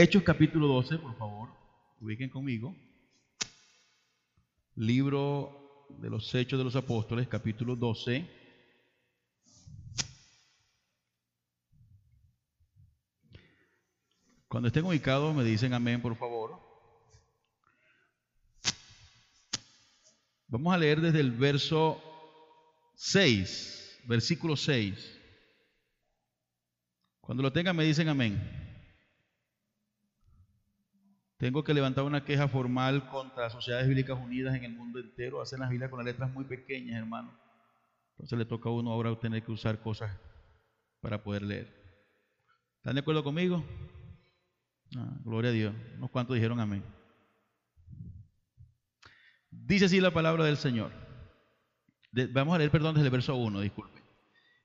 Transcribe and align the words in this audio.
Hechos 0.00 0.22
capítulo 0.22 0.68
12, 0.68 0.96
por 0.98 1.18
favor, 1.18 1.48
ubiquen 2.00 2.30
conmigo. 2.30 2.72
Libro 4.76 5.88
de 5.98 6.08
los 6.08 6.32
Hechos 6.32 6.56
de 6.56 6.64
los 6.64 6.76
Apóstoles, 6.76 7.26
capítulo 7.26 7.74
12. 7.74 8.24
Cuando 14.46 14.68
estén 14.68 14.84
ubicados 14.84 15.34
me 15.34 15.42
dicen 15.42 15.74
amén, 15.74 16.00
por 16.00 16.14
favor. 16.14 16.60
Vamos 20.46 20.72
a 20.72 20.78
leer 20.78 21.00
desde 21.00 21.18
el 21.18 21.32
verso 21.32 22.00
6, 22.94 24.02
versículo 24.04 24.56
6. 24.56 25.18
Cuando 27.20 27.42
lo 27.42 27.52
tengan 27.52 27.74
me 27.74 27.82
dicen 27.82 28.08
amén. 28.08 28.57
Tengo 31.38 31.62
que 31.62 31.72
levantar 31.72 32.02
una 32.02 32.24
queja 32.24 32.48
formal 32.48 33.08
contra 33.10 33.44
las 33.44 33.52
Sociedades 33.52 33.86
Bíblicas 33.86 34.18
Unidas 34.18 34.56
en 34.56 34.64
el 34.64 34.72
mundo 34.72 34.98
entero. 34.98 35.40
Hacen 35.40 35.60
las 35.60 35.70
Biblias 35.70 35.88
con 35.88 36.00
las 36.00 36.06
letras 36.06 36.32
muy 36.32 36.44
pequeñas, 36.44 36.98
hermano. 36.98 37.32
Entonces 38.10 38.36
le 38.36 38.44
toca 38.44 38.68
a 38.68 38.72
uno 38.72 38.90
ahora 38.90 39.14
tener 39.20 39.44
que 39.44 39.52
usar 39.52 39.80
cosas 39.80 40.10
para 41.00 41.22
poder 41.22 41.42
leer. 41.42 41.72
¿Están 42.78 42.94
de 42.94 43.02
acuerdo 43.02 43.22
conmigo? 43.22 43.64
Ah, 44.96 45.16
gloria 45.24 45.50
a 45.50 45.52
Dios. 45.52 45.74
Unos 45.96 46.10
cuantos 46.10 46.34
dijeron 46.34 46.58
amén. 46.58 46.82
Dice 49.48 49.84
así 49.84 50.00
la 50.00 50.10
palabra 50.10 50.44
del 50.44 50.56
Señor. 50.56 50.90
vamos 52.32 52.56
a 52.56 52.58
leer, 52.58 52.72
perdón, 52.72 52.96
desde 52.96 53.06
el 53.06 53.12
verso 53.12 53.36
1, 53.36 53.60
disculpe. 53.60 54.02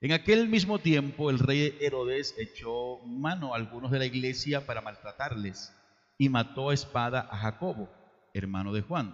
En 0.01 0.11
aquel 0.11 0.49
mismo 0.49 0.79
tiempo 0.79 1.29
el 1.29 1.37
rey 1.37 1.77
Herodes 1.79 2.33
echó 2.39 2.97
mano 3.05 3.53
a 3.53 3.57
algunos 3.57 3.91
de 3.91 3.99
la 3.99 4.05
iglesia 4.05 4.65
para 4.65 4.81
maltratarles 4.81 5.71
y 6.23 6.29
mató 6.29 6.69
a 6.69 6.73
espada 6.73 7.27
a 7.29 7.37
Jacobo, 7.37 7.89
hermano 8.33 8.71
de 8.71 8.81
Juan. 8.81 9.13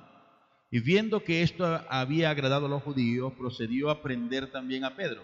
Y 0.69 0.79
viendo 0.79 1.23
que 1.23 1.41
esto 1.41 1.66
había 1.89 2.29
agradado 2.29 2.67
a 2.67 2.69
los 2.69 2.83
judíos, 2.83 3.33
procedió 3.33 3.89
a 3.89 4.03
prender 4.03 4.51
también 4.51 4.85
a 4.85 4.95
Pedro. 4.95 5.23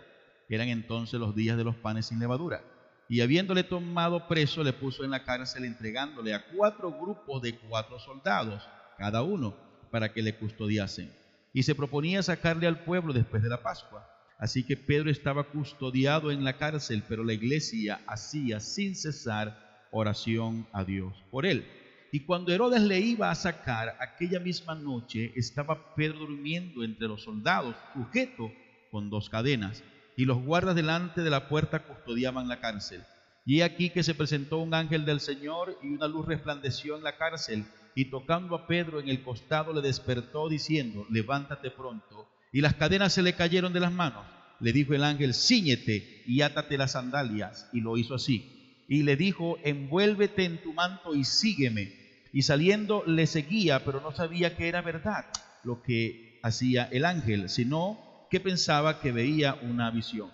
Eran 0.49 0.69
entonces 0.69 1.19
los 1.19 1.35
días 1.35 1.57
de 1.57 1.63
los 1.63 1.75
panes 1.75 2.07
sin 2.07 2.17
levadura. 2.17 2.63
Y 3.07 3.21
habiéndole 3.21 3.63
tomado 3.63 4.27
preso, 4.27 4.63
le 4.63 4.73
puso 4.73 5.03
en 5.03 5.11
la 5.11 5.25
cárcel 5.25 5.63
entregándole 5.63 6.33
a 6.33 6.47
cuatro 6.47 6.91
grupos 6.91 7.43
de 7.43 7.55
cuatro 7.55 7.99
soldados, 7.99 8.67
cada 8.97 9.21
uno, 9.21 9.55
para 9.91 10.11
que 10.11 10.23
le 10.23 10.35
custodiasen. 10.35 11.13
Y 11.53 11.61
se 11.61 11.75
proponía 11.75 12.23
sacarle 12.23 12.65
al 12.65 12.83
pueblo 12.83 13.13
después 13.13 13.43
de 13.43 13.49
la 13.49 13.61
Pascua. 13.61 14.09
Así 14.39 14.63
que 14.63 14.75
Pedro 14.75 15.11
estaba 15.11 15.43
custodiado 15.43 16.31
en 16.31 16.43
la 16.43 16.57
cárcel, 16.57 17.03
pero 17.07 17.23
la 17.23 17.33
iglesia 17.33 18.01
hacía 18.07 18.59
sin 18.59 18.95
cesar 18.95 19.64
oración 19.91 20.67
a 20.71 20.83
Dios 20.83 21.13
por 21.31 21.45
él. 21.45 21.65
Y 22.11 22.21
cuando 22.21 22.53
Herodes 22.53 22.81
le 22.81 22.99
iba 22.99 23.29
a 23.29 23.35
sacar 23.35 23.97
aquella 23.99 24.39
misma 24.39 24.75
noche, 24.75 25.33
estaba 25.35 25.95
Pedro 25.95 26.19
durmiendo 26.19 26.83
entre 26.83 27.07
los 27.07 27.23
soldados, 27.23 27.75
sujeto 27.93 28.51
con 28.91 29.09
dos 29.09 29.29
cadenas, 29.29 29.83
y 30.15 30.25
los 30.25 30.41
guardas 30.41 30.75
delante 30.75 31.21
de 31.21 31.29
la 31.29 31.49
puerta 31.49 31.83
custodiaban 31.83 32.47
la 32.47 32.61
cárcel. 32.61 33.03
Y 33.45 33.59
he 33.59 33.63
aquí 33.63 33.89
que 33.89 34.03
se 34.03 34.15
presentó 34.15 34.59
un 34.59 34.73
ángel 34.73 35.05
del 35.05 35.19
Señor 35.19 35.77
y 35.83 35.87
una 35.87 36.07
luz 36.07 36.25
resplandeció 36.25 36.95
en 36.95 37.03
la 37.03 37.17
cárcel, 37.17 37.65
y 37.95 38.05
tocando 38.05 38.55
a 38.55 38.67
Pedro 38.67 38.99
en 38.99 39.09
el 39.09 39.23
costado 39.23 39.73
le 39.73 39.81
despertó 39.81 40.47
diciendo, 40.47 41.05
levántate 41.09 41.71
pronto 41.71 42.29
y 42.55 42.61
las 42.61 42.75
cadenas 42.75 43.11
se 43.11 43.21
le 43.21 43.33
cayeron 43.33 43.73
de 43.73 43.81
las 43.81 43.91
manos. 43.91 44.25
Le 44.61 44.71
dijo 44.71 44.93
el 44.93 45.03
ángel, 45.03 45.33
ciñete 45.33 46.23
y 46.25 46.39
átate 46.39 46.77
las 46.77 46.93
sandalias, 46.93 47.69
y 47.73 47.81
lo 47.81 47.97
hizo 47.97 48.15
así. 48.15 48.54
Y 48.87 49.03
le 49.03 49.15
dijo, 49.15 49.57
envuélvete 49.63 50.45
en 50.45 50.61
tu 50.61 50.73
manto 50.73 51.15
y 51.15 51.23
sígueme. 51.23 51.93
Y 52.31 52.43
saliendo 52.43 53.03
le 53.05 53.27
seguía, 53.27 53.83
pero 53.85 54.01
no 54.01 54.11
sabía 54.11 54.55
que 54.55 54.67
era 54.67 54.81
verdad 54.81 55.25
lo 55.63 55.81
que 55.81 56.39
hacía 56.43 56.87
el 56.91 57.05
ángel, 57.05 57.49
sino 57.49 58.27
que 58.29 58.39
pensaba 58.39 58.99
que 58.99 59.11
veía 59.11 59.55
una 59.61 59.89
visión. 59.91 60.29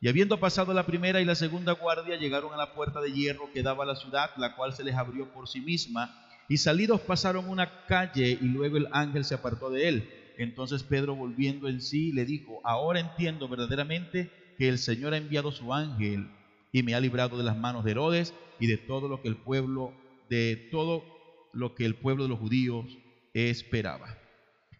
Y 0.00 0.08
habiendo 0.08 0.38
pasado 0.38 0.74
la 0.74 0.86
primera 0.86 1.20
y 1.20 1.24
la 1.24 1.34
segunda 1.34 1.72
guardia, 1.72 2.16
llegaron 2.16 2.52
a 2.52 2.56
la 2.56 2.74
puerta 2.74 3.00
de 3.00 3.12
hierro 3.12 3.50
que 3.52 3.62
daba 3.62 3.84
a 3.84 3.86
la 3.86 3.96
ciudad, 3.96 4.30
la 4.36 4.54
cual 4.54 4.74
se 4.74 4.84
les 4.84 4.94
abrió 4.94 5.32
por 5.32 5.48
sí 5.48 5.60
misma. 5.60 6.26
Y 6.48 6.58
salidos 6.58 7.00
pasaron 7.00 7.48
una 7.48 7.86
calle 7.86 8.38
y 8.40 8.44
luego 8.44 8.76
el 8.76 8.88
ángel 8.92 9.24
se 9.24 9.34
apartó 9.34 9.70
de 9.70 9.88
él 9.88 10.08
entonces 10.38 10.82
Pedro 10.82 11.14
volviendo 11.14 11.68
en 11.68 11.80
sí 11.80 12.12
le 12.12 12.24
dijo, 12.24 12.60
ahora 12.64 13.00
entiendo 13.00 13.48
verdaderamente 13.48 14.30
que 14.58 14.68
el 14.68 14.78
Señor 14.78 15.14
ha 15.14 15.18
enviado 15.18 15.50
su 15.50 15.72
ángel 15.72 16.28
y 16.72 16.82
me 16.82 16.94
ha 16.94 17.00
librado 17.00 17.38
de 17.38 17.44
las 17.44 17.56
manos 17.56 17.84
de 17.84 17.92
Herodes 17.92 18.34
y 18.58 18.66
de 18.66 18.76
todo 18.76 19.08
lo 19.08 19.22
que 19.22 19.28
el 19.28 19.36
pueblo, 19.36 19.92
de 20.28 20.68
todo 20.70 21.04
lo 21.52 21.74
que 21.74 21.84
el 21.84 21.94
pueblo 21.94 22.24
de 22.24 22.30
los 22.30 22.38
judíos 22.38 22.86
esperaba. 23.34 24.16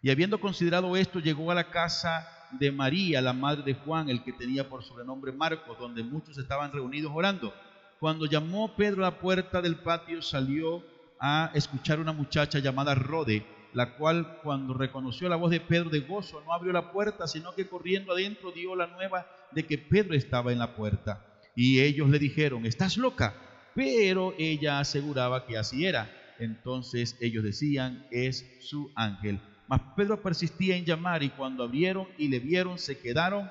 Y 0.01 0.09
habiendo 0.09 0.39
considerado 0.39 0.95
esto, 0.95 1.19
llegó 1.19 1.51
a 1.51 1.55
la 1.55 1.69
casa 1.69 2.27
de 2.51 2.71
María, 2.71 3.21
la 3.21 3.33
madre 3.33 3.63
de 3.63 3.73
Juan, 3.73 4.09
el 4.09 4.23
que 4.23 4.33
tenía 4.33 4.69
por 4.69 4.83
sobrenombre 4.83 5.31
Marcos, 5.31 5.77
donde 5.79 6.03
muchos 6.03 6.37
estaban 6.37 6.71
reunidos 6.71 7.11
orando. 7.13 7.53
Cuando 7.99 8.25
llamó 8.25 8.75
Pedro 8.75 9.05
a 9.05 9.09
la 9.09 9.19
puerta 9.19 9.61
del 9.61 9.77
patio, 9.77 10.21
salió 10.21 10.83
a 11.19 11.51
escuchar 11.55 11.99
una 11.99 12.13
muchacha 12.13 12.59
llamada 12.59 12.93
Rode 12.93 13.43
la 13.77 13.95
cual 13.95 14.39
cuando 14.41 14.73
reconoció 14.73 15.29
la 15.29 15.35
voz 15.35 15.51
de 15.51 15.59
Pedro 15.59 15.91
de 15.91 15.99
gozo 15.99 16.41
no 16.41 16.51
abrió 16.51 16.73
la 16.73 16.91
puerta, 16.91 17.27
sino 17.27 17.53
que 17.53 17.67
corriendo 17.67 18.11
adentro 18.11 18.51
dio 18.51 18.75
la 18.75 18.87
nueva 18.87 19.27
de 19.51 19.67
que 19.67 19.77
Pedro 19.77 20.15
estaba 20.15 20.51
en 20.51 20.57
la 20.57 20.75
puerta. 20.75 21.23
Y 21.57 21.79
ellos 21.79 22.07
le 22.11 22.19
dijeron, 22.19 22.67
estás 22.67 22.97
loca, 22.97 23.33
pero 23.73 24.35
ella 24.37 24.79
aseguraba 24.79 25.47
que 25.47 25.57
así 25.57 25.87
era. 25.87 26.07
Entonces 26.37 27.17
ellos 27.19 27.43
decían, 27.43 28.05
es 28.11 28.45
su 28.61 28.91
ángel. 28.93 29.41
Mas 29.67 29.81
Pedro 29.95 30.21
persistía 30.21 30.75
en 30.75 30.85
llamar 30.85 31.23
y 31.23 31.29
cuando 31.29 31.63
abrieron 31.63 32.07
y 32.15 32.27
le 32.27 32.39
vieron 32.39 32.77
se 32.77 32.99
quedaron 32.99 33.49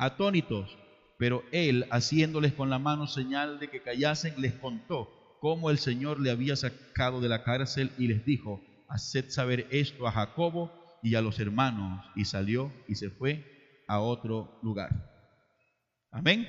atónitos. 0.00 0.76
Pero 1.16 1.44
él, 1.52 1.86
haciéndoles 1.92 2.54
con 2.54 2.70
la 2.70 2.80
mano 2.80 3.06
señal 3.06 3.60
de 3.60 3.70
que 3.70 3.82
callasen, 3.82 4.34
les 4.36 4.54
contó 4.54 5.38
cómo 5.40 5.70
el 5.70 5.78
Señor 5.78 6.18
le 6.18 6.32
había 6.32 6.56
sacado 6.56 7.20
de 7.20 7.28
la 7.28 7.44
cárcel 7.44 7.92
y 7.98 8.08
les 8.08 8.24
dijo, 8.24 8.64
haced 8.88 9.30
saber 9.30 9.68
esto 9.70 10.08
a 10.08 10.10
Jacobo 10.10 10.72
y 11.04 11.14
a 11.14 11.20
los 11.20 11.38
hermanos. 11.38 12.04
Y 12.16 12.24
salió 12.24 12.72
y 12.88 12.96
se 12.96 13.10
fue 13.10 13.84
a 13.86 14.00
otro 14.00 14.58
lugar. 14.60 14.90
Amén. 16.10 16.48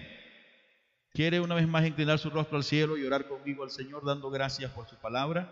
¿Quiere 1.15 1.39
una 1.39 1.55
vez 1.55 1.65
más 1.65 1.87
inclinar 1.87 2.19
su 2.19 2.29
rostro 2.29 2.57
al 2.57 2.65
cielo 2.65 2.97
y 2.97 3.05
orar 3.05 3.25
conmigo 3.25 3.63
al 3.63 3.71
Señor 3.71 4.03
dando 4.03 4.29
gracias 4.29 4.69
por 4.71 4.85
su 4.85 4.97
palabra? 4.97 5.49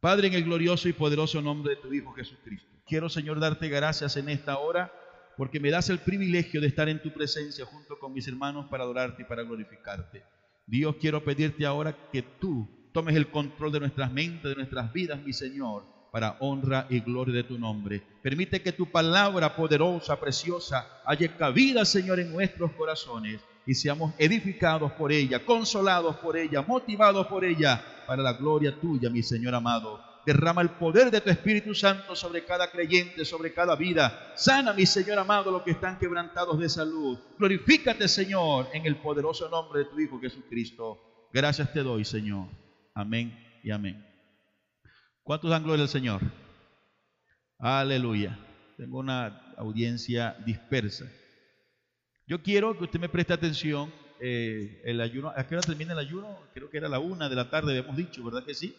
Padre, 0.00 0.28
en 0.28 0.34
el 0.34 0.44
glorioso 0.44 0.86
y 0.86 0.92
poderoso 0.92 1.40
nombre 1.40 1.76
de 1.76 1.80
tu 1.80 1.90
Hijo 1.94 2.12
Jesucristo. 2.12 2.68
Quiero, 2.86 3.08
Señor, 3.08 3.40
darte 3.40 3.70
gracias 3.70 4.18
en 4.18 4.28
esta 4.28 4.58
hora 4.58 4.92
porque 5.38 5.60
me 5.60 5.70
das 5.70 5.88
el 5.88 6.00
privilegio 6.00 6.60
de 6.60 6.66
estar 6.66 6.90
en 6.90 7.00
tu 7.00 7.10
presencia 7.10 7.64
junto 7.64 7.98
con 7.98 8.12
mis 8.12 8.28
hermanos 8.28 8.66
para 8.68 8.84
adorarte 8.84 9.22
y 9.22 9.24
para 9.24 9.44
glorificarte. 9.44 10.24
Dios, 10.66 10.96
quiero 11.00 11.24
pedirte 11.24 11.64
ahora 11.64 11.96
que 12.12 12.20
tú 12.20 12.68
tomes 12.92 13.16
el 13.16 13.30
control 13.30 13.72
de 13.72 13.80
nuestras 13.80 14.12
mentes, 14.12 14.42
de 14.42 14.56
nuestras 14.56 14.92
vidas, 14.92 15.22
mi 15.22 15.32
Señor, 15.32 15.86
para 16.12 16.36
honra 16.40 16.86
y 16.90 17.00
gloria 17.00 17.34
de 17.34 17.44
tu 17.44 17.58
nombre. 17.58 18.02
Permite 18.22 18.60
que 18.60 18.72
tu 18.72 18.90
palabra 18.90 19.56
poderosa, 19.56 20.20
preciosa, 20.20 21.00
haya 21.06 21.34
cabida, 21.38 21.86
Señor, 21.86 22.20
en 22.20 22.30
nuestros 22.30 22.72
corazones 22.72 23.40
y 23.66 23.74
seamos 23.74 24.14
edificados 24.18 24.92
por 24.92 25.12
ella, 25.12 25.44
consolados 25.44 26.16
por 26.16 26.36
ella, 26.36 26.62
motivados 26.62 27.26
por 27.26 27.44
ella, 27.44 27.82
para 28.06 28.22
la 28.22 28.32
gloria 28.32 28.78
tuya, 28.80 29.10
mi 29.10 29.22
Señor 29.22 29.54
amado. 29.54 30.00
Derrama 30.26 30.60
el 30.62 30.70
poder 30.70 31.10
de 31.10 31.20
tu 31.20 31.30
Espíritu 31.30 31.74
Santo 31.74 32.14
sobre 32.14 32.44
cada 32.44 32.70
creyente, 32.70 33.24
sobre 33.24 33.54
cada 33.54 33.74
vida. 33.76 34.32
Sana, 34.36 34.72
mi 34.72 34.84
Señor 34.86 35.18
amado, 35.18 35.50
los 35.50 35.62
que 35.62 35.70
están 35.70 35.98
quebrantados 35.98 36.58
de 36.58 36.68
salud. 36.68 37.18
Glorifícate, 37.38 38.06
Señor, 38.06 38.68
en 38.72 38.86
el 38.86 38.96
poderoso 38.96 39.48
nombre 39.48 39.80
de 39.80 39.84
tu 39.86 39.98
Hijo 39.98 40.20
Jesucristo. 40.20 41.28
Gracias 41.32 41.72
te 41.72 41.82
doy, 41.82 42.04
Señor. 42.04 42.48
Amén 42.94 43.38
y 43.62 43.70
amén. 43.70 44.06
¿Cuántos 45.22 45.50
dan 45.50 45.62
gloria 45.62 45.84
al 45.84 45.88
Señor? 45.88 46.20
Aleluya. 47.58 48.38
Tengo 48.76 48.98
una 48.98 49.54
audiencia 49.56 50.36
dispersa. 50.44 51.04
Yo 52.30 52.40
quiero 52.44 52.78
que 52.78 52.84
usted 52.84 53.00
me 53.00 53.08
preste 53.08 53.32
atención. 53.32 53.92
Eh, 54.20 54.80
el 54.84 55.00
ayuno, 55.00 55.32
¿a 55.34 55.44
qué 55.48 55.56
hora 55.56 55.66
termina 55.66 55.94
el 55.94 55.98
ayuno? 55.98 56.38
Creo 56.54 56.70
que 56.70 56.76
era 56.76 56.88
la 56.88 57.00
una 57.00 57.28
de 57.28 57.34
la 57.34 57.50
tarde, 57.50 57.76
habíamos 57.76 57.96
dicho, 57.96 58.22
¿verdad 58.22 58.44
que 58.44 58.54
sí? 58.54 58.72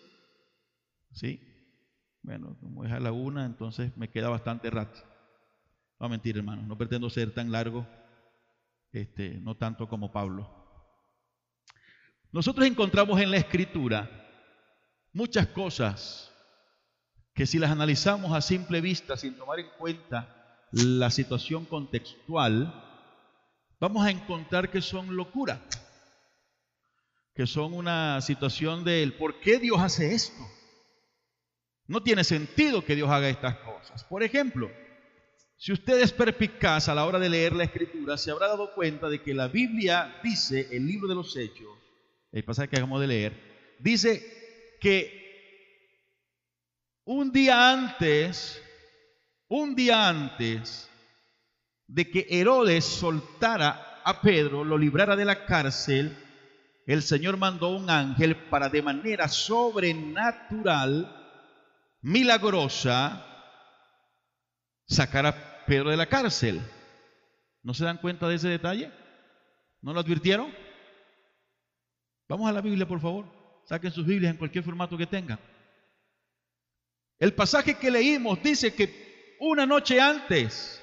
Sí. 1.12 1.38
Bueno, 2.22 2.56
como 2.62 2.86
es 2.86 2.94
a 2.94 3.02
la 3.02 3.12
una, 3.12 3.46
entonces 3.46 3.92
me 3.98 4.10
queda 4.10 4.30
bastante 4.30 4.70
rato. 4.70 5.02
No 6.00 6.08
mentir, 6.08 6.38
hermano, 6.38 6.62
no 6.62 6.78
pretendo 6.78 7.10
ser 7.10 7.34
tan 7.34 7.52
largo, 7.52 7.86
este, 8.94 9.32
no 9.42 9.58
tanto 9.58 9.90
como 9.90 10.14
Pablo. 10.14 10.50
Nosotros 12.32 12.66
encontramos 12.66 13.20
en 13.20 13.32
la 13.32 13.38
escritura 13.38 14.10
muchas 15.12 15.48
cosas 15.48 16.32
que 17.34 17.46
si 17.46 17.60
las 17.60 17.72
analizamos 17.72 18.32
a 18.32 18.40
simple 18.40 18.80
vista, 18.80 19.18
sin 19.18 19.36
tomar 19.36 19.60
en 19.60 19.68
cuenta 19.78 20.58
la 20.72 21.10
situación 21.10 21.66
contextual, 21.66 22.88
vamos 23.82 24.06
a 24.06 24.12
encontrar 24.12 24.70
que 24.70 24.82
son 24.82 25.16
locura. 25.16 25.60
que 27.34 27.48
son 27.48 27.74
una 27.74 28.20
situación 28.20 28.84
del 28.84 29.14
por 29.14 29.40
qué 29.40 29.58
Dios 29.58 29.80
hace 29.80 30.14
esto. 30.14 30.46
No 31.88 32.04
tiene 32.04 32.26
sentido 32.26 32.84
que 32.84 32.96
Dios 32.96 33.10
haga 33.10 33.30
estas 33.30 33.56
cosas. 33.60 34.04
Por 34.04 34.22
ejemplo, 34.22 34.70
si 35.58 35.72
usted 35.72 36.02
es 36.02 36.12
perpicaz 36.12 36.90
a 36.90 36.94
la 36.94 37.06
hora 37.06 37.20
de 37.20 37.30
leer 37.30 37.54
la 37.54 37.64
escritura, 37.64 38.18
se 38.18 38.32
habrá 38.32 38.48
dado 38.48 38.76
cuenta 38.76 39.10
de 39.10 39.22
que 39.22 39.34
la 39.34 39.48
Biblia 39.48 40.20
dice, 40.22 40.68
el 40.72 40.86
libro 40.86 41.08
de 41.08 41.16
los 41.16 41.36
Hechos, 41.38 41.70
el 42.34 42.44
pasaje 42.44 42.68
que 42.68 42.76
acabamos 42.76 43.00
de 43.00 43.08
leer, 43.08 43.78
dice 43.80 44.78
que 44.82 45.22
un 47.06 47.32
día 47.32 47.72
antes, 47.72 48.62
un 49.48 49.74
día 49.74 50.10
antes 50.10 50.91
de 51.92 52.10
que 52.10 52.26
Herodes 52.30 52.86
soltara 52.86 54.00
a 54.06 54.22
Pedro, 54.22 54.64
lo 54.64 54.78
librara 54.78 55.18
de 55.18 55.26
la 55.26 55.46
cárcel, 55.46 56.18
el 56.86 57.02
Señor 57.02 57.36
mandó 57.36 57.68
un 57.68 57.90
ángel 57.90 58.38
para 58.50 58.70
de 58.70 58.82
manera 58.82 59.28
sobrenatural, 59.28 61.14
milagrosa, 62.02 63.26
sacar 64.88 65.26
a 65.26 65.66
Pedro 65.66 65.90
de 65.90 65.98
la 65.98 66.08
cárcel. 66.08 66.62
¿No 67.62 67.74
se 67.74 67.84
dan 67.84 67.98
cuenta 67.98 68.30
de 68.30 68.36
ese 68.36 68.48
detalle? 68.48 68.90
¿No 69.82 69.94
lo 69.94 70.00
advirtieron? 70.00 70.50
Vamos 72.30 72.50
a 72.50 72.54
la 72.54 72.62
Biblia, 72.62 72.88
por 72.88 73.02
favor. 73.02 73.26
Saquen 73.66 73.92
sus 73.92 74.06
Biblias 74.06 74.32
en 74.32 74.38
cualquier 74.38 74.64
formato 74.64 74.98
que 74.98 75.08
tengan. 75.08 75.40
El 77.20 77.34
pasaje 77.34 77.78
que 77.78 77.92
leímos 77.92 78.42
dice 78.42 78.74
que 78.74 79.36
una 79.42 79.66
noche 79.66 80.00
antes, 80.00 80.81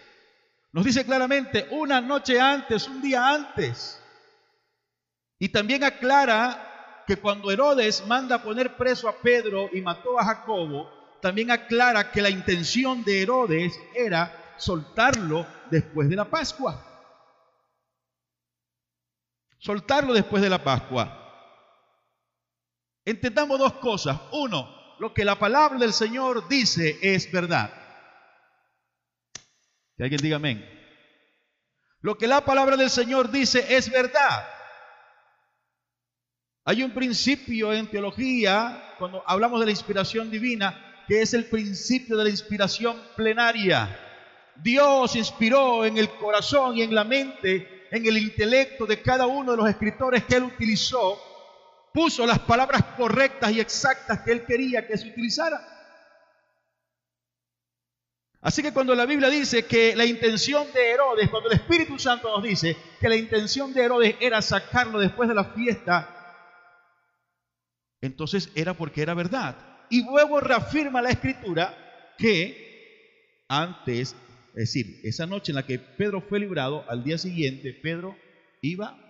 nos 0.78 0.84
dice 0.84 1.04
claramente, 1.04 1.66
una 1.72 2.00
noche 2.00 2.40
antes, 2.40 2.86
un 2.86 3.02
día 3.02 3.30
antes. 3.30 4.00
Y 5.40 5.48
también 5.48 5.82
aclara 5.82 7.02
que 7.04 7.16
cuando 7.16 7.50
Herodes 7.50 8.06
manda 8.06 8.44
poner 8.44 8.76
preso 8.76 9.08
a 9.08 9.16
Pedro 9.20 9.70
y 9.72 9.80
mató 9.80 10.20
a 10.20 10.25
Jacobo, 10.25 10.88
también 11.20 11.50
aclara 11.50 12.12
que 12.12 12.22
la 12.22 12.30
intención 12.30 13.02
de 13.02 13.22
Herodes 13.22 13.76
era 13.92 14.54
soltarlo 14.56 15.48
después 15.69 16.08
de 16.08 16.14
la 16.14 16.26
Pascua. 16.26 16.80
Soltarlo 19.58 20.12
después 20.12 20.40
de 20.40 20.48
la 20.48 20.62
Pascua. 20.62 21.12
Entendamos 23.04 23.58
dos 23.58 23.72
cosas. 23.72 24.16
Uno, 24.30 24.96
lo 25.00 25.12
que 25.12 25.25
la 25.25 25.40
palabra 25.40 25.76
del 25.76 25.92
Señor 25.92 26.46
dice 26.46 27.00
es 27.02 27.32
verdad. 27.32 27.88
Que 29.98 30.04
alguien 30.04 30.22
diga 30.22 30.36
amén. 30.36 30.64
Lo 32.00 32.16
que 32.16 32.28
la 32.28 32.44
palabra 32.44 32.76
del 32.76 32.88
Señor 32.88 33.32
dice 33.32 33.66
es 33.76 33.90
verdad. 33.90 34.48
Hay 36.64 36.84
un 36.84 36.92
principio 36.92 37.72
en 37.72 37.88
teología, 37.88 38.94
cuando 38.96 39.24
hablamos 39.26 39.58
de 39.58 39.66
la 39.66 39.72
inspiración 39.72 40.30
divina, 40.30 41.04
que 41.08 41.20
es 41.20 41.34
el 41.34 41.46
principio 41.46 42.16
de 42.16 42.24
la 42.24 42.30
inspiración 42.30 42.96
plenaria. 43.16 43.98
Dios 44.54 45.16
inspiró 45.16 45.84
en 45.84 45.98
el 45.98 46.10
corazón 46.10 46.76
y 46.76 46.82
en 46.82 46.94
la 46.94 47.02
mente, 47.02 47.88
en 47.90 48.06
el 48.06 48.18
intelecto 48.18 48.86
de 48.86 49.02
cada 49.02 49.26
uno 49.26 49.50
de 49.50 49.56
los 49.56 49.68
escritores 49.68 50.22
que 50.24 50.36
él 50.36 50.44
utilizó, 50.44 51.20
puso 51.92 52.24
las 52.24 52.38
palabras 52.38 52.84
correctas 52.96 53.50
y 53.50 53.58
exactas 53.58 54.20
que 54.20 54.30
él 54.30 54.44
quería 54.44 54.86
que 54.86 54.96
se 54.96 55.08
utilizara. 55.08 55.77
Así 58.40 58.62
que 58.62 58.73
cuando 58.73 58.94
la 58.94 59.05
Biblia 59.05 59.29
dice 59.29 59.64
que 59.67 59.96
la 59.96 60.05
intención 60.05 60.67
de 60.73 60.90
Herodes, 60.90 61.29
cuando 61.29 61.50
el 61.50 61.56
Espíritu 61.56 61.99
Santo 61.99 62.29
nos 62.29 62.43
dice 62.43 62.76
que 63.00 63.08
la 63.08 63.17
intención 63.17 63.73
de 63.73 63.82
Herodes 63.82 64.17
era 64.20 64.40
sacarlo 64.43 65.00
después 65.00 65.29
de 65.29 65.35
la 65.35 65.44
fiesta, 65.44 66.14
entonces 68.00 68.50
era 68.55 68.75
porque 68.75 69.02
era 69.02 69.14
verdad. 69.14 69.56
Y 69.90 70.05
luego 70.05 70.38
reafirma 70.40 71.02
la 71.02 71.11
escritura 71.11 72.14
que 72.17 73.44
antes, 73.49 74.14
es 74.55 74.55
decir, 74.55 75.00
esa 75.02 75.26
noche 75.26 75.50
en 75.50 75.56
la 75.56 75.67
que 75.67 75.81
Pedro 75.81 76.20
fue 76.20 76.38
librado, 76.38 76.85
al 76.88 77.02
día 77.02 77.19
siguiente 77.19 77.73
Pedro 77.73 78.17
iba 78.62 79.07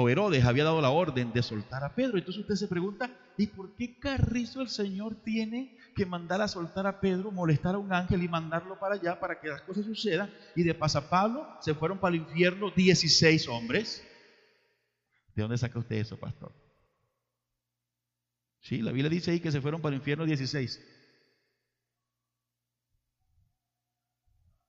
o 0.00 0.08
Herodes 0.08 0.44
había 0.44 0.62
dado 0.62 0.80
la 0.80 0.90
orden 0.90 1.32
de 1.32 1.42
soltar 1.42 1.82
a 1.82 1.92
Pedro. 1.92 2.18
Entonces 2.18 2.42
usted 2.42 2.54
se 2.54 2.68
pregunta, 2.68 3.10
¿y 3.36 3.48
por 3.48 3.74
qué 3.74 3.98
carrizo 3.98 4.62
el 4.62 4.68
Señor 4.68 5.16
tiene 5.24 5.76
que 5.96 6.06
mandar 6.06 6.40
a 6.40 6.46
soltar 6.46 6.86
a 6.86 7.00
Pedro, 7.00 7.32
molestar 7.32 7.74
a 7.74 7.78
un 7.78 7.92
ángel 7.92 8.22
y 8.22 8.28
mandarlo 8.28 8.78
para 8.78 8.94
allá 8.94 9.18
para 9.18 9.40
que 9.40 9.48
las 9.48 9.62
cosas 9.62 9.84
sucedan? 9.84 10.32
Y 10.54 10.62
de 10.62 10.72
pasapalo 10.72 11.48
se 11.60 11.74
fueron 11.74 11.98
para 11.98 12.14
el 12.14 12.22
infierno 12.22 12.70
16 12.70 13.48
hombres. 13.48 14.06
¿De 15.34 15.42
dónde 15.42 15.58
saca 15.58 15.80
usted 15.80 15.96
eso, 15.96 16.16
pastor? 16.16 16.52
Sí, 18.60 18.82
la 18.82 18.92
Biblia 18.92 19.10
dice 19.10 19.32
ahí 19.32 19.40
que 19.40 19.50
se 19.50 19.60
fueron 19.60 19.82
para 19.82 19.96
el 19.96 20.00
infierno 20.00 20.24
16. 20.26 20.80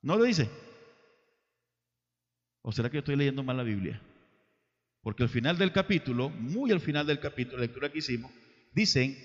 ¿No 0.02 0.16
lo 0.16 0.24
dice? 0.24 0.50
¿O 2.62 2.72
será 2.72 2.90
que 2.90 2.96
yo 2.96 3.00
estoy 3.00 3.14
leyendo 3.14 3.44
mal 3.44 3.56
la 3.56 3.62
Biblia? 3.62 4.02
Porque 5.02 5.22
al 5.22 5.28
final 5.28 5.56
del 5.56 5.72
capítulo, 5.72 6.28
muy 6.28 6.72
al 6.72 6.80
final 6.80 7.06
del 7.06 7.20
capítulo, 7.20 7.56
la 7.56 7.62
lectura 7.62 7.90
que 7.90 7.98
hicimos, 7.98 8.30
dicen 8.72 9.16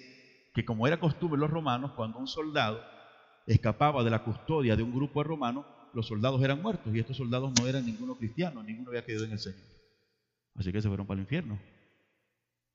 que 0.53 0.63
como 0.63 0.87
era 0.87 0.99
costumbre 0.99 1.39
los 1.39 1.49
romanos, 1.49 1.91
cuando 1.95 2.17
un 2.17 2.27
soldado 2.27 2.81
escapaba 3.45 4.03
de 4.03 4.09
la 4.09 4.23
custodia 4.23 4.75
de 4.75 4.83
un 4.83 4.93
grupo 4.93 5.21
de 5.21 5.27
romanos, 5.27 5.65
los 5.93 6.07
soldados 6.07 6.41
eran 6.43 6.61
muertos 6.61 6.93
y 6.93 6.99
estos 6.99 7.17
soldados 7.17 7.53
no 7.59 7.67
eran 7.67 7.85
ninguno 7.85 8.15
cristiano, 8.15 8.63
ninguno 8.63 8.89
había 8.89 9.05
quedado 9.05 9.25
en 9.25 9.33
el 9.33 9.39
Señor. 9.39 9.61
Así 10.55 10.71
que 10.71 10.81
se 10.81 10.87
fueron 10.87 11.05
para 11.05 11.19
el 11.19 11.23
infierno. 11.23 11.59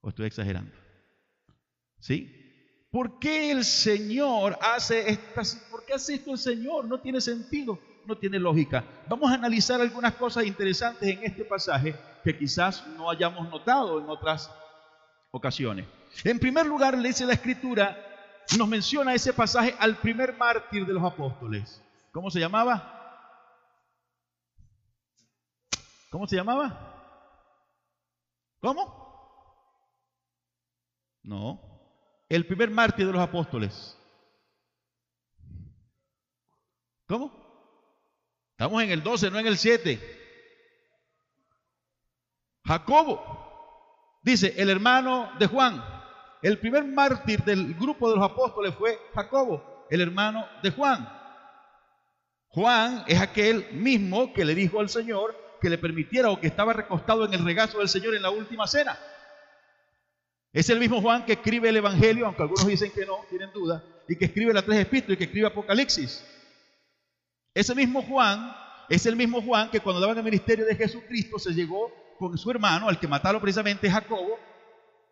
¿O 0.03 0.11
estoy 0.11 0.27
exagerando? 0.27 0.73
¿Sí? 1.99 2.37
¿Por 2.91 3.19
qué 3.19 3.51
el 3.51 3.65
Señor 3.65 4.59
hace 4.61 5.11
estas, 5.11 5.57
por 5.71 5.85
qué 5.85 5.95
hace 5.95 6.15
esto 6.15 6.33
el 6.33 6.39
Señor? 6.39 6.87
No 6.87 7.01
tiene 7.01 7.21
sentido 7.21 7.79
no 8.11 8.19
tiene 8.19 8.39
lógica. 8.39 8.85
Vamos 9.09 9.31
a 9.31 9.35
analizar 9.35 9.81
algunas 9.81 10.15
cosas 10.15 10.45
interesantes 10.45 11.09
en 11.09 11.25
este 11.25 11.45
pasaje 11.45 11.95
que 12.25 12.37
quizás 12.37 12.85
no 12.89 13.09
hayamos 13.09 13.49
notado 13.49 14.01
en 14.01 14.11
otras 14.11 14.53
ocasiones. 15.31 15.87
En 16.25 16.39
primer 16.41 16.67
lugar, 16.67 16.99
le 16.99 17.09
dice 17.09 17.25
la 17.25 17.35
escritura, 17.35 17.97
nos 18.59 18.69
menciona 18.69 19.15
ese 19.15 19.33
pasaje 19.33 19.75
al 19.79 19.97
primer 19.99 20.37
mártir 20.37 20.85
de 20.85 20.93
los 20.93 21.05
apóstoles. 21.05 21.81
¿Cómo 22.11 22.31
se 22.31 22.41
llamaba? 22.41 22.97
¿Cómo 26.11 26.27
se 26.27 26.35
llamaba? 26.35 26.67
¿Cómo? 28.61 29.01
No. 31.23 31.61
El 32.29 32.45
primer 32.45 32.71
mártir 32.71 33.07
de 33.07 33.13
los 33.13 33.23
apóstoles. 33.23 33.97
¿Cómo? 37.07 37.50
Estamos 38.61 38.83
en 38.83 38.91
el 38.91 39.03
12, 39.03 39.31
no 39.31 39.39
en 39.39 39.47
el 39.47 39.57
7. 39.57 39.99
Jacobo, 42.67 44.21
dice 44.23 44.53
el 44.55 44.69
hermano 44.69 45.31
de 45.39 45.47
Juan. 45.47 45.83
El 46.43 46.59
primer 46.59 46.85
mártir 46.85 47.43
del 47.43 47.73
grupo 47.73 48.11
de 48.11 48.17
los 48.17 48.31
apóstoles 48.31 48.75
fue 48.75 48.99
Jacobo, 49.15 49.87
el 49.89 50.03
hermano 50.03 50.47
de 50.63 50.71
Juan. 50.73 51.09
Juan 52.49 53.03
es 53.07 53.19
aquel 53.19 53.67
mismo 53.73 54.35
que 54.35 54.45
le 54.45 54.55
dijo 54.55 54.79
al 54.79 54.91
Señor 54.91 55.35
que 55.59 55.71
le 55.71 55.79
permitiera 55.79 56.29
o 56.29 56.39
que 56.39 56.49
estaba 56.49 56.75
recostado 56.75 57.25
en 57.25 57.33
el 57.33 57.43
regazo 57.43 57.79
del 57.79 57.89
Señor 57.89 58.15
en 58.15 58.21
la 58.21 58.29
última 58.29 58.67
cena. 58.67 58.99
Es 60.53 60.69
el 60.69 60.79
mismo 60.79 61.01
Juan 61.01 61.25
que 61.25 61.33
escribe 61.33 61.71
el 61.71 61.79
Evangelio, 61.79 62.27
aunque 62.27 62.43
algunos 62.43 62.67
dicen 62.67 62.93
que 62.93 63.07
no, 63.07 63.25
tienen 63.31 63.51
duda, 63.55 63.83
y 64.07 64.17
que 64.17 64.27
escribe 64.27 64.53
las 64.53 64.67
tres 64.67 64.81
epístolas 64.81 65.15
y 65.15 65.17
que 65.17 65.25
escribe 65.25 65.47
Apocalipsis. 65.47 66.23
Ese 67.55 67.75
mismo 67.75 68.03
Juan 68.03 68.55
es 68.89 69.07
el 69.07 69.17
mismo 69.17 69.43
Juan 69.43 69.71
que 69.71 69.81
cuando 69.81 70.01
daba 70.01 70.13
el 70.13 70.23
ministerio 70.23 70.67
de 70.67 70.77
Jesucristo 70.77 71.39
se 71.39 71.53
llegó 71.53 71.93
con 72.19 72.37
su 72.37 72.51
hermano, 72.51 72.89
al 72.89 72.99
que 73.01 73.09
mataron 73.09 73.41
precisamente 73.41 73.91
Jacobo, 73.91 74.39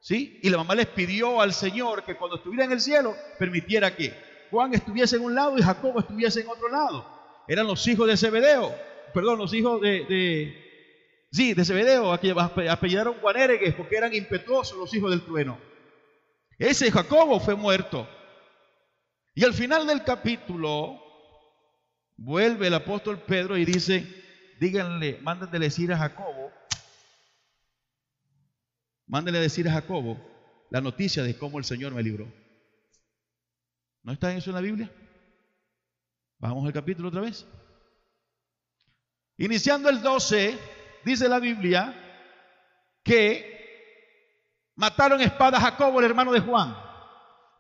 ¿sí? 0.01 0.39
Y 0.43 0.51
la 0.51 0.59
mamá 0.59 0.75
les 0.75 0.87
pidió 0.87 1.41
al 1.41 1.53
Señor 1.53 2.05
que 2.05 2.17
cuando 2.17 2.37
estuviera 2.37 2.65
en 2.65 2.73
el 2.73 2.81
cielo 2.81 3.15
permitiera 3.39 3.95
que 3.95 4.13
Juan 4.51 4.75
estuviese 4.75 5.17
en 5.17 5.23
un 5.23 5.35
lado 5.35 5.59
y 5.59 5.63
Jacobo 5.63 6.01
estuviese 6.01 6.41
en 6.41 6.49
otro 6.49 6.69
lado. 6.69 7.07
Eran 7.49 7.67
los 7.67 7.87
hijos 7.87 8.07
de 8.07 8.17
Zebedeo, 8.17 8.75
perdón, 9.15 9.39
los 9.39 9.55
hijos 9.55 9.81
de, 9.81 10.55
sí, 11.33 11.55
de 11.55 11.65
Zebedeo, 11.65 12.13
a 12.13 12.19
quien 12.19 12.37
apellidaron 12.39 13.15
Juanéregues 13.21 13.75
porque 13.75 13.97
eran 13.97 14.15
impetuosos 14.15 14.77
los 14.77 14.93
hijos 14.95 15.11
del 15.11 15.23
trueno. 15.23 15.59
Ese 16.59 16.91
Jacobo 16.91 17.41
fue 17.41 17.55
muerto. 17.55 18.09
Y 19.35 19.45
al 19.45 19.55
final 19.55 19.87
del 19.87 20.03
capítulo, 20.03 21.01
Vuelve 22.19 22.67
el 22.67 22.75
apóstol 22.75 23.23
Pedro 23.23 23.57
y 23.57 23.65
dice, 23.65 24.07
díganle, 24.61 25.19
mándenle 25.23 25.59
decir 25.59 25.91
a 25.93 25.97
Jacobo, 25.97 26.53
mándenle 29.07 29.41
decir 29.41 29.67
a 29.69 29.73
Jacobo 29.73 30.21
la 30.71 30.83
noticia 30.83 31.23
de 31.23 31.39
cómo 31.39 31.59
el 31.59 31.65
Señor 31.65 31.95
me 31.95 32.03
libró. 32.03 32.31
¿No 34.03 34.13
está 34.13 34.35
eso 34.35 34.51
en 34.51 34.57
la 34.57 34.61
Biblia? 34.61 34.93
Vamos 36.39 36.67
al 36.67 36.73
capítulo 36.75 37.09
otra 37.09 37.23
vez. 37.23 37.47
Iniciando 39.39 39.89
el 39.89 40.03
12, 40.03 40.59
dice 41.05 41.29
la 41.29 41.39
Biblia 41.39 41.95
que 43.03 43.59
Mataron 44.79 45.21
espada 45.21 45.59
a 45.59 45.61
Jacobo, 45.61 45.99
el 45.99 46.07
hermano 46.07 46.31
de 46.31 46.39
Juan. 46.39 46.77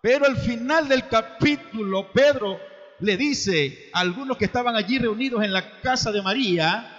Pero 0.00 0.24
al 0.24 0.36
final 0.36 0.88
del 0.88 1.08
capítulo, 1.08 2.12
Pedro 2.12 2.60
le 3.00 3.16
dice 3.16 3.90
a 3.92 4.00
algunos 4.00 4.36
que 4.36 4.44
estaban 4.44 4.76
allí 4.76 4.98
reunidos 4.98 5.44
en 5.44 5.52
la 5.52 5.80
casa 5.80 6.10
de 6.12 6.22
María, 6.22 6.94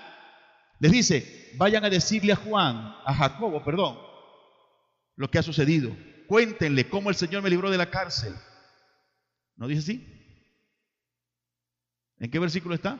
les 0.79 0.91
dice, 0.91 1.51
vayan 1.55 1.83
a 1.83 1.89
decirle 1.89 2.33
a 2.33 2.37
Juan, 2.37 2.95
a 3.05 3.13
Jacobo, 3.13 3.63
perdón, 3.63 3.99
lo 5.15 5.29
que 5.29 5.39
ha 5.39 5.43
sucedido. 5.43 5.95
Cuéntenle 6.27 6.89
cómo 6.89 7.09
el 7.09 7.15
Señor 7.15 7.41
me 7.41 7.49
libró 7.49 7.69
de 7.69 7.77
la 7.77 7.89
cárcel. 7.89 8.33
¿No 9.55 9.67
dice 9.67 9.81
así? 9.81 10.19
¿En 12.19 12.31
qué 12.31 12.39
versículo 12.39 12.75
está? 12.75 12.99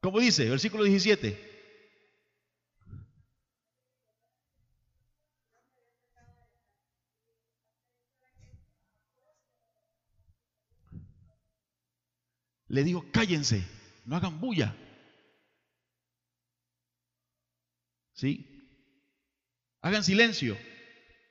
¿Cómo 0.00 0.18
dice? 0.18 0.50
Versículo 0.50 0.82
17. 0.82 1.51
Le 12.72 12.82
digo, 12.82 13.04
cállense, 13.12 13.62
no 14.06 14.16
hagan 14.16 14.40
bulla. 14.40 14.74
¿Sí? 18.14 18.46
Hagan 19.82 20.02
silencio. 20.02 20.56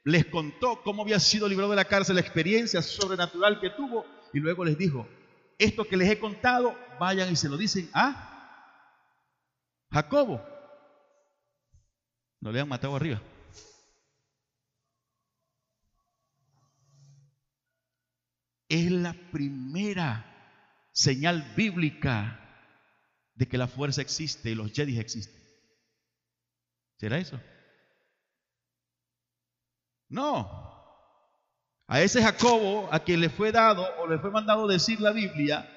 Les 0.04 0.28
contó 0.28 0.84
cómo 0.84 1.02
había 1.02 1.20
sido 1.20 1.50
librado 1.50 1.72
de 1.72 1.78
la 1.78 1.86
cárcel, 1.86 2.14
la 2.14 2.22
experiencia 2.22 2.84
sobrenatural 2.84 3.60
que 3.60 3.72
tuvo, 3.72 4.06
y 4.32 4.40
luego 4.40 4.64
les 4.64 4.78
dijo, 4.78 5.08
esto 5.58 5.84
que 5.84 5.98
les 5.98 6.12
he 6.12 6.20
contado, 6.20 6.78
vayan 7.00 7.32
y 7.32 7.36
se 7.36 7.50
lo 7.50 7.58
dicen 7.58 7.90
a 7.92 8.78
Jacobo. 9.90 10.46
No 12.40 12.52
le 12.52 12.60
han 12.60 12.70
matado 12.70 12.96
arriba. 12.96 13.20
Es 18.70 18.92
la 18.92 19.14
primera 19.32 20.31
señal 20.92 21.54
bíblica 21.56 22.38
de 23.36 23.48
que 23.48 23.58
la 23.58 23.68
fuerza 23.68 24.02
existe 24.02 24.52
y 24.52 24.56
los 24.56 24.72
Jedi 24.72 25.00
existen. 25.00 25.42
¿Será 26.98 27.18
eso? 27.18 27.40
No. 30.10 30.70
A 31.88 32.02
ese 32.02 32.22
Jacobo, 32.22 32.88
a 32.92 33.00
quien 33.00 33.20
le 33.20 33.30
fue 33.30 33.52
dado 33.52 33.88
o 34.00 34.08
le 34.08 34.20
fue 34.20 34.32
mandado 34.32 34.68
decir 34.68 35.02
la 35.02 35.12
Biblia, 35.12 35.68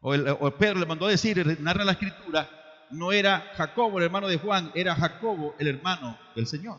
o, 0.00 0.50
Pedro 0.52 0.80
le 0.80 0.86
mandó 0.86 1.06
decir, 1.06 1.60
narra 1.60 1.84
la 1.84 1.92
escritura, 1.92 2.48
no 2.90 3.12
era 3.12 3.40
Jacobo 3.54 3.98
el 3.98 4.04
hermano 4.04 4.28
de 4.28 4.38
Juan, 4.38 4.72
era 4.74 4.94
Jacobo 4.94 5.54
el 5.58 5.68
hermano 5.68 6.18
del 6.34 6.46
Señor. 6.46 6.78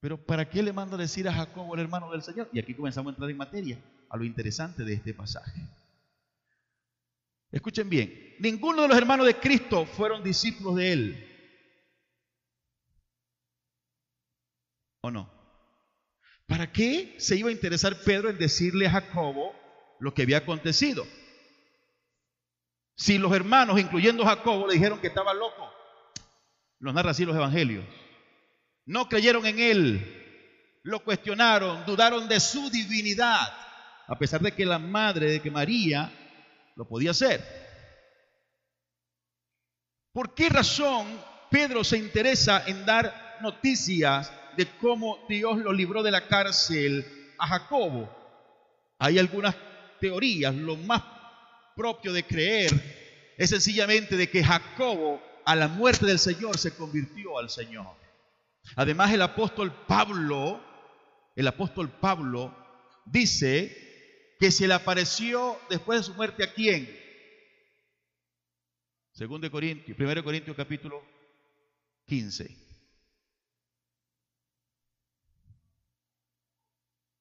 Pero 0.00 0.24
¿para 0.24 0.48
qué 0.48 0.62
le 0.62 0.72
manda 0.72 0.96
decir 0.96 1.28
a 1.28 1.32
Jacobo 1.32 1.74
el 1.74 1.82
hermano 1.82 2.10
del 2.10 2.22
Señor? 2.22 2.48
Y 2.52 2.58
aquí 2.58 2.74
comenzamos 2.74 3.10
a 3.10 3.14
entrar 3.14 3.30
en 3.30 3.36
materia 3.36 3.78
a 4.10 4.16
lo 4.16 4.24
interesante 4.24 4.84
de 4.84 4.94
este 4.94 5.14
pasaje. 5.14 5.62
Escuchen 7.52 7.88
bien, 7.88 8.36
ninguno 8.40 8.82
de 8.82 8.88
los 8.88 8.96
hermanos 8.96 9.26
de 9.26 9.36
Cristo 9.38 9.86
fueron 9.86 10.22
discípulos 10.22 10.76
de 10.76 10.92
él. 10.92 11.26
¿O 15.02 15.10
no? 15.10 15.32
¿Para 16.46 16.70
qué 16.70 17.14
se 17.18 17.36
iba 17.36 17.48
a 17.48 17.52
interesar 17.52 18.02
Pedro 18.04 18.28
en 18.28 18.38
decirle 18.38 18.86
a 18.86 18.90
Jacobo 18.90 19.54
lo 20.00 20.12
que 20.12 20.22
había 20.22 20.38
acontecido? 20.38 21.06
Si 22.96 23.16
los 23.16 23.32
hermanos, 23.32 23.80
incluyendo 23.80 24.26
Jacobo, 24.26 24.66
le 24.66 24.74
dijeron 24.74 25.00
que 25.00 25.06
estaba 25.06 25.32
loco, 25.32 25.72
los 26.80 26.92
narra 26.92 27.12
así 27.12 27.24
los 27.24 27.36
evangelios. 27.36 27.84
No 28.84 29.08
creyeron 29.08 29.46
en 29.46 29.58
él, 29.60 30.80
lo 30.82 31.02
cuestionaron, 31.04 31.86
dudaron 31.86 32.28
de 32.28 32.40
su 32.40 32.70
divinidad 32.70 33.69
a 34.10 34.18
pesar 34.18 34.40
de 34.40 34.50
que 34.50 34.66
la 34.66 34.80
madre, 34.80 35.30
de 35.30 35.40
que 35.40 35.52
María 35.52 36.12
lo 36.74 36.84
podía 36.84 37.12
hacer. 37.12 37.40
¿Por 40.12 40.34
qué 40.34 40.48
razón 40.48 41.06
Pedro 41.48 41.84
se 41.84 41.96
interesa 41.96 42.64
en 42.66 42.84
dar 42.84 43.38
noticias 43.40 44.32
de 44.56 44.66
cómo 44.78 45.24
Dios 45.28 45.58
lo 45.58 45.72
libró 45.72 46.02
de 46.02 46.10
la 46.10 46.26
cárcel 46.26 47.06
a 47.38 47.46
Jacobo? 47.46 48.12
Hay 48.98 49.16
algunas 49.16 49.54
teorías, 50.00 50.56
lo 50.56 50.76
más 50.76 51.04
propio 51.76 52.12
de 52.12 52.24
creer 52.24 52.72
es 53.38 53.50
sencillamente 53.50 54.16
de 54.16 54.28
que 54.28 54.42
Jacobo 54.42 55.22
a 55.44 55.54
la 55.54 55.68
muerte 55.68 56.04
del 56.04 56.18
Señor 56.18 56.58
se 56.58 56.74
convirtió 56.74 57.38
al 57.38 57.48
Señor. 57.48 57.94
Además 58.74 59.12
el 59.12 59.22
apóstol 59.22 59.72
Pablo, 59.86 60.60
el 61.36 61.46
apóstol 61.46 61.88
Pablo 61.88 62.52
dice 63.06 63.89
que 64.40 64.50
se 64.50 64.66
le 64.66 64.72
apareció 64.72 65.60
después 65.68 66.00
de 66.00 66.04
su 66.04 66.14
muerte 66.14 66.42
a 66.42 66.54
quién? 66.54 66.88
Segundo 69.12 69.50
Corintios, 69.50 69.94
primero 69.94 70.18
de 70.18 70.24
Corintios 70.24 70.56
capítulo 70.56 71.04
15. 72.06 72.56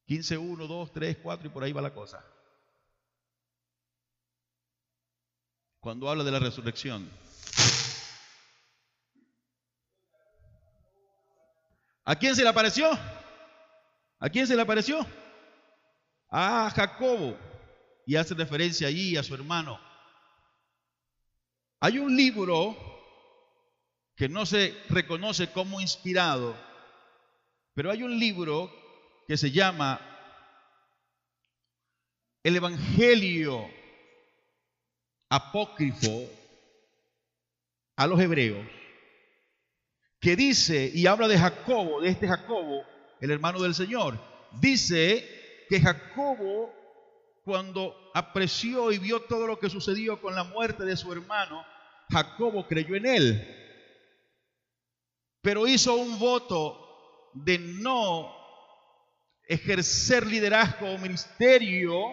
15, 0.05 0.37
1, 0.37 0.67
2, 0.67 0.91
3, 0.93 1.17
4 1.21 1.47
y 1.47 1.49
por 1.51 1.61
ahí 1.61 1.73
va 1.73 1.81
la 1.81 1.93
cosa. 1.93 2.25
Cuando 5.81 6.09
habla 6.09 6.23
de 6.23 6.31
la 6.31 6.39
resurrección. 6.39 7.11
¿A 12.05 12.15
quién 12.15 12.33
se 12.33 12.43
le 12.43 12.49
apareció? 12.49 12.89
¿A 14.19 14.29
quién 14.29 14.47
se 14.47 14.55
le 14.55 14.61
apareció? 14.61 15.05
A 16.29 16.69
Jacobo 16.69 17.37
y 18.05 18.15
hace 18.15 18.33
referencia 18.33 18.87
allí 18.87 19.17
a 19.17 19.23
su 19.23 19.33
hermano. 19.33 19.79
Hay 21.79 21.97
un 21.97 22.15
libro 22.15 22.77
que 24.15 24.27
no 24.27 24.45
se 24.45 24.75
reconoce 24.89 25.51
como 25.51 25.79
inspirado, 25.79 26.55
pero 27.73 27.91
hay 27.91 28.03
un 28.03 28.19
libro 28.19 28.71
que 29.27 29.37
se 29.37 29.51
llama 29.51 30.01
El 32.43 32.55
Evangelio 32.55 33.69
Apócrifo 35.29 36.27
a 37.95 38.07
los 38.07 38.19
Hebreos, 38.19 38.65
que 40.19 40.35
dice 40.35 40.91
y 40.93 41.05
habla 41.05 41.27
de 41.27 41.37
Jacobo, 41.37 42.01
de 42.01 42.09
este 42.09 42.27
Jacobo, 42.27 42.83
el 43.21 43.31
hermano 43.31 43.61
del 43.61 43.75
Señor. 43.75 44.19
Dice 44.59 45.38
que 45.69 45.79
Jacobo, 45.79 46.73
cuando 47.45 47.95
apreció 48.15 48.91
y 48.91 48.97
vio 48.97 49.21
todo 49.21 49.45
lo 49.45 49.59
que 49.59 49.69
sucedió 49.69 50.19
con 50.19 50.33
la 50.33 50.43
muerte 50.43 50.83
de 50.83 50.97
su 50.97 51.13
hermano, 51.13 51.63
Jacobo 52.09 52.67
creyó 52.67 52.95
en 52.95 53.05
él. 53.05 53.55
Pero 55.41 55.67
hizo 55.67 55.95
un 55.95 56.17
voto 56.17 57.29
de 57.35 57.59
no 57.59 58.35
ejercer 59.47 60.25
liderazgo 60.25 60.89
o 60.89 60.97
ministerio 60.97 62.03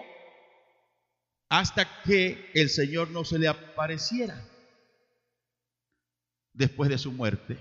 hasta 1.49 2.03
que 2.03 2.51
el 2.53 2.69
Señor 2.69 3.09
no 3.09 3.25
se 3.25 3.39
le 3.39 3.47
apareciera 3.47 4.39
después 6.53 6.91
de 6.91 6.97
su 6.99 7.11
muerte. 7.11 7.57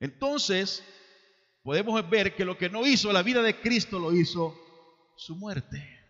Entonces, 0.00 0.82
podemos 1.62 2.08
ver 2.08 2.34
que 2.34 2.46
lo 2.46 2.56
que 2.56 2.70
no 2.70 2.86
hizo 2.86 3.12
la 3.12 3.22
vida 3.22 3.42
de 3.42 3.60
Cristo 3.60 3.98
lo 3.98 4.12
hizo 4.12 4.58
su 5.16 5.36
muerte. 5.36 6.00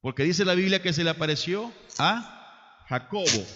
Porque 0.00 0.24
dice 0.24 0.44
la 0.44 0.54
Biblia 0.54 0.82
que 0.82 0.92
se 0.92 1.04
le 1.04 1.10
apareció 1.10 1.72
a 1.98 2.84
Jacobo. 2.88 3.46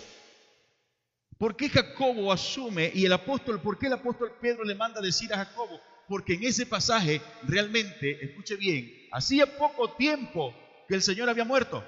¿Por 1.39 1.57
qué 1.57 1.69
Jacobo 1.69 2.33
asume 2.33 2.91
y 2.95 3.05
el 3.05 3.13
apóstol, 3.13 3.61
por 3.61 3.79
qué 3.79 3.89
el 3.89 3.93
apóstol 3.95 4.33
Pedro 4.41 4.65
le 4.65 4.75
manda 4.75 5.01
decir 5.01 5.33
a 5.35 5.39
Jacobo? 5.39 5.81
Porque 6.09 6.35
en 6.35 6.45
ese 6.45 6.65
pasaje 6.65 7.21
realmente, 7.43 8.25
escuche 8.25 8.57
bien, 8.57 8.91
hacía 9.13 9.59
poco 9.59 9.95
tiempo 9.97 10.55
que 10.89 10.95
el 10.95 11.03
Señor 11.03 11.29
había 11.29 11.45
muerto. 11.45 11.85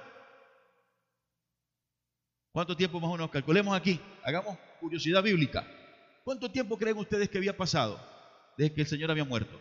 ¿Cuánto 2.53 2.77
tiempo 2.77 2.99
más 2.99 3.11
o 3.11 3.13
menos? 3.13 3.31
Calculemos 3.31 3.77
aquí, 3.77 4.01
hagamos 4.25 4.59
curiosidad 4.81 5.23
bíblica. 5.23 5.67
¿Cuánto 6.25 6.51
tiempo 6.51 6.77
creen 6.77 6.99
ustedes 6.99 7.29
que 7.29 7.39
había 7.39 7.57
pasado 7.57 7.99
desde 8.57 8.75
que 8.75 8.81
el 8.81 8.87
Señor 8.87 9.11
había 9.11 9.25
muerto? 9.25 9.61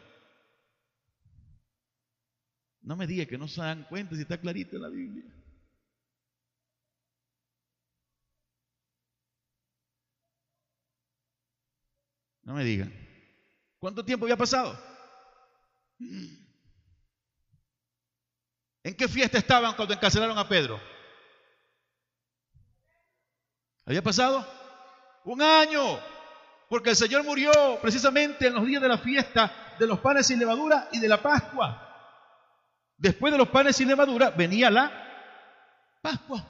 No 2.88 2.96
me 2.96 3.06
diga 3.06 3.26
que 3.26 3.38
no 3.38 3.50
se 3.50 3.60
dan 3.60 3.84
cuenta 3.84 4.16
si 4.16 4.22
está 4.22 4.40
clarito 4.40 4.78
en 4.78 4.82
la 4.82 4.88
Biblia. 4.88 5.26
No 12.44 12.54
me 12.54 12.64
digan. 12.64 12.94
¿Cuánto 13.78 14.06
tiempo 14.06 14.26
había 14.26 14.38
pasado? 14.38 14.82
¿En 16.00 16.48
qué 18.96 19.10
fiesta 19.10 19.38
estaban 19.38 19.76
cuando 19.76 19.94
encarcelaron 19.94 20.38
a 20.38 20.48
Pedro? 20.48 20.80
Había 23.86 24.02
pasado 24.02 24.48
un 25.26 25.42
año, 25.42 26.00
porque 26.70 26.92
el 26.92 26.96
Señor 26.96 27.26
murió 27.26 27.52
precisamente 27.82 28.48
en 28.48 28.54
los 28.54 28.66
días 28.66 28.82
de 28.82 28.88
la 28.88 28.98
fiesta 28.98 29.76
de 29.78 29.88
los 29.88 30.00
panes 30.00 30.28
sin 30.28 30.40
levadura 30.40 30.88
y 30.94 31.02
de 31.02 31.10
la 31.10 31.22
Pascua. 31.22 31.87
Después 32.98 33.32
de 33.32 33.38
los 33.38 33.50
panes 33.50 33.76
sin 33.76 33.88
levadura 33.88 34.32
venía 34.32 34.70
la 34.70 35.08
Pascua. 36.02 36.46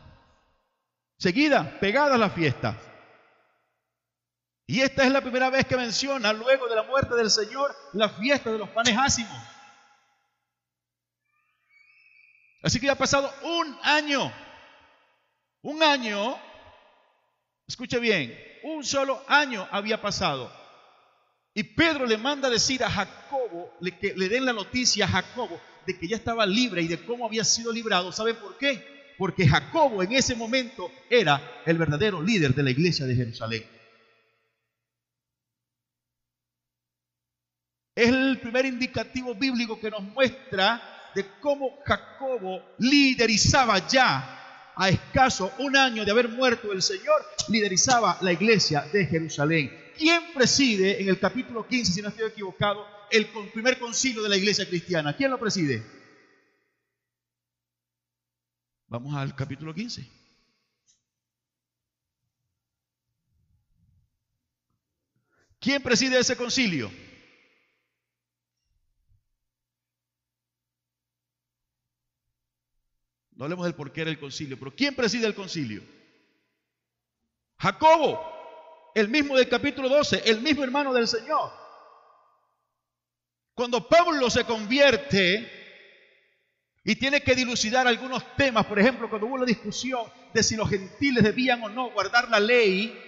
Seguida, 1.18 1.80
pegada 1.80 2.16
a 2.16 2.18
la 2.18 2.30
fiesta. 2.30 2.78
Y 4.66 4.82
esta 4.82 5.04
es 5.04 5.12
la 5.12 5.22
primera 5.22 5.50
vez 5.50 5.66
que 5.66 5.78
menciona, 5.78 6.34
luego 6.34 6.68
de 6.68 6.76
la 6.76 6.84
muerte 6.84 7.16
del 7.16 7.32
Señor, 7.32 7.76
la 7.94 8.10
fiesta 8.10 8.52
de 8.52 8.60
los 8.60 8.70
panes 8.70 8.96
ácimos. 8.98 9.38
Así 12.62 12.80
que 12.80 12.88
ya 12.88 12.94
ha 12.94 12.98
pasado 12.98 13.34
un 13.44 13.80
año. 13.82 14.32
Un 15.62 15.82
año, 15.82 16.38
escuche 17.66 18.00
bien, 18.00 18.38
un 18.64 18.84
solo 18.84 19.24
año 19.28 19.68
había 19.72 20.02
pasado. 20.02 20.52
Y 21.54 21.64
Pedro 21.64 22.06
le 22.06 22.18
manda 22.18 22.50
decir 22.50 22.84
a 22.84 22.90
Jacobo, 22.90 23.74
que 24.00 24.14
le 24.16 24.30
den 24.30 24.46
la 24.46 24.54
noticia 24.54 25.06
a 25.06 25.10
Jacobo 25.10 25.60
de 25.88 25.98
que 25.98 26.08
ya 26.08 26.18
estaba 26.18 26.46
libre 26.46 26.82
y 26.82 26.88
de 26.88 27.04
cómo 27.06 27.26
había 27.26 27.46
sido 27.46 27.72
librado. 27.72 28.12
¿Saben 28.12 28.36
por 28.36 28.58
qué? 28.58 29.16
Porque 29.18 29.48
Jacobo 29.48 30.04
en 30.04 30.12
ese 30.12 30.36
momento 30.36 30.92
era 31.10 31.62
el 31.66 31.78
verdadero 31.78 32.22
líder 32.22 32.54
de 32.54 32.62
la 32.62 32.72
iglesia 32.72 33.06
de 33.06 33.16
Jerusalén. 33.16 33.64
Es 37.96 38.10
el 38.10 38.38
primer 38.40 38.66
indicativo 38.66 39.34
bíblico 39.34 39.80
que 39.80 39.90
nos 39.90 40.04
muestra 40.04 41.10
de 41.16 41.26
cómo 41.40 41.80
Jacobo 41.86 42.62
liderizaba 42.80 43.88
ya 43.88 44.74
a 44.76 44.90
escaso 44.90 45.54
un 45.60 45.76
año 45.76 46.04
de 46.04 46.12
haber 46.12 46.28
muerto 46.28 46.74
el 46.74 46.82
Señor, 46.82 47.26
liderizaba 47.48 48.18
la 48.22 48.34
iglesia 48.34 48.82
de 48.92 49.06
Jerusalén. 49.06 49.87
¿Quién 49.98 50.34
preside 50.34 51.02
en 51.02 51.10
el 51.10 51.20
capítulo 51.20 51.68
15, 51.68 51.92
si 51.92 52.02
no 52.02 52.10
estoy 52.10 52.28
equivocado, 52.28 52.86
el 53.10 53.28
primer 53.52 53.80
concilio 53.80 54.22
de 54.22 54.30
la 54.30 54.38
iglesia 54.38 54.68
cristiana? 54.68 55.16
¿Quién 55.16 55.32
lo 55.32 55.40
preside? 55.40 55.84
Vamos 58.88 59.16
al 59.16 59.36
capítulo 59.36 59.74
15. 59.74 60.08
¿Quién 65.60 65.82
preside 65.82 66.20
ese 66.20 66.38
concilio? 66.38 66.92
No 73.32 73.44
hablemos 73.44 73.66
del 73.66 73.76
por 73.76 73.92
qué 73.92 74.02
era 74.02 74.10
el 74.10 74.20
concilio, 74.20 74.58
pero 74.58 74.76
¿quién 74.76 74.96
preside 74.96 75.28
el 75.28 75.36
concilio? 75.36 75.84
Jacobo, 77.60 78.37
el 79.00 79.10
mismo 79.10 79.38
del 79.38 79.48
capítulo 79.48 79.90
12, 79.90 80.24
el 80.26 80.42
mismo 80.42 80.64
hermano 80.64 80.92
del 80.92 81.08
Señor. 81.08 81.52
Cuando 83.54 83.88
Pablo 83.88 84.28
se 84.32 84.44
convierte 84.44 85.52
y 86.84 86.96
tiene 86.96 87.22
que 87.22 87.36
dilucidar 87.36 87.86
algunos 87.86 88.36
temas, 88.36 88.66
por 88.66 88.80
ejemplo, 88.80 89.08
cuando 89.08 89.28
hubo 89.28 89.38
la 89.38 89.46
discusión 89.46 90.02
de 90.34 90.42
si 90.42 90.56
los 90.56 90.68
gentiles 90.68 91.24
debían 91.24 91.62
o 91.62 91.70
no 91.70 91.92
guardar 91.92 92.28
la 92.28 92.40
ley, 92.40 93.00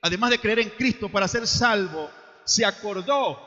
además 0.00 0.30
de 0.30 0.40
creer 0.40 0.58
en 0.58 0.70
Cristo 0.70 1.08
para 1.08 1.28
ser 1.28 1.46
salvo, 1.46 2.10
se 2.44 2.64
acordó, 2.64 3.38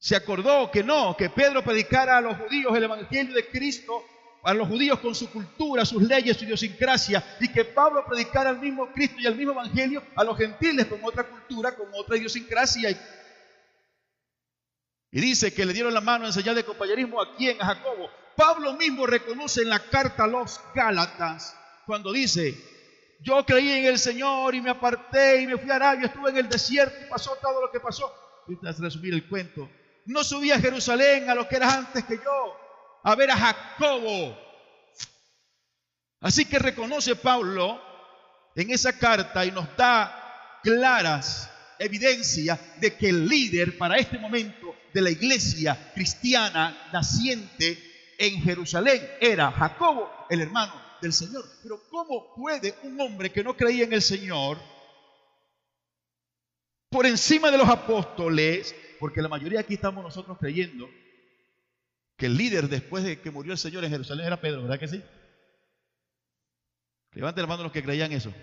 se 0.00 0.16
acordó 0.16 0.68
que 0.68 0.82
no, 0.82 1.16
que 1.16 1.30
Pedro 1.30 1.62
predicara 1.62 2.16
a 2.16 2.20
los 2.20 2.38
judíos 2.38 2.76
el 2.76 2.82
Evangelio 2.82 3.34
de 3.34 3.46
Cristo 3.46 4.04
a 4.42 4.54
los 4.54 4.68
judíos 4.68 4.98
con 5.00 5.14
su 5.14 5.30
cultura, 5.30 5.84
sus 5.84 6.02
leyes, 6.02 6.36
su 6.36 6.44
idiosincrasia, 6.44 7.36
y 7.40 7.48
que 7.48 7.64
Pablo 7.64 8.04
predicara 8.06 8.50
al 8.50 8.60
mismo 8.60 8.90
Cristo 8.92 9.16
y 9.18 9.26
al 9.26 9.34
mismo 9.34 9.52
Evangelio 9.52 10.02
a 10.14 10.24
los 10.24 10.36
gentiles 10.36 10.86
con 10.86 11.00
otra 11.04 11.24
cultura, 11.24 11.76
con 11.76 11.88
otra 11.94 12.16
idiosincrasia. 12.16 12.90
Y 15.10 15.20
dice 15.20 15.52
que 15.52 15.64
le 15.64 15.72
dieron 15.72 15.92
la 15.92 16.00
mano 16.00 16.26
en 16.26 16.32
señal 16.32 16.54
de 16.54 16.64
compañerismo 16.64 17.20
a 17.20 17.34
quién, 17.36 17.60
a 17.60 17.66
Jacobo. 17.66 18.10
Pablo 18.36 18.74
mismo 18.74 19.06
reconoce 19.06 19.62
en 19.62 19.70
la 19.70 19.80
carta 19.80 20.24
a 20.24 20.28
los 20.28 20.60
Gálatas, 20.74 21.56
cuando 21.86 22.12
dice, 22.12 22.54
yo 23.20 23.44
creí 23.44 23.70
en 23.70 23.86
el 23.86 23.98
Señor 23.98 24.54
y 24.54 24.60
me 24.60 24.70
aparté 24.70 25.42
y 25.42 25.46
me 25.46 25.56
fui 25.58 25.70
a 25.70 25.76
Arabia, 25.76 26.06
estuve 26.06 26.30
en 26.30 26.36
el 26.36 26.48
desierto 26.48 26.96
y 27.04 27.08
pasó 27.08 27.36
todo 27.42 27.60
lo 27.60 27.70
que 27.70 27.80
pasó. 27.80 28.12
Voy 28.46 28.58
a 28.64 28.72
resumir 28.72 29.14
el 29.14 29.28
cuento. 29.28 29.68
No 30.06 30.22
subí 30.22 30.52
a 30.52 30.60
Jerusalén 30.60 31.28
a 31.28 31.34
lo 31.34 31.48
que 31.48 31.56
era 31.56 31.74
antes 31.74 32.04
que 32.04 32.16
yo 32.16 32.67
a 33.08 33.14
ver 33.14 33.30
a 33.30 33.36
Jacobo. 33.36 34.36
Así 36.20 36.44
que 36.44 36.58
reconoce 36.58 37.16
Pablo 37.16 37.80
en 38.54 38.70
esa 38.70 38.98
carta 38.98 39.46
y 39.46 39.50
nos 39.50 39.74
da 39.78 40.60
claras 40.62 41.50
evidencias 41.78 42.78
de 42.78 42.96
que 42.96 43.08
el 43.08 43.26
líder 43.26 43.78
para 43.78 43.96
este 43.96 44.18
momento 44.18 44.74
de 44.92 45.00
la 45.00 45.10
iglesia 45.10 45.90
cristiana 45.94 46.90
naciente 46.92 48.14
en 48.18 48.42
Jerusalén 48.42 49.08
era 49.22 49.52
Jacobo, 49.52 50.26
el 50.28 50.42
hermano 50.42 50.74
del 51.00 51.14
Señor. 51.14 51.46
Pero 51.62 51.80
¿cómo 51.88 52.34
puede 52.34 52.74
un 52.82 53.00
hombre 53.00 53.32
que 53.32 53.42
no 53.42 53.56
creía 53.56 53.84
en 53.84 53.94
el 53.94 54.02
Señor, 54.02 54.58
por 56.90 57.06
encima 57.06 57.50
de 57.50 57.56
los 57.56 57.68
apóstoles, 57.70 58.74
porque 59.00 59.22
la 59.22 59.28
mayoría 59.28 59.60
aquí 59.60 59.74
estamos 59.74 60.04
nosotros 60.04 60.36
creyendo, 60.38 60.90
que 62.18 62.26
el 62.26 62.36
líder 62.36 62.68
después 62.68 63.04
de 63.04 63.20
que 63.20 63.30
murió 63.30 63.52
el 63.52 63.58
Señor 63.58 63.84
en 63.84 63.90
Jerusalén 63.90 64.26
era 64.26 64.40
Pedro, 64.40 64.62
¿verdad 64.62 64.80
que 64.80 64.88
sí? 64.88 65.02
Levante 67.12 67.40
la 67.40 67.46
mano 67.46 67.62
los 67.62 67.72
que 67.72 67.82
creían 67.82 68.12
eso. 68.12 68.34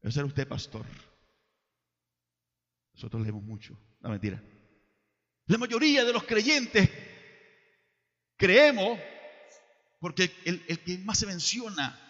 Ese 0.00 0.20
era 0.20 0.26
usted, 0.26 0.46
pastor. 0.46 0.86
Nosotros 2.94 3.22
leemos 3.22 3.42
mucho. 3.42 3.76
No, 4.00 4.10
mentira. 4.10 4.40
La 5.46 5.58
mayoría 5.58 6.04
de 6.04 6.12
los 6.12 6.22
creyentes 6.22 6.88
creemos, 8.36 9.00
porque 9.98 10.32
el, 10.44 10.64
el 10.68 10.78
que 10.84 10.96
más 10.98 11.18
se 11.18 11.26
menciona 11.26 12.00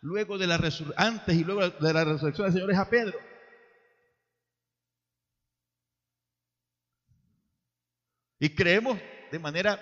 luego 0.00 0.38
de 0.38 0.46
la 0.46 0.60
antes 0.96 1.34
y 1.34 1.42
luego 1.42 1.68
de 1.68 1.92
la 1.92 2.04
resurrección 2.04 2.46
del 2.46 2.54
Señor 2.54 2.70
es 2.70 2.78
a 2.78 2.88
Pedro. 2.88 3.18
Y 8.38 8.54
creemos 8.54 8.98
de 9.30 9.38
manera, 9.38 9.80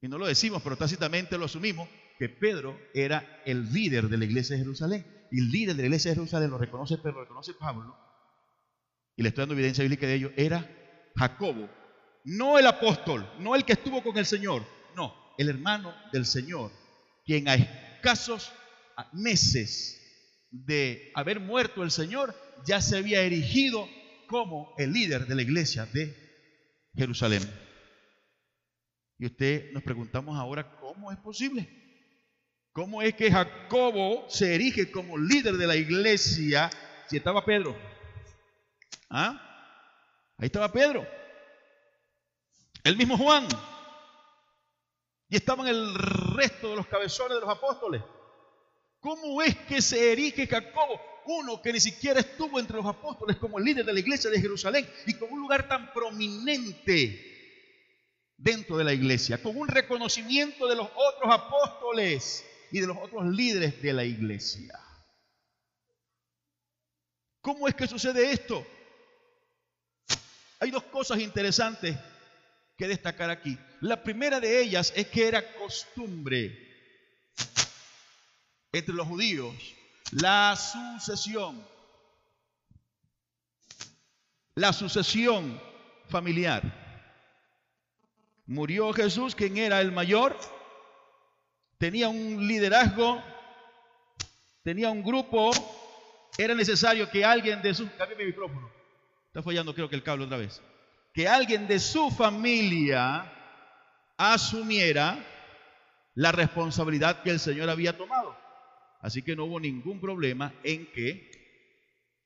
y 0.00 0.08
no 0.08 0.18
lo 0.18 0.26
decimos, 0.26 0.62
pero 0.62 0.76
tácitamente 0.76 1.36
lo 1.38 1.46
asumimos, 1.46 1.88
que 2.18 2.28
Pedro 2.28 2.78
era 2.94 3.42
el 3.44 3.72
líder 3.72 4.08
de 4.08 4.16
la 4.16 4.24
iglesia 4.24 4.56
de 4.56 4.62
Jerusalén. 4.62 5.28
Y 5.30 5.40
el 5.40 5.50
líder 5.50 5.76
de 5.76 5.82
la 5.82 5.86
iglesia 5.86 6.10
de 6.10 6.16
Jerusalén 6.16 6.50
lo 6.50 6.58
reconoce 6.58 6.98
Pedro, 6.98 7.12
lo 7.12 7.22
reconoce 7.22 7.54
Pablo, 7.54 7.96
y 9.16 9.22
le 9.22 9.30
estoy 9.30 9.42
dando 9.42 9.54
evidencia 9.54 9.82
bíblica 9.82 10.06
de 10.06 10.14
ello, 10.14 10.32
era 10.36 10.68
Jacobo. 11.16 11.68
No 12.24 12.58
el 12.58 12.66
apóstol, 12.66 13.28
no 13.38 13.54
el 13.54 13.64
que 13.64 13.72
estuvo 13.72 14.02
con 14.02 14.16
el 14.18 14.26
Señor, 14.26 14.64
no, 14.94 15.14
el 15.38 15.48
hermano 15.48 15.94
del 16.12 16.26
Señor, 16.26 16.70
quien 17.24 17.48
a 17.48 17.54
escasos 17.54 18.52
meses 19.12 20.02
de 20.50 21.12
haber 21.14 21.40
muerto 21.40 21.82
el 21.82 21.90
Señor 21.90 22.34
ya 22.64 22.80
se 22.80 22.96
había 22.96 23.22
erigido 23.22 23.88
como 24.26 24.74
el 24.78 24.92
líder 24.92 25.26
de 25.26 25.34
la 25.34 25.42
iglesia 25.42 25.86
de 25.86 26.14
Jerusalén. 26.94 27.42
Y 29.18 29.26
usted 29.26 29.72
nos 29.72 29.82
preguntamos 29.82 30.38
ahora, 30.38 30.78
¿cómo 30.78 31.10
es 31.10 31.18
posible? 31.18 31.68
¿Cómo 32.72 33.00
es 33.00 33.14
que 33.14 33.30
Jacobo 33.30 34.28
se 34.28 34.54
erige 34.54 34.90
como 34.90 35.16
líder 35.16 35.54
de 35.54 35.66
la 35.66 35.76
iglesia 35.76 36.68
si 37.08 37.16
estaba 37.16 37.44
Pedro? 37.44 37.74
¿Ah? 39.08 39.42
Ahí 40.36 40.46
estaba 40.46 40.70
Pedro. 40.70 41.06
El 42.84 42.96
mismo 42.96 43.16
Juan. 43.16 43.48
Y 45.28 45.36
estaban 45.36 45.66
el 45.66 45.94
resto 46.36 46.70
de 46.70 46.76
los 46.76 46.86
cabezones 46.86 47.36
de 47.36 47.40
los 47.40 47.48
apóstoles. 47.48 48.02
¿Cómo 49.00 49.40
es 49.40 49.56
que 49.56 49.80
se 49.80 50.12
erige 50.12 50.46
Jacobo? 50.46 51.00
Uno 51.26 51.60
que 51.60 51.72
ni 51.72 51.80
siquiera 51.80 52.20
estuvo 52.20 52.58
entre 52.58 52.76
los 52.76 52.86
apóstoles 52.86 53.36
como 53.36 53.58
líder 53.58 53.84
de 53.84 53.92
la 53.92 54.00
iglesia 54.00 54.30
de 54.30 54.40
Jerusalén 54.40 54.88
y 55.06 55.14
con 55.14 55.32
un 55.32 55.40
lugar 55.40 55.68
tan 55.68 55.92
prominente 55.92 57.34
dentro 58.36 58.76
de 58.76 58.84
la 58.84 58.92
iglesia, 58.92 59.42
con 59.42 59.56
un 59.56 59.68
reconocimiento 59.68 60.66
de 60.66 60.76
los 60.76 60.88
otros 60.94 61.32
apóstoles 61.32 62.44
y 62.70 62.80
de 62.80 62.86
los 62.86 62.96
otros 62.98 63.26
líderes 63.26 63.80
de 63.82 63.92
la 63.92 64.04
iglesia. 64.04 64.78
¿Cómo 67.40 67.68
es 67.68 67.74
que 67.74 67.86
sucede 67.86 68.32
esto? 68.32 68.66
Hay 70.58 70.70
dos 70.70 70.84
cosas 70.84 71.20
interesantes 71.20 71.96
que 72.76 72.88
destacar 72.88 73.30
aquí. 73.30 73.56
La 73.80 74.02
primera 74.02 74.40
de 74.40 74.60
ellas 74.60 74.92
es 74.96 75.06
que 75.06 75.28
era 75.28 75.54
costumbre 75.54 76.66
entre 78.72 78.94
los 78.94 79.06
judíos 79.06 79.75
la 80.12 80.56
sucesión. 80.56 81.64
La 84.54 84.72
sucesión 84.72 85.60
familiar. 86.08 86.62
Murió 88.46 88.92
Jesús, 88.92 89.34
quien 89.34 89.56
era 89.56 89.80
el 89.80 89.92
mayor 89.92 90.36
tenía 91.78 92.08
un 92.08 92.46
liderazgo, 92.46 93.22
tenía 94.62 94.90
un 94.90 95.02
grupo, 95.02 95.50
era 96.38 96.54
necesario 96.54 97.10
que 97.10 97.24
alguien 97.24 97.62
de 97.62 97.74
su... 97.74 97.88
Cambie 97.96 98.16
mi 98.16 98.24
micrófono. 98.24 98.70
Está 99.26 99.42
fallando 99.42 99.74
creo 99.74 99.88
que 99.88 99.96
el 99.96 100.02
cable 100.02 100.24
otra 100.24 100.38
vez. 100.38 100.62
Que 101.12 101.28
alguien 101.28 101.66
de 101.66 101.78
su 101.78 102.10
familia 102.10 103.32
asumiera 104.16 105.18
la 106.14 106.32
responsabilidad 106.32 107.22
que 107.22 107.30
el 107.30 107.40
Señor 107.40 107.68
había 107.68 107.96
tomado. 107.96 108.36
Así 109.06 109.22
que 109.22 109.36
no 109.36 109.44
hubo 109.44 109.60
ningún 109.60 110.00
problema 110.00 110.52
en 110.64 110.90
que 110.90 111.30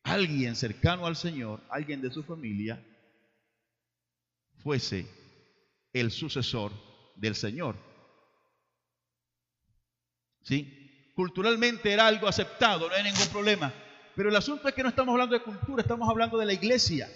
alguien 0.03 0.57
cercano 0.57 1.05
al 1.05 1.15
Señor, 1.15 1.63
alguien 1.69 2.01
de 2.01 2.11
su 2.11 2.23
familia, 2.23 2.83
fuese 4.63 5.07
el 5.93 6.11
sucesor 6.11 6.73
del 7.17 7.35
Señor. 7.35 7.77
¿Sí? 10.43 11.13
Culturalmente 11.15 11.93
era 11.93 12.07
algo 12.07 12.27
aceptado, 12.27 12.89
no 12.89 12.95
hay 12.95 13.03
ningún 13.03 13.29
problema. 13.29 13.71
Pero 14.17 14.31
el 14.31 14.37
asunto 14.37 14.67
es 14.67 14.75
que 14.75 14.83
no 14.83 14.89
estamos 14.89 15.13
hablando 15.13 15.35
de 15.35 15.45
cultura, 15.45 15.83
estamos 15.83 16.09
hablando 16.09 16.39
de 16.39 16.47
la 16.47 16.55
iglesia. 16.55 17.13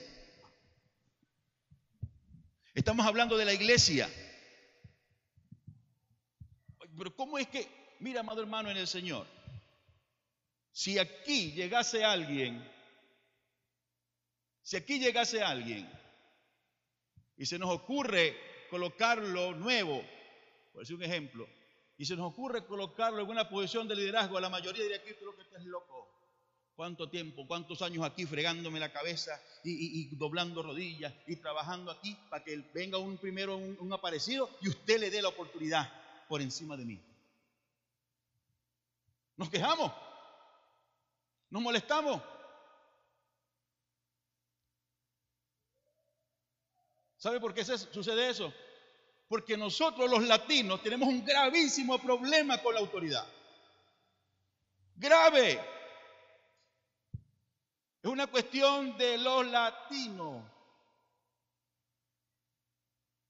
Estamos 2.75 3.07
hablando 3.07 3.39
de 3.39 3.47
la 3.47 3.55
iglesia. 3.55 4.11
Pero 6.99 7.17
¿cómo 7.17 7.39
es 7.39 7.49
que, 7.49 7.67
mira, 8.01 8.21
amado 8.21 8.43
hermano 8.43 8.71
en 8.71 8.77
el 8.77 8.87
Señor, 8.87 9.27
si 10.75 10.99
aquí 10.99 11.53
llegase 11.53 12.05
alguien, 12.05 12.69
si 14.61 14.77
aquí 14.77 14.99
llegase 14.99 15.41
alguien 15.41 15.89
y 17.37 17.47
se 17.47 17.61
nos 17.61 17.71
ocurre 17.71 18.67
colocarlo 18.69 19.55
nuevo, 19.55 20.05
por 20.73 20.83
decir 20.83 20.97
un 20.97 21.05
ejemplo, 21.05 21.49
y 21.97 22.05
se 22.05 22.17
nos 22.17 22.33
ocurre 22.33 22.67
colocarlo 22.67 23.23
en 23.23 23.29
una 23.29 23.49
posición 23.49 23.87
de 23.87 23.95
liderazgo, 23.95 24.41
la 24.41 24.49
mayoría 24.51 24.83
diría 24.83 24.99
aquí, 24.99 25.13
tú 25.17 25.27
lo 25.27 25.37
que 25.37 25.43
estás 25.43 25.65
loco. 25.65 26.11
¿Cuánto 26.75 27.09
tiempo, 27.09 27.47
cuántos 27.47 27.81
años 27.83 28.05
aquí 28.05 28.27
fregándome 28.27 28.81
la 28.81 28.93
cabeza 28.93 29.41
y, 29.63 30.13
doblando 30.17 30.61
rodillas 30.61 31.15
y 31.29 31.37
trabajando 31.37 31.93
aquí 31.93 32.19
para 32.29 32.43
que 32.43 32.57
venga 32.75 32.99
un 32.99 33.17
primero 33.17 33.57
un 33.57 33.93
aparecido 33.93 34.51
y 34.61 34.71
usted 34.71 34.99
le 34.99 35.11
dé 35.11 35.23
la 35.23 35.29
oportunidad 35.29 35.89
por 36.29 36.43
encima 36.43 36.77
de 36.77 36.85
mí? 36.85 37.01
Nos 39.37 39.51
quejamos, 39.51 39.93
nos 41.55 41.63
molestamos. 41.63 42.21
¿Sabe 47.17 47.39
por 47.39 47.55
qué 47.55 47.65
sucede 47.65 48.29
eso? 48.29 48.53
Porque 49.29 49.57
nosotros 49.57 50.11
los 50.11 50.25
latinos 50.25 50.83
tenemos 50.83 51.09
un 51.09 51.25
gravísimo 51.25 52.03
problema 52.03 52.61
con 52.61 52.75
la 52.75 52.81
autoridad. 52.81 53.25
Grave. 54.97 55.53
Es 58.03 58.11
una 58.11 58.27
cuestión 58.27 58.99
de 58.99 59.17
los 59.19 59.47
latinos. 59.47 60.45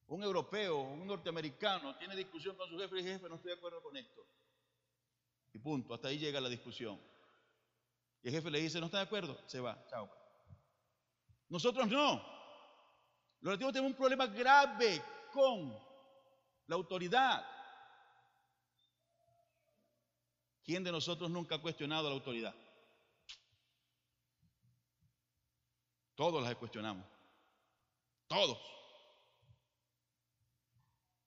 Un 0.07 0.23
europeo, 0.23 0.81
un 0.81 1.07
norteamericano 1.07 1.95
tiene 1.99 2.17
discusión 2.17 2.57
con 2.57 2.71
su 2.71 2.79
jefe 2.79 3.01
y 3.01 3.03
jefe, 3.03 3.29
no 3.29 3.35
estoy 3.35 3.51
de 3.51 3.59
acuerdo 3.59 3.83
con 3.83 3.95
esto. 3.99 4.27
Y 5.53 5.59
punto, 5.59 5.93
hasta 5.93 6.09
ahí 6.09 6.19
llega 6.19 6.41
la 6.41 6.49
discusión. 6.49 6.99
Y 8.25 8.29
el 8.29 8.35
jefe 8.35 8.51
le 8.51 8.59
dice, 8.59 8.81
no 8.81 8.87
está 8.87 8.97
de 8.97 9.05
acuerdo, 9.05 9.39
se 9.47 9.61
va, 9.61 9.87
chao. 9.87 10.11
Nosotros 11.51 11.87
no. 11.89 12.25
Los 13.41 13.53
latinos 13.53 13.75
tenemos 13.75 13.93
un 13.93 13.99
problema 13.99 14.27
grave 14.27 15.03
con 15.31 15.79
la 16.67 16.75
autoridad. 16.75 17.45
¿Quién 20.65 20.83
de 20.83 20.91
nosotros 20.91 21.31
nunca 21.31 21.57
ha 21.57 21.61
cuestionado 21.61 22.09
la 22.09 22.15
autoridad? 22.15 22.55
Todos 26.15 26.43
las 26.43 26.57
cuestionamos. 26.57 27.05
Todos. 28.27 28.59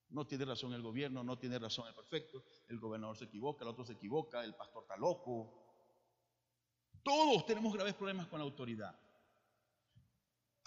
No 0.09 0.25
tiene 0.25 0.45
razón 0.45 0.73
el 0.73 0.81
gobierno, 0.81 1.23
no 1.23 1.37
tiene 1.37 1.59
razón 1.59 1.87
el 1.87 1.93
perfecto, 1.93 2.43
el 2.69 2.79
gobernador 2.79 3.15
se 3.15 3.25
equivoca, 3.25 3.63
el 3.63 3.69
otro 3.69 3.85
se 3.85 3.93
equivoca, 3.93 4.43
el 4.43 4.55
pastor 4.55 4.81
está 4.81 4.97
loco. 4.97 5.66
Todos 7.07 7.45
tenemos 7.45 7.73
graves 7.73 7.93
problemas 7.93 8.27
con 8.27 8.39
la 8.39 8.43
autoridad 8.43 8.93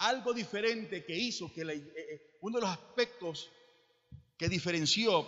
algo 0.01 0.33
diferente 0.33 1.05
que 1.05 1.15
hizo 1.15 1.53
que 1.53 1.61
eh, 1.61 1.93
eh, 1.95 2.37
uno 2.41 2.57
de 2.57 2.61
los 2.61 2.71
aspectos 2.71 3.51
que 4.35 4.49
diferenció 4.49 5.27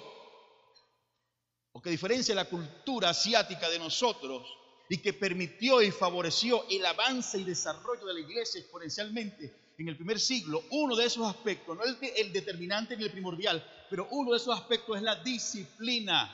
o 1.72 1.82
que 1.82 1.92
diferencia 1.92 2.34
la 2.34 2.50
cultura 2.50 3.10
asiática 3.10 3.70
de 3.70 3.78
nosotros 3.78 4.48
y 4.90 4.98
que 4.98 5.14
permitió 5.14 5.82
y 5.82 5.92
favoreció 5.92 6.66
el 6.70 6.86
avance 6.86 7.38
y 7.38 7.44
desarrollo 7.44 8.06
de 8.06 8.16
la 8.16 8.20
iglesia 8.20 8.62
exponencialmente 8.62 9.74
en 9.78 9.90
el 9.90 9.96
primer 9.96 10.20
siglo, 10.20 10.64
uno 10.72 10.96
de 10.96 11.06
esos 11.06 11.28
aspectos, 11.28 11.76
no 11.76 11.84
el, 11.84 11.98
el 12.16 12.32
determinante 12.32 12.96
ni 12.96 13.04
el 13.04 13.12
primordial, 13.12 13.64
pero 13.90 14.08
uno 14.12 14.32
de 14.32 14.38
esos 14.38 14.56
aspectos 14.56 14.98
es 14.98 15.04
la 15.04 15.22
disciplina 15.24 16.32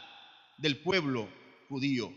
del 0.58 0.82
pueblo 0.82 1.28
judío. 1.68 2.14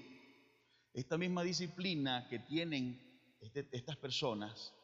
Esta 0.95 1.17
misma 1.17 1.43
disciplina 1.43 2.27
que 2.29 2.39
tienen 2.39 3.01
este, 3.41 3.67
estas 3.73 3.97
personas 3.97 4.75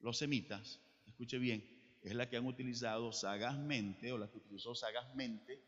los 0.00 0.18
semitas, 0.18 0.80
escuche 1.06 1.38
bien, 1.38 1.64
es 2.02 2.14
la 2.14 2.28
que 2.28 2.36
han 2.36 2.46
utilizado 2.46 3.12
sagazmente 3.12 4.12
o 4.12 4.18
la 4.18 4.30
que 4.30 4.38
utilizó 4.38 4.74
sagazmente 4.74 5.62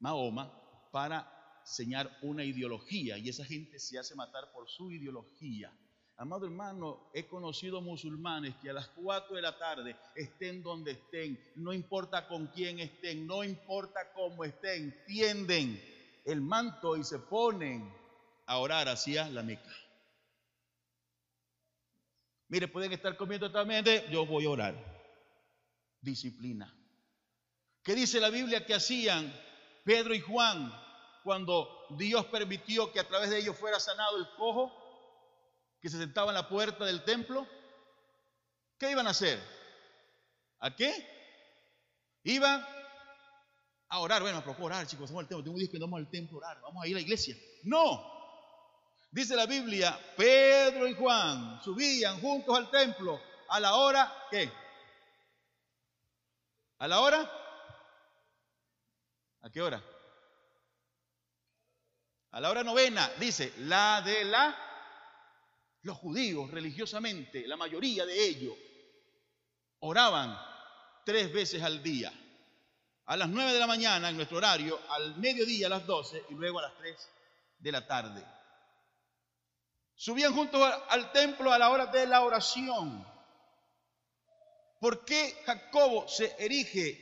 Mahoma 0.00 0.52
para 0.90 1.60
señar 1.64 2.18
una 2.22 2.44
ideología 2.44 3.18
y 3.18 3.28
esa 3.28 3.44
gente 3.44 3.78
se 3.78 3.98
hace 3.98 4.14
matar 4.14 4.52
por 4.52 4.68
su 4.68 4.90
ideología. 4.90 5.72
Amado 6.16 6.46
hermano, 6.46 7.10
he 7.12 7.26
conocido 7.26 7.80
musulmanes 7.80 8.54
que 8.56 8.70
a 8.70 8.74
las 8.74 8.88
4 8.88 9.34
de 9.34 9.42
la 9.42 9.58
tarde 9.58 9.96
estén 10.14 10.62
donde 10.62 10.92
estén, 10.92 11.38
no 11.56 11.72
importa 11.72 12.28
con 12.28 12.46
quién 12.48 12.78
estén, 12.78 13.26
no 13.26 13.42
importa 13.42 14.12
cómo 14.14 14.44
estén, 14.44 14.94
tienden 15.06 15.82
el 16.24 16.40
manto 16.40 16.96
y 16.96 17.02
se 17.02 17.18
ponen 17.18 17.92
a 18.46 18.58
orar 18.58 18.88
hacia 18.88 19.28
la 19.28 19.42
Meca. 19.42 19.74
Mire, 22.48 22.68
pueden 22.68 22.92
estar 22.92 23.16
comiendo 23.16 23.48
totalmente, 23.48 24.06
yo 24.10 24.26
voy 24.26 24.44
a 24.44 24.50
orar. 24.50 24.94
Disciplina. 26.00 26.72
¿Qué 27.82 27.94
dice 27.94 28.20
la 28.20 28.30
Biblia 28.30 28.64
que 28.64 28.74
hacían 28.74 29.32
Pedro 29.84 30.14
y 30.14 30.20
Juan 30.20 30.72
cuando 31.22 31.86
Dios 31.90 32.26
permitió 32.26 32.92
que 32.92 33.00
a 33.00 33.08
través 33.08 33.30
de 33.30 33.38
ellos 33.38 33.56
fuera 33.56 33.80
sanado 33.80 34.18
el 34.18 34.28
cojo 34.36 34.72
que 35.80 35.88
se 35.88 35.98
sentaba 35.98 36.30
en 36.30 36.34
la 36.34 36.48
puerta 36.48 36.84
del 36.84 37.04
templo? 37.04 37.46
¿Qué 38.78 38.90
iban 38.90 39.06
a 39.06 39.10
hacer? 39.10 39.40
¿A 40.60 40.74
qué? 40.74 40.92
Iban 42.24 42.64
a 43.88 43.98
orar. 43.98 44.22
Bueno, 44.22 44.38
a 44.38 44.62
orar, 44.62 44.86
chicos, 44.86 45.10
vamos 45.10 45.22
al 45.22 45.28
templo. 45.28 45.44
Tengo 45.44 45.54
un 45.54 45.60
día 45.60 45.70
que 45.70 45.78
vamos 45.78 45.98
al 45.98 46.10
templo 46.10 46.36
a 46.36 46.38
orar. 46.38 46.62
Vamos 46.62 46.84
a 46.84 46.86
ir 46.86 46.94
a 46.94 46.98
la 46.98 47.02
iglesia. 47.02 47.36
No, 47.64 48.13
Dice 49.14 49.36
la 49.36 49.46
Biblia, 49.46 49.96
Pedro 50.16 50.88
y 50.88 50.94
Juan 50.96 51.62
subían 51.62 52.20
juntos 52.20 52.58
al 52.58 52.68
templo 52.68 53.22
a 53.48 53.60
la 53.60 53.76
hora, 53.76 54.12
¿qué? 54.28 54.50
¿A 56.78 56.88
la 56.88 56.98
hora? 56.98 57.30
¿A 59.42 59.50
qué 59.52 59.62
hora? 59.62 59.80
A 62.32 62.40
la 62.40 62.50
hora 62.50 62.64
novena, 62.64 63.08
dice, 63.20 63.54
la 63.58 64.02
de 64.04 64.24
la... 64.24 64.58
Los 65.82 65.96
judíos 65.98 66.50
religiosamente, 66.50 67.46
la 67.46 67.56
mayoría 67.56 68.04
de 68.04 68.20
ellos, 68.20 68.56
oraban 69.78 70.36
tres 71.04 71.32
veces 71.32 71.62
al 71.62 71.84
día. 71.84 72.12
A 73.04 73.16
las 73.16 73.28
nueve 73.28 73.52
de 73.52 73.60
la 73.60 73.68
mañana 73.68 74.08
en 74.08 74.16
nuestro 74.16 74.38
horario, 74.38 74.76
al 74.90 75.16
mediodía 75.18 75.68
a 75.68 75.70
las 75.70 75.86
doce 75.86 76.24
y 76.30 76.34
luego 76.34 76.58
a 76.58 76.62
las 76.62 76.76
tres 76.78 77.08
de 77.60 77.70
la 77.70 77.86
tarde. 77.86 78.34
Subían 79.96 80.34
juntos 80.34 80.60
al 80.88 81.12
templo 81.12 81.52
a 81.52 81.58
la 81.58 81.70
hora 81.70 81.86
de 81.86 82.06
la 82.06 82.22
oración. 82.22 83.06
¿Por 84.80 85.04
qué 85.04 85.42
Jacobo 85.46 86.06
se 86.08 86.34
erige 86.38 87.00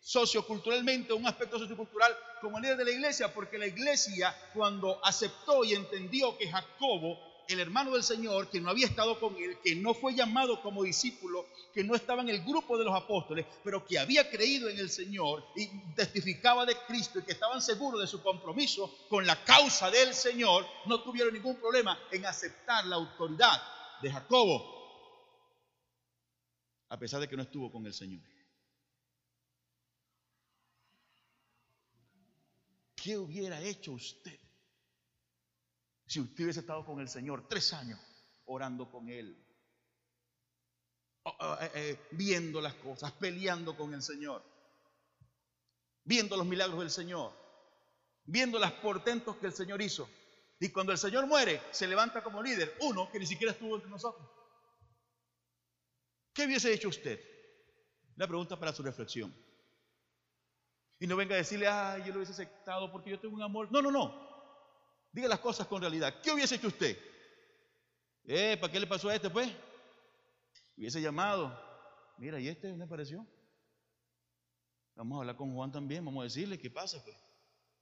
socioculturalmente, 0.00 1.12
un 1.12 1.26
aspecto 1.26 1.58
sociocultural 1.58 2.16
como 2.40 2.58
líder 2.58 2.76
de 2.76 2.84
la 2.84 2.90
iglesia? 2.92 3.34
Porque 3.34 3.58
la 3.58 3.66
iglesia 3.66 4.34
cuando 4.54 5.04
aceptó 5.04 5.64
y 5.64 5.74
entendió 5.74 6.38
que 6.38 6.48
Jacobo 6.48 7.29
el 7.50 7.60
hermano 7.60 7.92
del 7.92 8.02
Señor, 8.02 8.48
que 8.48 8.60
no 8.60 8.70
había 8.70 8.86
estado 8.86 9.18
con 9.18 9.36
él, 9.36 9.58
que 9.62 9.74
no 9.74 9.94
fue 9.94 10.14
llamado 10.14 10.62
como 10.62 10.82
discípulo, 10.82 11.46
que 11.74 11.84
no 11.84 11.94
estaba 11.94 12.22
en 12.22 12.28
el 12.28 12.44
grupo 12.44 12.78
de 12.78 12.84
los 12.84 12.94
apóstoles, 12.94 13.46
pero 13.64 13.84
que 13.84 13.98
había 13.98 14.30
creído 14.30 14.68
en 14.68 14.78
el 14.78 14.90
Señor 14.90 15.44
y 15.56 15.66
testificaba 15.94 16.66
de 16.66 16.76
Cristo 16.86 17.18
y 17.18 17.22
que 17.22 17.32
estaban 17.32 17.60
seguros 17.60 18.00
de 18.00 18.06
su 18.06 18.22
compromiso 18.22 18.92
con 19.08 19.26
la 19.26 19.44
causa 19.44 19.90
del 19.90 20.14
Señor, 20.14 20.66
no 20.86 21.02
tuvieron 21.02 21.32
ningún 21.32 21.56
problema 21.56 21.98
en 22.10 22.26
aceptar 22.26 22.86
la 22.86 22.96
autoridad 22.96 23.60
de 24.02 24.10
Jacobo, 24.10 24.80
a 26.88 26.98
pesar 26.98 27.20
de 27.20 27.28
que 27.28 27.36
no 27.36 27.42
estuvo 27.42 27.70
con 27.70 27.86
el 27.86 27.94
Señor. 27.94 28.20
¿qué 33.02 33.16
hubiera 33.16 33.60
hecho 33.62 33.92
usted 33.92 34.38
si 36.10 36.18
usted 36.18 36.42
hubiese 36.42 36.60
estado 36.60 36.84
con 36.84 36.98
el 36.98 37.08
Señor 37.08 37.46
tres 37.46 37.72
años 37.72 38.00
orando 38.46 38.90
con 38.90 39.08
Él? 39.08 39.46
Eh, 41.24 41.70
eh, 41.74 42.08
viendo 42.10 42.60
las 42.60 42.74
cosas, 42.74 43.12
peleando 43.12 43.76
con 43.76 43.94
el 43.94 44.02
Señor, 44.02 44.42
viendo 46.02 46.36
los 46.36 46.44
milagros 46.44 46.80
del 46.80 46.90
Señor, 46.90 47.32
viendo 48.24 48.58
los 48.58 48.72
portentos 48.72 49.36
que 49.36 49.46
el 49.46 49.52
Señor 49.52 49.80
hizo. 49.80 50.10
Y 50.58 50.70
cuando 50.70 50.90
el 50.90 50.98
Señor 50.98 51.28
muere, 51.28 51.62
se 51.70 51.86
levanta 51.86 52.24
como 52.24 52.42
líder, 52.42 52.76
uno 52.80 53.08
que 53.12 53.20
ni 53.20 53.26
siquiera 53.26 53.52
estuvo 53.52 53.76
entre 53.76 53.88
nosotros. 53.88 54.28
¿Qué 56.34 56.44
hubiese 56.44 56.72
hecho 56.72 56.88
usted? 56.88 57.20
La 58.16 58.26
pregunta 58.26 58.58
para 58.58 58.72
su 58.72 58.82
reflexión. 58.82 59.32
Y 60.98 61.06
no 61.06 61.14
venga 61.14 61.36
a 61.36 61.38
decirle, 61.38 61.68
ay, 61.68 62.02
yo 62.02 62.08
lo 62.08 62.16
hubiese 62.16 62.32
aceptado 62.32 62.90
porque 62.90 63.10
yo 63.10 63.20
tengo 63.20 63.36
un 63.36 63.42
amor. 63.42 63.70
No, 63.70 63.80
no, 63.80 63.92
no. 63.92 64.29
Diga 65.12 65.28
las 65.28 65.40
cosas 65.40 65.66
con 65.66 65.80
realidad. 65.80 66.20
¿Qué 66.22 66.32
hubiese 66.32 66.56
hecho 66.56 66.68
usted? 66.68 66.96
Eh, 68.24 68.56
¿para 68.60 68.72
qué 68.72 68.80
le 68.80 68.86
pasó 68.86 69.08
a 69.08 69.14
este, 69.14 69.30
pues? 69.30 69.50
Hubiese 70.76 71.00
llamado. 71.00 71.58
Mira, 72.18 72.38
¿y 72.40 72.48
este 72.48 72.72
me 72.74 72.86
pareció? 72.86 73.26
Vamos 74.94 75.16
a 75.16 75.20
hablar 75.20 75.36
con 75.36 75.54
Juan 75.54 75.72
también. 75.72 76.04
Vamos 76.04 76.20
a 76.20 76.24
decirle, 76.24 76.58
¿qué 76.58 76.70
pasa, 76.70 77.02
pues? 77.02 77.16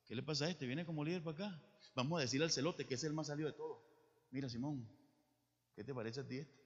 ¿Qué 0.06 0.14
le 0.14 0.22
pasa 0.22 0.46
a 0.46 0.50
este? 0.50 0.66
Viene 0.66 0.86
como 0.86 1.04
líder 1.04 1.22
para 1.22 1.46
acá. 1.46 1.62
Vamos 1.94 2.18
a 2.18 2.22
decirle 2.22 2.44
al 2.44 2.52
celote 2.52 2.86
que 2.86 2.94
es 2.94 3.04
el 3.04 3.12
más 3.12 3.26
salido 3.26 3.50
de 3.50 3.56
todo. 3.56 3.84
Mira, 4.30 4.48
Simón, 4.48 4.88
¿qué 5.74 5.84
te 5.84 5.92
parece 5.92 6.20
a 6.20 6.26
ti 6.26 6.38
este? 6.38 6.58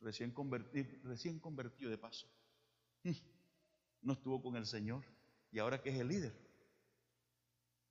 Recién 0.00 0.32
convertido, 0.32 0.88
recién 1.04 1.38
convertido 1.38 1.90
de 1.90 1.98
paso. 1.98 2.26
Mm 3.04 3.12
no 4.02 4.12
estuvo 4.14 4.42
con 4.42 4.56
el 4.56 4.66
Señor 4.66 5.04
y 5.50 5.58
ahora 5.58 5.80
que 5.80 5.90
es 5.90 5.98
el 5.98 6.08
líder. 6.08 6.34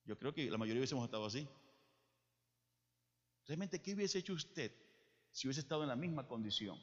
Yo 0.06 0.18
creo 0.18 0.34
que 0.34 0.50
la 0.50 0.58
mayoría 0.58 0.80
hubiésemos 0.80 1.06
estado 1.06 1.26
así. 1.26 1.48
Realmente, 3.46 3.82
¿qué 3.82 3.94
hubiese 3.94 4.20
hecho 4.20 4.34
usted 4.34 4.72
si 5.32 5.48
hubiese 5.48 5.62
estado 5.62 5.84
en 5.84 5.90
la 5.90 5.96
misma 5.96 6.28
condición? 6.28 6.82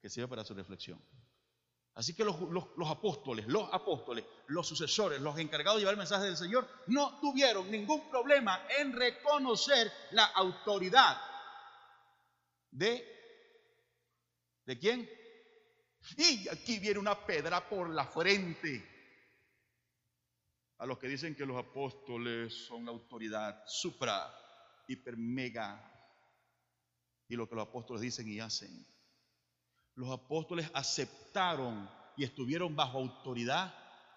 Que 0.00 0.08
sirva 0.08 0.28
para 0.28 0.44
su 0.44 0.54
reflexión. 0.54 1.00
Así 1.94 2.14
que 2.14 2.24
los, 2.24 2.36
apóstoles, 2.88 3.46
los 3.48 3.68
apóstoles, 3.72 4.24
los 4.46 4.66
sucesores, 4.66 5.20
los 5.20 5.38
encargados 5.38 5.76
de 5.76 5.80
llevar 5.82 5.94
el 5.94 5.98
mensaje 5.98 6.24
del 6.24 6.38
Señor, 6.38 6.66
no 6.86 7.20
tuvieron 7.20 7.70
ningún 7.70 8.08
problema 8.08 8.66
en 8.78 8.94
reconocer 8.94 9.92
la 10.12 10.24
autoridad 10.24 11.20
de, 12.70 13.06
¿de 14.64 14.78
quién? 14.78 15.10
Y 16.16 16.48
aquí 16.48 16.78
viene 16.78 16.98
una 16.98 17.26
pedra 17.26 17.68
por 17.68 17.90
la 17.90 18.06
frente. 18.06 18.91
A 20.82 20.86
los 20.86 20.98
que 20.98 21.06
dicen 21.06 21.36
que 21.36 21.46
los 21.46 21.56
apóstoles 21.56 22.52
son 22.66 22.84
la 22.84 22.90
autoridad 22.90 23.62
supra, 23.68 24.34
hiper, 24.88 25.16
mega. 25.16 25.88
Y 27.28 27.36
lo 27.36 27.48
que 27.48 27.54
los 27.54 27.68
apóstoles 27.68 28.02
dicen 28.02 28.28
y 28.28 28.40
hacen. 28.40 28.84
Los 29.94 30.10
apóstoles 30.10 30.68
aceptaron 30.74 31.88
y 32.16 32.24
estuvieron 32.24 32.74
bajo 32.74 32.98
autoridad 32.98 33.72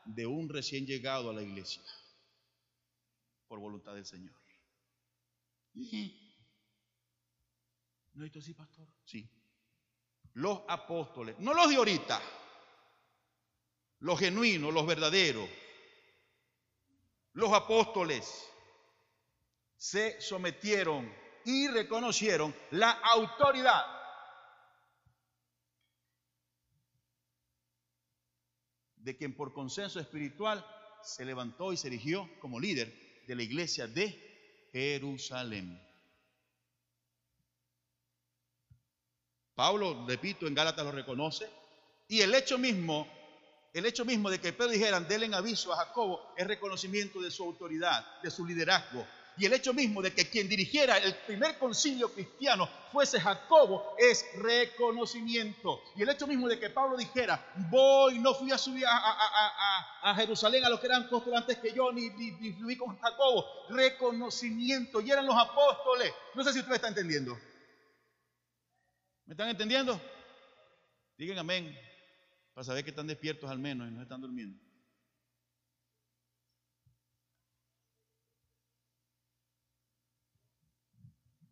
de 0.05 0.25
un 0.25 0.49
recién 0.49 0.87
llegado 0.87 1.29
a 1.29 1.33
la 1.33 1.43
iglesia. 1.43 1.83
Por 3.47 3.59
voluntad 3.59 3.93
del 3.93 4.07
Señor. 4.07 4.33
¿No 8.13 8.23
es 8.23 8.27
esto 8.27 8.39
así, 8.39 8.55
pastor? 8.55 8.87
Sí 9.03 9.29
los 10.35 10.63
apóstoles, 10.67 11.39
no 11.39 11.53
los 11.53 11.69
de 11.69 11.77
ahorita, 11.77 12.21
los 13.99 14.19
genuinos, 14.19 14.73
los 14.73 14.85
verdaderos, 14.85 15.49
los 17.35 17.53
apóstoles 17.53 18.49
se 19.77 20.19
sometieron 20.19 21.13
y 21.43 21.67
reconocieron 21.67 22.55
la 22.71 22.91
autoridad 22.91 23.85
de 28.95 29.15
quien 29.15 29.35
por 29.35 29.53
consenso 29.53 29.99
espiritual 29.99 30.65
se 31.03 31.25
levantó 31.25 31.71
y 31.71 31.77
se 31.77 31.87
erigió 31.87 32.27
como 32.39 32.59
líder 32.59 33.23
de 33.27 33.35
la 33.35 33.43
iglesia 33.43 33.85
de 33.85 34.69
Jerusalén. 34.71 35.79
Pablo, 39.53 40.05
repito, 40.07 40.47
en 40.47 40.55
Gálatas 40.55 40.85
lo 40.85 40.91
reconoce. 40.91 41.49
Y 42.07 42.21
el 42.21 42.33
hecho 42.33 42.57
mismo, 42.57 43.07
el 43.75 43.85
hecho 43.85 44.05
mismo 44.05 44.29
de 44.29 44.39
que 44.39 44.53
Pedro 44.53 44.71
dijeran, 44.71 45.05
denle 45.05 45.35
aviso 45.35 45.73
a 45.73 45.75
Jacobo, 45.75 46.33
es 46.37 46.47
reconocimiento 46.47 47.21
de 47.21 47.29
su 47.29 47.43
autoridad, 47.43 48.05
de 48.23 48.31
su 48.31 48.45
liderazgo. 48.45 49.05
Y 49.37 49.45
el 49.45 49.51
hecho 49.51 49.73
mismo 49.73 50.01
de 50.01 50.13
que 50.13 50.29
quien 50.29 50.47
dirigiera 50.47 50.97
el 50.97 51.13
primer 51.13 51.57
concilio 51.57 52.07
cristiano 52.13 52.69
fuese 52.93 53.19
Jacobo 53.19 53.97
es 53.99 54.25
reconocimiento. 54.37 55.81
Y 55.97 56.03
el 56.03 56.09
hecho 56.09 56.25
mismo 56.25 56.47
de 56.47 56.57
que 56.57 56.69
Pablo 56.69 56.95
dijera, 56.95 57.45
voy, 57.69 58.17
no 58.19 58.33
fui 58.33 58.49
a 58.53 58.57
subir 58.57 58.85
a, 58.87 60.15
Jerusalén 60.15 60.63
a 60.63 60.69
los 60.69 60.79
que 60.79 60.87
eran 60.87 61.03
apóstoles 61.03 61.37
antes 61.37 61.57
que 61.57 61.73
yo, 61.73 61.91
ni, 61.91 62.09
ni, 62.11 62.53
fui 62.53 62.77
con 62.77 62.97
Jacobo, 62.97 63.45
reconocimiento. 63.71 65.01
Y 65.01 65.11
eran 65.11 65.25
los 65.25 65.35
apóstoles. 65.35 66.13
No 66.33 66.45
sé 66.45 66.53
si 66.53 66.59
usted 66.59 66.75
está 66.75 66.87
entendiendo. 66.87 67.37
¿Me 69.25 69.33
están 69.33 69.49
entendiendo? 69.49 69.99
Digan 71.17 71.39
amén, 71.39 71.77
para 72.55 72.65
saber 72.65 72.85
que 72.85 72.91
están 72.91 73.05
despiertos 73.05 73.49
al 73.49 73.59
menos 73.59 73.87
y 73.87 73.91
no 73.91 74.01
están 74.01 74.21
durmiendo. 74.21 74.57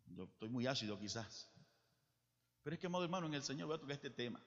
Yo 0.06 0.24
estoy 0.24 0.48
muy 0.48 0.66
ácido 0.66 0.98
quizás. 0.98 1.52
Pero 2.62 2.74
es 2.74 2.80
que, 2.80 2.86
amado 2.86 3.04
hermano, 3.04 3.26
en 3.26 3.34
el 3.34 3.42
Señor 3.42 3.66
voy 3.66 3.76
a 3.76 3.80
tocar 3.80 3.96
este 3.96 4.08
tema. 4.08 4.42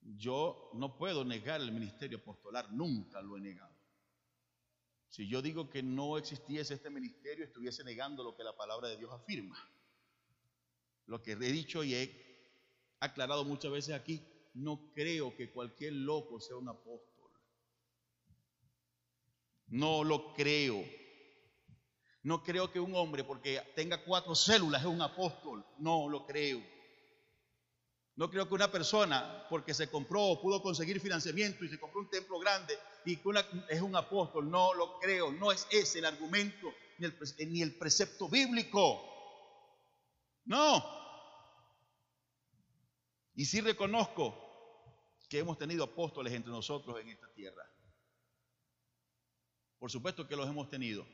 Yo 0.00 0.70
no 0.74 0.98
puedo 0.98 1.24
negar 1.24 1.60
el 1.60 1.70
ministerio 1.70 2.18
apostolar, 2.18 2.72
nunca 2.72 3.22
lo 3.22 3.36
he 3.36 3.40
negado. 3.40 3.74
Si 5.08 5.28
yo 5.28 5.40
digo 5.40 5.70
que 5.70 5.82
no 5.82 6.18
existiese 6.18 6.74
este 6.74 6.90
ministerio, 6.90 7.44
estuviese 7.44 7.84
negando 7.84 8.24
lo 8.24 8.36
que 8.36 8.42
la 8.42 8.56
palabra 8.56 8.88
de 8.88 8.96
Dios 8.96 9.12
afirma 9.12 9.56
lo 11.06 11.22
que 11.22 11.32
he 11.32 11.36
dicho 11.36 11.84
y 11.84 11.94
he 11.94 12.26
aclarado 12.98 13.44
muchas 13.44 13.70
veces 13.70 13.94
aquí, 13.94 14.26
no 14.56 14.90
creo 14.94 15.36
que 15.36 15.52
cualquier 15.52 15.92
loco 15.92 16.40
sea 16.40 16.56
un 16.56 16.68
apóstol. 16.68 17.30
No 19.68 20.02
lo 20.02 20.32
creo. 20.32 20.82
No 22.22 22.42
creo 22.42 22.72
que 22.72 22.80
un 22.80 22.94
hombre, 22.94 23.22
porque 23.22 23.60
tenga 23.74 24.02
cuatro 24.02 24.34
células, 24.34 24.80
es 24.80 24.86
un 24.86 25.02
apóstol. 25.02 25.64
No 25.78 26.08
lo 26.08 26.24
creo. 26.26 26.62
No 28.16 28.30
creo 28.30 28.48
que 28.48 28.54
una 28.54 28.70
persona, 28.70 29.46
porque 29.50 29.74
se 29.74 29.90
compró 29.90 30.22
o 30.22 30.40
pudo 30.40 30.62
conseguir 30.62 31.00
financiamiento 31.00 31.62
y 31.64 31.68
se 31.68 31.78
compró 31.78 32.00
un 32.00 32.08
templo 32.08 32.38
grande 32.38 32.78
y 33.04 33.16
que 33.16 33.30
es 33.68 33.82
un 33.82 33.94
apóstol. 33.94 34.50
No 34.50 34.72
lo 34.72 34.98
creo. 34.98 35.32
No 35.32 35.52
es 35.52 35.66
ese 35.70 35.98
el 35.98 36.06
argumento 36.06 36.72
ni 36.98 37.06
el, 37.06 37.18
ni 37.50 37.60
el 37.60 37.76
precepto 37.76 38.26
bíblico. 38.26 39.02
No. 40.46 40.82
Y 43.34 43.44
sí 43.44 43.60
reconozco 43.60 44.45
que 45.28 45.38
hemos 45.38 45.58
tenido 45.58 45.84
apóstoles 45.84 46.32
entre 46.32 46.52
nosotros 46.52 47.00
en 47.00 47.08
esta 47.08 47.28
tierra. 47.32 47.68
Por 49.78 49.90
supuesto 49.90 50.26
que 50.26 50.36
los 50.36 50.48
hemos 50.48 50.70
tenido. 50.70 51.06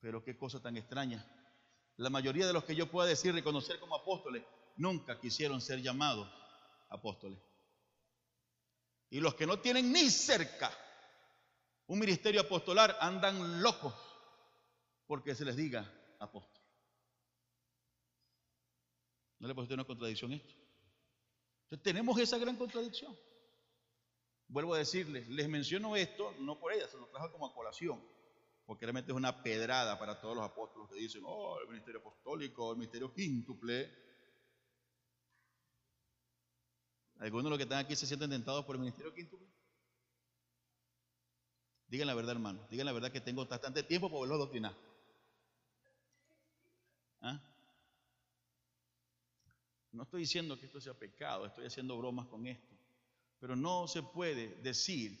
Pero 0.00 0.22
qué 0.22 0.36
cosa 0.36 0.60
tan 0.60 0.76
extraña. 0.76 1.24
La 1.96 2.10
mayoría 2.10 2.46
de 2.46 2.52
los 2.52 2.64
que 2.64 2.76
yo 2.76 2.90
pueda 2.90 3.08
decir 3.08 3.34
reconocer 3.34 3.80
como 3.80 3.96
apóstoles 3.96 4.44
nunca 4.76 5.20
quisieron 5.20 5.60
ser 5.60 5.80
llamados 5.80 6.28
apóstoles. 6.88 7.38
Y 9.10 9.20
los 9.20 9.34
que 9.34 9.46
no 9.46 9.60
tienen 9.60 9.92
ni 9.92 10.10
cerca 10.10 10.70
un 11.86 11.98
ministerio 11.98 12.42
apostolar 12.42 12.96
andan 13.00 13.62
locos 13.62 13.94
porque 15.06 15.34
se 15.34 15.44
les 15.44 15.56
diga 15.56 15.90
apóstol. 16.18 16.62
¿No 19.38 19.48
le 19.48 19.54
parece 19.54 19.74
una 19.74 19.84
contradicción 19.84 20.32
esto? 20.32 20.57
Entonces 21.68 21.82
tenemos 21.82 22.18
esa 22.18 22.38
gran 22.38 22.56
contradicción. 22.56 23.14
Vuelvo 24.48 24.72
a 24.72 24.78
decirles, 24.78 25.28
les 25.28 25.46
menciono 25.50 25.94
esto 25.96 26.34
no 26.40 26.58
por 26.58 26.72
ella, 26.72 26.88
se 26.88 26.96
lo 26.96 27.08
trajo 27.08 27.30
como 27.30 27.46
a 27.46 27.52
colación, 27.52 28.02
porque 28.64 28.86
realmente 28.86 29.12
es 29.12 29.16
una 29.16 29.42
pedrada 29.42 29.98
para 29.98 30.18
todos 30.18 30.34
los 30.34 30.46
apóstoles 30.46 30.88
que 30.88 30.96
dicen, 30.96 31.20
oh, 31.26 31.60
el 31.60 31.68
ministerio 31.68 32.00
apostólico, 32.00 32.70
el 32.72 32.78
ministerio 32.78 33.12
quíntuple. 33.12 33.92
¿Algunos 37.18 37.44
de 37.44 37.50
los 37.50 37.58
que 37.58 37.64
están 37.64 37.84
aquí 37.84 37.94
se 37.94 38.06
sienten 38.06 38.30
tentados 38.30 38.64
por 38.64 38.76
el 38.76 38.80
ministerio 38.80 39.12
quíntuple? 39.12 39.46
Digan 41.88 42.06
la 42.06 42.14
verdad, 42.14 42.32
hermano. 42.32 42.66
Digan 42.70 42.86
la 42.86 42.92
verdad 42.92 43.12
que 43.12 43.20
tengo 43.20 43.44
bastante 43.44 43.82
tiempo 43.82 44.08
para 44.08 44.20
verlo 44.20 44.36
adoctrinar. 44.36 44.74
¿Ah? 47.20 47.42
No 49.98 50.04
estoy 50.04 50.20
diciendo 50.20 50.56
que 50.56 50.66
esto 50.66 50.80
sea 50.80 50.94
pecado, 50.94 51.44
estoy 51.44 51.66
haciendo 51.66 51.98
bromas 51.98 52.28
con 52.28 52.46
esto. 52.46 52.72
Pero 53.40 53.56
no 53.56 53.88
se 53.88 54.04
puede 54.04 54.54
decir 54.62 55.18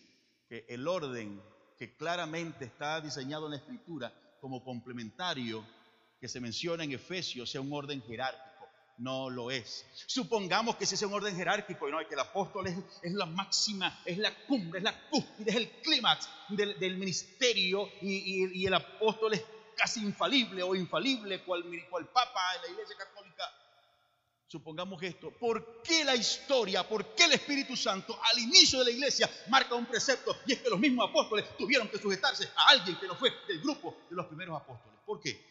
que 0.48 0.66
el 0.68 0.86
orden 0.86 1.42
que 1.76 1.96
claramente 1.96 2.66
está 2.66 3.00
diseñado 3.00 3.46
en 3.46 3.50
la 3.50 3.56
escritura 3.56 4.12
como 4.40 4.62
complementario 4.62 5.66
que 6.20 6.28
se 6.28 6.38
menciona 6.38 6.84
en 6.84 6.92
Efesios 6.92 7.50
sea 7.50 7.60
un 7.60 7.72
orden 7.72 8.00
jerárquico. 8.02 8.68
No 8.98 9.28
lo 9.28 9.50
es. 9.50 9.84
Supongamos 10.06 10.76
que 10.76 10.84
ese 10.84 10.94
es 10.94 11.02
un 11.02 11.12
orden 11.12 11.34
jerárquico 11.34 11.88
y 11.88 11.90
no, 11.90 11.98
que 12.06 12.14
el 12.14 12.20
apóstol 12.20 12.68
es, 12.68 13.12
la 13.12 13.26
máxima, 13.26 14.00
es 14.04 14.16
la 14.16 14.32
cumbre, 14.46 14.78
es 14.78 14.84
la 14.84 15.08
cúspide, 15.10 15.50
es 15.50 15.56
el 15.56 15.70
clímax 15.82 16.28
del, 16.50 16.96
ministerio 16.96 17.90
y, 18.00 18.64
el 18.64 18.74
apóstol 18.74 19.34
es 19.34 19.42
casi 19.76 20.04
infalible 20.04 20.62
o 20.62 20.76
infalible 20.76 21.42
cual, 21.42 21.64
cual 21.90 22.06
papa 22.10 22.54
en 22.54 22.62
la 22.62 22.68
iglesia 22.68 22.96
católica 22.96 23.57
supongamos 24.48 25.02
esto, 25.02 25.30
¿por 25.30 25.82
qué 25.82 26.04
la 26.04 26.16
historia, 26.16 26.88
por 26.88 27.14
qué 27.14 27.24
el 27.24 27.32
Espíritu 27.32 27.76
Santo 27.76 28.18
al 28.32 28.38
inicio 28.38 28.78
de 28.78 28.86
la 28.86 28.90
iglesia 28.90 29.30
marca 29.48 29.74
un 29.74 29.86
precepto? 29.86 30.34
Y 30.46 30.54
es 30.54 30.62
que 30.62 30.70
los 30.70 30.80
mismos 30.80 31.08
apóstoles 31.10 31.56
tuvieron 31.56 31.88
que 31.88 31.98
sujetarse 31.98 32.48
a 32.56 32.70
alguien 32.70 32.98
que 32.98 33.06
no 33.06 33.14
fue 33.14 33.30
del 33.46 33.60
grupo 33.60 33.94
de 34.08 34.16
los 34.16 34.26
primeros 34.26 34.60
apóstoles. 34.60 34.98
¿Por 35.04 35.20
qué? 35.20 35.46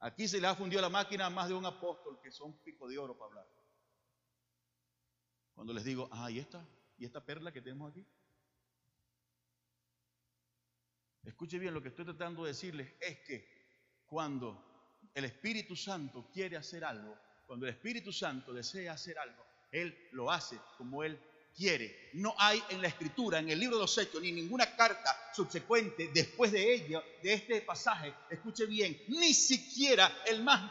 Aquí 0.00 0.28
se 0.28 0.40
le 0.40 0.46
ha 0.46 0.54
fundido 0.54 0.82
la 0.82 0.90
máquina 0.90 1.26
a 1.26 1.30
más 1.30 1.48
de 1.48 1.54
un 1.54 1.64
apóstol 1.64 2.20
que 2.22 2.30
son 2.30 2.52
pico 2.58 2.86
de 2.86 2.98
oro 2.98 3.16
para 3.16 3.30
hablar. 3.30 3.46
Cuando 5.54 5.72
les 5.72 5.84
digo, 5.84 6.08
ah, 6.12 6.30
¿y 6.30 6.38
esta? 6.38 6.62
¿Y 6.98 7.06
esta 7.06 7.24
perla 7.24 7.50
que 7.50 7.62
tenemos 7.62 7.90
aquí? 7.90 8.06
Escuche 11.24 11.58
bien, 11.58 11.72
lo 11.72 11.82
que 11.82 11.88
estoy 11.88 12.04
tratando 12.04 12.44
de 12.44 12.50
decirles 12.50 12.92
es 13.00 13.18
que 13.20 13.55
cuando 14.08 15.10
el 15.14 15.24
Espíritu 15.24 15.74
Santo 15.74 16.28
quiere 16.32 16.56
hacer 16.56 16.84
algo, 16.84 17.16
cuando 17.46 17.66
el 17.66 17.72
Espíritu 17.72 18.12
Santo 18.12 18.52
desea 18.52 18.92
hacer 18.92 19.18
algo, 19.18 19.44
Él 19.70 20.08
lo 20.12 20.30
hace 20.30 20.58
como 20.76 21.02
Él 21.02 21.18
quiere. 21.56 22.10
No 22.14 22.34
hay 22.38 22.62
en 22.68 22.82
la 22.82 22.88
Escritura, 22.88 23.38
en 23.38 23.48
el 23.48 23.58
libro 23.58 23.76
de 23.76 23.82
los 23.82 23.98
Hechos, 23.98 24.20
ni 24.20 24.30
ninguna 24.30 24.76
carta 24.76 25.30
subsecuente 25.34 26.10
después 26.12 26.52
de 26.52 26.74
ello, 26.74 27.02
de 27.22 27.32
este 27.32 27.62
pasaje, 27.62 28.12
escuche 28.30 28.66
bien, 28.66 29.00
ni 29.08 29.32
siquiera 29.32 30.12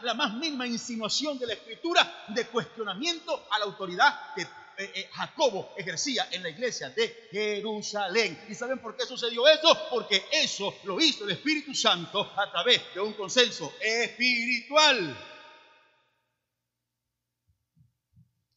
la 0.04 0.14
más 0.14 0.34
mínima 0.36 0.68
insinuación 0.68 1.40
de 1.40 1.48
la 1.48 1.54
Escritura 1.54 2.26
de 2.30 2.48
cuestionamiento 2.48 3.48
a 3.52 3.60
la 3.60 3.66
autoridad 3.66 4.34
que 4.36 4.46
eh, 4.78 4.92
eh, 4.96 5.10
Jacobo 5.14 5.74
ejercía 5.78 6.28
en 6.32 6.44
la 6.44 6.50
iglesia 6.50 6.90
de 6.90 7.28
Jerusalén. 7.32 8.46
¿Y 8.50 8.56
saben 8.56 8.80
por 8.80 8.96
qué 8.96 9.06
sucedió 9.06 9.48
eso? 9.48 9.88
Porque 9.90 10.26
eso 10.32 10.76
lo 10.84 11.00
hizo 11.00 11.24
el 11.24 11.32
Espíritu 11.32 11.74
Santo 11.74 12.22
a 12.36 12.52
través 12.52 12.82
de 12.94 13.00
un 13.00 13.14
consenso 13.14 13.74
espiritual. 13.80 15.18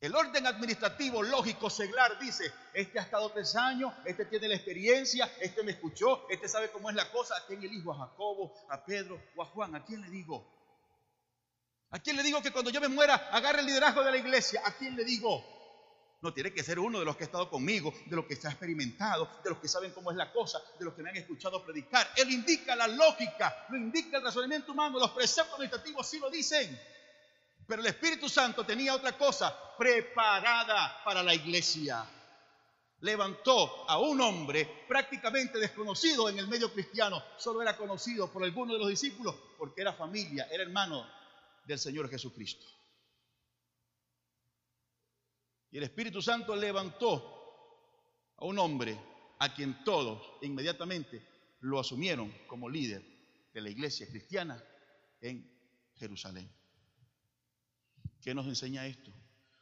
El 0.00 0.14
orden 0.14 0.46
administrativo 0.46 1.22
lógico 1.24 1.68
seglar 1.68 2.20
dice, 2.20 2.52
este 2.72 3.00
ha 3.00 3.02
estado 3.02 3.30
tres 3.30 3.56
años, 3.56 3.92
este 4.04 4.26
tiene 4.26 4.46
la 4.46 4.54
experiencia, 4.54 5.28
este 5.40 5.64
me 5.64 5.72
escuchó, 5.72 6.26
este 6.30 6.48
sabe 6.48 6.70
cómo 6.70 6.88
es 6.88 6.94
la 6.94 7.10
cosa, 7.10 7.36
¿a 7.36 7.46
quién 7.46 7.62
elijo? 7.62 7.92
¿A 7.92 8.06
Jacobo, 8.06 8.54
a 8.70 8.84
Pedro 8.84 9.20
o 9.34 9.42
a 9.42 9.46
Juan? 9.46 9.74
¿A 9.74 9.84
quién 9.84 10.00
le 10.00 10.08
digo? 10.08 10.46
¿A 11.90 11.98
quién 11.98 12.16
le 12.16 12.22
digo 12.22 12.40
que 12.42 12.52
cuando 12.52 12.70
yo 12.70 12.80
me 12.80 12.88
muera 12.88 13.14
agarre 13.32 13.60
el 13.60 13.66
liderazgo 13.66 14.04
de 14.04 14.12
la 14.12 14.18
iglesia? 14.18 14.60
¿A 14.64 14.72
quién 14.72 14.94
le 14.94 15.04
digo? 15.04 15.57
No, 16.20 16.34
tiene 16.34 16.52
que 16.52 16.64
ser 16.64 16.80
uno 16.80 16.98
de 16.98 17.04
los 17.04 17.16
que 17.16 17.22
ha 17.24 17.26
estado 17.26 17.48
conmigo, 17.48 17.94
de 18.06 18.16
los 18.16 18.24
que 18.24 18.34
se 18.34 18.48
ha 18.48 18.50
experimentado, 18.50 19.30
de 19.44 19.50
los 19.50 19.60
que 19.60 19.68
saben 19.68 19.92
cómo 19.92 20.10
es 20.10 20.16
la 20.16 20.32
cosa, 20.32 20.60
de 20.76 20.84
los 20.84 20.94
que 20.94 21.02
me 21.02 21.10
han 21.10 21.16
escuchado 21.16 21.64
predicar. 21.64 22.10
Él 22.16 22.32
indica 22.32 22.74
la 22.74 22.88
lógica, 22.88 23.66
lo 23.68 23.76
indica 23.76 24.16
el 24.18 24.24
razonamiento 24.24 24.72
humano, 24.72 24.98
los 24.98 25.12
preceptos 25.12 25.54
administrativos 25.54 26.08
sí 26.08 26.18
lo 26.18 26.28
dicen. 26.28 26.76
Pero 27.68 27.82
el 27.82 27.86
Espíritu 27.86 28.28
Santo 28.28 28.66
tenía 28.66 28.94
otra 28.94 29.16
cosa 29.16 29.54
preparada 29.78 31.04
para 31.04 31.22
la 31.22 31.34
iglesia. 31.34 32.04
Levantó 33.00 33.88
a 33.88 33.98
un 34.00 34.20
hombre 34.20 34.86
prácticamente 34.88 35.60
desconocido 35.60 36.28
en 36.28 36.40
el 36.40 36.48
medio 36.48 36.72
cristiano, 36.72 37.22
solo 37.36 37.62
era 37.62 37.76
conocido 37.76 38.32
por 38.32 38.42
algunos 38.42 38.74
de 38.74 38.80
los 38.80 38.88
discípulos 38.88 39.36
porque 39.56 39.82
era 39.82 39.92
familia, 39.92 40.48
era 40.50 40.64
hermano 40.64 41.06
del 41.64 41.78
Señor 41.78 42.10
Jesucristo. 42.10 42.77
Y 45.70 45.78
el 45.78 45.84
Espíritu 45.84 46.22
Santo 46.22 46.56
levantó 46.56 47.34
a 48.36 48.44
un 48.44 48.58
hombre 48.58 48.98
a 49.38 49.54
quien 49.54 49.84
todos 49.84 50.22
inmediatamente 50.42 51.26
lo 51.60 51.78
asumieron 51.78 52.32
como 52.46 52.68
líder 52.68 53.02
de 53.52 53.60
la 53.60 53.70
iglesia 53.70 54.08
cristiana 54.08 54.62
en 55.20 55.50
Jerusalén. 55.96 56.50
¿Qué 58.20 58.34
nos 58.34 58.46
enseña 58.46 58.86
esto? 58.86 59.12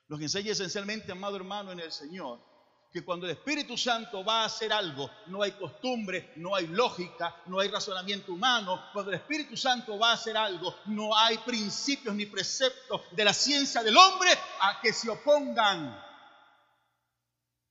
Nos 0.08 0.20
enseña 0.20 0.52
esencialmente, 0.52 1.12
amado 1.12 1.36
hermano, 1.36 1.72
en 1.72 1.80
el 1.80 1.90
Señor, 1.90 2.40
que 2.96 3.04
cuando 3.04 3.26
el 3.26 3.32
Espíritu 3.32 3.76
Santo 3.76 4.24
va 4.24 4.40
a 4.40 4.44
hacer 4.46 4.72
algo, 4.72 5.10
no 5.26 5.42
hay 5.42 5.52
costumbre, 5.52 6.32
no 6.36 6.54
hay 6.54 6.66
lógica, 6.66 7.42
no 7.44 7.60
hay 7.60 7.68
razonamiento 7.68 8.32
humano. 8.32 8.82
Cuando 8.90 9.10
el 9.10 9.18
Espíritu 9.18 9.54
Santo 9.54 9.98
va 9.98 10.12
a 10.12 10.14
hacer 10.14 10.34
algo, 10.34 10.74
no 10.86 11.14
hay 11.14 11.36
principios 11.36 12.14
ni 12.14 12.24
preceptos 12.24 13.02
de 13.10 13.22
la 13.22 13.34
ciencia 13.34 13.82
del 13.82 13.94
hombre 13.98 14.30
a 14.62 14.80
que 14.80 14.94
se 14.94 15.10
opongan. 15.10 16.02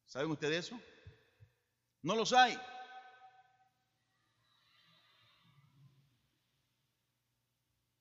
¿Saben 0.06 0.30
ustedes 0.30 0.68
eso? 0.68 0.80
No 2.04 2.16
los 2.16 2.32
hay. 2.32 2.56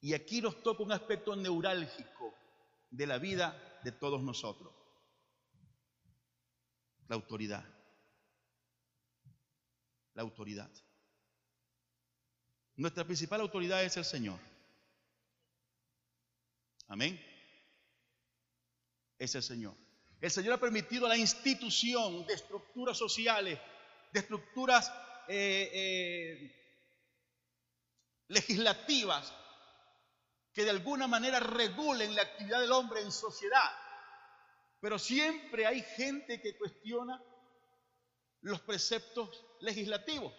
Y 0.03 0.13
aquí 0.13 0.43
nos 0.43 0.63
toca 0.63 0.83
un 0.83 0.93
aspecto 0.93 1.35
neurálgico 1.35 2.35
de 2.91 3.07
la 3.07 3.17
vida 3.17 3.81
de 3.83 3.93
todos 3.93 4.23
nosotros 4.23 4.84
la 7.09 7.17
autoridad. 7.17 7.65
La 10.15 10.23
autoridad. 10.23 10.71
Nuestra 12.77 13.05
principal 13.05 13.41
autoridad 13.41 13.85
es 13.85 13.97
el 13.97 14.05
Señor. 14.05 14.39
Amén. 16.89 17.21
Es 19.19 19.35
el 19.35 19.43
Señor. 19.43 19.77
El 20.21 20.31
Señor 20.31 20.55
ha 20.55 20.61
permitido 20.61 21.07
la 21.07 21.17
institución 21.17 22.27
de 22.27 22.35
estructuras 22.35 22.97
sociales, 22.97 23.59
de 24.13 24.21
estructuras 24.21 24.91
eh, 25.29 25.71
eh, 25.73 26.65
legislativas 28.29 29.33
que 30.53 30.65
de 30.65 30.71
alguna 30.71 31.07
manera 31.07 31.41
regulen 31.41 32.15
la 32.15 32.23
actividad 32.23 32.61
del 32.61 32.73
hombre 32.73 33.01
en 33.03 33.13
sociedad. 33.13 33.71
Pero 34.85 34.99
siempre 34.99 35.65
hay 35.65 35.81
gente 35.81 36.43
que 36.43 36.59
cuestiona 36.59 37.19
los 38.43 38.61
preceptos 38.61 39.43
legislativos. 39.61 40.31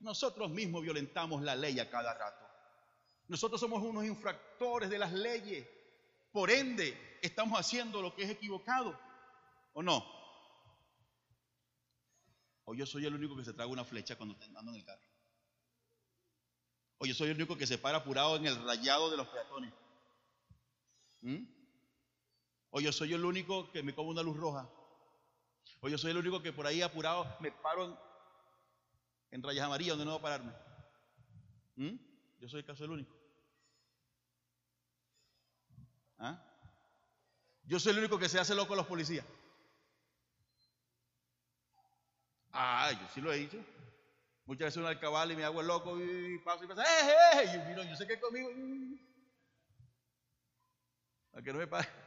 Nosotros 0.00 0.50
mismos 0.50 0.82
violentamos 0.82 1.40
la 1.42 1.54
ley 1.54 1.78
a 1.78 1.88
cada 1.88 2.12
rato. 2.12 2.44
Nosotros 3.28 3.60
somos 3.60 3.84
unos 3.84 4.04
infractores 4.04 4.90
de 4.90 4.98
las 4.98 5.12
leyes. 5.12 5.68
Por 6.32 6.50
ende, 6.50 7.18
estamos 7.22 7.60
haciendo 7.60 8.02
lo 8.02 8.12
que 8.12 8.24
es 8.24 8.30
equivocado. 8.30 8.98
¿O 9.74 9.84
no? 9.84 10.04
O 12.64 12.74
yo 12.74 12.86
soy 12.86 13.06
el 13.06 13.14
único 13.14 13.36
que 13.36 13.44
se 13.44 13.52
traga 13.52 13.70
una 13.70 13.84
flecha 13.84 14.16
cuando 14.16 14.36
ando 14.56 14.72
en 14.72 14.78
el 14.78 14.84
carro. 14.84 15.06
O 16.98 17.06
yo 17.06 17.14
soy 17.14 17.28
el 17.30 17.36
único 17.36 17.56
que 17.56 17.68
se 17.68 17.78
para 17.78 17.98
apurado 17.98 18.34
en 18.34 18.46
el 18.46 18.64
rayado 18.64 19.12
de 19.12 19.16
los 19.16 19.28
peatones. 19.28 19.72
¿Mm? 21.20 21.55
O 22.76 22.80
yo 22.80 22.92
soy 22.92 23.14
el 23.14 23.24
único 23.24 23.72
que 23.72 23.82
me 23.82 23.94
como 23.94 24.10
una 24.10 24.22
luz 24.22 24.36
roja. 24.36 24.68
O 25.80 25.88
yo 25.88 25.96
soy 25.96 26.10
el 26.10 26.18
único 26.18 26.42
que 26.42 26.52
por 26.52 26.66
ahí 26.66 26.82
apurado 26.82 27.26
me 27.40 27.50
paro 27.50 27.98
en, 29.30 29.42
rayas 29.42 29.64
amarillas 29.64 29.96
donde 29.96 30.04
no 30.04 30.10
va 30.10 30.18
a 30.18 30.22
pararme. 30.22 30.52
¿Mm? 31.76 31.96
Yo 32.38 32.48
soy 32.50 32.60
el 32.60 32.66
caso 32.66 32.84
el 32.84 32.90
único. 32.90 33.16
¿Ah? 36.18 36.38
Yo 37.64 37.80
soy 37.80 37.92
el 37.92 38.00
único 38.00 38.18
que 38.18 38.28
se 38.28 38.38
hace 38.38 38.54
loco 38.54 38.74
a 38.74 38.76
los 38.76 38.86
policías. 38.86 39.24
Ah, 42.52 42.92
yo 42.92 43.08
sí 43.14 43.22
lo 43.22 43.32
he 43.32 43.38
dicho. 43.38 43.56
Muchas 44.44 44.66
veces 44.66 44.76
uno 44.76 44.88
al 44.88 45.00
cabal 45.00 45.32
y 45.32 45.36
me 45.36 45.44
hago 45.44 45.62
el 45.62 45.66
loco 45.66 45.98
y 45.98 46.38
paso 46.40 46.64
y 46.64 46.66
pasa, 46.66 46.82
¡eh, 46.82 47.08
eh! 47.08 47.42
eh! 47.42 47.72
Y 47.72 47.88
yo 47.88 47.96
sé 47.96 48.06
que 48.06 48.20
conmigo. 48.20 48.50
Mm, 48.54 48.96
a 51.38 51.42
que 51.42 51.52
no 51.54 51.58
me 51.58 51.66
pare. 51.66 52.05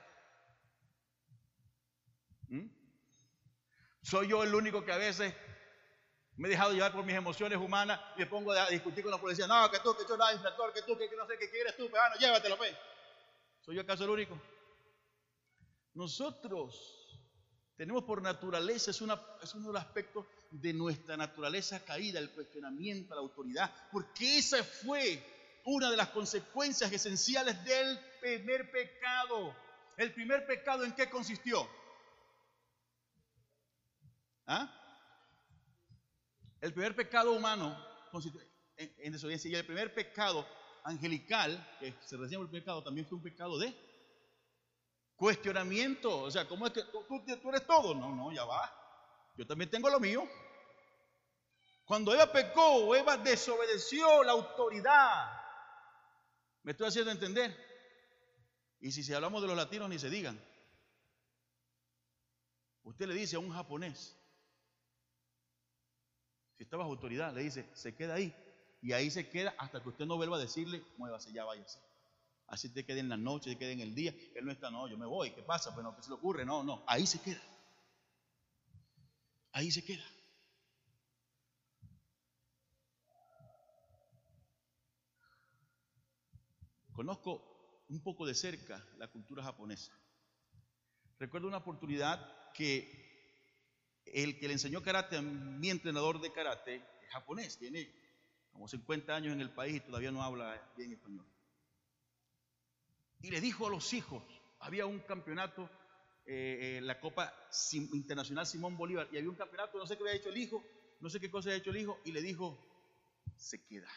¿Mm? 2.50 2.68
Soy 4.02 4.28
yo 4.28 4.43
el 4.43 4.54
único 4.54 4.84
que 4.84 4.91
a 4.91 4.97
veces 4.97 5.34
me 6.36 6.47
he 6.47 6.52
dejado 6.52 6.74
llevar 6.74 6.91
por 6.93 7.06
mis 7.06 7.16
emociones 7.16 7.58
humanas 7.58 8.00
y 8.16 8.20
me 8.20 8.26
pongo 8.26 8.52
a 8.52 8.70
discutir 8.70 9.04
con 9.04 9.12
la 9.12 9.20
policía. 9.20 9.45
No, 9.45 9.70
que 9.70 9.80
tú, 9.80 9.95
que 9.95 10.04
yo 10.08 10.18
nada, 10.18 10.34
infractor, 10.34 10.74
que 10.74 10.82
tú, 10.82 10.97
que, 10.97 11.10
no 11.16 11.28
sé 11.28 11.38
qué 11.38 11.50
quieres 11.50 11.76
tú, 11.78 11.89
pero 11.91 12.02
llévatelo, 12.20 12.58
pues. 12.58 12.76
¿Soy 13.62 13.76
yo 13.76 13.82
acaso 13.82 14.06
el 14.06 14.10
único? 14.10 14.41
Nosotros 15.93 17.20
tenemos 17.76 18.04
por 18.04 18.22
naturaleza, 18.22 18.91
es, 18.91 18.97
es 18.97 19.54
uno 19.56 19.68
de 19.68 19.74
los 19.74 19.82
aspectos 19.82 20.26
de 20.50 20.74
nuestra 20.74 21.18
naturaleza 21.18 21.84
caída, 21.84 22.20
el 22.20 22.32
cuestionamiento, 22.32 23.14
la 23.14 23.22
autoridad, 23.22 23.72
porque 23.91 24.38
esa 24.38 24.64
fue 24.64 25.22
una 25.66 25.91
de 25.91 25.97
las 25.97 26.10
consecuencias 26.10 26.91
esenciales 26.91 27.64
del 27.66 28.00
primer 28.22 28.72
pecado 28.72 29.54
¿El 30.00 30.14
primer 30.14 30.45
pecado 30.45 30.86
en 30.86 30.93
qué 30.93 31.10
consistió? 31.10 31.68
¿Ah? 34.52 34.68
El 36.60 36.74
primer 36.74 36.95
pecado 36.95 37.34
humano 37.34 37.78
en, 38.76 39.12
desobediencia 39.14 39.52
y 39.52 39.54
el 39.54 39.66
primer 39.66 39.93
pecado 39.93 40.43
angelical, 40.84 41.78
que 41.80 41.93
se 42.02 42.18
recibe 42.18 42.41
el 42.41 42.50
pecado, 42.50 42.84
también 42.84 43.06
fue 43.06 43.20
un 43.20 43.24
pecado 43.24 43.60
de 43.60 43.76
cuestionamiento. 45.16 46.22
O 46.22 46.32
sea, 46.32 46.47
¿cómo 46.47 46.66
es 46.66 46.74
que 46.74 46.82
tú, 46.82 47.24
tú 47.43 47.50
eres 47.50 47.68
todo? 47.68 47.93
No, 47.93 48.16
no, 48.16 48.32
ya 48.32 48.43
va. 48.43 48.74
Yo 49.38 49.45
también 49.45 49.70
tengo 49.70 49.88
lo 49.88 50.00
mío. 50.00 50.28
Cuando 51.86 52.12
Eva 52.16 52.32
pecó, 52.32 52.95
Eva 52.95 53.18
desobedeció 53.18 54.24
la 54.24 54.32
autoridad. 54.32 55.32
¿Me 56.64 56.72
estoy 56.72 56.88
haciendo 56.88 57.12
entender? 57.12 57.56
Y 58.80 58.91
si, 58.91 59.04
si 59.04 59.14
hablamos 59.14 59.43
de 59.43 59.47
los 59.47 59.58
latinos, 59.58 59.89
ni 59.89 60.00
se 60.00 60.10
digan. 60.10 60.43
Usted 62.82 63.06
le 63.06 63.14
dice 63.14 63.36
a 63.36 63.39
un 63.39 63.52
japonés, 63.54 64.19
si 66.60 66.64
está 66.64 66.76
bajo 66.76 66.89
autoridad, 66.89 67.34
le 67.34 67.41
dice, 67.41 67.70
se 67.74 67.95
queda 67.95 68.16
ahí. 68.16 68.36
Y 68.82 68.91
ahí 68.91 69.10
se 69.10 69.30
queda 69.30 69.55
hasta 69.57 69.82
que 69.82 69.88
usted 69.88 70.05
no 70.05 70.18
vuelva 70.18 70.36
a 70.36 70.41
decirle, 70.41 70.84
muévase, 70.97 71.32
ya 71.32 71.45
váyase. 71.45 71.80
Así 72.47 72.68
te 72.68 72.86
quede 72.86 72.99
en 72.99 73.07
la 73.07 73.16
noche, 73.16 73.51
te 73.51 73.57
quede 73.57 73.72
en 73.72 73.80
el 73.80 73.95
día. 73.95 74.14
Él 74.36 74.43
no 74.43 74.51
está, 74.51 74.70
no, 74.70 74.86
yo 74.89 74.97
me 74.97 75.05
voy, 75.05 75.32
¿qué 75.32 75.41
pasa? 75.41 75.74
Pues 75.74 75.86
no, 75.86 75.95
¿qué 75.95 76.01
se 76.03 76.10
le 76.10 76.16
ocurre? 76.16 76.43
No, 76.43 76.62
no, 76.62 76.84
ahí 76.86 77.07
se 77.07 77.22
queda. 77.22 77.41
Ahí 79.53 79.72
se 79.72 79.86
queda. 79.86 80.03
Conozco 86.91 87.86
un 87.88 88.03
poco 88.03 88.26
de 88.26 88.36
cerca 88.36 88.86
la 88.97 89.07
cultura 89.07 89.43
japonesa. 89.43 89.93
Recuerdo 91.20 91.47
una 91.47 91.60
oportunidad 91.60 92.51
que 92.51 93.09
el 94.14 94.39
que 94.39 94.47
le 94.47 94.53
enseñó 94.53 94.82
karate 94.82 95.18
a 95.18 95.22
mi 95.22 95.70
entrenador 95.70 96.22
de 96.22 96.32
karate 96.32 96.76
es 96.76 97.10
japonés, 97.12 97.57
tiene 97.57 97.93
como 98.51 98.68
50 98.68 99.16
años 99.16 99.34
en 99.34 99.41
el 99.41 99.51
país 99.51 99.78
y 99.78 99.80
todavía 99.80 100.12
no 100.12 100.24
habla 100.24 100.72
bien 100.76 100.93
español. 100.93 101.26
Y 103.22 103.32
le 103.32 103.41
dijo 103.41 103.68
a 103.68 103.70
los 103.70 103.93
hijos, 103.93 104.24
había 104.60 104.86
un 104.86 104.99
campeonato, 104.99 105.70
eh, 106.26 106.78
eh, 106.78 106.82
la 106.82 106.99
Copa 106.99 107.34
Internacional 107.72 108.45
Simón 108.45 108.78
Bolívar, 108.78 109.07
y 109.12 109.18
había 109.18 109.30
un 109.30 109.36
campeonato, 109.36 109.78
no 109.78 109.86
sé 109.86 109.97
qué 109.97 110.03
había 110.03 110.16
hecho 110.16 110.30
el 110.30 110.38
hijo, 110.38 110.64
no 110.99 111.10
sé 111.10 111.20
qué 111.20 111.30
cosa 111.30 111.49
había 111.49 111.60
hecho 111.60 111.72
el 111.72 111.78
hijo, 111.78 111.99
y 112.05 112.12
le 112.12 112.22
dijo, 112.22 112.57
se 113.36 113.66
queda 113.66 113.89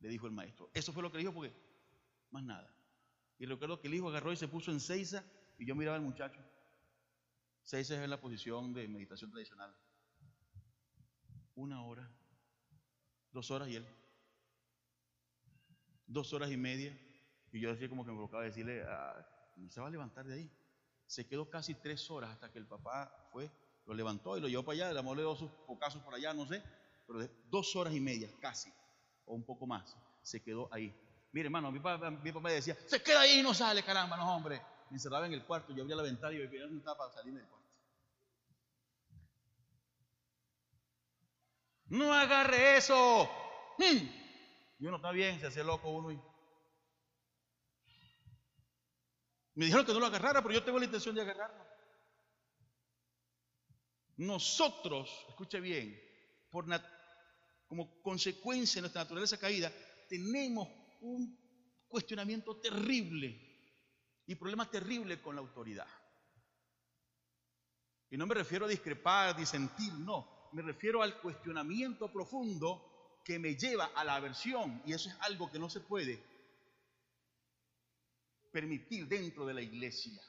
le 0.00 0.08
dijo 0.08 0.26
el 0.26 0.32
maestro. 0.32 0.70
Eso 0.74 0.92
fue 0.92 1.02
lo 1.02 1.10
que 1.10 1.18
le 1.18 1.24
dijo 1.24 1.34
porque 1.34 1.54
más 2.30 2.42
nada. 2.42 2.74
Y 3.38 3.46
recuerdo 3.46 3.80
que 3.80 3.88
el 3.88 3.94
hijo 3.94 4.08
agarró 4.08 4.32
y 4.32 4.36
se 4.36 4.48
puso 4.48 4.70
en 4.70 4.80
Seiza 4.80 5.24
y 5.58 5.66
yo 5.66 5.74
miraba 5.74 5.96
al 5.96 6.02
muchacho. 6.02 6.40
Seiza 7.62 8.02
es 8.02 8.08
la 8.08 8.20
posición 8.20 8.72
de 8.72 8.88
meditación 8.88 9.30
tradicional. 9.30 9.74
Una 11.54 11.84
hora, 11.84 12.10
dos 13.32 13.50
horas 13.50 13.68
y 13.68 13.76
él. 13.76 13.86
Dos 16.06 16.32
horas 16.32 16.50
y 16.50 16.56
media. 16.56 16.98
Y 17.52 17.60
yo 17.60 17.70
decía 17.70 17.88
como 17.88 18.04
que 18.04 18.10
me 18.10 18.16
provocaba 18.16 18.44
decirle, 18.44 18.82
ah, 18.86 19.26
se 19.68 19.80
va 19.80 19.88
a 19.88 19.90
levantar 19.90 20.26
de 20.26 20.34
ahí. 20.34 20.50
Se 21.06 21.26
quedó 21.26 21.50
casi 21.50 21.74
tres 21.74 22.10
horas 22.10 22.30
hasta 22.30 22.50
que 22.50 22.58
el 22.58 22.66
papá 22.66 23.28
fue, 23.32 23.50
lo 23.86 23.94
levantó 23.94 24.36
y 24.36 24.40
lo 24.40 24.48
llevó 24.48 24.64
para 24.64 24.74
allá. 24.76 24.90
El 24.90 24.98
amor 24.98 25.16
le 25.16 25.22
dio 25.22 25.34
sus 25.34 25.50
pocazos 25.66 26.02
por 26.02 26.14
allá, 26.14 26.32
no 26.32 26.46
sé. 26.46 26.62
Pero 27.06 27.28
dos 27.50 27.74
horas 27.76 27.94
y 27.94 28.00
media, 28.00 28.30
casi 28.40 28.72
o 29.30 29.34
un 29.34 29.44
poco 29.44 29.66
más, 29.66 29.96
se 30.22 30.42
quedó 30.42 30.68
ahí. 30.72 30.94
Mire, 31.32 31.46
hermano, 31.46 31.70
mi 31.70 31.78
papá, 31.78 32.10
mi 32.10 32.32
papá 32.32 32.50
decía, 32.50 32.76
se 32.86 33.02
queda 33.02 33.20
ahí 33.20 33.38
y 33.38 33.42
no 33.42 33.54
sale, 33.54 33.82
caramba, 33.82 34.16
no, 34.16 34.34
hombre. 34.34 34.60
Me 34.90 34.96
encerraba 34.96 35.26
en 35.26 35.32
el 35.32 35.44
cuarto, 35.44 35.72
yo 35.72 35.82
abría 35.82 35.96
la 35.96 36.02
ventana 36.02 36.34
y 36.34 36.38
yo 36.38 36.68
no 36.68 36.78
estaba 36.78 36.98
para 36.98 37.12
salir 37.12 37.32
del 37.32 37.46
cuarto. 37.46 37.68
No 41.86 42.12
agarre 42.12 42.76
eso. 42.76 43.30
Hmm. 43.78 44.08
Y 44.80 44.86
uno 44.86 44.96
está 44.96 45.12
bien, 45.12 45.38
se 45.38 45.46
hace 45.46 45.62
loco 45.62 45.90
uno. 45.90 46.10
Y... 46.10 46.20
Me 49.54 49.66
dijeron 49.66 49.86
que 49.86 49.92
no 49.92 50.00
lo 50.00 50.06
agarrara, 50.06 50.42
pero 50.42 50.54
yo 50.54 50.64
tengo 50.64 50.78
la 50.78 50.86
intención 50.86 51.14
de 51.14 51.22
agarrarlo. 51.22 51.64
Nosotros, 54.16 55.26
escuche 55.28 55.60
bien, 55.60 56.00
por, 56.50 56.66
como 57.68 58.02
consecuencia 58.02 58.78
de 58.78 58.82
nuestra 58.82 59.02
naturaleza 59.02 59.38
caída, 59.38 59.72
tenemos 60.08 60.68
un 61.00 61.38
cuestionamiento 61.88 62.56
terrible 62.56 63.49
y 64.26 64.34
problema 64.34 64.70
terrible 64.70 65.20
con 65.20 65.34
la 65.34 65.40
autoridad. 65.40 65.88
Y 68.10 68.16
no 68.16 68.26
me 68.26 68.34
refiero 68.34 68.66
a 68.66 68.68
discrepar, 68.68 69.36
disentir, 69.36 69.92
no. 69.94 70.48
Me 70.52 70.62
refiero 70.62 71.02
al 71.02 71.20
cuestionamiento 71.20 72.12
profundo 72.12 73.20
que 73.24 73.38
me 73.38 73.54
lleva 73.54 73.92
a 73.94 74.04
la 74.04 74.16
aversión. 74.16 74.82
Y 74.84 74.92
eso 74.92 75.08
es 75.08 75.16
algo 75.20 75.50
que 75.50 75.58
no 75.58 75.70
se 75.70 75.80
puede 75.80 76.22
permitir 78.50 79.06
dentro 79.06 79.46
de 79.46 79.54
la 79.54 79.62
iglesia. 79.62 80.20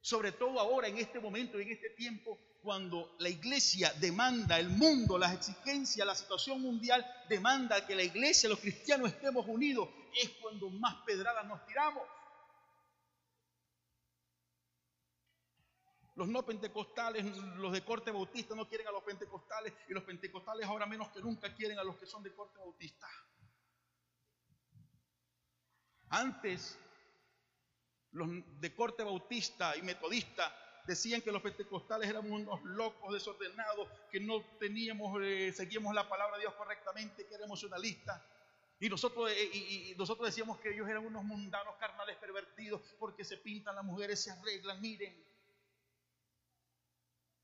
Sobre 0.00 0.32
todo 0.32 0.58
ahora, 0.60 0.88
en 0.88 0.98
este 0.98 1.20
momento, 1.20 1.58
en 1.58 1.70
este 1.70 1.90
tiempo, 1.90 2.38
cuando 2.62 3.16
la 3.18 3.28
iglesia 3.28 3.92
demanda, 3.94 4.58
el 4.58 4.68
mundo, 4.68 5.18
las 5.18 5.34
exigencias, 5.34 6.06
la 6.06 6.14
situación 6.14 6.60
mundial 6.60 7.04
demanda 7.28 7.84
que 7.86 7.94
la 7.94 8.04
iglesia, 8.04 8.48
los 8.48 8.60
cristianos 8.60 9.10
estemos 9.10 9.46
unidos, 9.48 9.88
es 10.20 10.30
cuando 10.40 10.70
más 10.70 10.94
pedradas 11.04 11.44
nos 11.46 11.64
tiramos. 11.66 12.02
Los 16.22 16.28
no 16.28 16.46
pentecostales, 16.46 17.36
los 17.56 17.72
de 17.72 17.84
corte 17.84 18.12
bautista 18.12 18.54
no 18.54 18.68
quieren 18.68 18.86
a 18.86 18.92
los 18.92 19.02
pentecostales 19.02 19.74
y 19.88 19.92
los 19.92 20.04
pentecostales 20.04 20.64
ahora 20.66 20.86
menos 20.86 21.08
que 21.08 21.20
nunca 21.20 21.52
quieren 21.52 21.80
a 21.80 21.82
los 21.82 21.96
que 21.96 22.06
son 22.06 22.22
de 22.22 22.32
corte 22.32 22.60
bautista. 22.60 23.08
Antes, 26.10 26.78
los 28.12 28.28
de 28.60 28.72
corte 28.72 29.02
bautista 29.02 29.76
y 29.76 29.82
metodista 29.82 30.56
decían 30.86 31.22
que 31.22 31.32
los 31.32 31.42
pentecostales 31.42 32.08
éramos 32.08 32.30
unos 32.30 32.62
locos 32.66 33.12
desordenados, 33.12 33.88
que 34.12 34.20
no 34.20 34.44
teníamos, 34.60 35.20
eh, 35.24 35.52
seguíamos 35.52 35.92
la 35.92 36.08
palabra 36.08 36.36
de 36.36 36.42
Dios 36.42 36.54
correctamente, 36.54 37.26
que 37.26 37.34
era 37.34 37.46
emocionalistas. 37.46 38.22
Y 38.78 38.88
nosotros, 38.88 39.28
eh, 39.28 39.50
y, 39.52 39.94
nosotros 39.98 40.28
decíamos 40.28 40.60
que 40.60 40.72
ellos 40.72 40.88
eran 40.88 41.04
unos 41.04 41.24
mundanos 41.24 41.74
carnales 41.80 42.16
pervertidos 42.18 42.80
porque 43.00 43.24
se 43.24 43.38
pintan 43.38 43.74
las 43.74 43.84
mujeres, 43.84 44.22
se 44.22 44.30
arreglan, 44.30 44.80
miren. 44.80 45.31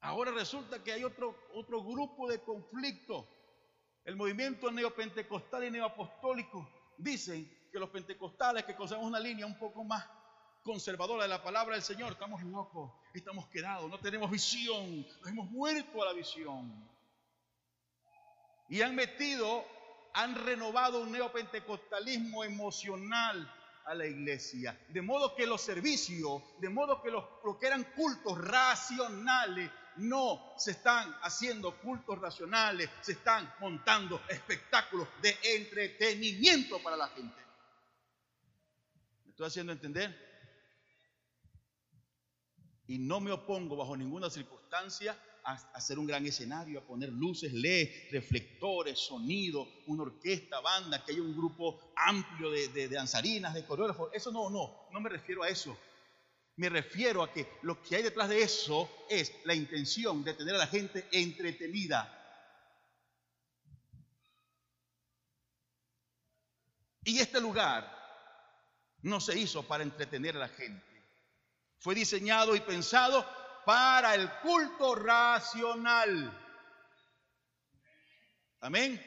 Ahora 0.01 0.31
resulta 0.31 0.83
que 0.83 0.93
hay 0.93 1.05
otro, 1.05 1.37
otro 1.55 1.83
grupo 1.83 2.29
de 2.29 2.41
conflicto. 2.41 3.29
El 4.05 4.17
movimiento 4.17 4.71
neopentecostal 4.71 5.65
y 5.65 5.71
neoapostólico 5.71 6.69
dicen 6.97 7.51
que 7.71 7.79
los 7.79 7.91
pentecostales 7.91 8.65
que 8.65 8.75
conocemos 8.75 9.05
una 9.05 9.21
línea 9.21 9.45
un 9.45 9.59
poco 9.59 9.85
más 9.85 10.09
conservadora 10.63 11.23
de 11.25 11.29
la 11.29 11.43
palabra 11.43 11.75
del 11.75 11.83
Señor, 11.83 12.13
estamos 12.13 12.43
locos, 12.43 12.93
estamos 13.15 13.49
quedados, 13.49 13.91
no 13.91 13.99
tenemos 13.99 14.31
visión, 14.31 15.07
hemos 15.27 15.51
muerto 15.51 16.03
a 16.03 16.07
la 16.07 16.13
visión. 16.13 16.89
Y 18.69 18.83
han 18.83 18.95
metido, 18.95 19.65
han 20.15 20.35
renovado 20.35 21.01
un 21.01 21.13
neopentecostalismo 21.13 22.45
emocional 22.45 23.51
a 23.87 23.95
la 23.95 24.07
iglesia. 24.07 24.79
De 24.89 25.01
modo 25.01 25.35
que 25.35 25.47
los 25.47 25.63
servicios, 25.63 26.43
de 26.61 26.69
modo 26.69 27.03
que 27.03 27.11
los, 27.11 27.25
lo 27.45 27.59
que 27.59 27.67
eran 27.67 27.85
cultos 27.97 28.37
racionales, 28.39 29.71
no 29.99 30.55
se 30.57 30.73
están 30.73 31.15
haciendo 31.23 31.77
cultos 31.81 32.19
racionales, 32.19 32.89
se 33.01 33.13
están 33.13 33.53
montando 33.61 34.21
espectáculos 34.29 35.09
de 35.23 35.37
entretenimiento 35.57 36.83
para 36.83 36.97
la 36.97 37.09
gente. 37.09 37.37
¿Me 39.25 39.31
estoy 39.31 39.47
haciendo 39.47 39.73
entender? 39.73 40.27
Y 42.87 42.99
no 42.99 43.21
me 43.21 43.31
opongo 43.31 43.77
bajo 43.77 43.97
ninguna 43.97 44.31
circunstancia 44.31 45.17
a 45.45 45.53
hacer 45.75 45.99
un 45.99 46.07
gran 46.07 46.27
escenario, 46.27 46.79
a 46.79 46.87
poner 46.87 47.11
luces, 47.11 47.53
LED, 47.53 48.11
reflectores, 48.11 48.99
sonido, 48.99 49.67
una 49.87 50.03
orquesta, 50.03 50.61
banda, 50.61 51.03
que 51.05 51.13
haya 51.13 51.23
un 51.23 51.37
grupo 51.37 51.93
amplio 51.97 52.51
de, 52.51 52.89
danzarinas, 52.89 53.55
de 53.55 53.65
coreógrafos. 53.65 54.11
Eso 54.13 54.31
no, 54.31 54.51
no, 54.51 54.89
no 54.93 55.01
me 55.01 55.09
refiero 55.09 55.43
a 55.43 55.49
eso. 55.49 55.77
Me 56.59 56.69
refiero 56.69 57.23
a 57.23 57.33
que 57.33 57.47
lo 57.63 57.81
que 57.81 57.95
hay 57.95 58.03
detrás 58.03 58.29
de 58.29 58.43
eso 58.43 59.07
es 59.09 59.33
la 59.45 59.55
intención 59.55 60.25
de 60.25 60.35
tener 60.35 60.57
a 60.57 60.59
la 60.59 60.67
gente 60.67 61.07
entretenida. 61.13 62.13
Y 67.05 67.21
este 67.21 67.41
lugar 67.41 67.89
no 69.03 69.21
se 69.21 69.39
hizo 69.39 69.63
para 69.69 69.85
entretener 69.85 70.35
a 70.35 70.41
la 70.41 70.49
gente. 70.49 70.85
Fue 71.79 71.95
diseñado 71.95 72.57
y 72.57 72.61
pensado 72.61 73.25
para 73.65 74.17
el 74.17 74.29
culto 74.41 74.97
racional. 74.97 76.37
Amén. 78.63 79.01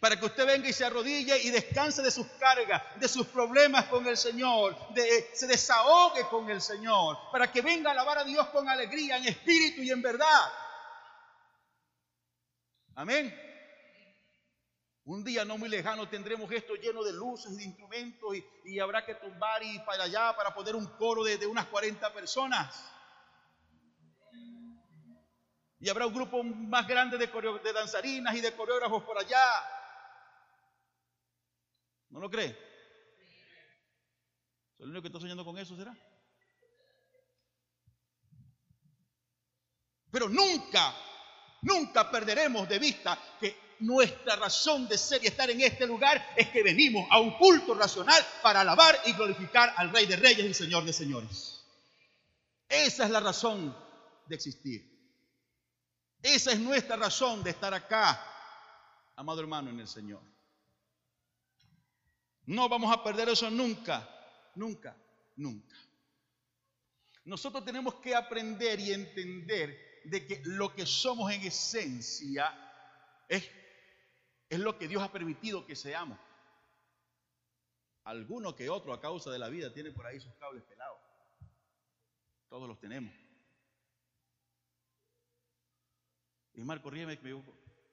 Para 0.00 0.18
que 0.18 0.24
usted 0.24 0.46
venga 0.46 0.66
y 0.66 0.72
se 0.72 0.86
arrodille 0.86 1.38
y 1.42 1.50
descanse 1.50 2.00
de 2.00 2.10
sus 2.10 2.26
cargas, 2.38 2.82
de 2.96 3.06
sus 3.06 3.26
problemas 3.26 3.84
con 3.84 4.06
el 4.06 4.16
Señor, 4.16 4.74
de, 4.94 5.30
se 5.34 5.46
desahogue 5.46 6.26
con 6.30 6.48
el 6.48 6.62
Señor, 6.62 7.18
para 7.30 7.52
que 7.52 7.60
venga 7.60 7.90
a 7.90 7.92
alabar 7.92 8.18
a 8.18 8.24
Dios 8.24 8.48
con 8.48 8.66
alegría, 8.66 9.18
en 9.18 9.26
espíritu 9.26 9.82
y 9.82 9.90
en 9.90 10.00
verdad. 10.00 10.52
Amén. 12.94 13.48
Un 15.04 15.22
día 15.22 15.44
no 15.44 15.58
muy 15.58 15.68
lejano 15.68 16.08
tendremos 16.08 16.50
esto 16.50 16.76
lleno 16.76 17.02
de 17.02 17.12
luces 17.12 17.52
y 17.52 17.56
de 17.56 17.64
instrumentos 17.64 18.36
y, 18.64 18.78
habrá 18.80 19.04
que 19.04 19.16
tumbar 19.16 19.62
y 19.62 19.80
para 19.80 20.04
allá 20.04 20.34
para 20.34 20.54
poner 20.54 20.76
un 20.76 20.86
coro 20.96 21.24
de, 21.24 21.46
unas 21.46 21.66
40 21.66 22.10
personas. 22.14 22.90
Y 25.78 25.90
habrá 25.90 26.06
un 26.06 26.14
grupo 26.14 26.42
más 26.42 26.86
grande 26.86 27.18
de, 27.18 27.26
de 27.26 27.72
danzarinas 27.72 28.34
y 28.34 28.40
de 28.40 28.54
coreógrafos 28.54 29.02
por 29.02 29.18
allá. 29.18 29.40
¿No 32.10 32.20
lo 32.20 32.30
cree? 32.30 32.56
¿Soy 34.76 34.84
el 34.84 34.90
único 34.90 35.02
que 35.02 35.08
está 35.08 35.20
soñando 35.20 35.44
con 35.44 35.58
eso, 35.58 35.76
será? 35.76 35.96
Pero 40.10 40.28
nunca, 40.28 40.94
nunca 41.62 42.10
perderemos 42.10 42.68
de 42.68 42.78
vista 42.78 43.18
que 43.38 43.76
nuestra 43.80 44.36
razón 44.36 44.88
de 44.88 44.98
ser 44.98 45.22
y 45.22 45.28
estar 45.28 45.48
en 45.50 45.60
este 45.60 45.86
lugar 45.86 46.34
es 46.36 46.48
que 46.48 46.62
venimos 46.62 47.06
a 47.10 47.20
un 47.20 47.36
culto 47.38 47.74
racional 47.74 48.20
para 48.42 48.62
alabar 48.62 49.00
y 49.06 49.12
glorificar 49.12 49.72
al 49.76 49.90
Rey 49.90 50.06
de 50.06 50.16
Reyes 50.16 50.46
y 50.46 50.54
Señor 50.54 50.84
de 50.84 50.92
Señores. 50.92 51.64
Esa 52.68 53.04
es 53.04 53.10
la 53.10 53.20
razón 53.20 53.76
de 54.26 54.34
existir. 54.34 54.90
Esa 56.22 56.52
es 56.52 56.60
nuestra 56.60 56.96
razón 56.96 57.42
de 57.42 57.50
estar 57.50 57.72
acá, 57.72 58.22
amado 59.16 59.40
hermano, 59.40 59.70
en 59.70 59.80
el 59.80 59.88
Señor. 59.88 60.20
No 62.50 62.68
vamos 62.68 62.92
a 62.92 63.04
perder 63.04 63.28
eso 63.28 63.48
nunca, 63.48 64.08
nunca, 64.56 64.96
nunca. 65.36 65.76
Nosotros 67.24 67.64
tenemos 67.64 67.94
que 68.00 68.12
aprender 68.12 68.80
y 68.80 68.92
entender 68.92 70.02
de 70.04 70.26
que 70.26 70.42
lo 70.44 70.74
que 70.74 70.84
somos 70.84 71.30
en 71.32 71.42
esencia 71.42 72.52
es, 73.28 73.48
es 74.48 74.58
lo 74.58 74.76
que 74.76 74.88
Dios 74.88 75.00
ha 75.00 75.12
permitido 75.12 75.64
que 75.64 75.76
seamos. 75.76 76.18
Alguno 78.02 78.56
que 78.56 78.68
otro 78.68 78.92
a 78.94 79.00
causa 79.00 79.30
de 79.30 79.38
la 79.38 79.48
vida 79.48 79.72
tiene 79.72 79.92
por 79.92 80.06
ahí 80.06 80.18
sus 80.18 80.34
cables 80.34 80.64
pelados. 80.64 80.98
Todos 82.48 82.66
los 82.66 82.80
tenemos. 82.80 83.14
Y 86.54 86.64
Marco, 86.64 86.90
ríeme, 86.90 87.16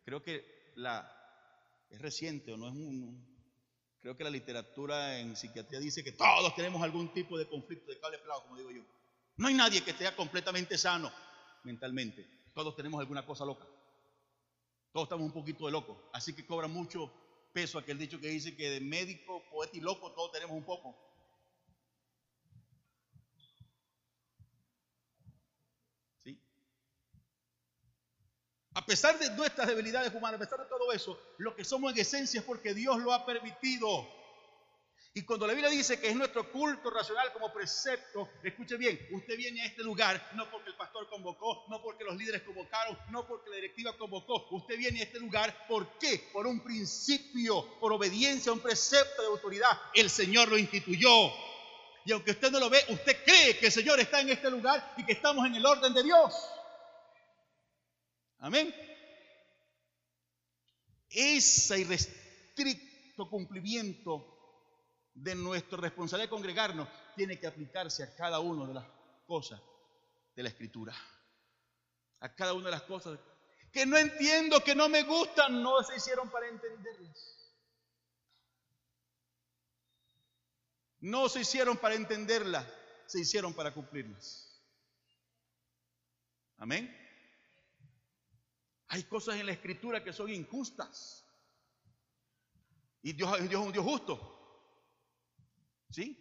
creo 0.03 0.23
que 0.23 0.71
la, 0.77 1.07
es 1.91 2.01
reciente 2.01 2.53
o 2.53 2.57
no 2.57 2.69
es 2.69 2.73
un, 2.73 3.36
Creo 4.01 4.15
que 4.15 4.23
la 4.23 4.29
literatura 4.29 5.19
en 5.19 5.35
psiquiatría 5.35 5.79
dice 5.79 6.03
que 6.03 6.11
todos 6.11 6.55
tenemos 6.55 6.81
algún 6.81 7.13
tipo 7.13 7.37
de 7.37 7.47
conflicto 7.47 7.91
de 7.91 7.99
cable 7.99 8.19
pelado, 8.19 8.43
como 8.43 8.57
digo 8.57 8.71
yo. 8.71 8.83
No 9.37 9.47
hay 9.47 9.53
nadie 9.53 9.83
que 9.83 9.91
esté 9.91 10.11
completamente 10.15 10.77
sano 10.77 11.11
mentalmente. 11.63 12.25
Todos 12.53 12.75
tenemos 12.75 12.99
alguna 12.99 13.25
cosa 13.25 13.45
loca. 13.45 13.65
Todos 14.91 15.05
estamos 15.05 15.25
un 15.25 15.33
poquito 15.33 15.65
de 15.65 15.71
locos. 15.71 15.97
Así 16.13 16.33
que 16.33 16.45
cobra 16.45 16.67
mucho 16.67 17.11
peso 17.53 17.77
aquel 17.77 17.97
dicho 17.97 18.19
que 18.19 18.29
dice 18.29 18.55
que 18.55 18.69
de 18.69 18.81
médico, 18.81 19.43
poeta 19.49 19.77
y 19.77 19.81
loco 19.81 20.11
todos 20.13 20.31
tenemos 20.31 20.55
un 20.55 20.63
poco. 20.63 20.95
¿Sí? 26.23 26.39
A 28.77 28.85
pesar 28.85 29.17
de 29.17 29.31
nuestras 29.31 29.67
debilidades 29.67 30.13
humanas, 30.13 30.39
a 30.39 30.43
pesar 30.43 30.59
de 30.59 30.69
todo 30.69 30.93
eso, 30.93 31.19
lo 31.39 31.55
que 31.55 31.65
somos 31.65 31.91
en 31.93 31.97
esencia 31.97 32.41
es 32.41 32.45
porque 32.45 32.75
Dios 32.75 32.99
lo 32.99 33.11
ha 33.11 33.25
permitido. 33.25 34.07
Y 35.15 35.23
cuando 35.23 35.47
la 35.47 35.53
Biblia 35.53 35.71
dice 35.71 35.99
que 35.99 36.09
es 36.09 36.15
nuestro 36.15 36.51
culto 36.51 36.91
racional 36.91 37.33
como 37.33 37.51
precepto, 37.51 38.29
escuche 38.43 38.77
bien, 38.77 38.99
usted 39.13 39.35
viene 39.35 39.63
a 39.63 39.65
este 39.65 39.81
lugar 39.81 40.29
no 40.35 40.47
porque 40.51 40.69
el 40.69 40.75
pastor 40.75 41.09
convocó, 41.09 41.65
no 41.69 41.81
porque 41.81 42.03
los 42.03 42.15
líderes 42.17 42.43
convocaron, 42.43 42.95
no 43.09 43.25
porque 43.25 43.49
la 43.49 43.55
directiva 43.55 43.97
convocó. 43.97 44.45
Usted 44.51 44.77
viene 44.77 44.99
a 44.99 45.05
este 45.05 45.19
lugar, 45.19 45.65
¿por 45.67 45.97
qué? 45.97 46.29
Por 46.31 46.45
un 46.45 46.63
principio, 46.63 47.79
por 47.79 47.91
obediencia 47.93 48.51
a 48.51 48.53
un 48.53 48.59
precepto 48.59 49.23
de 49.23 49.27
autoridad. 49.29 49.71
El 49.95 50.11
Señor 50.11 50.49
lo 50.49 50.57
instituyó. 50.59 51.31
Y 52.05 52.11
aunque 52.11 52.29
usted 52.29 52.51
no 52.51 52.59
lo 52.59 52.69
ve, 52.69 52.85
usted 52.89 53.23
cree 53.25 53.57
que 53.57 53.65
el 53.65 53.71
Señor 53.71 53.99
está 53.99 54.21
en 54.21 54.29
este 54.29 54.51
lugar 54.51 54.93
y 54.97 55.03
que 55.03 55.13
estamos 55.13 55.47
en 55.47 55.55
el 55.55 55.65
orden 55.65 55.95
de 55.95 56.03
Dios. 56.03 56.31
Amén. 58.39 58.73
Ese 61.09 61.79
irrestricto 61.79 63.29
cumplimiento 63.29 64.37
de 65.13 65.33
nuestra 65.35 65.77
responsabilidad 65.79 66.29
de 66.29 66.35
congregarnos 66.35 66.87
tiene 67.15 67.39
que 67.39 67.47
aplicarse 67.47 68.03
a 68.03 68.15
cada 68.15 68.39
una 68.39 68.67
de 68.67 68.73
las 68.75 68.85
cosas 69.25 69.59
de 70.35 70.43
la 70.43 70.49
escritura. 70.49 70.95
A 72.19 72.33
cada 72.35 72.53
una 72.53 72.65
de 72.65 72.71
las 72.71 72.83
cosas 72.83 73.19
que 73.71 73.85
no 73.85 73.97
entiendo, 73.97 74.63
que 74.63 74.75
no 74.75 74.89
me 74.89 75.03
gustan, 75.03 75.61
no 75.61 75.83
se 75.83 75.95
hicieron 75.95 76.29
para 76.29 76.47
entenderlas. 76.47 77.37
No 80.99 81.29
se 81.29 81.41
hicieron 81.41 81.77
para 81.77 81.95
entenderlas, 81.95 82.65
se 83.05 83.19
hicieron 83.19 83.53
para 83.53 83.73
cumplirlas. 83.73 84.61
Amén. 86.57 87.06
Hay 88.89 89.03
cosas 89.03 89.35
en 89.35 89.45
la 89.45 89.51
escritura 89.51 90.03
que 90.03 90.13
son 90.13 90.29
injustas. 90.29 91.25
Y 93.01 93.13
Dios, 93.13 93.39
es 93.39 93.55
un 93.55 93.71
Dios 93.71 93.83
justo. 93.83 94.33
¿Sí? 95.89 96.17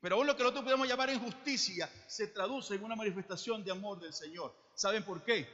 Pero 0.00 0.16
aún 0.16 0.26
lo 0.26 0.36
que 0.36 0.42
nosotros 0.42 0.64
podemos 0.64 0.88
llamar 0.88 1.10
injusticia 1.10 1.88
se 2.08 2.28
traduce 2.28 2.74
en 2.74 2.84
una 2.84 2.96
manifestación 2.96 3.62
de 3.64 3.70
amor 3.70 4.00
del 4.00 4.12
Señor. 4.12 4.54
¿Saben 4.74 5.04
por 5.04 5.22
qué? 5.24 5.48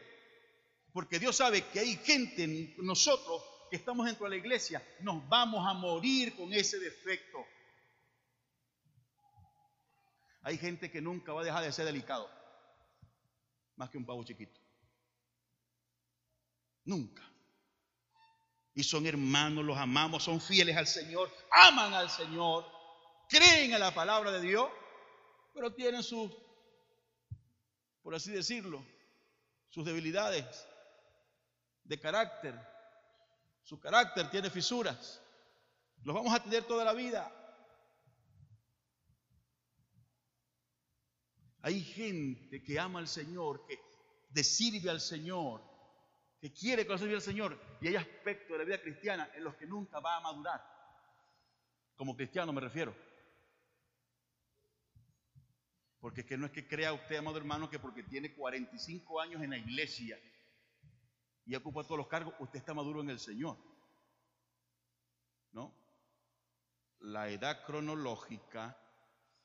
Porque 0.92 1.18
Dios 1.18 1.36
sabe 1.36 1.66
que 1.66 1.80
hay 1.80 1.96
gente, 1.96 2.74
nosotros 2.78 3.42
que 3.70 3.76
estamos 3.76 4.06
dentro 4.06 4.24
de 4.24 4.30
la 4.30 4.36
iglesia, 4.36 4.82
nos 5.00 5.28
vamos 5.28 5.66
a 5.66 5.74
morir 5.74 6.34
con 6.34 6.52
ese 6.52 6.78
defecto. 6.78 7.44
Hay 10.42 10.56
gente 10.56 10.90
que 10.90 11.02
nunca 11.02 11.32
va 11.32 11.42
a 11.42 11.44
dejar 11.44 11.62
de 11.62 11.72
ser 11.72 11.84
delicado, 11.84 12.30
más 13.76 13.90
que 13.90 13.98
un 13.98 14.06
pavo 14.06 14.24
chiquito. 14.24 14.58
Nunca. 16.88 17.22
Y 18.72 18.82
son 18.82 19.06
hermanos, 19.06 19.62
los 19.62 19.76
amamos, 19.76 20.24
son 20.24 20.40
fieles 20.40 20.74
al 20.74 20.86
Señor, 20.86 21.30
aman 21.50 21.92
al 21.92 22.08
Señor, 22.08 22.64
creen 23.28 23.74
en 23.74 23.80
la 23.80 23.92
palabra 23.92 24.32
de 24.32 24.40
Dios, 24.40 24.70
pero 25.52 25.74
tienen 25.74 26.02
sus, 26.02 26.32
por 28.02 28.14
así 28.14 28.32
decirlo, 28.32 28.82
sus 29.68 29.84
debilidades 29.84 30.66
de 31.84 32.00
carácter. 32.00 32.58
Su 33.64 33.78
carácter 33.78 34.30
tiene 34.30 34.48
fisuras. 34.48 35.20
Los 36.04 36.14
vamos 36.14 36.32
a 36.32 36.42
tener 36.42 36.64
toda 36.64 36.86
la 36.86 36.94
vida. 36.94 37.30
Hay 41.60 41.82
gente 41.82 42.62
que 42.62 42.80
ama 42.80 43.00
al 43.00 43.08
Señor, 43.08 43.66
que 43.66 44.42
sirve 44.42 44.88
al 44.88 45.02
Señor, 45.02 45.67
que 46.40 46.52
quiere 46.52 46.84
lo 46.84 46.98
sirva 46.98 47.14
al 47.14 47.22
Señor. 47.22 47.58
Y 47.80 47.88
hay 47.88 47.96
aspectos 47.96 48.50
de 48.50 48.58
la 48.58 48.64
vida 48.64 48.80
cristiana 48.80 49.30
en 49.34 49.44
los 49.44 49.54
que 49.56 49.66
nunca 49.66 50.00
va 50.00 50.16
a 50.16 50.20
madurar. 50.20 50.62
Como 51.96 52.16
cristiano 52.16 52.52
me 52.52 52.60
refiero. 52.60 52.94
Porque 56.00 56.20
es 56.20 56.26
que 56.26 56.36
no 56.36 56.46
es 56.46 56.52
que 56.52 56.68
crea 56.68 56.92
usted, 56.92 57.16
amado 57.16 57.38
hermano, 57.38 57.68
que 57.68 57.80
porque 57.80 58.04
tiene 58.04 58.34
45 58.34 59.20
años 59.20 59.42
en 59.42 59.50
la 59.50 59.58
iglesia 59.58 60.18
y 61.44 61.54
ocupa 61.54 61.82
todos 61.82 61.98
los 61.98 62.08
cargos, 62.08 62.34
usted 62.38 62.58
está 62.58 62.74
maduro 62.74 63.00
en 63.00 63.10
el 63.10 63.18
Señor. 63.18 63.56
¿No? 65.52 65.74
La 67.00 67.30
edad 67.30 67.64
cronológica 67.64 68.78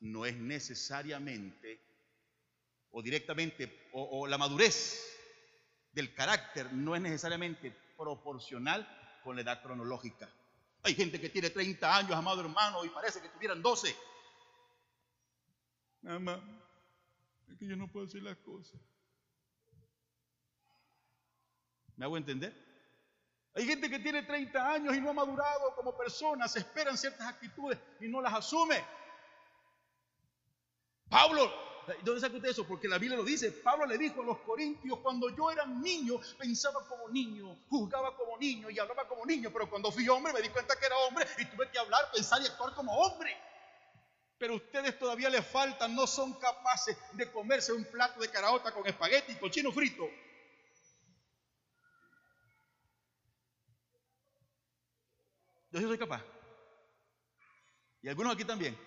no 0.02 0.26
es 0.26 0.36
necesariamente 0.36 1.82
o 2.92 3.02
directamente, 3.02 3.90
o, 3.94 4.28
la 4.28 4.38
madurez 4.38 5.13
del 5.94 6.14
carácter 6.14 6.74
no 6.74 6.96
es 6.96 7.02
necesariamente 7.02 7.72
proporcional 7.98 8.88
con 9.24 9.36
la 9.36 9.44
edad 9.44 9.62
cronológica. 9.62 10.30
Hay 10.84 10.96
gente 10.96 11.20
que 11.22 11.30
tiene 11.30 11.50
30 11.50 11.96
años, 11.96 12.12
amado 12.12 12.42
hermano, 12.42 12.84
y 12.84 12.90
parece 12.90 13.22
que 13.22 13.30
tuvieran 13.30 13.62
12. 13.62 13.96
Mamá, 16.02 16.44
es 17.50 17.58
que 17.58 17.66
yo 17.66 17.78
no 17.78 17.88
puedo 17.88 18.06
hacer 18.06 18.22
las 18.22 18.38
cosas. 18.38 18.80
¿Me 21.96 22.06
hago 22.06 22.18
entender? 22.18 22.54
Hay 23.56 23.66
gente 23.66 23.90
que 23.90 24.00
tiene 24.00 24.24
30 24.24 24.74
años 24.74 24.96
y 24.96 25.00
no 25.00 25.12
ha 25.12 25.14
madurado 25.14 25.76
como 25.76 25.96
persona, 25.96 26.48
se 26.48 26.60
esperan 26.60 26.98
ciertas 26.98 27.28
actitudes 27.28 27.80
y 28.02 28.08
no 28.08 28.20
las 28.20 28.34
asume. 28.34 28.84
Pablo 31.08 31.63
¿Dónde 32.04 32.22
saca 32.22 32.36
usted 32.36 32.50
eso? 32.50 32.66
Porque 32.68 32.88
la 32.88 32.98
Biblia 32.98 33.18
lo 33.18 33.24
dice. 33.24 33.52
Pablo 33.52 33.86
le 33.86 33.98
dijo 33.98 34.22
a 34.22 34.26
los 34.26 34.40
corintios, 34.40 35.00
cuando 35.00 35.30
yo 35.30 35.52
era 35.52 35.66
niño, 35.66 36.20
pensaba 36.38 36.86
como 36.88 37.10
niño, 37.10 37.58
juzgaba 37.70 38.16
como 38.16 38.38
niño 38.38 38.70
y 38.70 38.80
hablaba 38.80 39.08
como 39.08 39.26
niño, 39.26 39.50
pero 39.52 39.70
cuando 39.70 39.92
fui 39.92 40.08
hombre 40.08 40.34
me 40.34 40.42
di 40.42 40.50
cuenta 40.50 40.78
que 40.78 40.86
era 40.86 40.98
hombre 41.00 41.26
y 41.38 41.46
tuve 41.46 41.70
que 41.70 41.80
hablar, 41.80 42.12
pensar 42.14 42.42
y 42.42 42.46
actuar 42.46 42.74
como 42.74 42.94
hombre. 42.94 43.36
Pero 44.38 44.56
ustedes 44.56 44.98
todavía 44.98 45.30
les 45.30 45.46
faltan, 45.46 45.96
no 45.96 46.08
son 46.08 46.34
capaces 46.34 46.98
de 47.14 47.32
comerse 47.32 47.72
un 47.72 47.86
plato 47.86 48.20
de 48.20 48.30
caraota 48.30 48.72
con 48.72 48.86
espagueti 48.88 49.34
y 49.34 49.36
cochino 49.36 49.72
frito. 49.72 50.04
Yo 55.72 55.80
sí 55.80 55.86
soy 55.86 55.98
capaz. 55.98 56.24
Y 58.02 58.10
algunos 58.10 58.34
aquí 58.34 58.46
también. 58.46 58.78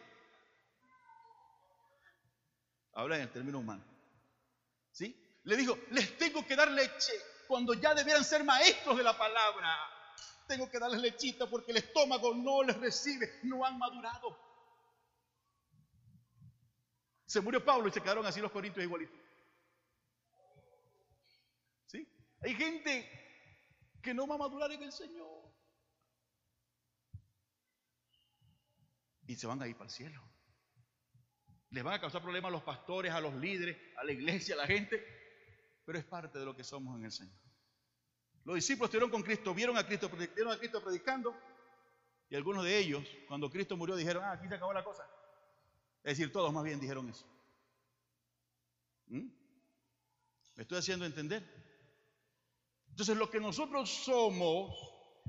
Habla 2.96 3.16
en 3.16 3.22
el 3.22 3.30
término 3.30 3.58
humano. 3.58 3.84
¿Sí? 4.90 5.14
Le 5.44 5.56
digo, 5.56 5.78
les 5.90 6.18
tengo 6.18 6.44
que 6.44 6.56
dar 6.56 6.70
leche 6.70 7.12
cuando 7.46 7.74
ya 7.74 7.94
debieran 7.94 8.24
ser 8.24 8.42
maestros 8.42 8.96
de 8.96 9.04
la 9.04 9.16
palabra. 9.16 9.68
Tengo 10.48 10.68
que 10.68 10.78
darles 10.78 11.00
lechita 11.00 11.48
porque 11.48 11.70
el 11.70 11.78
estómago 11.78 12.34
no 12.34 12.62
les 12.62 12.76
recibe, 12.78 13.40
no 13.44 13.64
han 13.64 13.78
madurado. 13.78 14.38
Se 17.26 17.40
murió 17.40 17.64
Pablo 17.64 17.88
y 17.88 17.92
se 17.92 18.00
quedaron 18.00 18.26
así 18.26 18.40
los 18.40 18.50
corintios 18.50 18.84
igualitos. 18.84 19.20
¿Sí? 21.86 22.08
Hay 22.40 22.54
gente 22.54 23.08
que 24.02 24.14
no 24.14 24.26
va 24.26 24.36
a 24.36 24.38
madurar 24.38 24.72
en 24.72 24.82
el 24.82 24.92
Señor. 24.92 25.46
y 29.26 29.34
se 29.34 29.46
van 29.46 29.60
a 29.62 29.66
ir 29.66 29.76
para 29.76 29.88
el 29.88 29.94
cielo. 29.94 30.22
Les 31.70 31.82
van 31.82 31.94
a 31.94 32.00
causar 32.00 32.22
problemas 32.22 32.48
a 32.50 32.52
los 32.52 32.62
pastores, 32.62 33.12
a 33.12 33.20
los 33.20 33.34
líderes, 33.34 33.76
a 33.96 34.04
la 34.04 34.12
iglesia, 34.12 34.54
a 34.54 34.58
la 34.58 34.66
gente, 34.66 35.04
pero 35.84 35.98
es 35.98 36.04
parte 36.04 36.38
de 36.38 36.44
lo 36.44 36.54
que 36.54 36.64
somos 36.64 36.98
en 36.98 37.04
el 37.04 37.12
Señor. 37.12 37.34
Los 38.44 38.54
discípulos 38.54 38.88
estuvieron 38.88 39.10
con 39.10 39.22
Cristo, 39.22 39.52
vieron 39.54 39.76
a 39.76 39.86
Cristo, 39.86 40.08
vieron 40.08 40.52
a 40.52 40.58
Cristo 40.58 40.82
predicando, 40.82 41.36
y 42.28 42.36
algunos 42.36 42.64
de 42.64 42.78
ellos, 42.78 43.04
cuando 43.28 43.50
Cristo 43.50 43.76
murió, 43.76 43.96
dijeron, 43.96 44.24
ah, 44.24 44.32
aquí 44.32 44.48
se 44.48 44.54
acabó 44.54 44.72
la 44.72 44.84
cosa. 44.84 45.08
Es 46.02 46.16
decir, 46.16 46.32
todos 46.32 46.52
más 46.52 46.64
bien 46.64 46.80
dijeron 46.80 47.08
eso. 47.08 47.26
¿Mm? 49.06 49.28
¿Me 50.56 50.62
estoy 50.62 50.78
haciendo 50.78 51.04
entender? 51.04 51.44
Entonces, 52.90 53.16
lo 53.16 53.30
que 53.30 53.40
nosotros 53.40 53.90
somos 53.90 54.74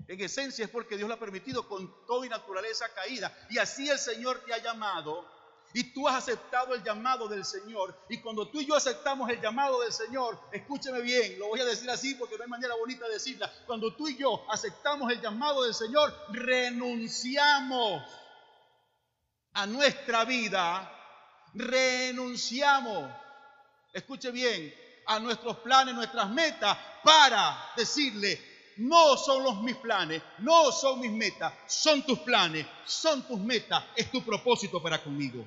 en 0.08 0.22
esencia 0.22 0.66
es 0.66 0.72
porque 0.72 0.98
Dios 0.98 1.08
lo 1.08 1.16
ha 1.16 1.20
permitido 1.20 1.68
con 1.68 2.06
toda 2.06 2.28
naturaleza 2.28 2.88
caída. 2.94 3.36
Y 3.50 3.58
así 3.58 3.90
el 3.90 4.00
Señor 4.00 4.44
te 4.46 4.54
ha 4.54 4.64
llamado. 4.64 5.37
Y 5.78 5.84
tú 5.94 6.08
has 6.08 6.16
aceptado 6.16 6.74
el 6.74 6.84
llamado 6.84 7.28
del 7.28 7.46
Señor. 7.46 7.96
Y 8.10 8.18
cuando 8.18 8.48
tú 8.48 8.60
y 8.60 8.66
yo 8.66 8.76
aceptamos 8.76 9.30
el 9.30 9.40
llamado 9.40 9.80
del 9.82 9.94
Señor, 9.94 10.40
escúcheme 10.52 11.02
bien, 11.02 11.38
lo 11.38 11.50
voy 11.50 11.60
a 11.60 11.66
decir 11.66 11.88
así 11.92 12.16
porque 12.16 12.36
no 12.36 12.46
hay 12.46 12.50
manera 12.50 12.74
bonita 12.74 13.06
de 13.06 13.14
decirla. 13.14 13.54
Cuando 13.68 13.94
tú 13.96 14.08
y 14.08 14.18
yo 14.18 14.44
aceptamos 14.52 15.12
el 15.12 15.22
llamado 15.22 15.62
del 15.62 15.76
Señor, 15.76 16.12
renunciamos 16.30 18.02
a 19.54 19.68
nuestra 19.68 20.26
vida. 20.26 20.92
Renunciamos, 21.54 23.12
escuche 23.94 24.32
bien, 24.32 24.74
a 25.06 25.20
nuestros 25.20 25.58
planes, 25.58 25.94
nuestras 25.94 26.28
metas, 26.32 26.76
para 27.04 27.70
decirle, 27.76 28.42
no 28.78 29.16
son 29.16 29.44
los 29.44 29.62
mis 29.62 29.76
planes, 29.76 30.24
no 30.40 30.72
son 30.72 31.02
mis 31.02 31.12
metas, 31.12 31.54
son 31.68 32.02
tus 32.02 32.18
planes, 32.22 32.66
son 32.84 33.28
tus 33.28 33.40
metas, 33.40 33.84
es 33.96 34.10
tu 34.10 34.26
propósito 34.26 34.82
para 34.82 35.04
conmigo. 35.04 35.46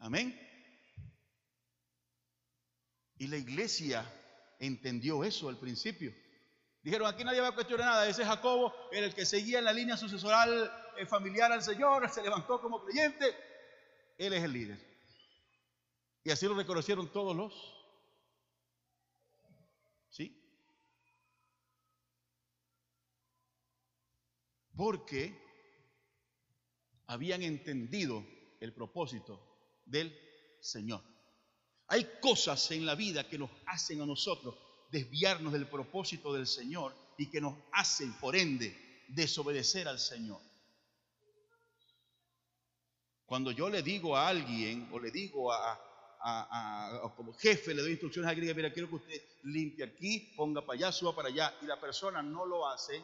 Amén. 0.00 0.38
Y 3.18 3.26
la 3.26 3.36
iglesia 3.36 4.04
entendió 4.58 5.24
eso 5.24 5.48
al 5.48 5.58
principio. 5.58 6.14
Dijeron, 6.82 7.06
aquí 7.06 7.22
nadie 7.22 7.40
va 7.40 7.48
a 7.48 7.54
cuestionar 7.54 7.86
nada. 7.86 8.08
Ese 8.08 8.24
Jacobo 8.24 8.74
era 8.90 9.06
el 9.06 9.14
que 9.14 9.26
seguía 9.26 9.58
en 9.58 9.66
la 9.66 9.72
línea 9.74 9.98
sucesoral 9.98 10.72
eh, 10.96 11.04
familiar 11.04 11.52
al 11.52 11.62
Señor, 11.62 12.08
se 12.12 12.22
levantó 12.22 12.60
como 12.60 12.82
creyente. 12.82 13.26
Él 14.16 14.32
es 14.32 14.42
el 14.42 14.52
líder. 14.52 14.90
Y 16.24 16.30
así 16.30 16.46
lo 16.46 16.54
reconocieron 16.54 17.10
todos 17.12 17.36
los 17.36 17.76
¿Sí? 20.10 20.36
Porque 24.74 25.38
habían 27.06 27.42
entendido 27.42 28.24
el 28.60 28.72
propósito 28.74 29.49
del 29.90 30.16
Señor. 30.60 31.02
Hay 31.88 32.18
cosas 32.20 32.70
en 32.70 32.86
la 32.86 32.94
vida 32.94 33.28
que 33.28 33.38
nos 33.38 33.50
hacen 33.66 34.00
a 34.00 34.06
nosotros 34.06 34.54
desviarnos 34.90 35.52
del 35.52 35.66
propósito 35.66 36.32
del 36.32 36.46
Señor 36.46 36.94
y 37.18 37.28
que 37.30 37.40
nos 37.40 37.56
hacen, 37.72 38.12
por 38.14 38.36
ende, 38.36 39.04
desobedecer 39.08 39.88
al 39.88 39.98
Señor. 39.98 40.40
Cuando 43.26 43.50
yo 43.50 43.68
le 43.68 43.82
digo 43.82 44.16
a 44.16 44.28
alguien 44.28 44.88
o 44.92 44.98
le 44.98 45.10
digo 45.10 45.52
a, 45.52 45.78
como 47.16 47.32
jefe, 47.34 47.74
le 47.74 47.82
doy 47.82 47.92
instrucciones 47.92 48.28
a 48.28 48.30
alguien, 48.30 48.56
mira, 48.56 48.72
quiero 48.72 48.88
que 48.88 48.96
usted 48.96 49.22
limpie 49.44 49.84
aquí, 49.84 50.32
ponga 50.36 50.64
para 50.64 50.76
allá, 50.76 50.92
suba 50.92 51.14
para 51.14 51.28
allá, 51.28 51.54
y 51.62 51.66
la 51.66 51.80
persona 51.80 52.22
no 52.22 52.44
lo 52.44 52.68
hace, 52.68 53.02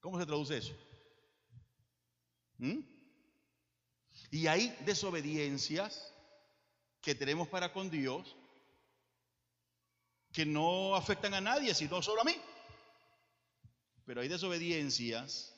¿cómo 0.00 0.18
se 0.18 0.26
traduce 0.26 0.58
eso? 0.58 0.74
¿Mm? 2.58 2.93
Y 4.34 4.48
hay 4.48 4.76
desobediencias 4.84 6.12
que 7.00 7.14
tenemos 7.14 7.46
para 7.46 7.72
con 7.72 7.88
Dios 7.88 8.34
que 10.32 10.44
no 10.44 10.96
afectan 10.96 11.34
a 11.34 11.40
nadie, 11.40 11.72
sino 11.72 12.02
solo 12.02 12.22
a 12.22 12.24
mí. 12.24 12.34
Pero 14.04 14.22
hay 14.22 14.26
desobediencias, 14.26 15.54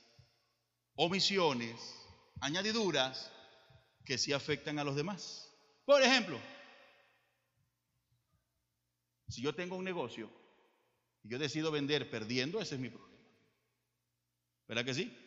omisiones, 0.94 1.80
añadiduras 2.42 3.32
que 4.04 4.18
sí 4.18 4.34
afectan 4.34 4.78
a 4.78 4.84
los 4.84 4.94
demás. 4.94 5.50
Por 5.86 6.02
ejemplo, 6.02 6.38
si 9.30 9.40
yo 9.40 9.54
tengo 9.54 9.76
un 9.76 9.84
negocio 9.84 10.30
y 11.22 11.30
yo 11.30 11.38
decido 11.38 11.70
vender 11.70 12.10
perdiendo, 12.10 12.60
ese 12.60 12.74
es 12.74 12.80
mi 12.82 12.90
problema. 12.90 13.24
¿Verdad 14.68 14.84
que 14.84 14.92
sí? 14.92 15.25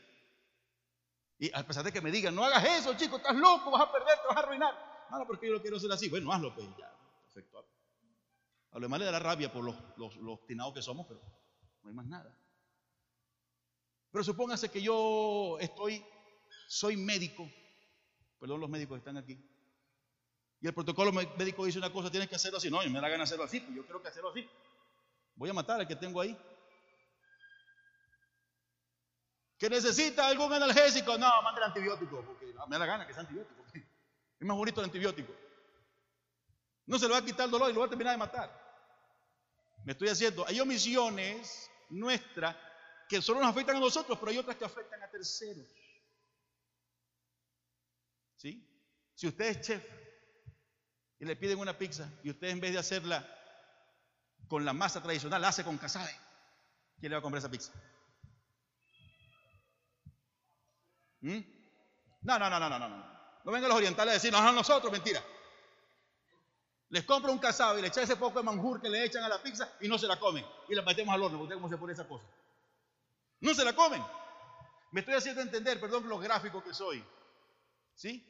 Y 1.39 1.51
a 1.53 1.65
pesar 1.65 1.83
de 1.83 1.91
que 1.91 2.01
me 2.01 2.11
digan, 2.11 2.35
no 2.35 2.43
hagas 2.43 2.63
eso, 2.65 2.93
chico, 2.95 3.17
estás 3.17 3.35
loco, 3.35 3.71
vas 3.71 3.83
a 3.83 3.91
perder, 3.91 4.19
te 4.21 4.27
vas 4.27 4.37
a 4.37 4.39
arruinar. 4.41 5.07
No, 5.09 5.25
porque 5.25 5.47
yo 5.47 5.53
lo 5.53 5.61
quiero 5.61 5.77
hacer 5.77 5.91
así. 5.91 6.09
Bueno, 6.09 6.31
hazlo, 6.31 6.53
pues 6.53 6.67
ya, 6.77 6.93
perfecto. 7.23 7.65
A 8.71 8.75
lo 8.75 8.81
demás 8.81 8.99
le 8.99 9.19
rabia 9.19 9.51
por 9.51 9.63
los, 9.63 9.75
los, 9.97 10.15
los 10.17 10.45
tinados 10.45 10.73
que 10.73 10.81
somos, 10.81 11.07
pero 11.07 11.21
no 11.81 11.89
hay 11.89 11.95
más 11.95 12.05
nada. 12.05 12.37
Pero 14.11 14.23
supóngase 14.23 14.69
que 14.69 14.81
yo 14.81 15.57
estoy, 15.59 16.05
soy 16.67 16.97
médico 16.97 17.49
Perdón, 18.39 18.61
los 18.61 18.69
médicos 18.69 18.97
están 18.97 19.17
aquí. 19.17 19.37
Y 20.61 20.67
el 20.67 20.73
protocolo 20.73 21.11
médico 21.11 21.65
dice 21.65 21.77
una 21.77 21.91
cosa, 21.91 22.09
tienes 22.09 22.29
que 22.29 22.35
hacerlo 22.35 22.57
así. 22.57 22.69
No, 22.69 22.81
yo 22.83 22.89
me 22.89 23.01
da 23.01 23.09
gana 23.09 23.23
hacerlo 23.23 23.43
así, 23.43 23.59
pues 23.59 23.75
yo 23.75 23.83
quiero 23.83 24.01
que 24.01 24.07
hacerlo 24.07 24.29
así. 24.29 24.47
Voy 25.35 25.49
a 25.49 25.53
matar 25.53 25.81
al 25.81 25.87
que 25.87 25.95
tengo 25.95 26.21
ahí. 26.21 26.37
¿Que 29.59 29.69
necesita 29.69 30.25
algún 30.25 30.53
analgésico? 30.53 31.17
No, 31.17 31.41
manda 31.41 31.59
el 31.59 31.67
antibiótico, 31.67 32.23
porque 32.25 32.45
me 32.45 32.75
da 32.75 32.79
la 32.79 32.85
gana 32.85 33.05
que 33.05 33.13
sea 33.13 33.21
antibiótico. 33.21 33.61
Es 33.73 34.47
más 34.47 34.55
bonito 34.55 34.79
el 34.79 34.85
antibiótico. 34.85 35.33
No 36.85 36.97
se 36.97 37.07
le 37.07 37.11
va 37.11 37.17
a 37.17 37.25
quitar 37.25 37.45
el 37.45 37.51
dolor 37.51 37.69
y 37.69 37.73
lo 37.73 37.81
va 37.81 37.87
a 37.87 37.89
terminar 37.89 38.13
de 38.13 38.19
matar. 38.19 38.49
Me 39.83 39.91
estoy 39.91 40.07
haciendo. 40.07 40.47
Hay 40.47 40.61
omisiones 40.61 41.69
nuestras 41.89 42.55
que 43.09 43.21
solo 43.21 43.41
nos 43.41 43.49
afectan 43.49 43.75
a 43.75 43.79
nosotros, 43.81 44.17
pero 44.17 44.31
hay 44.31 44.37
otras 44.37 44.55
que 44.55 44.63
afectan 44.63 45.03
a 45.03 45.09
terceros. 45.09 45.67
¿Sí? 48.37 48.65
Si 49.13 49.27
usted 49.27 49.45
es 49.45 49.61
chef 49.61 49.83
y 51.19 51.25
le 51.25 51.35
piden 51.35 51.59
una 51.59 51.77
pizza 51.77 52.09
y 52.23 52.29
usted 52.29 52.47
en 52.47 52.61
vez 52.61 52.71
de 52.71 52.79
hacerla 52.79 53.27
con 54.47 54.63
la 54.63 54.71
masa 54.71 55.03
tradicional, 55.03 55.41
la 55.41 55.49
hace 55.49 55.65
con 55.65 55.77
casabe, 55.77 56.15
¿quién 56.97 57.09
le 57.09 57.15
va 57.17 57.19
a 57.19 57.21
comprar 57.21 57.39
esa 57.39 57.51
pizza? 57.51 57.73
¿Mm? 61.21 61.39
No, 62.21 62.39
no, 62.39 62.49
no, 62.49 62.59
no, 62.59 62.69
no, 62.69 62.79
no. 62.79 63.19
No 63.43 63.51
vengan 63.51 63.69
los 63.69 63.77
orientales 63.77 64.11
a 64.11 64.13
decir, 64.15 64.31
no, 64.31 64.41
no, 64.41 64.51
nosotros, 64.51 64.91
mentira. 64.91 65.23
Les 66.89 67.03
compro 67.03 67.31
un 67.31 67.39
casabe 67.39 67.79
y 67.79 67.81
le 67.83 67.89
echa 67.89 68.01
ese 68.01 68.15
poco 68.15 68.39
de 68.39 68.45
manjur 68.45 68.81
que 68.81 68.89
le 68.89 69.03
echan 69.03 69.23
a 69.23 69.29
la 69.29 69.41
pizza 69.41 69.71
y 69.79 69.87
no 69.87 69.97
se 69.97 70.07
la 70.07 70.19
comen. 70.19 70.45
Y 70.67 70.75
la 70.75 70.81
metemos 70.81 71.13
al 71.13 71.21
horno. 71.21 71.41
¿Usted 71.43 71.55
cómo 71.55 71.69
se 71.69 71.77
pone 71.77 71.93
esa 71.93 72.07
cosa? 72.07 72.25
No 73.41 73.53
se 73.53 73.63
la 73.63 73.73
comen. 73.73 74.03
Me 74.91 75.01
estoy 75.01 75.15
haciendo 75.15 75.41
entender, 75.41 75.79
perdón 75.79 76.09
lo 76.09 76.17
gráfico 76.17 76.63
que 76.63 76.73
soy. 76.73 77.03
¿Sí? 77.93 78.25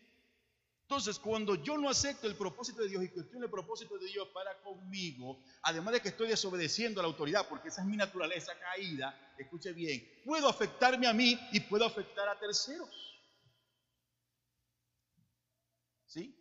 Entonces, 0.90 1.20
cuando 1.20 1.54
yo 1.54 1.78
no 1.78 1.88
acepto 1.88 2.26
el 2.26 2.36
propósito 2.36 2.82
de 2.82 2.90
Dios 2.90 3.04
y 3.04 3.10
cuestiono 3.10 3.46
el 3.46 3.52
propósito 3.52 3.96
de 4.00 4.08
Dios 4.08 4.28
para 4.30 4.60
conmigo, 4.64 5.40
además 5.62 5.94
de 5.94 6.02
que 6.02 6.10
estoy 6.10 6.28
desobedeciendo 6.28 7.00
a 7.00 7.04
la 7.04 7.10
autoridad, 7.10 7.48
porque 7.48 7.68
esa 7.68 7.82
es 7.82 7.88
mi 7.88 7.96
naturaleza 7.96 8.58
caída, 8.58 9.36
escuche 9.38 9.72
bien, 9.72 10.04
puedo 10.26 10.50
afectarme 10.50 11.06
a 11.06 11.14
mí 11.14 11.40
y 11.52 11.60
puedo 11.60 11.86
afectar 11.86 12.28
a 12.28 12.40
terceros. 12.40 12.90
¿Sí? 16.08 16.36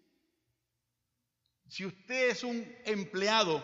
Si 1.69 1.85
usted 1.85 2.31
es 2.31 2.43
un 2.43 2.75
empleado, 2.87 3.63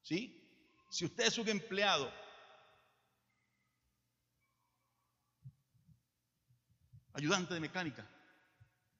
¿sí? 0.00 0.42
Si 0.88 1.04
usted 1.04 1.24
es 1.26 1.36
un 1.36 1.50
empleado, 1.50 2.10
ayudante 7.12 7.52
de 7.52 7.60
mecánica, 7.60 8.08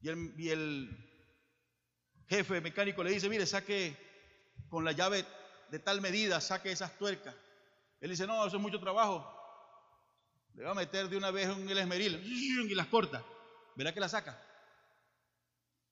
y 0.05 0.09
el, 0.11 0.35
el 0.51 0.97
jefe 2.29 2.61
mecánico 2.61 3.03
le 3.03 3.11
dice, 3.11 3.27
mire, 3.31 3.47
saque 3.47 3.97
con 4.69 4.85
la 4.85 4.93
llave 4.93 5.25
de 5.71 5.79
tal 5.79 6.03
medida, 6.03 6.43
saque 6.43 6.71
esas 6.71 6.99
tuercas. 6.99 7.35
Él 8.01 8.11
dice, 8.11 8.27
no, 8.27 8.47
eso 8.47 8.57
es 8.57 8.63
mucho 8.63 8.79
trabajo. 8.79 9.27
Le 10.53 10.63
va 10.63 10.73
a 10.73 10.75
meter 10.75 11.09
de 11.09 11.17
una 11.17 11.31
vez 11.31 11.49
un 11.49 11.71
esmeril 11.71 12.21
y 12.71 12.75
las 12.75 12.89
corta. 12.89 13.25
¿Verá 13.77 13.95
que 13.95 14.01
la 14.01 14.11
saca? 14.11 14.39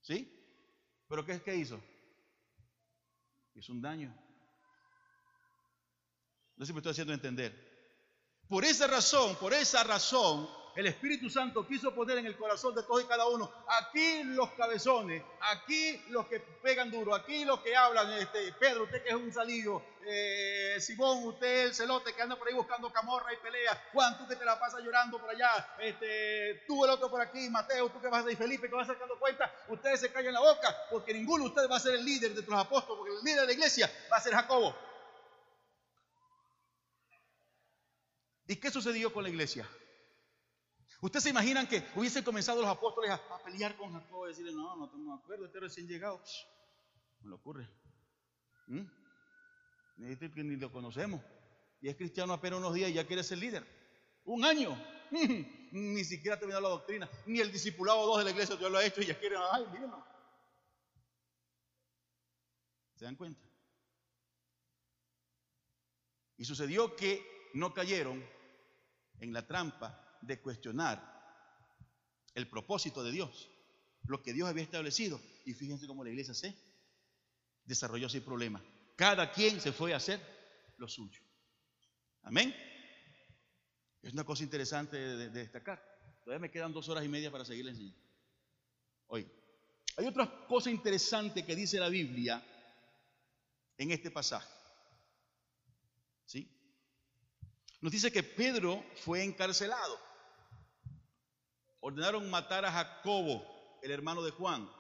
¿Sí? 0.02 0.30
¿Pero 1.08 1.24
qué 1.24 1.32
es 1.32 1.42
que 1.42 1.56
hizo? 1.56 1.82
Hizo 3.54 3.72
un 3.72 3.80
daño. 3.80 4.14
No 6.56 6.66
sé 6.66 6.68
si 6.68 6.74
me 6.74 6.80
estoy 6.80 6.92
haciendo 6.92 7.14
entender. 7.14 7.72
Por 8.46 8.66
esa 8.66 8.86
razón, 8.86 9.36
por 9.36 9.54
esa 9.54 9.82
razón, 9.84 10.46
el 10.74 10.86
Espíritu 10.86 11.28
Santo 11.28 11.66
quiso 11.66 11.94
poner 11.94 12.18
en 12.18 12.26
el 12.26 12.36
corazón 12.36 12.74
de 12.74 12.82
todos 12.82 13.02
y 13.02 13.06
cada 13.06 13.26
uno, 13.26 13.52
aquí 13.66 14.22
los 14.24 14.50
cabezones, 14.52 15.22
aquí 15.40 16.02
los 16.08 16.26
que 16.26 16.40
pegan 16.40 16.90
duro, 16.90 17.14
aquí 17.14 17.44
los 17.44 17.60
que 17.60 17.76
hablan, 17.76 18.10
este, 18.14 18.52
Pedro, 18.54 18.84
usted 18.84 19.02
que 19.02 19.10
es 19.10 19.14
un 19.14 19.30
salillo, 19.30 19.82
eh, 20.06 20.76
Simón, 20.80 21.26
usted 21.26 21.66
el 21.66 21.74
celote 21.74 22.14
que 22.14 22.22
anda 22.22 22.36
por 22.36 22.48
ahí 22.48 22.54
buscando 22.54 22.90
camorra 22.90 23.34
y 23.34 23.36
pelea, 23.36 23.90
Juan, 23.92 24.16
tú 24.16 24.26
que 24.26 24.36
te 24.36 24.44
la 24.44 24.58
pasas 24.58 24.82
llorando 24.82 25.18
por 25.18 25.28
allá, 25.28 25.74
este, 25.78 26.64
tú 26.66 26.84
el 26.84 26.90
otro 26.90 27.10
por 27.10 27.20
aquí, 27.20 27.50
Mateo, 27.50 27.90
tú 27.90 28.00
que 28.00 28.08
vas 28.08 28.24
de 28.24 28.34
Felipe 28.34 28.68
que 28.68 28.74
vas 28.74 28.86
sacando 28.86 29.18
cuenta, 29.18 29.54
ustedes 29.68 30.00
se 30.00 30.10
callan 30.10 30.32
la 30.32 30.40
boca, 30.40 30.74
porque 30.90 31.12
ninguno 31.12 31.44
de 31.44 31.50
ustedes 31.50 31.70
va 31.70 31.76
a 31.76 31.80
ser 31.80 31.96
el 31.96 32.04
líder 32.04 32.34
de 32.34 32.42
los 32.42 32.60
apóstoles, 32.60 32.98
porque 32.98 33.14
el 33.18 33.24
líder 33.24 33.40
de 33.42 33.46
la 33.48 33.52
iglesia 33.52 33.90
va 34.10 34.16
a 34.16 34.20
ser 34.20 34.32
Jacobo. 34.32 34.74
¿Y 38.46 38.56
qué 38.56 38.70
sucedió 38.70 39.12
con 39.12 39.22
la 39.22 39.28
iglesia? 39.28 39.68
¿Ustedes 41.03 41.24
se 41.24 41.30
imaginan 41.30 41.66
que 41.66 41.84
hubiesen 41.96 42.22
comenzado 42.22 42.61
los 42.62 42.70
apóstoles 42.70 43.11
a, 43.11 43.42
pelear 43.44 43.76
con 43.76 43.92
Jacob 43.92 44.24
y 44.24 44.28
decirle, 44.28 44.53
no, 44.53 44.76
no 44.76 44.88
tengo 44.88 45.12
acuerdo, 45.12 45.46
este 45.46 45.59
recién 45.59 45.88
llegado? 45.88 46.22
me 47.22 47.30
lo 47.30 47.36
ocurre. 47.36 47.68
¿Mm? 48.68 48.86
Este 50.05 50.30
que 50.30 50.44
ni 50.44 50.55
lo 50.55 50.70
conocemos. 50.70 51.20
Y 51.80 51.88
es 51.88 51.96
cristiano 51.96 52.32
apenas 52.32 52.61
unos 52.61 52.72
días 52.74 52.90
y 52.90 52.94
ya 52.94 53.05
quiere 53.05 53.24
ser 53.24 53.38
líder. 53.38 53.66
Un 54.24 54.44
año. 54.44 54.80
ni 55.72 56.05
siquiera 56.05 56.36
ha 56.36 56.38
terminado 56.38 56.62
la 56.62 56.68
doctrina. 56.68 57.11
Ni 57.26 57.40
el 57.40 57.50
discipulado 57.50 58.07
dos 58.07 58.18
de 58.18 58.24
la 58.24 58.30
iglesia 58.30 58.57
ya 58.61 58.68
lo 58.68 58.78
ha 58.78 58.84
hecho 58.84 59.03
y 59.03 59.07
ya 59.07 59.18
quiere, 59.18 59.34
ay, 59.50 59.66
mírenlo. 59.72 60.07
¿Se 62.94 63.07
dan 63.07 63.16
cuenta? 63.16 63.44
Y 66.36 66.44
sucedió 66.44 66.94
que 66.94 67.50
no 67.55 67.74
cayeron 67.74 68.24
en 69.18 69.32
la 69.32 69.44
trampa 69.44 70.01
de 70.22 70.40
cuestionar 70.40 71.12
el 72.34 72.48
propósito 72.48 73.04
de 73.04 73.12
Dios, 73.12 73.50
lo 74.06 74.22
que 74.22 74.32
Dios 74.32 74.48
había 74.48 74.62
establecido. 74.62 75.20
Y 75.44 75.52
fíjense 75.54 75.86
cómo 75.86 76.04
la 76.04 76.10
iglesia 76.10 76.34
se 76.34 76.56
desarrolló 77.64 78.08
sin 78.08 78.22
problema. 78.22 78.62
Cada 78.96 79.30
quien 79.32 79.60
se 79.60 79.72
fue 79.72 79.92
a 79.92 79.96
hacer 79.96 80.20
lo 80.78 80.88
suyo. 80.88 81.20
Amén. 82.22 82.54
Es 84.02 84.12
una 84.12 84.24
cosa 84.24 84.42
interesante 84.42 84.96
de, 84.96 85.30
destacar. 85.30 85.82
Todavía 86.24 86.40
me 86.40 86.50
quedan 86.50 86.72
dos 86.72 86.88
horas 86.88 87.04
y 87.04 87.08
media 87.08 87.30
para 87.30 87.44
seguir 87.44 87.66
enseñando. 87.68 87.98
Hoy, 89.08 89.28
hay 89.96 90.06
otra 90.06 90.46
cosa 90.46 90.70
interesante 90.70 91.44
que 91.44 91.56
dice 91.56 91.78
la 91.78 91.88
Biblia 91.88 92.42
en 93.76 93.90
este 93.90 94.10
pasaje. 94.10 94.48
¿Sí? 96.24 96.48
Nos 97.80 97.92
dice 97.92 98.12
que 98.12 98.22
Pedro 98.22 98.84
fue 99.04 99.24
encarcelado 99.24 100.11
ordenaron 101.82 102.30
matar 102.30 102.64
a 102.64 102.72
Jacobo, 102.72 103.44
el 103.82 103.90
hermano 103.90 104.22
de 104.22 104.30
Juan. 104.30 104.70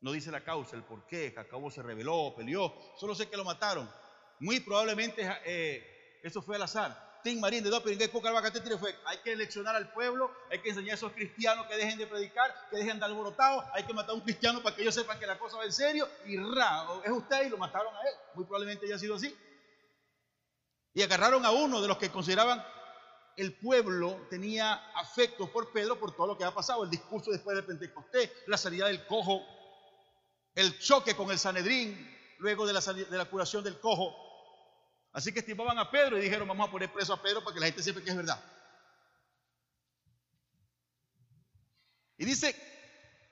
No 0.00 0.12
dice 0.12 0.30
la 0.30 0.44
causa, 0.44 0.76
el 0.76 0.84
por 0.84 1.06
qué. 1.06 1.32
Jacobo 1.34 1.70
se 1.70 1.82
rebeló, 1.82 2.34
peleó. 2.36 2.72
Solo 2.98 3.14
sé 3.14 3.28
que 3.28 3.36
lo 3.36 3.44
mataron. 3.44 3.90
Muy 4.38 4.60
probablemente 4.60 5.22
eh, 5.44 6.20
eso 6.22 6.42
fue 6.42 6.56
al 6.56 6.62
azar. 6.62 7.12
Tim 7.22 7.38
Marín 7.38 7.62
de 7.62 8.08
fue, 8.78 8.96
hay 9.06 9.18
que 9.18 9.36
leccionar 9.36 9.76
al 9.76 9.92
pueblo, 9.92 10.32
hay 10.50 10.58
que 10.58 10.70
enseñar 10.70 10.90
a 10.90 10.94
esos 10.94 11.12
cristianos 11.12 11.66
que 11.68 11.76
dejen 11.76 11.96
de 11.96 12.08
predicar, 12.08 12.52
que 12.68 12.78
dejen 12.78 12.98
de 12.98 13.04
alborotados, 13.04 13.64
hay 13.74 13.84
que 13.84 13.94
matar 13.94 14.10
a 14.10 14.14
un 14.14 14.22
cristiano 14.22 14.60
para 14.60 14.74
que 14.74 14.82
ellos 14.82 14.94
sepan 14.94 15.20
que 15.20 15.26
la 15.26 15.38
cosa 15.38 15.56
va 15.56 15.64
en 15.64 15.72
serio, 15.72 16.08
y 16.26 16.36
ra, 16.36 16.84
es 17.04 17.10
usted 17.12 17.46
y 17.46 17.48
lo 17.48 17.58
mataron 17.58 17.94
a 17.94 18.00
él. 18.00 18.14
Muy 18.34 18.44
probablemente 18.44 18.86
haya 18.86 18.98
sido 18.98 19.14
así. 19.14 19.32
Y 20.94 21.02
agarraron 21.02 21.46
a 21.46 21.52
uno 21.52 21.80
de 21.80 21.86
los 21.86 21.96
que 21.96 22.10
consideraban 22.10 22.62
el 23.36 23.54
pueblo 23.54 24.26
tenía 24.28 24.74
afecto 24.94 25.50
por 25.50 25.72
Pedro 25.72 25.98
por 25.98 26.14
todo 26.14 26.28
lo 26.28 26.38
que 26.38 26.44
ha 26.44 26.54
pasado, 26.54 26.84
el 26.84 26.90
discurso 26.90 27.30
después 27.30 27.56
de 27.56 27.62
Pentecostés, 27.62 28.30
la 28.46 28.56
salida 28.56 28.86
del 28.86 29.06
cojo, 29.06 29.42
el 30.54 30.78
choque 30.78 31.16
con 31.16 31.30
el 31.30 31.38
Sanedrín, 31.38 32.10
luego 32.38 32.66
de 32.66 32.72
la, 32.72 32.80
de 32.80 33.18
la 33.18 33.24
curación 33.24 33.64
del 33.64 33.80
cojo. 33.80 34.14
Así 35.12 35.32
que 35.32 35.40
estimaban 35.40 35.78
a 35.78 35.90
Pedro 35.90 36.18
y 36.18 36.22
dijeron, 36.22 36.48
vamos 36.48 36.68
a 36.68 36.70
poner 36.70 36.92
preso 36.92 37.12
a 37.12 37.22
Pedro 37.22 37.42
para 37.42 37.54
que 37.54 37.60
la 37.60 37.66
gente 37.66 37.82
sepa 37.82 38.00
que 38.00 38.10
es 38.10 38.16
verdad. 38.16 38.42
Y 42.18 42.24
dice 42.24 42.54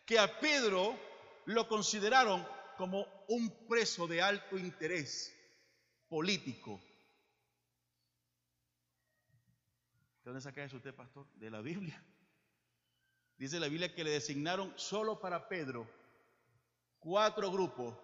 que 0.07 0.19
a 0.19 0.41
Pedro 0.41 0.99
lo 1.47 1.69
consideraron 1.69 2.47
como 2.77 3.07
un 3.29 3.67
preso 3.69 4.07
de 4.07 4.23
alto 4.23 4.59
interés 4.59 5.35
político 6.09 6.81
¿De 10.20 10.20
dónde 10.31 10.43
saca 10.43 10.63
eso 10.63 10.77
usted, 10.77 10.95
pastor? 10.95 11.27
De 11.35 11.51
la 11.51 11.61
Biblia. 11.61 12.01
Dice 13.37 13.59
la 13.59 13.67
Biblia 13.67 13.93
que 13.93 14.05
le 14.05 14.11
designaron 14.11 14.73
solo 14.77 15.19
para 15.19 15.49
Pedro 15.49 15.89
cuatro 17.01 17.51
grupos 17.51 17.97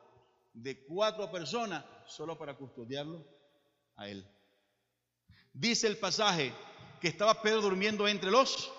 de 0.52 0.84
cuatro 0.86 1.30
personas 1.30 1.84
solo 2.06 2.36
para 2.36 2.56
custodiarlo 2.56 3.24
a 3.94 4.08
él. 4.08 4.28
Dice 5.52 5.86
el 5.86 5.98
pasaje 5.98 6.52
que 7.00 7.08
estaba 7.08 7.40
Pedro 7.42 7.60
durmiendo 7.60 8.08
entre 8.08 8.30
los 8.30 8.72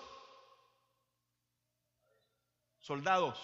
soldados 2.80 3.40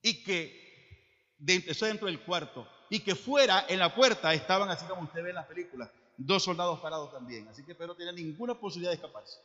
y 0.00 0.22
que 0.24 1.36
eso 1.66 1.84
dentro 1.84 2.06
del 2.06 2.24
cuarto 2.24 2.66
y 2.88 3.00
que 3.00 3.14
fuera 3.14 3.66
en 3.68 3.78
la 3.78 3.94
puerta 3.94 4.32
estaban 4.32 4.70
así 4.70 4.86
como 4.86 5.02
usted 5.02 5.22
ve 5.22 5.30
en 5.30 5.36
las 5.36 5.46
películas 5.46 5.90
dos 6.16 6.44
soldados 6.44 6.80
parados 6.80 7.12
también. 7.12 7.48
Así 7.48 7.64
que 7.64 7.74
Pedro 7.74 7.88
no 7.88 7.96
tenía 7.96 8.12
ninguna 8.12 8.58
posibilidad 8.58 8.90
de 8.90 8.96
escaparse. 8.96 9.38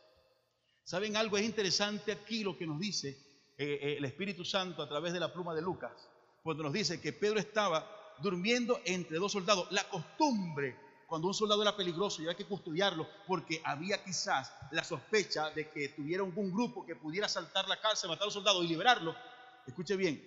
¿Saben 0.84 1.16
algo? 1.16 1.36
Es 1.36 1.44
interesante 1.44 2.12
aquí 2.12 2.42
lo 2.42 2.56
que 2.56 2.66
nos 2.66 2.78
dice 2.78 3.10
eh, 3.56 3.78
eh, 3.80 3.94
el 3.98 4.04
Espíritu 4.04 4.44
Santo 4.44 4.82
a 4.82 4.88
través 4.88 5.12
de 5.12 5.20
la 5.20 5.32
pluma 5.32 5.54
de 5.54 5.62
Lucas, 5.62 5.92
cuando 6.42 6.62
nos 6.62 6.72
dice 6.72 7.00
que 7.00 7.12
Pedro 7.12 7.38
estaba 7.38 7.86
durmiendo 8.20 8.80
entre 8.84 9.18
dos 9.18 9.32
soldados. 9.32 9.70
La 9.70 9.88
costumbre, 9.88 10.76
cuando 11.06 11.28
un 11.28 11.34
soldado 11.34 11.62
era 11.62 11.76
peligroso 11.76 12.20
y 12.20 12.24
había 12.24 12.36
que 12.36 12.46
custodiarlo, 12.46 13.06
porque 13.26 13.60
había 13.64 14.02
quizás 14.02 14.52
la 14.72 14.82
sospecha 14.82 15.50
de 15.50 15.68
que 15.70 15.90
tuviera 15.90 16.24
algún 16.24 16.52
grupo 16.52 16.84
que 16.84 16.96
pudiera 16.96 17.28
saltar 17.28 17.68
la 17.68 17.80
cárcel, 17.80 18.10
matar 18.10 18.24
a 18.24 18.26
un 18.26 18.32
soldado 18.32 18.62
y 18.64 18.68
liberarlo. 18.68 19.14
Escuche 19.66 19.96
bien, 19.96 20.20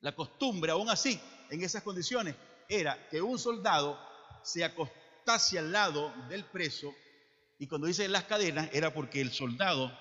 la 0.00 0.14
costumbre, 0.14 0.72
aún 0.72 0.88
así, 0.88 1.20
en 1.50 1.62
esas 1.62 1.82
condiciones, 1.82 2.34
era 2.68 3.08
que 3.08 3.20
un 3.20 3.38
soldado 3.38 3.98
se 4.42 4.64
acostara 4.64 4.99
hacia 5.34 5.60
el 5.60 5.72
lado 5.72 6.12
del 6.28 6.44
preso, 6.44 6.94
y 7.58 7.66
cuando 7.66 7.86
dice 7.86 8.08
las 8.08 8.24
cadenas, 8.24 8.70
era 8.72 8.92
porque 8.94 9.20
el 9.20 9.32
soldado 9.32 9.96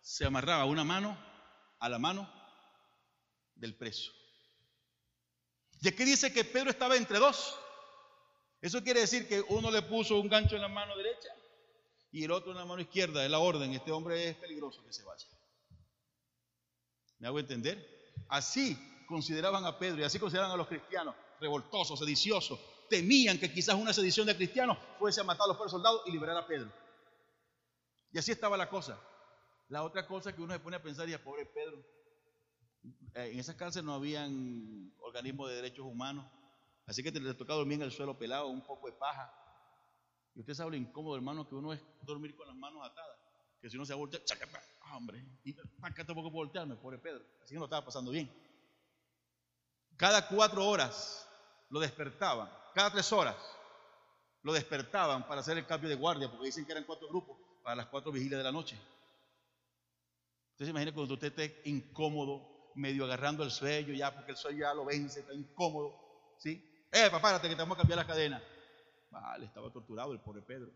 se 0.00 0.24
amarraba 0.24 0.64
una 0.64 0.84
mano 0.84 1.18
a 1.80 1.88
la 1.88 1.98
mano 1.98 2.32
del 3.54 3.76
preso. 3.76 4.12
¿Y 5.80 5.88
aquí 5.88 6.04
dice 6.04 6.32
que 6.32 6.44
Pedro 6.44 6.70
estaba 6.70 6.96
entre 6.96 7.18
dos? 7.18 7.54
Eso 8.60 8.82
quiere 8.82 9.00
decir 9.00 9.28
que 9.28 9.40
uno 9.48 9.70
le 9.70 9.82
puso 9.82 10.18
un 10.18 10.28
gancho 10.28 10.56
en 10.56 10.62
la 10.62 10.68
mano 10.68 10.96
derecha 10.96 11.28
y 12.10 12.24
el 12.24 12.30
otro 12.32 12.50
en 12.52 12.58
la 12.58 12.64
mano 12.64 12.80
izquierda. 12.80 13.24
Es 13.24 13.30
la 13.30 13.38
orden. 13.38 13.72
Este 13.72 13.92
hombre 13.92 14.30
es 14.30 14.36
peligroso 14.36 14.84
que 14.84 14.92
se 14.92 15.04
vaya. 15.04 15.26
¿Me 17.18 17.28
hago 17.28 17.38
entender? 17.38 17.86
Así 18.28 18.76
consideraban 19.06 19.64
a 19.64 19.78
Pedro 19.78 20.00
y 20.00 20.04
así 20.04 20.18
consideraban 20.18 20.52
a 20.52 20.56
los 20.56 20.68
cristianos 20.68 21.14
revoltosos, 21.40 21.98
sediciosos, 21.98 22.58
temían 22.88 23.38
que 23.38 23.52
quizás 23.52 23.74
una 23.74 23.92
sedición 23.92 24.26
de 24.26 24.36
cristianos 24.36 24.78
fuese 24.98 25.20
a 25.20 25.24
matar 25.24 25.44
a 25.44 25.48
los 25.48 25.56
pobres 25.56 25.72
soldados 25.72 26.02
y 26.06 26.12
liberar 26.12 26.36
a 26.36 26.46
Pedro. 26.46 26.70
Y 28.12 28.18
así 28.18 28.32
estaba 28.32 28.56
la 28.56 28.68
cosa. 28.68 28.98
La 29.68 29.82
otra 29.82 30.06
cosa 30.06 30.34
que 30.34 30.40
uno 30.40 30.54
se 30.54 30.60
pone 30.60 30.76
a 30.76 30.82
pensar, 30.82 31.08
y 31.08 31.16
pobre 31.18 31.44
Pedro, 31.44 31.84
eh, 33.14 33.30
en 33.32 33.38
esas 33.38 33.54
cárceles 33.56 33.84
no 33.84 33.94
habían 33.94 34.92
organismos 35.00 35.50
de 35.50 35.56
derechos 35.56 35.84
humanos, 35.84 36.24
así 36.86 37.02
que 37.02 37.12
te 37.12 37.20
le 37.20 37.34
tocaba 37.34 37.58
dormir 37.58 37.76
en 37.76 37.82
el 37.82 37.92
suelo 37.92 38.18
pelado, 38.18 38.46
un 38.48 38.64
poco 38.64 38.86
de 38.86 38.94
paja. 38.94 39.30
Y 40.34 40.40
usted 40.40 40.54
sabe 40.54 40.70
lo 40.70 40.76
incómodo, 40.76 41.16
hermano, 41.16 41.46
que 41.46 41.54
uno 41.54 41.72
es 41.72 41.80
dormir 42.02 42.34
con 42.34 42.46
las 42.46 42.56
manos 42.56 42.86
atadas. 42.86 43.18
Que 43.60 43.68
si 43.68 43.76
uno 43.76 43.84
se 43.84 43.92
voltea, 43.92 44.20
ah, 44.82 44.96
hombre, 44.96 45.22
y 45.44 45.54
acá 45.82 46.04
tampoco 46.04 46.30
puedo 46.30 46.46
voltearme, 46.46 46.76
pobre 46.76 46.98
Pedro. 46.98 47.24
Así 47.42 47.54
que 47.54 47.58
no 47.58 47.64
estaba 47.64 47.84
pasando 47.84 48.10
bien. 48.10 48.30
Cada 49.96 50.28
cuatro 50.28 50.64
horas 50.64 51.28
lo 51.70 51.80
despertaban, 51.80 52.48
cada 52.78 52.92
tres 52.92 53.12
horas 53.12 53.34
lo 54.42 54.52
despertaban 54.52 55.26
para 55.26 55.40
hacer 55.40 55.58
el 55.58 55.66
cambio 55.66 55.88
de 55.88 55.96
guardia, 55.96 56.30
porque 56.30 56.46
dicen 56.46 56.64
que 56.64 56.70
eran 56.70 56.84
cuatro 56.84 57.08
grupos 57.08 57.36
para 57.64 57.74
las 57.74 57.86
cuatro 57.86 58.12
vigilias 58.12 58.38
de 58.38 58.44
la 58.44 58.52
noche. 58.52 58.78
Entonces 60.52 60.70
imagina 60.70 60.94
cuando 60.94 61.14
usted 61.14 61.26
esté 61.26 61.60
incómodo, 61.64 62.70
medio 62.76 63.04
agarrando 63.04 63.42
el 63.42 63.50
sueño 63.50 63.92
ya, 63.94 64.14
porque 64.14 64.30
el 64.30 64.36
sueño 64.36 64.60
ya 64.60 64.74
lo 64.74 64.84
vence, 64.84 65.18
está 65.20 65.34
incómodo, 65.34 66.36
¿sí? 66.38 66.86
Eh, 66.92 67.06
papá, 67.06 67.20
párate 67.20 67.48
que 67.48 67.56
te 67.56 67.62
vamos 67.62 67.76
a 67.76 67.80
cambiar 67.80 67.98
la 67.98 68.06
cadena. 68.06 68.40
Vale, 69.10 69.46
estaba 69.46 69.72
torturado 69.72 70.12
el 70.12 70.20
pobre 70.20 70.42
Pedro. 70.42 70.70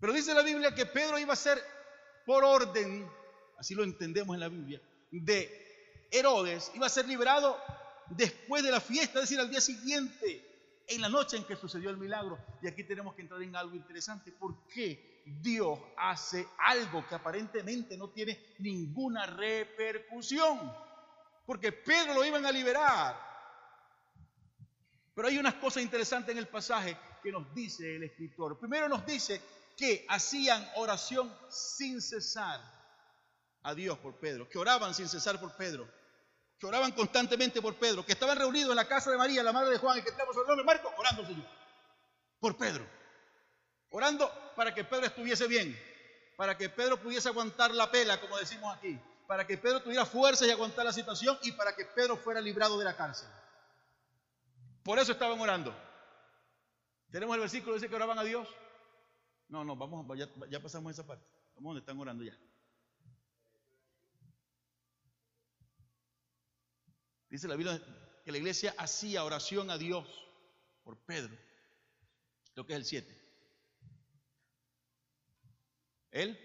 Pero 0.00 0.12
dice 0.12 0.34
la 0.34 0.42
Biblia 0.42 0.74
que 0.74 0.86
Pedro 0.86 1.20
iba 1.20 1.34
a 1.34 1.36
ser 1.36 1.62
por 2.26 2.42
orden, 2.42 3.08
así 3.56 3.72
lo 3.72 3.84
entendemos 3.84 4.34
en 4.34 4.40
la 4.40 4.48
Biblia, 4.48 4.82
de 5.12 6.08
Herodes, 6.10 6.72
iba 6.74 6.86
a 6.86 6.90
ser 6.90 7.06
liberado 7.06 7.56
después 8.10 8.62
de 8.62 8.70
la 8.70 8.80
fiesta, 8.80 9.18
es 9.18 9.24
decir, 9.24 9.40
al 9.40 9.50
día 9.50 9.60
siguiente, 9.60 10.44
en 10.88 11.00
la 11.00 11.08
noche 11.08 11.36
en 11.36 11.44
que 11.44 11.56
sucedió 11.56 11.90
el 11.90 11.98
milagro. 11.98 12.38
Y 12.62 12.68
aquí 12.68 12.84
tenemos 12.84 13.14
que 13.14 13.22
entrar 13.22 13.42
en 13.42 13.54
algo 13.54 13.76
interesante. 13.76 14.32
¿Por 14.32 14.66
qué 14.66 15.22
Dios 15.26 15.78
hace 15.96 16.48
algo 16.58 17.06
que 17.06 17.14
aparentemente 17.14 17.96
no 17.96 18.08
tiene 18.10 18.54
ninguna 18.58 19.26
repercusión? 19.26 20.72
Porque 21.44 21.72
Pedro 21.72 22.14
lo 22.14 22.24
iban 22.24 22.44
a 22.46 22.52
liberar. 22.52 23.28
Pero 25.14 25.28
hay 25.28 25.38
unas 25.38 25.54
cosas 25.54 25.82
interesantes 25.82 26.32
en 26.32 26.38
el 26.38 26.48
pasaje 26.48 26.96
que 27.22 27.32
nos 27.32 27.52
dice 27.54 27.96
el 27.96 28.04
escritor. 28.04 28.58
Primero 28.58 28.88
nos 28.88 29.04
dice 29.04 29.40
que 29.76 30.06
hacían 30.08 30.66
oración 30.76 31.32
sin 31.48 32.00
cesar 32.00 32.60
a 33.62 33.74
Dios 33.74 33.98
por 33.98 34.18
Pedro, 34.18 34.48
que 34.48 34.58
oraban 34.58 34.94
sin 34.94 35.08
cesar 35.08 35.38
por 35.40 35.54
Pedro, 35.56 35.88
que 36.58 36.66
oraban 36.66 36.92
constantemente 36.92 37.62
por 37.62 37.76
Pedro, 37.76 38.04
que 38.04 38.12
estaban 38.12 38.36
reunidos 38.36 38.70
en 38.70 38.76
la 38.76 38.88
casa 38.88 39.10
de 39.10 39.16
María, 39.16 39.42
la 39.42 39.52
madre 39.52 39.70
de 39.70 39.78
Juan, 39.78 39.98
y 39.98 40.02
que 40.02 40.10
tenemos 40.10 40.36
el 40.36 40.46
nombre 40.46 40.64
Marco, 40.64 40.92
orando, 40.96 41.24
Señor, 41.24 41.46
por 42.40 42.56
Pedro, 42.56 42.86
orando 43.90 44.30
para 44.56 44.74
que 44.74 44.84
Pedro 44.84 45.06
estuviese 45.06 45.46
bien, 45.46 45.78
para 46.36 46.56
que 46.56 46.68
Pedro 46.68 47.00
pudiese 47.00 47.28
aguantar 47.28 47.72
la 47.72 47.90
pela, 47.90 48.20
como 48.20 48.36
decimos 48.38 48.76
aquí, 48.76 48.98
para 49.28 49.46
que 49.46 49.56
Pedro 49.56 49.82
tuviera 49.82 50.04
fuerza 50.04 50.46
y 50.46 50.50
aguantar 50.50 50.84
la 50.84 50.92
situación 50.92 51.38
y 51.42 51.52
para 51.52 51.76
que 51.76 51.84
Pedro 51.84 52.16
fuera 52.16 52.40
librado 52.40 52.78
de 52.78 52.84
la 52.84 52.96
cárcel. 52.96 53.28
Por 54.82 54.98
eso 54.98 55.12
estaban 55.12 55.38
orando. 55.38 55.74
Tenemos 57.10 57.34
el 57.34 57.40
versículo 57.40 57.72
que 57.72 57.80
dice 57.80 57.88
que 57.88 57.94
oraban 57.94 58.18
a 58.18 58.24
Dios. 58.24 58.48
No, 59.48 59.64
no, 59.64 59.76
vamos, 59.76 60.06
ya, 60.18 60.28
ya 60.50 60.60
pasamos 60.60 60.92
esa 60.92 61.06
parte. 61.06 61.24
Vamos 61.54 61.70
donde 61.70 61.80
están 61.80 61.98
orando 62.00 62.24
ya. 62.24 62.36
Dice 67.28 67.48
la 67.48 67.56
Biblia 67.56 67.80
que 68.24 68.32
la 68.32 68.38
iglesia 68.38 68.74
hacía 68.78 69.24
oración 69.24 69.70
a 69.70 69.78
Dios 69.78 70.06
por 70.82 70.98
Pedro. 71.04 71.36
Lo 72.54 72.66
que 72.66 72.72
es 72.72 72.78
el 72.78 72.84
7. 72.84 73.18
¿El? 76.10 76.38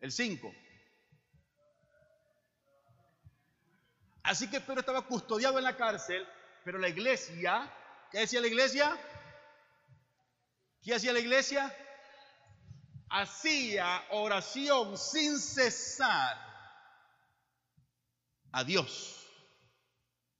El 0.00 0.12
5. 0.12 0.54
Así 4.24 4.50
que 4.50 4.60
Pedro 4.60 4.80
estaba 4.80 5.06
custodiado 5.06 5.58
en 5.58 5.64
la 5.64 5.76
cárcel, 5.76 6.26
pero 6.64 6.78
la 6.78 6.88
iglesia, 6.88 7.72
¿qué 8.10 8.20
decía 8.20 8.40
la 8.40 8.48
iglesia? 8.48 8.98
¿Qué 10.82 10.94
hacía 10.94 11.12
la 11.12 11.20
iglesia? 11.20 11.74
Hacía 13.08 14.04
oración 14.10 14.98
sin 14.98 15.38
cesar 15.38 16.36
a 18.52 18.64
Dios 18.64 19.23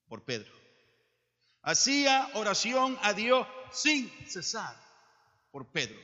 por 0.09 0.24
Pedro. 0.24 0.52
Hacía 1.62 2.30
oración 2.34 2.98
a 3.02 3.12
Dios 3.12 3.46
sin 3.72 4.11
cesar 4.26 4.76
por 5.50 5.66
Pedro. 5.66 5.98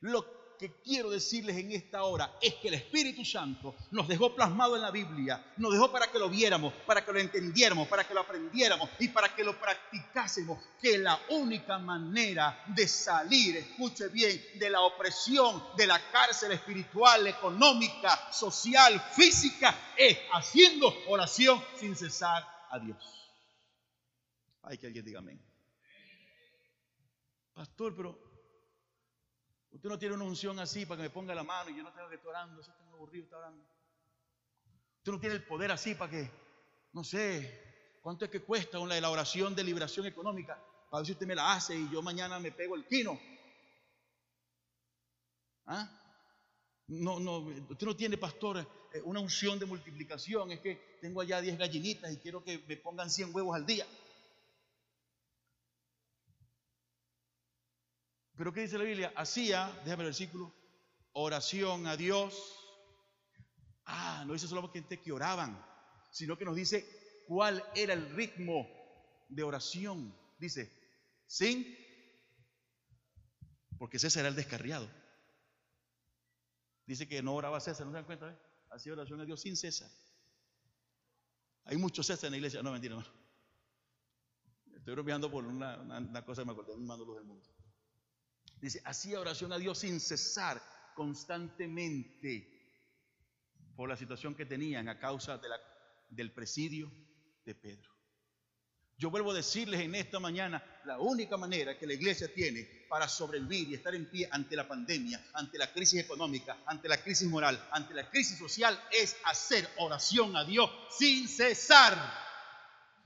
Lo 0.00 0.42
que 0.62 0.80
quiero 0.80 1.10
decirles 1.10 1.56
en 1.56 1.72
esta 1.72 2.04
hora 2.04 2.36
es 2.40 2.54
que 2.54 2.68
el 2.68 2.74
Espíritu 2.74 3.24
Santo 3.24 3.74
nos 3.90 4.06
dejó 4.06 4.32
plasmado 4.32 4.76
en 4.76 4.82
la 4.82 4.92
Biblia, 4.92 5.44
nos 5.56 5.72
dejó 5.72 5.90
para 5.90 6.06
que 6.06 6.20
lo 6.20 6.28
viéramos, 6.28 6.72
para 6.86 7.04
que 7.04 7.12
lo 7.12 7.18
entendiéramos, 7.18 7.88
para 7.88 8.06
que 8.06 8.14
lo 8.14 8.20
aprendiéramos 8.20 8.88
y 9.00 9.08
para 9.08 9.34
que 9.34 9.42
lo 9.42 9.58
practicásemos, 9.58 10.62
que 10.80 10.98
la 10.98 11.18
única 11.30 11.78
manera 11.78 12.62
de 12.68 12.86
salir, 12.86 13.56
escuche 13.56 14.06
bien, 14.06 14.40
de 14.54 14.70
la 14.70 14.82
opresión, 14.82 15.64
de 15.76 15.86
la 15.88 16.00
cárcel 16.12 16.52
espiritual, 16.52 17.26
económica, 17.26 18.32
social, 18.32 19.00
física, 19.16 19.74
es 19.96 20.16
haciendo 20.32 20.94
oración 21.08 21.60
sin 21.80 21.96
cesar 21.96 22.46
a 22.70 22.78
Dios. 22.78 23.21
Hay 24.62 24.78
que 24.78 24.86
alguien 24.86 25.04
diga 25.04 25.18
amén. 25.18 25.40
Pastor, 27.54 27.94
pero 27.94 28.32
Usted 29.72 29.88
no 29.88 29.98
tiene 29.98 30.14
una 30.14 30.24
unción 30.24 30.58
así 30.58 30.84
para 30.84 30.98
que 30.98 31.08
me 31.08 31.10
ponga 31.10 31.34
la 31.34 31.42
mano 31.42 31.70
y 31.70 31.76
yo 31.76 31.82
no 31.82 31.92
tenga 31.92 32.08
que 32.08 32.16
estar 32.16 32.28
orando, 32.28 32.60
eso 32.60 32.72
tengo 32.74 32.94
aburrido 32.94 33.24
estar 33.24 33.38
orando. 33.38 33.64
Usted 34.98 35.12
no 35.12 35.18
tiene 35.18 35.36
el 35.36 35.44
poder 35.44 35.72
así 35.72 35.94
para 35.94 36.10
que, 36.10 36.30
no 36.92 37.02
sé, 37.02 37.98
cuánto 38.02 38.26
es 38.26 38.30
que 38.30 38.42
cuesta 38.42 38.78
la, 38.78 39.00
la 39.00 39.10
oración 39.10 39.54
de 39.54 39.64
liberación 39.64 40.06
económica, 40.06 40.62
para 40.90 41.00
ver 41.00 41.06
si 41.06 41.12
usted 41.12 41.26
me 41.26 41.34
la 41.34 41.54
hace 41.54 41.74
y 41.74 41.90
yo 41.90 42.02
mañana 42.02 42.38
me 42.38 42.52
pego 42.52 42.76
el 42.76 42.86
quino. 42.86 43.18
¿Ah? 45.66 45.88
No, 46.88 47.18
no, 47.18 47.38
usted 47.38 47.86
no 47.86 47.96
tiene, 47.96 48.18
pastor, 48.18 48.58
eh, 48.92 49.00
una 49.04 49.20
unción 49.20 49.58
de 49.58 49.64
multiplicación. 49.64 50.52
Es 50.52 50.60
que 50.60 50.98
tengo 51.00 51.22
allá 51.22 51.40
10 51.40 51.56
gallinitas 51.56 52.12
y 52.12 52.18
quiero 52.18 52.44
que 52.44 52.58
me 52.68 52.76
pongan 52.76 53.10
100 53.10 53.34
huevos 53.34 53.56
al 53.56 53.64
día. 53.64 53.86
Pero 58.42 58.52
¿qué 58.52 58.62
dice 58.62 58.76
la 58.76 58.82
Biblia? 58.82 59.12
Hacía, 59.14 59.72
déjame 59.84 60.02
el 60.02 60.08
versículo, 60.08 60.52
oración 61.12 61.86
a 61.86 61.96
Dios. 61.96 62.56
Ah, 63.84 64.24
no 64.26 64.32
dice 64.32 64.48
solamente 64.48 65.00
que 65.00 65.12
oraban, 65.12 65.64
sino 66.10 66.36
que 66.36 66.44
nos 66.44 66.56
dice 66.56 67.24
cuál 67.28 67.62
era 67.72 67.92
el 67.92 68.10
ritmo 68.16 68.66
de 69.28 69.44
oración. 69.44 70.12
Dice, 70.40 70.76
sin, 71.24 71.64
porque 73.78 74.00
César 74.00 74.22
era 74.22 74.30
el 74.30 74.34
descarriado. 74.34 74.90
Dice 76.84 77.06
que 77.06 77.22
no 77.22 77.36
oraba 77.36 77.60
César, 77.60 77.86
¿no 77.86 77.92
se 77.92 77.98
dan 77.98 78.06
cuenta? 78.06 78.28
Eh? 78.28 78.38
Hacía 78.72 78.94
oración 78.94 79.20
a 79.20 79.24
Dios 79.24 79.40
sin 79.40 79.56
César. 79.56 79.88
Hay 81.66 81.76
muchos 81.76 82.08
César 82.08 82.26
en 82.26 82.32
la 82.32 82.36
iglesia. 82.38 82.60
No, 82.60 82.72
mentira, 82.72 82.96
no. 82.96 83.04
Estoy 84.74 84.94
bromeando 84.94 85.30
por 85.30 85.46
una, 85.46 86.24
cosa 86.24 86.42
que 86.42 86.46
me 86.46 86.52
acordé, 86.54 86.74
un 86.74 86.88
mando 86.88 87.14
del 87.14 87.22
mundo. 87.22 87.51
Dice, 88.62 88.80
hacía 88.84 89.18
oración 89.18 89.52
a 89.52 89.58
Dios 89.58 89.80
sin 89.80 89.98
cesar, 89.98 90.62
constantemente, 90.94 92.48
por 93.74 93.88
la 93.88 93.96
situación 93.96 94.36
que 94.36 94.46
tenían 94.46 94.88
a 94.88 95.00
causa 95.00 95.36
de 95.36 95.48
la, 95.48 95.56
del 96.08 96.30
presidio 96.30 96.88
de 97.44 97.56
Pedro. 97.56 97.90
Yo 98.96 99.10
vuelvo 99.10 99.32
a 99.32 99.34
decirles 99.34 99.80
en 99.80 99.96
esta 99.96 100.20
mañana, 100.20 100.62
la 100.84 101.00
única 101.00 101.36
manera 101.36 101.76
que 101.76 101.88
la 101.88 101.94
iglesia 101.94 102.32
tiene 102.32 102.86
para 102.88 103.08
sobrevivir 103.08 103.70
y 103.70 103.74
estar 103.74 103.96
en 103.96 104.08
pie 104.08 104.28
ante 104.30 104.54
la 104.54 104.68
pandemia, 104.68 105.20
ante 105.32 105.58
la 105.58 105.72
crisis 105.72 105.98
económica, 105.98 106.58
ante 106.66 106.88
la 106.88 107.02
crisis 107.02 107.26
moral, 107.28 107.68
ante 107.72 107.94
la 107.94 108.08
crisis 108.08 108.38
social, 108.38 108.80
es 108.92 109.16
hacer 109.24 109.68
oración 109.78 110.36
a 110.36 110.44
Dios 110.44 110.70
sin 110.96 111.26
cesar. 111.26 111.98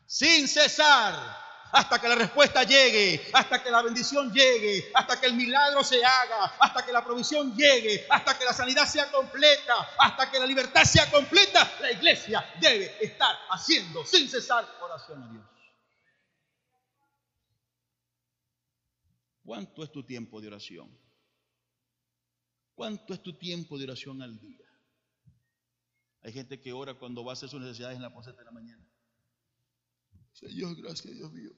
Sin 0.05 0.47
cesar 0.49 1.46
hasta 1.73 2.01
que 2.01 2.09
la 2.09 2.15
respuesta 2.15 2.63
llegue, 2.65 3.29
hasta 3.33 3.63
que 3.63 3.71
la 3.71 3.83
bendición 3.83 4.33
llegue, 4.33 4.91
hasta 4.95 5.21
que 5.21 5.27
el 5.27 5.35
milagro 5.35 5.83
se 5.85 6.05
haga, 6.05 6.45
hasta 6.59 6.85
que 6.85 6.93
la 6.93 7.05
provisión 7.05 7.55
llegue, 7.57 8.07
hasta 8.09 8.39
que 8.39 8.45
la 8.45 8.53
sanidad 8.53 8.87
sea 8.87 9.11
completa, 9.11 9.75
hasta 9.99 10.31
que 10.31 10.39
la 10.39 10.47
libertad 10.47 10.85
sea 10.85 11.11
completa, 11.11 11.71
la 11.81 11.93
iglesia 11.93 12.45
debe 12.61 12.97
estar 13.05 13.37
haciendo 13.51 14.05
sin 14.05 14.29
cesar 14.29 14.67
oración 14.81 15.23
a 15.23 15.29
Dios. 15.29 15.45
¿Cuánto 19.45 19.85
es 19.85 19.93
tu 19.93 20.05
tiempo 20.05 20.41
de 20.41 20.49
oración? 20.49 20.91
¿Cuánto 22.75 23.15
es 23.15 23.23
tu 23.23 23.39
tiempo 23.39 23.79
de 23.79 23.85
oración 23.85 24.21
al 24.21 24.39
día? 24.39 24.67
Hay 26.23 26.33
gente 26.33 26.61
que 26.61 26.73
ora 26.73 26.95
cuando 26.95 27.25
va 27.25 27.33
a 27.33 27.35
hacer 27.35 27.49
sus 27.49 27.61
necesidades 27.61 27.97
en 27.97 28.03
la 28.03 28.13
poseta 28.13 28.39
de 28.39 28.45
la 28.45 28.51
mañana. 28.51 28.86
Señor, 30.37 30.77
gracias, 30.77 31.15
Dios 31.15 31.33
mío. 31.33 31.51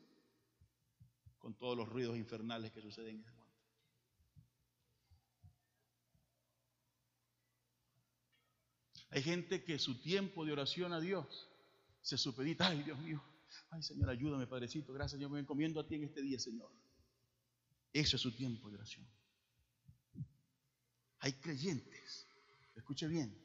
Con 1.38 1.58
todos 1.58 1.76
los 1.76 1.88
ruidos 1.88 2.16
infernales 2.16 2.70
que 2.70 2.80
suceden 2.80 3.16
en 3.16 3.22
ese 3.22 3.32
momento. 3.32 3.48
Hay 9.10 9.22
gente 9.22 9.64
que 9.64 9.80
su 9.80 10.00
tiempo 10.00 10.44
de 10.44 10.52
oración 10.52 10.92
a 10.92 11.00
Dios 11.00 11.48
se 12.00 12.16
supedita. 12.16 12.68
Ay, 12.68 12.84
Dios 12.84 12.98
mío. 13.00 13.20
Ay, 13.70 13.82
Señor, 13.82 14.10
ayúdame, 14.10 14.46
Padrecito. 14.46 14.92
Gracias, 14.92 15.20
yo 15.20 15.28
me 15.28 15.40
encomiendo 15.40 15.80
a 15.80 15.88
ti 15.88 15.96
en 15.96 16.04
este 16.04 16.22
día, 16.22 16.38
Señor. 16.38 16.70
Eso 17.92 18.14
es 18.14 18.22
su 18.22 18.36
tiempo 18.36 18.68
de 18.68 18.76
oración. 18.76 19.08
Hay 21.18 21.32
creyentes, 21.32 22.28
escuche 22.76 23.08
bien, 23.08 23.36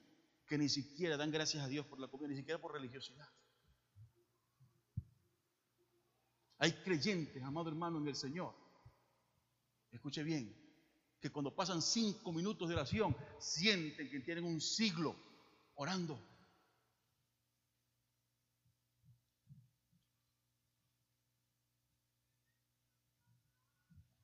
que 0.46 0.60
ni 0.60 0.70
siquiera 0.70 1.18
dan 1.18 1.32
gracias 1.32 1.64
a 1.64 1.68
Dios 1.68 1.88
por 1.88 2.00
la 2.00 2.08
comida, 2.08 2.28
ni 2.30 2.36
siquiera 2.36 2.62
por 2.62 2.74
religiosidad. 2.74 3.28
Hay 6.64 6.72
creyentes, 6.72 7.44
amado 7.44 7.68
hermano, 7.68 7.98
en 7.98 8.08
el 8.08 8.16
Señor. 8.16 8.56
Escuche 9.92 10.24
bien, 10.24 10.56
que 11.20 11.30
cuando 11.30 11.54
pasan 11.54 11.82
cinco 11.82 12.32
minutos 12.32 12.70
de 12.70 12.76
oración, 12.76 13.14
sienten 13.38 14.10
que 14.10 14.22
tienen 14.22 14.46
un 14.46 14.62
siglo 14.62 15.14
orando. 15.76 16.18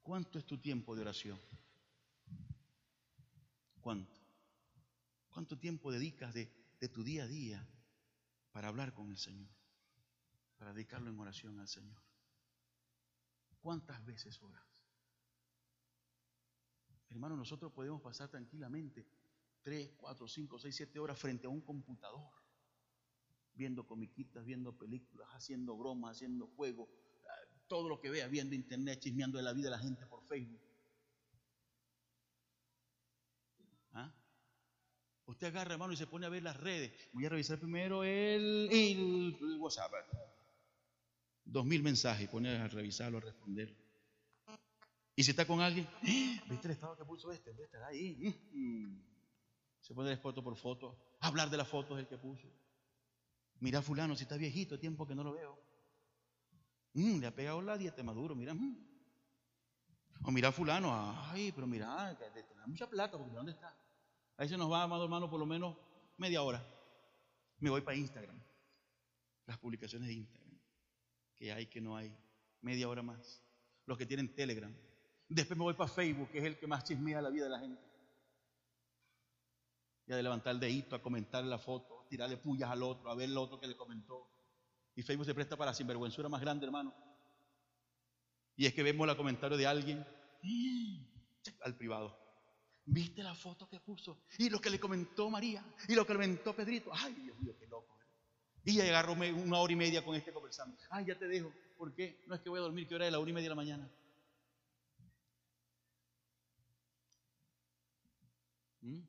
¿Cuánto 0.02 0.40
es 0.40 0.46
tu 0.46 0.58
tiempo 0.60 0.96
de 0.96 1.02
oración? 1.02 1.38
¿Cuánto? 3.82 4.18
¿Cuánto 5.28 5.60
tiempo 5.60 5.92
dedicas 5.92 6.34
de, 6.34 6.46
tu 6.88 7.04
día 7.04 7.26
a 7.26 7.28
día 7.28 7.68
para 8.54 8.70
hablar 8.70 8.94
con 8.94 9.10
el 9.12 9.18
Señor? 9.18 9.50
Para 10.58 10.72
dedicarlo 10.72 11.10
en 11.10 11.20
oración 11.20 11.60
al 11.60 11.68
Señor. 11.68 12.09
¿Cuántas 13.62 14.05
veces 14.05 14.41
oras? 14.41 14.64
Hermano, 17.10 17.36
nosotros 17.36 17.72
podemos 17.72 18.01
pasar 18.01 18.30
tranquilamente 18.30 19.07
3, 19.64 19.93
4, 19.97 20.28
5, 20.28 20.60
6, 20.60 20.76
7 20.76 20.99
horas 20.99 21.20
frente 21.20 21.47
a 21.47 21.49
un 21.49 21.62
computador, 21.62 22.30
viendo 23.53 23.86
comiquitas, 23.86 24.45
viendo 24.45 24.78
películas, 24.78 25.28
haciendo 25.32 25.76
bromas, 25.76 26.18
haciendo 26.18 26.47
juegos, 26.47 26.89
todo 27.68 27.88
lo 27.88 27.99
que 27.99 28.10
vea 28.10 28.28
viendo 28.28 28.55
internet, 28.55 28.99
chismeando 28.99 29.38
de 29.38 29.43
la 29.43 29.53
vida 29.53 29.66
de 29.66 29.72
la 29.72 29.80
gente 29.80 30.05
por 30.07 30.24
Facebook. 30.24 30.62
¿Ah? 33.93 34.14
Usted 35.26 35.47
agarra, 35.47 35.74
hermano, 35.74 35.93
y 35.93 35.97
se 35.97 36.07
pone 36.07 36.26
a 36.26 36.30
ver 36.30 36.43
las 36.43 36.57
redes. 36.57 36.91
Voy 37.14 37.26
a 37.26 37.30
revisar 37.30 37.60
primero 37.60 38.03
el, 38.03 38.70
el, 38.72 39.57
WhatsApp. 39.60 39.93
Dos 41.52 41.66
mil 41.66 41.82
mensajes, 41.82 42.30
pone 42.30 42.50
a 42.50 42.68
revisarlo, 42.68 43.18
a 43.18 43.22
responder. 43.22 43.76
Y 45.16 45.24
si 45.24 45.32
está 45.32 45.47
con 45.47 45.62
alguien, 45.62 45.88
¡Ah! 45.91 46.43
¿viste 46.47 46.68
el 46.68 46.74
estado 46.74 46.95
que 46.95 47.04
puso 47.04 47.32
este? 47.32 47.52
Debe 47.52 47.66
estar 47.66 47.84
ahí. 47.84 48.16
Mm. 48.54 49.02
Se 49.80 49.95
pone 49.95 50.16
foto 50.18 50.43
por 50.43 50.56
foto, 50.56 51.16
hablar 51.20 51.50
de 51.50 51.58
las 51.58 51.68
fotos 51.68 51.97
del 51.97 52.08
que 52.08 52.20
puso. 52.20 52.47
Mira 53.62 53.82
fulano, 53.82 54.16
si 54.16 54.24
está 54.24 54.38
viejito, 54.38 54.78
tiempo 54.78 55.08
que 55.08 55.16
no 55.16 55.24
lo 55.24 55.34
veo. 55.34 55.60
Mm, 56.93 57.20
le 57.20 57.28
ha 57.28 57.36
pegado 57.36 57.62
la 57.64 57.78
dieta 57.78 58.04
maduro, 58.04 58.36
mira. 58.36 58.54
Mm. 58.54 58.78
O 60.26 60.32
mira 60.32 60.52
fulano, 60.52 60.91
ay, 61.32 61.52
pero 61.52 61.66
mira, 61.66 62.16
tiene 62.18 62.68
mucha 62.68 62.88
plata, 62.88 63.18
porque 63.18 63.34
¿dónde 63.34 63.54
está? 63.54 63.76
Ahí 64.38 64.47
se 64.47 64.58
nos 64.58 64.72
va, 64.72 64.84
amado 64.84 65.06
hermano, 65.06 65.30
por 65.30 65.39
lo 65.39 65.47
menos 65.47 65.76
media 66.18 66.43
hora. 66.43 66.64
Me 67.58 67.72
voy 67.72 67.82
para 67.82 67.97
Instagram. 67.97 68.39
Las 69.47 69.58
publicaciones 69.58 70.08
de 70.08 70.14
Instagram. 70.14 70.39
Que 71.40 71.52
hay, 71.52 71.66
que 71.68 71.82
no 71.82 71.96
hay. 71.96 72.16
Media 72.62 72.88
hora 72.88 73.02
más. 73.02 73.42
Los 73.86 73.98
que 73.98 74.06
tienen 74.06 74.36
Telegram. 74.36 74.76
Después 75.28 75.58
me 75.58 75.64
voy 75.64 75.74
para 75.74 75.90
Facebook, 75.90 76.30
que 76.30 76.40
es 76.40 76.44
el 76.44 76.58
que 76.58 76.68
más 76.68 76.84
chismea 76.84 77.22
la 77.22 77.30
vida 77.30 77.46
de 77.46 77.50
la 77.50 77.60
gente. 77.60 77.82
Ya 80.06 80.16
de 80.16 80.24
levantar 80.24 80.54
el 80.54 80.60
dedito, 80.60 80.96
a 80.96 81.02
comentar 81.02 81.44
la 81.44 81.60
foto, 81.60 82.06
tirarle 82.10 82.38
pullas 82.38 82.70
al 82.70 82.84
otro, 82.84 83.10
a 83.10 83.16
ver 83.16 83.30
el 83.30 83.38
otro 83.38 83.60
que 83.60 83.68
le 83.68 83.78
comentó. 83.78 84.28
Y 84.96 85.04
Facebook 85.04 85.28
se 85.28 85.36
presta 85.36 85.56
para 85.56 85.74
sinvergüenzura 85.74 86.28
más 86.28 86.42
grande, 86.42 86.66
hermano. 86.66 86.94
Y 88.56 88.66
es 88.66 88.74
que 88.74 88.84
vemos 88.84 89.08
el 89.08 89.16
comentario 89.16 89.56
de 89.56 89.68
alguien 89.68 90.06
al 91.62 91.78
privado. 91.78 92.18
¿Viste 92.86 93.22
la 93.22 93.36
foto 93.36 93.70
que 93.70 93.80
puso? 93.80 94.26
Y 94.40 94.50
lo 94.50 94.60
que 94.60 94.72
le 94.72 94.80
comentó 94.80 95.30
María. 95.30 95.64
Y 95.88 95.94
lo 95.94 96.06
que 96.06 96.14
le 96.14 96.20
comentó 96.20 96.56
Pedrito. 96.56 96.90
Ay, 96.92 97.14
Dios 97.14 97.38
mío, 97.40 97.56
qué 97.60 97.68
loco. 97.68 97.99
Y 98.66 98.76
ya 98.76 98.84
agarró 98.84 99.14
una 99.14 99.60
hora 99.60 99.74
y 99.74 99.76
media 99.76 100.03
con 100.03 100.16
este 100.16 100.34
conversando. 100.34 100.78
Ay, 100.89 101.05
ya 101.05 101.18
te 101.18 101.28
dejo. 101.28 101.51
¿Por 101.78 101.93
qué? 101.93 102.24
No 102.28 102.36
es 102.36 102.41
que 102.41 102.49
voy 102.49 102.60
a 102.60 102.64
dormir, 102.64 102.88
¿qué 102.88 102.95
hora 102.95 103.05
es 103.05 103.12
la 103.12 103.20
una 103.20 103.30
y 103.30 103.34
media 103.34 103.45
de 103.45 103.49
la 103.49 103.55
mañana? 103.55 103.89
¿Mm? 108.82 108.99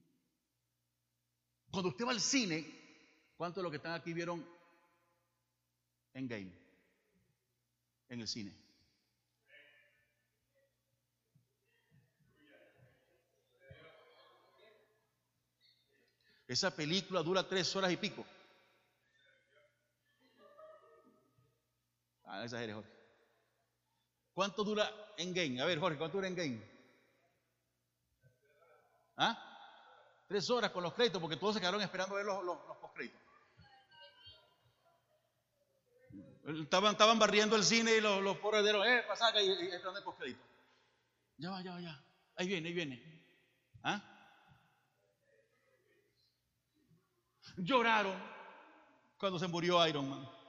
Cuando 1.70 1.88
usted 1.90 2.06
va 2.06 2.12
al 2.12 2.20
cine, 2.20 2.64
¿cuántos 3.36 3.56
de 3.56 3.62
los 3.64 3.70
que 3.70 3.76
están 3.76 3.92
aquí 3.92 4.12
vieron 4.12 4.44
en 6.14 6.28
game, 6.28 6.52
en 8.08 8.20
el 8.20 8.28
cine. 8.28 8.52
Esa 16.46 16.74
película 16.74 17.22
dura 17.22 17.46
tres 17.46 17.74
horas 17.76 17.92
y 17.92 17.96
pico. 17.96 18.26
Ah, 22.30 22.38
no 22.38 22.44
exageres, 22.44 22.76
Jorge. 22.76 22.90
¿Cuánto 24.32 24.62
dura 24.62 24.88
en 25.16 25.34
game? 25.34 25.60
A 25.60 25.66
ver, 25.66 25.80
Jorge, 25.80 25.98
¿cuánto 25.98 26.18
dura 26.18 26.28
en 26.28 26.36
game? 26.36 26.62
¿Ah? 29.16 29.36
Tres 30.28 30.48
horas 30.48 30.70
con 30.70 30.84
los 30.84 30.94
créditos, 30.94 31.20
porque 31.20 31.36
todos 31.36 31.54
se 31.54 31.60
quedaron 31.60 31.82
esperando 31.82 32.14
ver 32.14 32.24
los, 32.24 32.44
los, 32.44 32.56
los 32.68 32.76
postcréditos. 32.76 33.20
Estaban, 36.62 36.92
estaban 36.92 37.18
barriendo 37.18 37.56
el 37.56 37.64
cine 37.64 37.96
y 37.96 38.00
los, 38.00 38.22
los 38.22 38.36
eh, 38.36 39.04
pasaca 39.08 39.42
y, 39.42 39.48
y 39.48 39.66
están 39.72 39.92
de 39.94 40.02
postcrédito. 40.02 40.44
Ya 41.36 41.50
va, 41.50 41.62
ya 41.62 41.72
va, 41.72 41.80
ya. 41.80 42.04
Ahí 42.36 42.46
viene, 42.46 42.68
ahí 42.68 42.74
viene. 42.74 43.24
¿Ah? 43.82 44.00
Lloraron 47.56 48.16
cuando 49.18 49.36
se 49.40 49.48
murió 49.48 49.84
Iron 49.88 50.08
Man. 50.08 50.39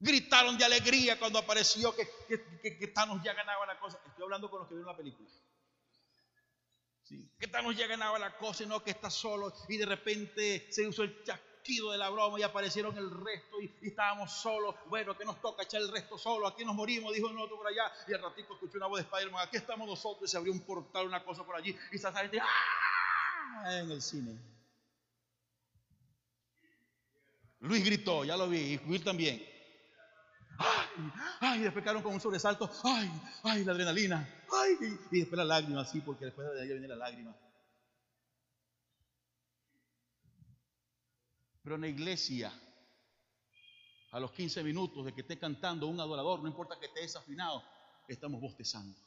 Gritaron 0.00 0.56
de 0.56 0.64
alegría 0.64 1.18
cuando 1.18 1.38
apareció 1.38 1.94
que, 1.94 2.08
que, 2.26 2.78
que, 2.78 2.86
Thanos 2.88 3.22
ya 3.22 3.34
ganaba 3.34 3.66
la 3.66 3.78
cosa. 3.78 4.00
Estoy 4.06 4.24
hablando 4.24 4.50
con 4.50 4.60
los 4.60 4.68
que 4.68 4.74
vieron 4.74 4.90
la 4.90 4.96
película. 4.96 5.28
Que 7.38 7.48
Thanos 7.48 7.76
ya 7.76 7.86
ganaba 7.86 8.18
la 8.18 8.36
cosa 8.36 8.62
y 8.62 8.66
no 8.66 8.82
que 8.82 8.92
está 8.92 9.10
solo 9.10 9.52
y 9.68 9.76
de 9.76 9.86
repente 9.86 10.68
se 10.70 10.86
usó 10.86 11.02
el 11.02 11.22
chasco 11.24 11.50
de 11.92 11.98
la 11.98 12.08
broma 12.08 12.38
y 12.38 12.42
aparecieron 12.42 12.96
el 12.96 13.10
resto 13.10 13.60
y, 13.60 13.72
estábamos 13.82 14.32
solos. 14.32 14.74
Bueno, 14.88 15.16
que 15.16 15.24
nos 15.24 15.40
toca 15.40 15.62
echar 15.62 15.80
el 15.80 15.90
resto 15.90 16.18
solo, 16.18 16.46
aquí 16.46 16.64
nos 16.64 16.74
morimos, 16.74 17.14
dijo 17.14 17.28
el 17.28 17.38
otro 17.38 17.56
por 17.56 17.68
allá. 17.68 17.92
Y 18.08 18.14
al 18.14 18.22
ratito 18.22 18.54
escuché 18.54 18.76
una 18.76 18.86
voz 18.86 18.98
de 18.98 19.04
Spider-Man, 19.04 19.46
aquí 19.46 19.56
estamos 19.56 19.86
nosotros 19.88 20.28
y 20.28 20.30
se 20.30 20.36
abrió 20.36 20.52
un 20.52 20.60
portal, 20.60 21.06
una 21.06 21.22
cosa 21.22 21.44
por 21.44 21.56
allí 21.56 21.76
y 21.92 21.98
se 21.98 22.12
gente 22.12 22.40
¡ah! 22.40 23.78
en 23.78 23.90
el 23.90 24.02
cine. 24.02 24.38
Luis 27.60 27.84
gritó, 27.84 28.24
ya 28.24 28.36
lo 28.36 28.48
vi, 28.48 28.58
y 28.58 28.76
Will 28.88 29.04
también. 29.04 29.49
¡Ay! 30.60 31.12
¡Ay! 31.40 31.60
Después 31.60 31.82
quedaron 31.82 32.02
con 32.02 32.12
un 32.12 32.20
sobresalto. 32.20 32.70
¡Ay! 32.84 33.10
¡Ay! 33.42 33.64
La 33.64 33.72
adrenalina. 33.72 34.28
¡Ay! 34.52 34.76
Y 35.10 35.20
después 35.20 35.38
la 35.38 35.44
lágrima, 35.44 35.84
sí, 35.86 36.02
porque 36.02 36.26
después 36.26 36.52
de 36.52 36.60
ahí 36.60 36.68
viene 36.68 36.86
la 36.86 36.96
lágrima. 36.96 37.34
Pero 41.62 41.76
en 41.76 41.80
la 41.80 41.88
iglesia, 41.88 42.52
a 44.12 44.20
los 44.20 44.32
15 44.32 44.62
minutos 44.62 45.04
de 45.04 45.14
que 45.14 45.22
esté 45.22 45.38
cantando 45.38 45.86
un 45.86 45.98
adorador, 45.98 46.40
no 46.40 46.48
importa 46.48 46.78
que 46.78 46.86
esté 46.86 47.00
desafinado, 47.00 47.64
estamos 48.06 48.40
bostezando. 48.40 48.98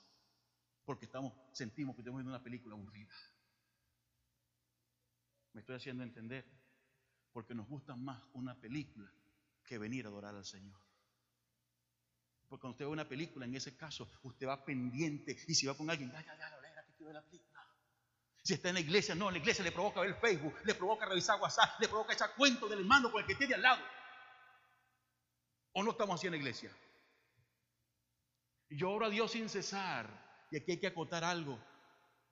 Porque 0.86 1.06
estamos, 1.06 1.34
sentimos 1.52 1.96
que 1.96 2.02
estamos 2.02 2.18
viendo 2.18 2.32
una 2.32 2.44
película 2.44 2.76
aburrida. 2.76 3.14
Me 5.54 5.62
estoy 5.62 5.76
haciendo 5.76 6.04
entender. 6.04 6.46
Porque 7.32 7.56
nos 7.56 7.68
gusta 7.68 7.96
más 7.96 8.22
una 8.34 8.60
película 8.60 9.12
que 9.66 9.78
venir 9.78 10.06
a 10.06 10.10
adorar 10.10 10.36
al 10.36 10.46
Señor. 10.46 10.93
Porque 12.54 12.62
cuando 12.62 12.74
usted 12.76 12.86
ve 12.86 12.92
una 12.92 13.10
película, 13.10 13.48
en 13.48 13.56
ese 13.56 13.76
caso, 13.76 14.12
usted 14.22 14.48
va 14.48 14.64
pendiente 14.64 15.36
y 15.48 15.56
si 15.56 15.66
va 15.66 15.76
con 15.76 15.90
alguien, 15.90 16.12
ya, 16.12 16.24
ya, 16.24 16.38
ya, 16.38 16.50
que 16.96 17.12
la 17.12 17.24
película. 17.24 17.68
Si 18.44 18.54
está 18.54 18.70
en 18.70 18.76
la 18.76 18.80
iglesia, 18.80 19.16
no, 19.16 19.30
en 19.30 19.34
la 19.34 19.40
iglesia 19.40 19.64
le 19.64 19.72
provoca 19.72 20.02
ver 20.02 20.14
Facebook, 20.22 20.54
le 20.64 20.76
provoca 20.76 21.08
revisar 21.08 21.42
WhatsApp, 21.42 21.80
le 21.80 21.88
provoca 21.88 22.14
echar 22.14 22.36
cuentos 22.36 22.70
del 22.70 22.82
hermano 22.82 23.12
con 23.12 23.22
el 23.22 23.28
que 23.28 23.34
tiene 23.34 23.56
al 23.56 23.64
lado. 23.64 23.84
¿O 25.72 25.82
no 25.82 25.90
estamos 25.90 26.14
así 26.14 26.28
en 26.28 26.34
la 26.34 26.38
iglesia? 26.38 26.70
Yo 28.70 28.92
oro 28.92 29.08
a 29.08 29.10
Dios 29.10 29.32
sin 29.32 29.50
cesar. 29.50 30.46
Y 30.52 30.58
aquí 30.58 30.74
hay 30.74 30.80
que 30.80 30.86
acotar 30.86 31.24
algo. 31.24 31.58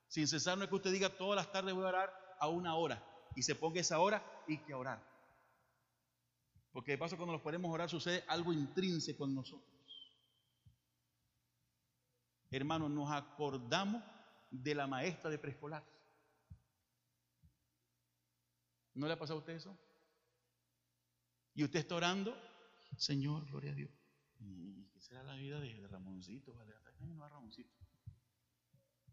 Sin 0.08 0.28
cesar 0.28 0.56
no 0.56 0.66
es 0.66 0.70
que 0.70 0.76
usted 0.76 0.92
diga 0.92 1.10
todas 1.10 1.36
las 1.36 1.52
tardes 1.52 1.74
voy 1.74 1.86
a 1.86 1.88
orar 1.88 2.36
a 2.40 2.48
una 2.48 2.76
hora 2.76 3.04
y 3.36 3.42
se 3.42 3.56
ponga 3.56 3.82
esa 3.82 3.98
hora 3.98 4.24
y 4.48 4.60
que 4.60 4.76
orar. 4.76 5.04
Porque 6.72 6.92
de 6.92 7.00
paso 7.00 7.18
cuando 7.18 7.34
nos 7.34 7.42
podemos 7.42 7.74
orar 7.74 7.90
sucede 7.90 8.24
algo 8.28 8.54
intrínseco 8.54 9.26
en 9.26 9.34
nosotros. 9.34 9.81
Hermanos, 12.52 12.92
nos 12.92 13.10
acordamos 13.10 14.04
de 14.50 14.76
la 14.76 14.86
maestra 14.86 15.30
de 15.30 15.40
preescolar. 15.40 15.84
¿No 18.94 19.08
le 19.08 19.14
ha 19.14 19.20
pasado 19.20 19.38
a 19.38 19.40
usted 19.40 19.54
eso? 19.54 19.78
Y 21.54 21.64
usted 21.64 21.80
está 21.80 21.96
orando, 21.96 22.38
Señor, 22.98 23.46
gloria 23.46 23.72
a 23.72 23.76
Dios. 23.76 23.92
¿Y 24.40 24.86
qué 24.90 25.00
será 25.00 25.24
la 25.24 25.36
vida 25.36 25.62
de, 25.62 25.88
Ramoncito? 25.88 26.54
Vale, 26.54 26.74
no 27.00 27.28
Ramoncito. 27.28 27.74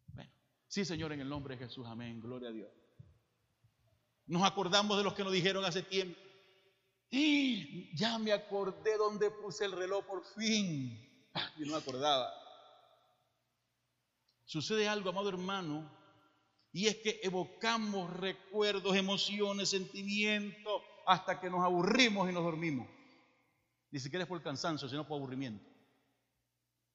Bueno, 0.09 0.33
sí, 0.67 0.85
Señor, 0.85 1.13
en 1.13 1.21
el 1.21 1.29
nombre 1.29 1.57
de 1.57 1.65
Jesús, 1.65 1.87
amén, 1.87 2.21
gloria 2.21 2.49
a 2.49 2.53
Dios. 2.53 2.71
Nos 4.27 4.43
acordamos 4.43 4.99
de 4.99 5.05
los 5.05 5.15
que 5.15 5.23
nos 5.23 5.33
dijeron 5.33 5.65
hace 5.65 5.83
tiempo. 5.83 6.19
Y 7.11 7.97
ya 7.97 8.19
me 8.19 8.33
acordé 8.33 8.97
dónde 8.99 9.31
puse 9.31 9.65
el 9.65 9.73
reloj 9.73 10.05
por 10.05 10.25
fin. 10.25 11.31
Ah, 11.35 11.51
yo 11.57 11.67
no 11.67 11.73
me 11.73 11.79
acordaba. 11.79 12.31
Sucede 14.49 14.89
algo, 14.89 15.11
amado 15.11 15.29
hermano, 15.29 15.95
y 16.73 16.87
es 16.87 16.97
que 16.97 17.21
evocamos 17.23 18.11
recuerdos, 18.15 18.97
emociones, 18.97 19.69
sentimientos, 19.69 20.83
hasta 21.07 21.39
que 21.39 21.51
nos 21.51 21.63
aburrimos 21.63 22.31
y 22.31 22.33
nos 22.33 22.43
dormimos. 22.43 22.89
Ni 23.91 24.01
siquiera 24.01 24.23
es 24.23 24.29
por 24.29 24.43
cansancio, 24.43 24.89
sino 24.89 25.07
por 25.07 25.19
aburrimiento. 25.19 25.69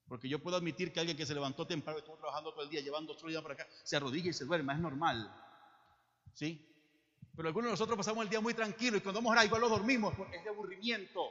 Porque 0.07 0.27
yo 0.27 0.41
puedo 0.41 0.57
admitir 0.57 0.91
que 0.91 0.99
alguien 0.99 1.15
que 1.15 1.27
se 1.27 1.35
levantó 1.35 1.67
temprano 1.67 1.99
y 1.99 2.01
estuvo 2.01 2.17
trabajando 2.17 2.53
todo 2.53 2.63
el 2.63 2.71
día, 2.71 2.81
llevando 2.81 3.13
su 3.13 3.27
vida 3.27 3.43
para 3.43 3.53
acá, 3.53 3.67
se 3.83 3.97
arrodilla 3.97 4.31
y 4.31 4.33
se 4.33 4.45
duerme, 4.45 4.73
es 4.73 4.79
normal. 4.79 5.31
¿Sí? 6.33 6.59
Pero 7.35 7.49
algunos 7.49 7.67
de 7.67 7.73
nosotros 7.73 7.95
pasamos 7.95 8.23
el 8.23 8.31
día 8.31 8.41
muy 8.41 8.55
tranquilo 8.55 8.97
y 8.97 9.01
cuando 9.01 9.21
vamos 9.21 9.37
a 9.37 9.45
igual 9.45 9.61
lo 9.61 9.69
dormimos 9.69 10.15
es 10.31 10.43
de 10.43 10.49
aburrimiento. 10.49 11.21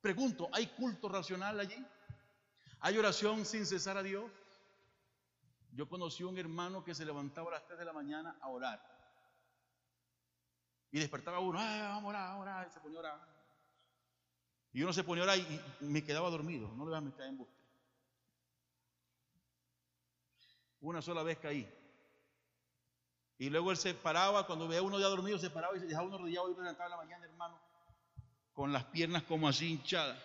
Pregunto, 0.00 0.48
¿hay 0.50 0.68
culto 0.68 1.10
racional 1.10 1.60
allí? 1.60 1.76
¿Hay 2.80 2.96
oración 2.96 3.44
sin 3.44 3.66
cesar 3.66 3.98
a 3.98 4.02
Dios? 4.02 4.24
Yo 5.72 5.88
conocí 5.88 6.22
a 6.22 6.26
un 6.26 6.38
hermano 6.38 6.84
que 6.84 6.94
se 6.94 7.04
levantaba 7.04 7.48
a 7.48 7.52
las 7.52 7.66
3 7.66 7.78
de 7.78 7.84
la 7.84 7.92
mañana 7.92 8.36
a 8.40 8.48
orar. 8.48 8.80
Y 10.90 10.98
despertaba 10.98 11.38
uno, 11.38 11.58
vamos 11.58 12.04
a 12.04 12.08
orar, 12.08 12.28
vamos 12.30 12.46
a 12.46 12.50
orar, 12.50 12.68
y 12.68 12.72
se 12.72 12.80
ponía 12.80 12.98
a 12.98 13.00
orar. 13.00 13.20
Y 14.72 14.82
uno 14.82 14.92
se 14.92 15.04
ponía 15.04 15.22
a 15.22 15.26
orar 15.26 15.38
y, 15.38 15.60
me 15.80 16.04
quedaba 16.04 16.28
dormido, 16.30 16.68
no 16.68 16.84
le 16.84 16.90
voy 16.90 16.98
a 16.98 17.00
meter 17.00 17.26
en 17.26 17.38
buste. 17.38 17.60
Una 20.80 21.02
sola 21.02 21.22
vez 21.22 21.38
caí. 21.38 21.68
Y 23.38 23.48
luego 23.48 23.70
él 23.70 23.76
se 23.76 23.94
paraba, 23.94 24.46
cuando 24.46 24.66
veía 24.66 24.82
uno 24.82 24.98
ya 24.98 25.06
dormido, 25.06 25.38
se 25.38 25.50
paraba 25.50 25.76
y 25.76 25.80
se 25.80 25.86
dejaba 25.86 26.06
uno 26.06 26.16
arrodillado 26.16 26.50
y 26.50 26.54
levantaba 26.54 26.86
en 26.86 26.90
la 26.90 26.96
mañana, 26.96 27.24
hermano, 27.24 27.60
con 28.52 28.72
las 28.72 28.84
piernas 28.86 29.22
como 29.22 29.48
así 29.48 29.70
hinchadas, 29.70 30.18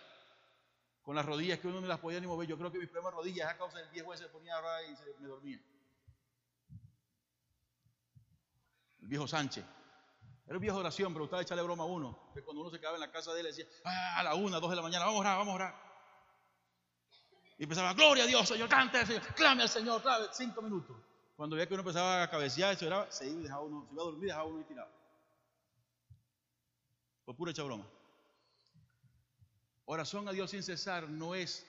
con 1.06 1.14
las 1.14 1.24
rodillas 1.24 1.60
que 1.60 1.68
uno 1.68 1.80
no 1.80 1.86
las 1.86 2.00
podía 2.00 2.18
ni 2.18 2.26
mover. 2.26 2.48
Yo 2.48 2.58
creo 2.58 2.72
que 2.72 2.78
mis 2.80 2.88
problemas 2.88 3.14
rodillas 3.14 3.48
a 3.48 3.56
causa 3.56 3.78
del 3.78 3.88
viejo 3.90 4.14
se 4.16 4.26
ponía 4.26 4.58
a 4.58 4.82
y 4.82 4.96
se, 4.96 5.14
me 5.20 5.28
dormía. 5.28 5.60
El 9.00 9.06
viejo 9.06 9.28
Sánchez. 9.28 9.64
Era 10.46 10.56
un 10.56 10.60
viejo 10.60 10.78
de 10.78 10.80
oración, 10.80 11.12
pero 11.12 11.22
gustaba 11.22 11.42
echarle 11.42 11.62
broma 11.62 11.84
a 11.84 11.86
uno. 11.86 12.32
Que 12.34 12.42
cuando 12.42 12.62
uno 12.62 12.72
se 12.72 12.80
quedaba 12.80 12.96
en 12.96 13.02
la 13.02 13.12
casa 13.12 13.32
de 13.34 13.40
él, 13.40 13.46
decía, 13.46 13.66
ah, 13.84 14.18
a 14.18 14.22
la 14.24 14.34
una, 14.34 14.58
dos 14.58 14.68
de 14.68 14.74
la 14.74 14.82
mañana, 14.82 15.04
vamos 15.04 15.18
a 15.18 15.20
orar, 15.20 15.38
vamos 15.38 15.52
a 15.52 15.54
orar. 15.54 15.74
Y 17.56 17.62
empezaba, 17.62 17.94
gloria 17.94 18.24
a 18.24 18.26
Dios, 18.26 18.48
Señor, 18.48 18.68
cante 18.68 19.06
Señor, 19.06 19.22
clame 19.34 19.62
al 19.62 19.68
Señor, 19.68 20.02
clave, 20.02 20.26
cinco 20.32 20.60
minutos. 20.60 20.96
Cuando 21.36 21.54
veía 21.54 21.68
que 21.68 21.74
uno 21.74 21.82
empezaba 21.82 22.24
a 22.24 22.30
cabecear, 22.30 22.74
se, 22.74 22.84
oraba, 22.84 23.08
se 23.12 23.28
iba 23.28 23.42
dejaba 23.42 23.62
uno, 23.62 23.86
se 23.86 23.94
iba 23.94 24.02
a 24.02 24.06
dormir 24.06 24.26
dejaba 24.26 24.44
uno 24.44 24.60
y 24.60 24.64
tirado. 24.64 24.90
Por 27.24 27.36
pura 27.36 27.52
hecha 27.52 27.62
broma. 27.62 27.86
Oración 29.88 30.28
a 30.28 30.32
Dios 30.32 30.50
sin 30.50 30.64
cesar 30.64 31.08
no 31.08 31.36
es 31.36 31.64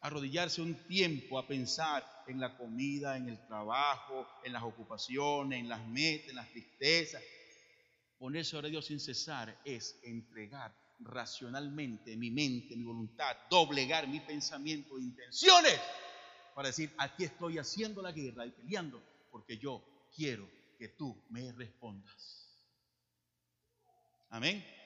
arrodillarse 0.00 0.60
un 0.60 0.74
tiempo 0.86 1.38
a 1.38 1.46
pensar 1.46 2.04
en 2.26 2.38
la 2.38 2.54
comida, 2.56 3.16
en 3.16 3.30
el 3.30 3.46
trabajo, 3.46 4.28
en 4.44 4.52
las 4.52 4.62
ocupaciones, 4.62 5.58
en 5.58 5.68
las 5.70 5.86
metas, 5.88 6.28
en 6.28 6.36
las 6.36 6.50
tristezas. 6.50 7.22
Ponerse 8.18 8.58
a 8.58 8.62
Dios 8.62 8.84
sin 8.84 9.00
cesar 9.00 9.58
es 9.64 9.98
entregar 10.02 10.74
racionalmente 11.00 12.14
mi 12.14 12.30
mente, 12.30 12.76
mi 12.76 12.84
voluntad, 12.84 13.36
doblegar 13.48 14.06
mi 14.06 14.20
pensamiento 14.20 14.98
e 14.98 15.02
intenciones 15.02 15.80
para 16.54 16.68
decir, 16.68 16.92
aquí 16.98 17.24
estoy 17.24 17.56
haciendo 17.56 18.02
la 18.02 18.12
guerra 18.12 18.44
y 18.44 18.50
peleando 18.50 19.02
porque 19.30 19.56
yo 19.56 19.82
quiero 20.14 20.46
que 20.78 20.88
tú 20.88 21.24
me 21.30 21.50
respondas. 21.52 22.48
Amén. 24.28 24.81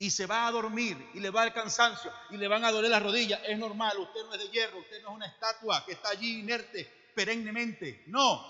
Y 0.00 0.10
se 0.10 0.24
va 0.24 0.46
a 0.46 0.50
dormir 0.50 0.96
y 1.12 1.20
le 1.20 1.28
va 1.28 1.44
el 1.44 1.52
cansancio 1.52 2.10
y 2.30 2.38
le 2.38 2.48
van 2.48 2.64
a 2.64 2.72
doler 2.72 2.90
las 2.90 3.02
rodillas. 3.02 3.38
Es 3.46 3.58
normal, 3.58 3.98
usted 3.98 4.24
no 4.24 4.32
es 4.32 4.40
de 4.40 4.48
hierro, 4.48 4.78
usted 4.78 5.02
no 5.02 5.10
es 5.10 5.14
una 5.16 5.26
estatua 5.26 5.84
que 5.84 5.92
está 5.92 6.08
allí 6.08 6.40
inerte 6.40 7.12
perennemente. 7.14 8.04
No, 8.06 8.42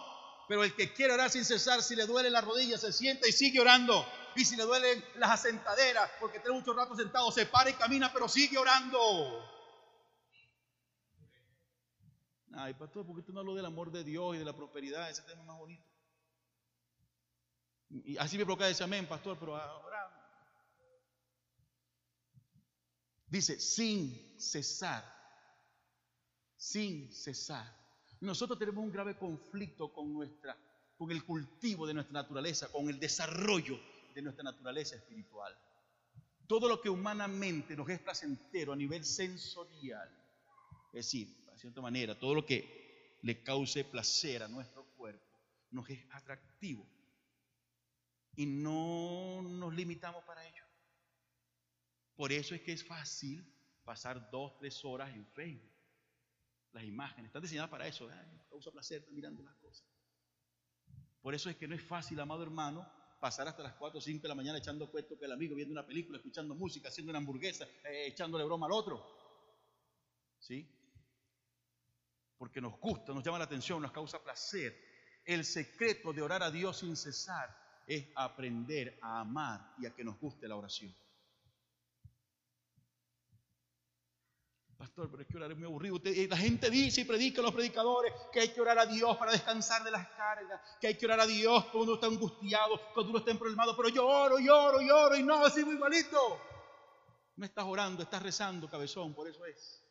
pero 0.47 0.63
el 0.63 0.75
que 0.77 0.93
quiere 0.93 1.13
orar 1.13 1.29
sin 1.29 1.45
cesar, 1.45 1.83
si 1.83 1.97
le 1.97 2.07
duele 2.07 2.31
las 2.31 2.45
rodillas, 2.45 2.81
se 2.81 2.93
sienta 2.93 3.29
y 3.29 3.33
sigue 3.33 3.61
orando. 3.61 4.07
Y 4.37 4.45
si 4.45 4.55
le 4.55 4.63
duelen 4.63 5.05
las 5.17 5.31
asentaderas, 5.31 6.09
porque 6.21 6.39
tiene 6.39 6.57
mucho 6.57 6.73
rato 6.73 6.95
sentado, 6.95 7.33
se 7.33 7.47
para 7.47 7.71
y 7.71 7.75
camina, 7.75 8.13
pero 8.13 8.29
sigue 8.29 8.57
orando. 8.57 9.49
Ay, 12.55 12.75
pastor, 12.75 13.05
¿por 13.05 13.17
qué 13.17 13.23
tú 13.23 13.33
no 13.33 13.41
hablas 13.41 13.57
del 13.57 13.67
amor 13.67 13.91
de 13.91 14.05
Dios 14.05 14.37
y 14.37 14.39
de 14.39 14.45
la 14.45 14.55
prosperidad? 14.55 15.11
Ese 15.11 15.23
tema 15.23 15.41
es 15.41 15.47
más 15.49 15.59
bonito. 15.59 15.85
Y 17.89 18.17
así 18.19 18.39
me 18.39 18.45
provoca 18.45 18.69
ese 18.69 18.85
amén, 18.85 19.07
pastor, 19.09 19.37
pero 19.39 19.57
ahora. 19.57 20.20
Dice, 23.31 23.59
sin 23.59 24.39
cesar. 24.39 25.05
Sin 26.57 27.13
cesar. 27.13 27.75
Nosotros 28.21 28.59
tenemos 28.59 28.85
un 28.85 28.93
grave 28.93 29.17
conflicto 29.17 29.93
con 29.93 30.13
nuestra, 30.13 30.57
con 30.99 31.11
el 31.11 31.25
cultivo 31.25 31.87
de 31.87 31.95
nuestra 31.95 32.13
naturaleza, 32.13 32.71
con 32.71 32.91
el 32.91 33.01
desarrollo 33.01 33.79
de 34.15 34.21
nuestra 34.21 34.45
naturaleza 34.45 34.97
espiritual. 34.97 35.57
Todo 36.47 36.69
lo 36.69 36.81
que 36.83 36.91
humanamente 36.91 37.77
nos 37.77 37.89
es 37.89 38.01
placentero 38.01 38.73
a 38.73 38.77
nivel 38.77 39.05
sensorial, 39.05 40.09
es 40.93 41.07
decir, 41.07 41.41
cierta 41.61 41.81
manera, 41.81 42.19
todo 42.19 42.35
lo 42.35 42.47
que 42.47 43.19
le 43.23 43.43
cause 43.43 43.85
placer 43.85 44.43
a 44.43 44.49
nuestro 44.49 44.85
cuerpo 44.97 45.25
nos 45.71 45.89
es 45.91 46.01
atractivo. 46.13 46.87
Y 48.35 48.47
no 48.47 49.43
nos 49.43 49.75
limitamos 49.75 50.25
para 50.25 50.47
ello. 50.47 50.60
Por 52.21 52.33
eso 52.33 52.55
es 52.55 52.61
que 52.61 52.73
es 52.73 52.85
fácil 52.85 53.43
pasar 53.83 54.31
dos, 54.31 54.59
tres 54.59 54.85
horas 54.85 55.09
en 55.15 55.25
Facebook. 55.29 55.73
Las 56.73 56.85
imágenes 56.85 57.29
están 57.29 57.41
diseñadas 57.41 57.71
para 57.71 57.87
eso. 57.87 58.11
causa 58.51 58.71
placer 58.71 59.09
mirando 59.11 59.43
las 59.43 59.55
cosas. 59.55 59.89
Por 61.23 61.35
eso 61.35 61.49
es 61.49 61.57
que 61.57 61.67
no 61.67 61.75
es 61.75 61.83
fácil, 61.83 62.21
amado 62.21 62.43
hermano, 62.43 62.87
pasar 63.21 63.49
hasta 63.49 63.63
las 63.63 63.73
4 63.73 63.97
o 63.97 64.03
5 64.03 64.21
de 64.21 64.29
la 64.29 64.35
mañana 64.35 64.59
echando 64.59 64.91
cuento 64.91 65.19
que 65.19 65.25
el 65.25 65.33
amigo, 65.33 65.55
viendo 65.55 65.73
una 65.73 65.87
película, 65.87 66.19
escuchando 66.19 66.55
música, 66.55 66.89
haciendo 66.89 67.09
una 67.09 67.21
hamburguesa, 67.21 67.65
eh, 67.85 68.09
echándole 68.09 68.45
broma 68.45 68.67
al 68.67 68.73
otro. 68.73 69.03
¿Sí? 70.41 70.69
porque 72.37 72.61
nos 72.61 72.79
gusta, 72.81 73.15
nos 73.15 73.25
llama 73.25 73.39
la 73.39 73.45
atención, 73.45 73.81
nos 73.81 73.93
causa 73.93 74.23
placer. 74.23 74.75
El 75.25 75.43
secreto 75.43 76.13
de 76.13 76.21
orar 76.21 76.43
a 76.43 76.51
Dios 76.51 76.81
sin 76.81 76.97
cesar 76.97 77.49
es 77.87 78.09
aprender 78.15 78.99
a 79.01 79.21
amar 79.21 79.75
y 79.79 79.87
a 79.87 79.95
que 79.95 80.05
nos 80.05 80.21
guste 80.21 80.47
la 80.47 80.57
oración. 80.57 80.95
Pastor, 84.81 85.11
pero 85.11 85.23
es 85.23 85.29
que 85.29 85.37
orar 85.37 85.51
es 85.51 85.59
muy 85.59 85.67
aburrido. 85.67 86.01
Eh, 86.05 86.27
la 86.27 86.39
gente 86.39 86.71
dice 86.71 87.03
y 87.03 87.05
predica 87.05 87.43
los 87.43 87.53
predicadores 87.53 88.15
que 88.33 88.41
hay 88.41 88.49
que 88.49 88.63
orar 88.63 88.79
a 88.79 88.87
Dios 88.87 89.15
para 89.19 89.31
descansar 89.31 89.85
de 89.85 89.91
las 89.91 90.09
cargas, 90.13 90.59
que 90.81 90.87
hay 90.87 90.97
que 90.97 91.05
orar 91.05 91.21
a 91.21 91.27
Dios 91.27 91.67
cuando 91.67 91.93
uno 91.93 91.95
está 91.97 92.07
angustiado, 92.07 92.81
cuando 92.95 93.11
uno 93.11 93.19
está 93.19 93.39
problemado. 93.39 93.77
Pero 93.77 93.91
yo 93.91 94.07
oro, 94.07 94.39
lloro, 94.39 94.81
lloro 94.81 95.17
y 95.17 95.23
no, 95.23 95.45
así 95.45 95.63
muy 95.67 95.75
igualito. 95.75 96.41
No 97.37 97.45
estás 97.45 97.67
orando, 97.67 98.03
estás 98.03 98.23
rezando, 98.23 98.71
cabezón, 98.71 99.13
por 99.13 99.29
eso 99.29 99.45
es 99.45 99.85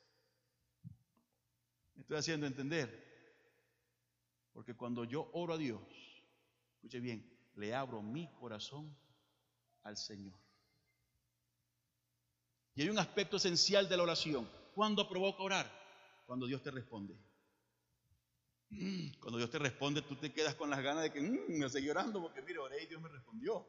estoy 2.09 2.17
haciendo 2.17 2.47
entender? 2.47 3.07
Porque 4.51 4.75
cuando 4.75 5.03
yo 5.03 5.29
oro 5.33 5.53
a 5.53 5.57
Dios, 5.59 5.79
escuche 6.73 6.99
bien, 6.99 7.23
le 7.53 7.75
abro 7.75 8.01
mi 8.01 8.27
corazón 8.39 8.97
al 9.83 9.95
Señor. 9.95 10.39
Y 12.73 12.81
hay 12.81 12.89
un 12.89 12.97
aspecto 12.97 13.37
esencial 13.37 13.87
de 13.87 13.95
la 13.95 14.01
oración. 14.01 14.49
¿Cuándo 14.79 15.09
provoca 15.09 15.43
orar? 15.43 15.69
Cuando 16.25 16.47
Dios 16.47 16.63
te 16.63 16.71
responde. 16.71 17.13
Cuando 19.19 19.37
Dios 19.37 19.49
te 19.49 19.59
responde, 19.59 20.01
tú 20.03 20.15
te 20.15 20.31
quedas 20.31 20.55
con 20.55 20.69
las 20.69 20.81
ganas 20.81 21.03
de 21.03 21.11
que 21.11 21.19
mm, 21.19 21.59
me 21.59 21.67
seguí 21.67 21.89
orando 21.89 22.21
porque 22.21 22.41
mire, 22.41 22.59
oré 22.59 22.83
y 22.83 22.87
Dios 22.87 23.01
me 23.01 23.09
respondió. 23.09 23.67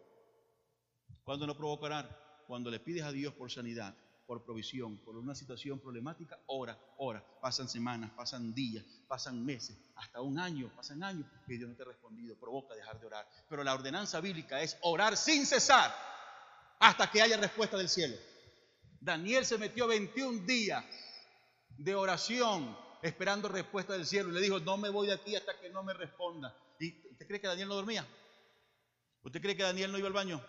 ¿Cuándo 1.25 1.49
no 1.49 1.57
provoca 1.57 1.87
orar? 1.87 2.45
Cuando 2.47 2.71
le 2.71 2.79
pides 2.79 3.03
a 3.03 3.11
Dios 3.11 3.35
por 3.35 3.51
sanidad, 3.51 3.93
por 4.25 4.45
provisión, 4.45 4.99
por 4.99 5.17
una 5.17 5.35
situación 5.35 5.81
problemática, 5.81 6.39
ora, 6.47 6.79
ora. 6.99 7.25
Pasan 7.41 7.69
semanas, 7.69 8.13
pasan 8.13 8.55
días, 8.55 8.85
pasan 9.09 9.45
meses, 9.45 9.77
hasta 9.97 10.21
un 10.21 10.39
año, 10.39 10.71
pasan 10.77 11.03
años 11.03 11.27
y 11.49 11.57
Dios 11.57 11.69
no 11.69 11.75
te 11.75 11.83
ha 11.83 11.87
respondido, 11.87 12.39
provoca 12.39 12.77
dejar 12.77 13.01
de 13.01 13.07
orar. 13.09 13.29
Pero 13.49 13.65
la 13.65 13.75
ordenanza 13.75 14.21
bíblica 14.21 14.63
es 14.63 14.79
orar 14.83 15.17
sin 15.17 15.45
cesar 15.45 15.93
hasta 16.79 17.11
que 17.11 17.21
haya 17.21 17.37
respuesta 17.37 17.77
del 17.77 17.89
cielo. 17.89 18.15
Daniel 19.01 19.47
se 19.47 19.57
metió 19.57 19.87
21 19.87 20.45
días 20.45 20.85
de 21.79 21.95
oración 21.95 22.77
esperando 23.03 23.49
respuesta 23.49 23.95
del 23.95 24.07
cielo 24.07 24.29
y 24.29 24.33
le 24.33 24.41
dijo, 24.41 24.61
no 24.61 24.77
me 24.77 24.91
voy 24.91 25.07
de 25.07 25.15
aquí 25.15 25.35
hasta 25.35 25.59
que 25.59 25.71
no 25.71 25.83
me 25.83 25.95
responda. 25.95 26.55
¿Y 26.79 27.11
usted 27.11 27.27
cree 27.27 27.41
que 27.41 27.47
Daniel 27.47 27.69
no 27.69 27.75
dormía? 27.75 28.07
¿Usted 29.23 29.41
cree 29.41 29.57
que 29.57 29.63
Daniel 29.63 29.91
no 29.91 29.99
iba 29.99 30.07
al 30.07 30.13
baño? 30.13 30.45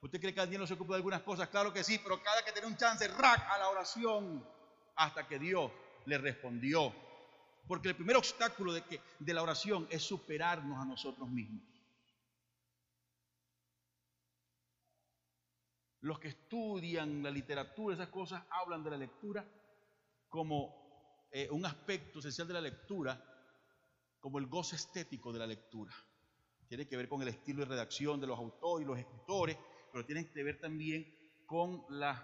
¿Usted 0.00 0.20
cree 0.20 0.34
que 0.34 0.40
Daniel 0.40 0.60
no 0.60 0.66
se 0.66 0.74
ocupa 0.74 0.94
de 0.94 0.98
algunas 0.98 1.22
cosas? 1.22 1.48
Claro 1.48 1.72
que 1.72 1.84
sí, 1.84 1.98
pero 2.02 2.20
cada 2.22 2.44
que 2.44 2.52
tiene 2.52 2.66
un 2.66 2.76
chance, 2.76 3.06
rack 3.08 3.48
a 3.48 3.58
la 3.58 3.68
oración 3.70 4.44
hasta 4.96 5.26
que 5.26 5.38
Dios 5.38 5.70
le 6.06 6.18
respondió. 6.18 6.92
Porque 7.66 7.88
el 7.88 7.96
primer 7.96 8.16
obstáculo 8.16 8.72
de 8.72 9.34
la 9.34 9.42
oración 9.42 9.86
es 9.88 10.02
superarnos 10.02 10.82
a 10.82 10.84
nosotros 10.84 11.28
mismos. 11.28 11.62
Los 16.04 16.18
que 16.18 16.28
estudian 16.28 17.22
la 17.22 17.30
literatura, 17.30 17.94
esas 17.94 18.08
cosas, 18.08 18.42
hablan 18.50 18.84
de 18.84 18.90
la 18.90 18.98
lectura 18.98 19.42
como 20.28 21.26
eh, 21.32 21.48
un 21.50 21.64
aspecto 21.64 22.18
esencial 22.18 22.46
de 22.46 22.52
la 22.52 22.60
lectura, 22.60 23.18
como 24.20 24.38
el 24.38 24.46
gozo 24.46 24.76
estético 24.76 25.32
de 25.32 25.38
la 25.38 25.46
lectura. 25.46 25.94
Tiene 26.68 26.86
que 26.86 26.98
ver 26.98 27.08
con 27.08 27.22
el 27.22 27.28
estilo 27.28 27.60
de 27.60 27.70
redacción 27.70 28.20
de 28.20 28.26
los 28.26 28.38
autores 28.38 28.84
y 28.84 28.88
los 28.88 28.98
escritores, 28.98 29.56
pero 29.90 30.04
tiene 30.04 30.30
que 30.30 30.42
ver 30.42 30.60
también 30.60 31.06
con 31.46 31.86
las 31.88 32.20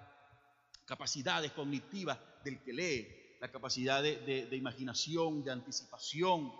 capacidades 0.84 1.52
cognitivas 1.52 2.18
del 2.44 2.62
que 2.62 2.74
lee, 2.74 3.38
la 3.40 3.50
capacidad 3.50 4.02
de, 4.02 4.46
imaginación, 4.52 5.42
de 5.42 5.52
anticipación. 5.52 6.52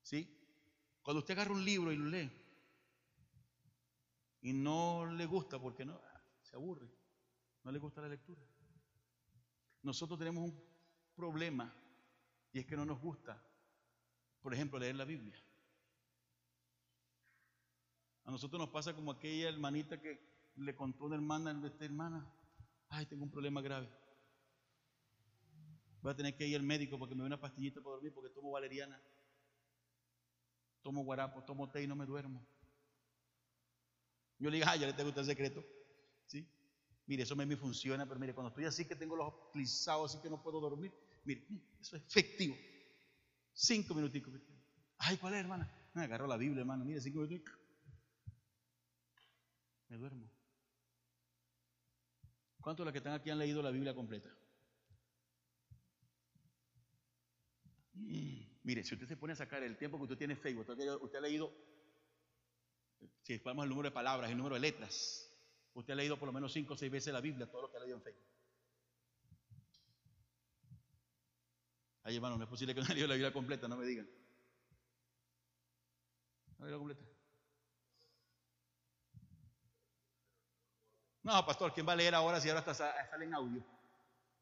¿Sí? 0.00 0.26
Cuando 1.02 1.18
usted 1.18 1.34
agarra 1.34 1.52
un 1.52 1.64
libro 1.64 1.92
y 1.92 1.96
lo 1.96 2.06
lee 2.06 2.43
y 4.44 4.52
no 4.52 5.06
le 5.06 5.24
gusta 5.24 5.58
porque 5.58 5.86
no 5.86 5.98
se 6.42 6.54
aburre, 6.54 6.86
no 7.62 7.72
le 7.72 7.78
gusta 7.78 8.02
la 8.02 8.08
lectura. 8.08 8.42
Nosotros 9.82 10.18
tenemos 10.18 10.44
un 10.44 10.62
problema 11.14 11.74
y 12.52 12.58
es 12.58 12.66
que 12.66 12.76
no 12.76 12.84
nos 12.84 13.00
gusta, 13.00 13.42
por 14.42 14.52
ejemplo, 14.52 14.78
leer 14.78 14.96
la 14.96 15.06
Biblia. 15.06 15.42
A 18.24 18.30
nosotros 18.30 18.60
nos 18.60 18.68
pasa 18.68 18.94
como 18.94 19.12
aquella 19.12 19.48
hermanita 19.48 19.98
que 19.98 20.20
le 20.56 20.76
contó 20.76 21.04
a 21.04 21.06
una 21.06 21.16
hermana, 21.16 21.50
a 21.50 21.66
esta 21.66 21.86
hermana, 21.86 22.30
ay, 22.90 23.06
tengo 23.06 23.24
un 23.24 23.30
problema 23.30 23.62
grave. 23.62 23.88
Voy 26.02 26.12
a 26.12 26.16
tener 26.16 26.36
que 26.36 26.46
ir 26.46 26.56
al 26.56 26.62
médico 26.64 26.98
porque 26.98 27.14
me 27.14 27.22
dé 27.22 27.28
una 27.28 27.40
pastillita 27.40 27.80
para 27.80 27.94
dormir 27.94 28.12
porque 28.12 28.28
tomo 28.28 28.50
valeriana, 28.50 29.02
tomo 30.82 31.02
guarapo, 31.02 31.42
tomo 31.44 31.70
té 31.70 31.82
y 31.82 31.86
no 31.86 31.96
me 31.96 32.04
duermo. 32.04 32.46
Yo 34.38 34.50
le 34.50 34.56
digo, 34.56 34.68
ay, 34.68 34.80
ya 34.80 34.86
le 34.86 34.92
tengo 34.92 35.10
el 35.10 35.24
secreto. 35.24 35.64
¿Sí? 36.26 36.46
Mire, 37.06 37.22
eso 37.22 37.36
me, 37.36 37.46
me 37.46 37.56
funciona, 37.56 38.06
pero 38.06 38.18
mire, 38.18 38.34
cuando 38.34 38.48
estoy 38.48 38.64
así 38.64 38.84
que 38.86 38.96
tengo 38.96 39.16
los 39.16 39.28
ojos 39.28 39.50
clisados, 39.52 40.12
así 40.12 40.22
que 40.22 40.30
no 40.30 40.42
puedo 40.42 40.60
dormir, 40.60 40.92
mire, 41.24 41.46
eso 41.80 41.96
es 41.96 42.02
efectivo. 42.04 42.56
Cinco 43.52 43.94
minuticos. 43.94 44.34
Ay, 44.98 45.16
¿cuál 45.18 45.34
es, 45.34 45.40
hermana? 45.40 45.70
Me 45.94 46.02
agarró 46.02 46.26
la 46.26 46.36
Biblia, 46.36 46.60
hermano. 46.60 46.84
Mire, 46.84 47.00
cinco 47.00 47.20
minutos 47.20 47.54
me 49.88 49.98
duermo. 49.98 50.30
¿Cuántos 52.60 52.82
de 52.82 52.86
los 52.86 52.92
que 52.92 52.98
están 52.98 53.12
aquí 53.12 53.30
han 53.30 53.38
leído 53.38 53.62
la 53.62 53.70
Biblia 53.70 53.94
completa? 53.94 54.30
Mm, 57.92 58.40
mire, 58.64 58.82
si 58.82 58.94
usted 58.94 59.06
se 59.06 59.16
pone 59.16 59.34
a 59.34 59.36
sacar 59.36 59.62
el 59.62 59.76
tiempo 59.76 59.98
que 59.98 60.04
usted 60.04 60.18
tiene 60.18 60.34
en 60.34 60.40
Facebook, 60.40 60.68
usted, 60.68 61.18
ha 61.18 61.20
leído, 61.20 61.52
si 63.22 63.34
esperamos 63.34 63.64
el 63.64 63.70
número 63.70 63.88
de 63.88 63.94
palabras, 63.94 64.30
el 64.30 64.36
número 64.36 64.54
de 64.54 64.60
letras, 64.60 65.30
usted 65.74 65.92
ha 65.92 65.96
leído 65.96 66.18
por 66.18 66.26
lo 66.26 66.32
menos 66.32 66.52
cinco 66.52 66.74
o 66.74 66.76
seis 66.76 66.90
veces 66.90 67.12
la 67.12 67.20
Biblia, 67.20 67.50
todo 67.50 67.62
lo 67.62 67.70
que 67.70 67.76
ha 67.76 67.80
leído 67.80 67.96
en 67.96 68.02
Facebook. 68.02 68.28
Ay, 72.02 72.16
hermano, 72.16 72.36
no 72.36 72.44
es 72.44 72.50
posible 72.50 72.74
que 72.74 72.80
no 72.80 72.86
haya 72.86 72.94
leído 72.94 73.08
la 73.08 73.14
Biblia 73.14 73.32
completa, 73.32 73.66
no 73.66 73.76
me 73.76 73.86
digan. 73.86 74.08
¿La 76.58 76.66
Biblia 76.66 76.78
completa? 76.78 77.04
No, 81.22 81.46
pastor, 81.46 81.72
¿quién 81.72 81.88
va 81.88 81.92
a 81.92 81.96
leer 81.96 82.14
ahora 82.14 82.38
si 82.38 82.50
ahora 82.50 82.74
sale 82.74 83.24
en 83.24 83.34
audio? 83.34 83.64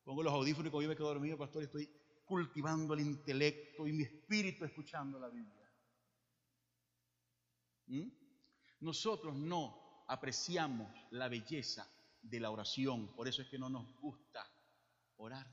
Pongo 0.03 0.23
los 0.25 0.33
audífonos 0.33 0.67
y 0.67 0.71
como 0.71 0.83
yo 0.83 0.89
me 0.89 0.97
quedo 0.97 1.07
dormido, 1.07 1.39
pastor, 1.39 1.63
estoy 1.63 1.89
cultivando 2.25 2.95
el 2.95 3.01
intelecto 3.01 3.87
y 3.87 3.93
mi 3.93 4.03
espíritu 4.03 4.65
escuchando 4.65 5.21
la 5.21 5.29
Biblia. 5.29 5.71
¿Mm? 7.87 8.22
Nosotros 8.83 9.37
no 9.37 10.05
apreciamos 10.09 10.93
la 11.11 11.29
belleza 11.29 11.89
de 12.21 12.41
la 12.41 12.51
oración, 12.51 13.15
por 13.15 13.29
eso 13.29 13.43
es 13.43 13.49
que 13.49 13.59
no 13.59 13.69
nos 13.69 13.87
gusta 14.01 14.45
orar. 15.19 15.47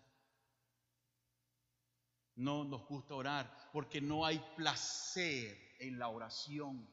No 2.36 2.64
nos 2.64 2.88
gusta 2.88 3.14
orar 3.14 3.70
porque 3.72 4.02
no 4.02 4.26
hay 4.26 4.40
placer 4.56 5.76
en 5.80 6.00
la 6.00 6.08
oración, 6.08 6.90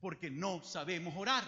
porque 0.00 0.30
no 0.30 0.62
sabemos 0.62 1.14
orar. 1.16 1.42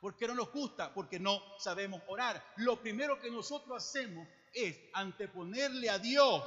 ¿Por 0.00 0.16
qué 0.16 0.26
no 0.26 0.34
nos 0.34 0.50
gusta? 0.50 0.92
Porque 0.92 1.20
no 1.20 1.40
sabemos 1.60 2.02
orar. 2.08 2.44
Lo 2.56 2.80
primero 2.82 3.20
que 3.20 3.30
nosotros 3.30 3.76
hacemos 3.76 4.26
es 4.52 4.76
anteponerle 4.92 5.88
a 5.88 6.00
Dios 6.00 6.42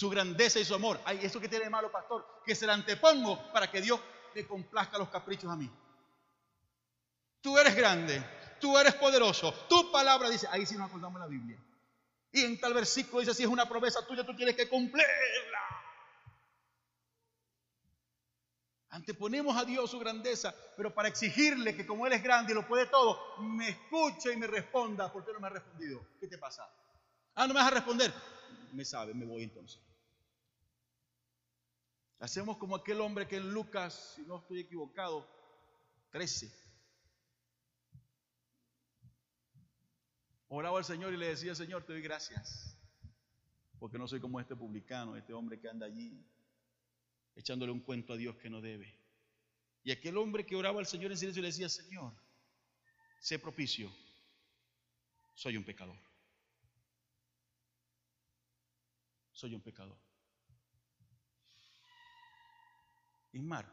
su 0.00 0.08
grandeza 0.08 0.58
y 0.58 0.64
su 0.64 0.74
amor. 0.74 0.98
Ay, 1.04 1.20
eso 1.22 1.38
que 1.38 1.46
tiene 1.46 1.64
de 1.64 1.70
malo, 1.70 1.92
pastor, 1.92 2.26
que 2.42 2.54
se 2.54 2.66
la 2.66 2.72
antepongo 2.72 3.52
para 3.52 3.70
que 3.70 3.82
Dios 3.82 4.00
le 4.34 4.46
complazca 4.46 4.96
los 4.96 5.10
caprichos 5.10 5.52
a 5.52 5.56
mí. 5.56 5.70
Tú 7.42 7.58
eres 7.58 7.76
grande, 7.76 8.24
tú 8.58 8.78
eres 8.78 8.94
poderoso, 8.94 9.52
tu 9.68 9.92
palabra 9.92 10.30
dice, 10.30 10.48
ahí 10.50 10.64
sí 10.64 10.74
nos 10.74 10.88
acordamos 10.88 11.20
la 11.20 11.26
Biblia. 11.26 11.62
Y 12.32 12.44
en 12.46 12.58
tal 12.58 12.72
versículo 12.72 13.20
dice, 13.20 13.34
si 13.34 13.42
es 13.42 13.48
una 13.50 13.68
promesa 13.68 14.06
tuya, 14.06 14.24
tú 14.24 14.34
tienes 14.34 14.56
que 14.56 14.70
cumplirla. 14.70 15.06
Anteponemos 18.88 19.54
a 19.54 19.66
Dios 19.66 19.90
su 19.90 19.98
grandeza, 19.98 20.54
pero 20.78 20.94
para 20.94 21.08
exigirle 21.08 21.76
que 21.76 21.86
como 21.86 22.06
Él 22.06 22.14
es 22.14 22.22
grande 22.22 22.52
y 22.52 22.54
lo 22.54 22.66
puede 22.66 22.86
todo, 22.86 23.20
me 23.40 23.68
escuche 23.68 24.32
y 24.32 24.38
me 24.38 24.46
responda. 24.46 25.12
¿Por 25.12 25.26
qué 25.26 25.32
no 25.34 25.40
me 25.40 25.48
ha 25.48 25.50
respondido? 25.50 26.00
¿Qué 26.18 26.26
te 26.26 26.38
pasa? 26.38 26.66
Ah, 27.34 27.46
no 27.46 27.52
me 27.52 27.60
vas 27.60 27.70
a 27.70 27.74
responder. 27.74 28.14
Me 28.72 28.86
sabe, 28.86 29.12
me 29.12 29.26
voy 29.26 29.42
entonces. 29.42 29.89
Hacemos 32.20 32.58
como 32.58 32.76
aquel 32.76 33.00
hombre 33.00 33.26
que 33.26 33.36
en 33.36 33.50
Lucas, 33.50 34.12
si 34.14 34.22
no 34.22 34.38
estoy 34.38 34.60
equivocado, 34.60 35.26
13. 36.10 36.52
Oraba 40.48 40.78
al 40.78 40.84
Señor 40.84 41.14
y 41.14 41.16
le 41.16 41.28
decía, 41.28 41.54
Señor, 41.54 41.84
te 41.84 41.94
doy 41.94 42.02
gracias. 42.02 42.76
Porque 43.78 43.96
no 43.96 44.06
soy 44.06 44.20
como 44.20 44.38
este 44.38 44.54
publicano, 44.54 45.16
este 45.16 45.32
hombre 45.32 45.58
que 45.58 45.68
anda 45.68 45.86
allí 45.86 46.22
echándole 47.34 47.72
un 47.72 47.80
cuento 47.80 48.12
a 48.12 48.16
Dios 48.18 48.36
que 48.36 48.50
no 48.50 48.60
debe. 48.60 48.94
Y 49.82 49.90
aquel 49.90 50.18
hombre 50.18 50.44
que 50.44 50.56
oraba 50.56 50.78
al 50.78 50.86
Señor 50.86 51.10
en 51.12 51.16
silencio 51.16 51.40
le 51.40 51.48
decía, 51.48 51.70
Señor, 51.70 52.12
sé 53.18 53.38
propicio, 53.38 53.90
soy 55.34 55.56
un 55.56 55.64
pecador. 55.64 55.96
Soy 59.32 59.54
un 59.54 59.62
pecador. 59.62 60.09
Ismar, 63.32 63.66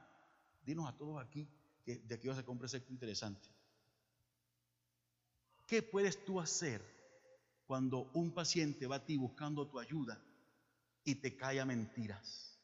dinos 0.64 0.88
a 0.88 0.96
todos 0.96 1.22
aquí 1.22 1.48
que 1.84 1.98
de 1.98 2.16
aquí 2.16 2.28
vas 2.28 2.38
a 2.38 2.46
comprar 2.46 2.70
precepto 2.70 2.92
interesante. 2.92 3.50
¿Qué 5.66 5.82
puedes 5.82 6.24
tú 6.24 6.40
hacer 6.40 6.82
cuando 7.66 8.10
un 8.14 8.34
paciente 8.34 8.88
va 8.88 8.98
a 8.98 9.06
ti 9.06 9.18
buscando 9.18 9.68
tu 9.68 9.80
ayuda 9.80 10.22
y 11.04 11.16
te 11.16 11.36
cae 11.36 11.60
a 11.60 11.66
mentiras? 11.66 12.58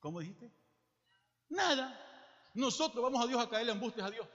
¿Cómo 0.00 0.20
dijiste? 0.20 0.50
Nada. 1.48 1.98
Nosotros 2.54 3.02
vamos 3.02 3.22
a 3.22 3.26
Dios 3.26 3.40
a 3.40 3.48
caerle 3.48 3.72
embustes 3.72 4.04
a 4.04 4.10
Dios. 4.10 4.26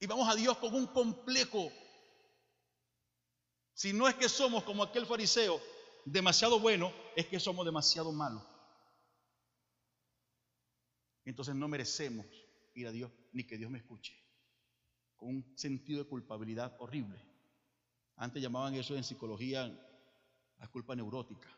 Y 0.00 0.06
vamos 0.06 0.28
a 0.28 0.34
Dios 0.34 0.56
con 0.58 0.74
un 0.74 0.86
complejo. 0.86 1.72
Si 3.74 3.92
no 3.92 4.08
es 4.08 4.14
que 4.14 4.28
somos 4.28 4.62
como 4.62 4.82
aquel 4.82 5.04
fariseo 5.04 5.60
demasiado 6.04 6.60
bueno, 6.60 6.92
es 7.16 7.26
que 7.26 7.40
somos 7.40 7.66
demasiado 7.66 8.12
malos. 8.12 8.42
Entonces 11.24 11.54
no 11.54 11.68
merecemos 11.68 12.26
ir 12.74 12.86
a 12.86 12.92
Dios 12.92 13.10
ni 13.32 13.44
que 13.44 13.58
Dios 13.58 13.70
me 13.70 13.78
escuche. 13.78 14.14
Con 15.16 15.28
un 15.28 15.56
sentido 15.56 16.02
de 16.02 16.08
culpabilidad 16.08 16.76
horrible. 16.78 17.20
Antes 18.16 18.42
llamaban 18.42 18.74
eso 18.74 18.94
en 18.94 19.02
psicología 19.02 19.66
la 20.58 20.68
culpa 20.68 20.94
neurótica. 20.94 21.48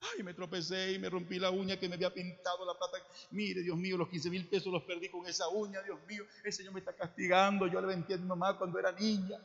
Ay, 0.00 0.22
me 0.22 0.34
tropecé 0.34 0.92
y 0.92 0.98
me 0.98 1.08
rompí 1.08 1.38
la 1.38 1.50
uña 1.50 1.78
que 1.78 1.88
me 1.88 1.94
había 1.94 2.12
pintado 2.12 2.66
la 2.66 2.76
plata. 2.76 2.98
Mire, 3.30 3.62
Dios 3.62 3.76
mío, 3.78 3.96
los 3.96 4.08
15 4.10 4.28
mil 4.28 4.46
pesos 4.46 4.70
los 4.70 4.82
perdí 4.82 5.08
con 5.08 5.26
esa 5.26 5.48
uña. 5.48 5.80
Dios 5.82 5.98
mío, 6.06 6.24
el 6.44 6.52
Señor 6.52 6.74
me 6.74 6.80
está 6.80 6.94
castigando. 6.94 7.66
Yo 7.66 7.80
le 7.80 7.86
vendí 7.86 8.12
a 8.12 8.18
mamá 8.18 8.58
cuando 8.58 8.78
era 8.78 8.92
niña. 8.92 9.40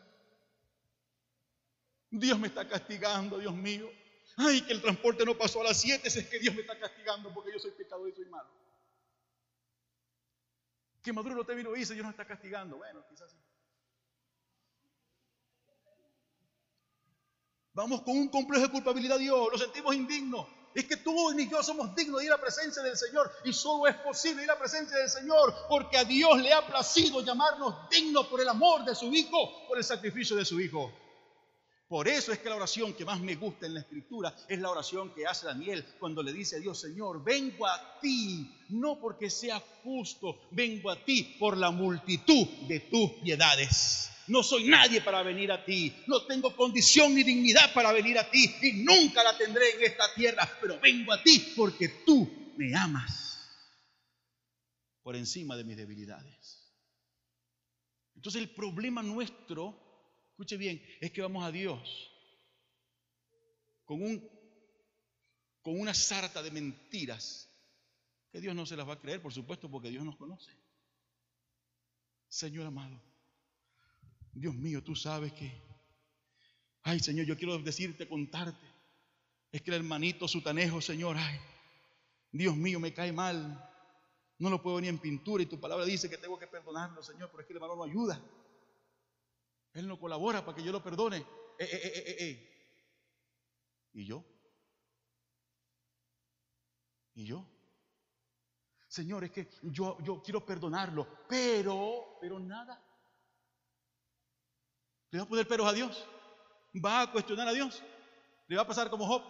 Dios 2.11 2.39
me 2.39 2.47
está 2.47 2.67
castigando, 2.67 3.37
Dios 3.37 3.53
mío. 3.53 3.89
Ay, 4.37 4.61
que 4.61 4.73
el 4.73 4.81
transporte 4.81 5.25
no 5.25 5.37
pasó 5.37 5.61
a 5.61 5.65
las 5.65 5.79
7, 5.79 6.07
es 6.07 6.27
que 6.27 6.39
Dios 6.39 6.55
me 6.55 6.61
está 6.61 6.79
castigando 6.79 7.33
porque 7.33 7.51
yo 7.51 7.59
soy 7.59 7.71
pecador 7.71 8.07
y 8.09 8.13
soy 8.13 8.25
malo. 8.25 8.49
Que 11.01 11.13
Maduro 11.13 11.35
no 11.35 11.45
te 11.45 11.55
vino 11.55 11.75
y 11.75 11.79
dice, 11.79 11.93
Dios 11.93 12.05
no 12.05 12.11
está 12.11 12.25
castigando. 12.25 12.77
Bueno, 12.77 13.03
quizás 13.09 13.31
sí. 13.31 13.37
Vamos 17.73 18.01
con 18.01 18.17
un 18.17 18.29
complejo 18.29 18.65
de 18.65 18.71
culpabilidad 18.71 19.17
a 19.17 19.19
Dios, 19.19 19.47
lo 19.51 19.57
sentimos 19.57 19.95
indignos. 19.95 20.47
Es 20.73 20.85
que 20.85 20.97
tú 20.97 21.31
ni 21.33 21.49
yo 21.49 21.63
somos 21.63 21.95
dignos 21.95 22.19
de 22.19 22.25
ir 22.25 22.31
a 22.31 22.35
la 22.35 22.41
presencia 22.41 22.83
del 22.83 22.95
Señor 22.95 23.31
y 23.43 23.53
solo 23.53 23.87
es 23.87 23.95
posible 23.95 24.43
ir 24.43 24.51
a 24.51 24.53
la 24.53 24.59
presencia 24.59 24.97
del 24.97 25.09
Señor 25.09 25.53
porque 25.67 25.97
a 25.97 26.03
Dios 26.03 26.39
le 26.39 26.53
ha 26.53 26.65
placido 26.65 27.21
llamarnos 27.21 27.89
dignos 27.89 28.27
por 28.27 28.41
el 28.41 28.49
amor 28.49 28.85
de 28.85 28.93
su 28.95 29.05
Hijo, 29.13 29.67
por 29.67 29.77
el 29.77 29.83
sacrificio 29.83 30.35
de 30.35 30.45
su 30.45 30.59
Hijo. 30.59 30.91
Por 31.89 32.07
eso 32.07 32.31
es 32.31 32.37
que 32.37 32.49
la 32.49 32.55
oración 32.55 32.93
que 32.93 33.03
más 33.03 33.19
me 33.19 33.33
gusta 33.33 33.65
en 33.65 33.73
la 33.73 33.79
escritura 33.79 34.35
es 34.47 34.59
la 34.59 34.69
oración 34.69 35.11
que 35.11 35.25
hace 35.25 35.47
Daniel 35.47 35.83
cuando 35.99 36.21
le 36.21 36.31
dice 36.31 36.57
a 36.57 36.59
Dios, 36.59 36.79
Señor, 36.79 37.23
vengo 37.23 37.65
a 37.65 37.99
ti, 37.99 38.47
no 38.69 38.99
porque 38.99 39.31
sea 39.31 39.59
justo, 39.83 40.39
vengo 40.51 40.91
a 40.91 41.03
ti 41.03 41.35
por 41.39 41.57
la 41.57 41.71
multitud 41.71 42.47
de 42.67 42.81
tus 42.81 43.09
piedades. 43.23 44.11
No 44.27 44.43
soy 44.43 44.65
nadie 44.65 45.01
para 45.01 45.23
venir 45.23 45.51
a 45.51 45.65
ti, 45.65 45.91
no 46.05 46.27
tengo 46.27 46.55
condición 46.55 47.15
ni 47.15 47.23
dignidad 47.23 47.73
para 47.73 47.91
venir 47.91 48.19
a 48.19 48.29
ti 48.29 48.53
y 48.61 48.83
nunca 48.83 49.23
la 49.23 49.35
tendré 49.35 49.71
en 49.71 49.83
esta 49.85 50.13
tierra, 50.13 50.47
pero 50.61 50.79
vengo 50.79 51.11
a 51.11 51.23
ti 51.23 51.53
porque 51.57 51.89
tú 52.05 52.53
me 52.55 52.71
amas 52.75 53.49
por 55.01 55.15
encima 55.15 55.57
de 55.57 55.63
mis 55.63 55.75
debilidades. 55.75 56.71
Entonces 58.13 58.43
el 58.43 58.51
problema 58.51 59.01
nuestro 59.01 59.88
escuche 60.39 60.55
bien, 60.55 60.81
es 61.01 61.11
que 61.11 61.21
vamos 61.21 61.43
a 61.43 61.51
Dios 61.51 62.09
con, 63.83 64.01
un, 64.01 64.25
con 65.61 65.77
una 65.77 65.93
sarta 65.93 66.41
de 66.41 66.49
mentiras 66.49 67.49
que 68.31 68.39
Dios 68.39 68.55
no 68.55 68.65
se 68.65 68.77
las 68.77 68.87
va 68.87 68.93
a 68.93 68.99
creer, 69.01 69.21
por 69.21 69.33
supuesto, 69.33 69.69
porque 69.69 69.89
Dios 69.89 70.05
nos 70.05 70.15
conoce. 70.15 70.49
Señor 72.29 72.67
amado, 72.67 73.01
Dios 74.31 74.55
mío, 74.55 74.81
tú 74.81 74.95
sabes 74.95 75.33
que, 75.33 75.51
ay 76.83 77.01
Señor, 77.01 77.25
yo 77.25 77.35
quiero 77.35 77.59
decirte, 77.59 78.07
contarte, 78.07 78.65
es 79.51 79.61
que 79.61 79.71
el 79.71 79.75
hermanito 79.75 80.25
sutanejo, 80.25 80.79
Señor, 80.79 81.17
ay, 81.17 81.37
Dios 82.31 82.55
mío, 82.55 82.79
me 82.79 82.93
cae 82.93 83.11
mal, 83.11 83.69
no 84.37 84.49
lo 84.49 84.61
puedo 84.61 84.79
ni 84.79 84.87
en 84.87 84.99
pintura 84.99 85.43
y 85.43 85.47
tu 85.47 85.59
palabra 85.59 85.83
dice 85.83 86.09
que 86.09 86.17
tengo 86.17 86.39
que 86.39 86.47
perdonarlo, 86.47 87.03
Señor, 87.03 87.27
pero 87.29 87.41
es 87.41 87.45
que 87.47 87.51
el 87.51 87.57
hermano 87.57 87.75
no 87.75 87.83
ayuda. 87.83 88.23
Él 89.73 89.87
no 89.87 89.99
colabora 89.99 90.43
para 90.43 90.55
que 90.55 90.63
yo 90.63 90.71
lo 90.71 90.83
perdone. 90.83 91.17
Eh, 91.59 91.69
eh, 91.71 92.15
eh, 92.19 92.49
¿Y 93.93 94.05
yo? 94.05 94.23
¿Y 97.15 97.25
yo? 97.25 97.45
Señor, 98.87 99.23
es 99.23 99.31
que 99.31 99.47
yo, 99.63 99.97
yo 100.01 100.21
quiero 100.23 100.45
perdonarlo, 100.45 101.25
pero, 101.27 102.17
pero 102.19 102.39
nada. 102.39 102.81
¿Le 105.11 105.19
va 105.19 105.25
a 105.25 105.27
poner 105.27 105.47
peros 105.47 105.67
a 105.67 105.73
Dios? 105.73 106.07
¿Va 106.83 107.01
a 107.01 107.11
cuestionar 107.11 107.47
a 107.47 107.51
Dios? 107.51 107.83
¿Le 108.47 108.55
va 108.55 108.63
a 108.63 108.67
pasar 108.67 108.89
como 108.89 109.05
Job? 109.05 109.23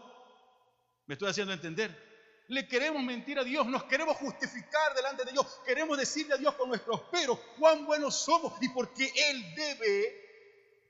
Me 1.08 1.16
estoy 1.16 1.30
haciendo 1.30 1.52
entender. 1.52 2.08
Le 2.48 2.68
queremos 2.68 3.04
mentir 3.04 3.38
a 3.38 3.44
Dios, 3.44 3.68
nos 3.68 3.84
queremos 3.84 4.18
justificar 4.18 4.96
delante 4.96 5.24
de 5.24 5.34
Dios, 5.34 5.60
queremos 5.66 5.98
decirle 5.98 6.34
a 6.34 6.38
Dios 6.38 6.56
con 6.56 6.70
nuestros 6.70 7.02
peros 7.04 7.40
cuán 7.60 7.86
buenos 7.86 8.16
somos 8.16 8.54
y 8.62 8.70
porque 8.70 9.12
Él 9.30 9.56
debe 9.56 10.29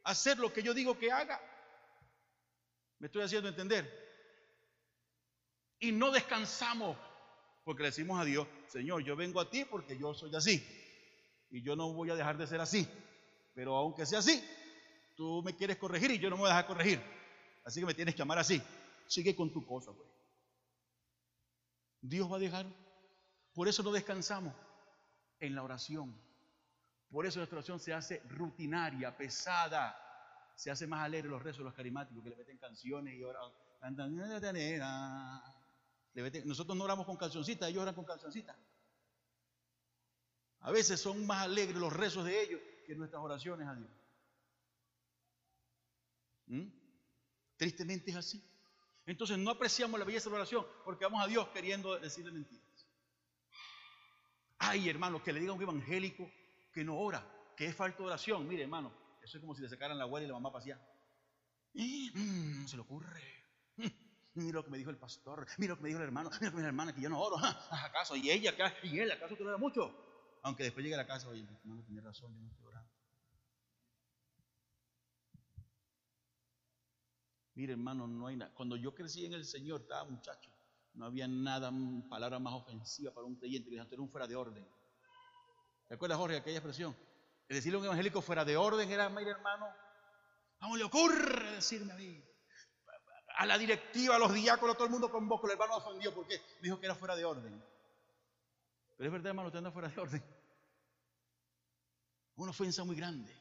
hacer 0.10 0.38
lo 0.40 0.52
que 0.52 0.64
yo 0.64 0.73
digo 0.73 0.98
que 0.98 1.11
haga. 1.11 1.40
¿Me 2.99 3.07
estoy 3.07 3.23
haciendo 3.23 3.49
entender? 3.49 3.88
Y 5.80 5.91
no 5.91 6.11
descansamos 6.11 6.98
porque 7.64 7.84
le 7.84 7.90
decimos 7.90 8.19
a 8.19 8.26
Dios, 8.26 8.48
Señor, 8.68 9.03
yo 9.03 9.15
vengo 9.15 9.40
a 9.40 9.49
ti 9.49 9.64
porque 9.65 9.98
yo 9.98 10.14
soy 10.14 10.34
así. 10.36 10.65
Y 11.52 11.61
yo 11.61 11.76
no 11.76 11.94
voy 11.94 12.10
a 12.10 12.15
dejar 12.15 12.38
de 12.38 12.48
ser 12.48 12.60
así. 12.60 12.88
Pero 13.53 13.76
aunque 13.76 14.06
sea 14.06 14.19
así, 14.19 14.44
tú 15.15 15.41
me 15.44 15.56
quieres 15.56 15.77
corregir 15.77 16.11
y 16.11 16.19
yo 16.19 16.30
no 16.30 16.36
me 16.36 16.41
voy 16.41 16.49
a 16.49 16.53
dejar 16.53 16.68
corregir. 16.68 17.02
Así 17.64 17.80
que 17.80 17.86
me 17.86 17.94
tienes 17.94 18.15
que 18.15 18.22
amar 18.22 18.40
así. 18.40 18.61
Sigue 19.07 19.36
con 19.36 19.52
tu 19.52 19.65
cosa, 19.65 19.91
pues. 19.94 20.10
Dios 22.02 22.31
va 22.31 22.38
a 22.38 22.40
dejar. 22.40 22.65
Por 23.53 23.68
eso 23.68 23.84
no 23.84 23.91
descansamos 23.91 24.53
en 25.40 25.56
la 25.56 25.64
oración. 25.64 26.19
Por 27.11 27.26
eso 27.26 27.40
nuestra 27.40 27.57
oración 27.57 27.80
se 27.80 27.94
hace 27.94 28.22
rutinaria, 28.30 29.15
pesada. 29.15 30.06
Se 30.56 30.69
hace 30.69 30.86
más 30.86 31.03
alegre 31.03 31.30
los 31.30 31.41
rezos 31.41 31.64
los 31.64 31.73
carismáticos 31.73 32.23
que 32.23 32.30
le 32.30 32.36
meten 32.36 32.57
canciones 32.57 33.15
y 33.15 33.23
oran. 33.23 33.41
Nosotros 36.45 36.77
no 36.77 36.84
oramos 36.84 37.06
con 37.06 37.18
cancioncitas, 37.18 37.69
ellos 37.69 37.81
oran 37.81 37.95
con 37.95 38.06
cancioncitas. 38.06 38.56
A 40.61 40.72
veces 40.72 40.99
son 40.99 41.26
más 41.26 41.45
alegres 41.45 41.77
los 41.77 41.94
rezos 41.94 42.26
de 42.26 42.44
ellos 42.44 42.61
que 42.86 42.95
nuestras 42.95 43.22
oraciones 43.23 43.68
a 43.68 43.76
Dios. 43.76 43.90
¿Mm? 46.48 46.68
Tristemente 47.56 48.11
es 48.11 48.18
así. 48.18 48.44
Entonces 49.06 49.38
no 49.38 49.52
apreciamos 49.52 49.99
la 49.99 50.06
belleza 50.06 50.26
de 50.26 50.31
la 50.31 50.41
oración 50.41 50.68
porque 50.84 51.06
vamos 51.06 51.23
a 51.23 51.27
Dios 51.27 51.48
queriendo 51.49 51.98
decirle 51.98 52.31
mentiras. 52.31 52.64
Ay, 54.57 54.90
hermano, 54.90 55.23
que 55.23 55.31
le 55.31 55.40
diga 55.40 55.53
un 55.53 55.61
evangélico 55.61 56.30
que 56.80 56.86
no 56.86 56.98
ora, 56.98 57.22
que 57.58 57.66
es 57.66 57.76
falta 57.76 58.02
oración. 58.04 58.48
Mire, 58.48 58.64
hermano, 58.64 58.94
eso 59.22 59.38
es 59.38 59.42
como 59.42 59.54
si 59.54 59.62
le 59.62 59.68
sacaran 59.68 59.98
la 59.98 60.06
abuela 60.06 60.24
y 60.24 60.30
la 60.30 60.36
mamá 60.36 60.50
pasía. 60.50 60.80
Mm, 61.74 62.66
se 62.66 62.78
le 62.78 62.82
ocurre. 62.82 63.22
Mm, 63.76 63.88
mira 64.36 64.54
lo 64.60 64.64
que 64.64 64.72
me 64.72 64.78
dijo 64.78 64.90
el 64.90 64.98
pastor, 64.98 65.46
mira 65.58 65.72
lo 65.72 65.76
que 65.76 65.84
me 65.84 65.90
dijo 65.90 66.00
el 66.00 66.06
hermano, 66.06 66.30
mira 66.30 66.46
lo 66.46 66.52
que 66.52 66.56
me 66.56 66.62
dijo 66.62 66.62
la 66.62 66.68
hermana, 66.70 66.96
que 66.96 67.02
yo 67.02 67.10
no 67.10 67.20
oro. 67.20 67.36
¿Acaso? 67.72 68.16
¿Y 68.16 68.32
ella 68.32 68.52
acá? 68.52 68.74
¿Y 68.84 68.98
él? 68.98 69.12
¿Acaso 69.12 69.36
que 69.36 69.44
no 69.44 69.50
ora 69.50 69.58
mucho? 69.58 69.94
Aunque 70.44 70.64
después 70.64 70.82
llegue 70.82 70.96
a 70.96 71.00
la 71.00 71.06
casa, 71.06 71.28
oye, 71.28 71.42
hermano, 71.42 71.84
tiene 71.84 72.00
razón, 72.00 72.34
yo 72.34 72.44
no 72.44 72.48
estoy 72.48 72.66
orando. 72.66 72.94
Mire, 77.56 77.74
hermano, 77.74 78.08
no 78.08 78.28
hay 78.28 78.38
nada. 78.38 78.54
Cuando 78.54 78.78
yo 78.78 78.96
crecí 78.96 79.26
en 79.26 79.34
el 79.34 79.44
Señor, 79.44 79.82
estaba 79.82 80.06
muchacho, 80.10 80.50
no 80.94 81.04
había 81.04 81.28
nada, 81.28 81.74
palabra 82.10 82.40
más 82.40 82.54
ofensiva 82.54 83.14
para 83.14 83.28
un 83.28 83.36
creyente 83.36 83.70
que 83.70 83.76
era 83.76 84.02
un 84.02 84.10
fuera 84.10 84.28
de 84.28 84.38
orden. 84.38 84.66
¿Te 85.90 85.95
acuerdas, 85.95 86.20
Jorge, 86.20 86.38
aquella 86.38 86.60
expresión? 86.60 86.95
El 87.48 87.56
decirle 87.56 87.78
a 87.78 87.80
un 87.80 87.86
evangélico 87.86 88.22
fuera 88.22 88.45
de 88.45 88.56
orden 88.56 88.91
era, 88.91 89.10
mire 89.10 89.32
hermano, 89.32 89.66
¿cómo 90.60 90.78
le 90.78 90.84
ocurre 90.84 91.56
decirme 91.56 91.91
a 91.91 91.95
mí? 91.95 92.24
A 93.38 93.45
la 93.48 93.57
directiva, 93.57 94.16
a 94.16 94.20
los 94.20 94.32
diáconos, 94.32 94.76
a 94.76 94.78
todo 94.78 94.86
el 94.86 94.91
mundo 94.91 95.10
con 95.10 95.28
vos, 95.28 95.41
el 95.45 95.52
hermano 95.52 95.78
ofendió 95.78 96.14
porque 96.14 96.40
dijo 96.61 96.80
que 96.80 96.86
era 96.86 96.94
fuera 96.94 97.16
de 97.16 97.26
orden. 97.26 97.60
Pero 98.98 99.07
es 99.07 99.11
verdad, 99.11 99.30
hermano, 99.30 99.48
usted 99.48 99.57
anda 99.57 99.72
fuera 99.72 99.90
de 99.90 99.99
orden. 99.99 100.24
Una 102.36 102.52
ofensa 102.52 102.84
muy 102.84 102.95
grande. 102.95 103.36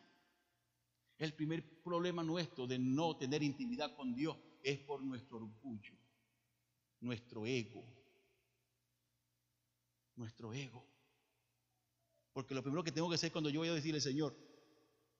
El 1.18 1.34
primer 1.34 1.82
problema 1.82 2.22
nuestro 2.22 2.66
de 2.66 2.78
no 2.78 3.14
tener 3.18 3.42
intimidad 3.42 3.94
con 3.94 4.14
Dios 4.14 4.38
es 4.62 4.78
por 4.78 5.02
nuestro 5.02 5.36
orgullo, 5.36 5.94
nuestro 7.00 7.44
ego. 7.44 7.84
Nuestro 10.16 10.54
ego. 10.54 10.97
Porque 12.38 12.54
lo 12.54 12.62
primero 12.62 12.84
que 12.84 12.92
tengo 12.92 13.08
que 13.08 13.16
hacer 13.16 13.32
cuando 13.32 13.50
yo 13.50 13.58
voy 13.58 13.68
a 13.68 13.74
decirle, 13.74 14.00
Señor, 14.00 14.32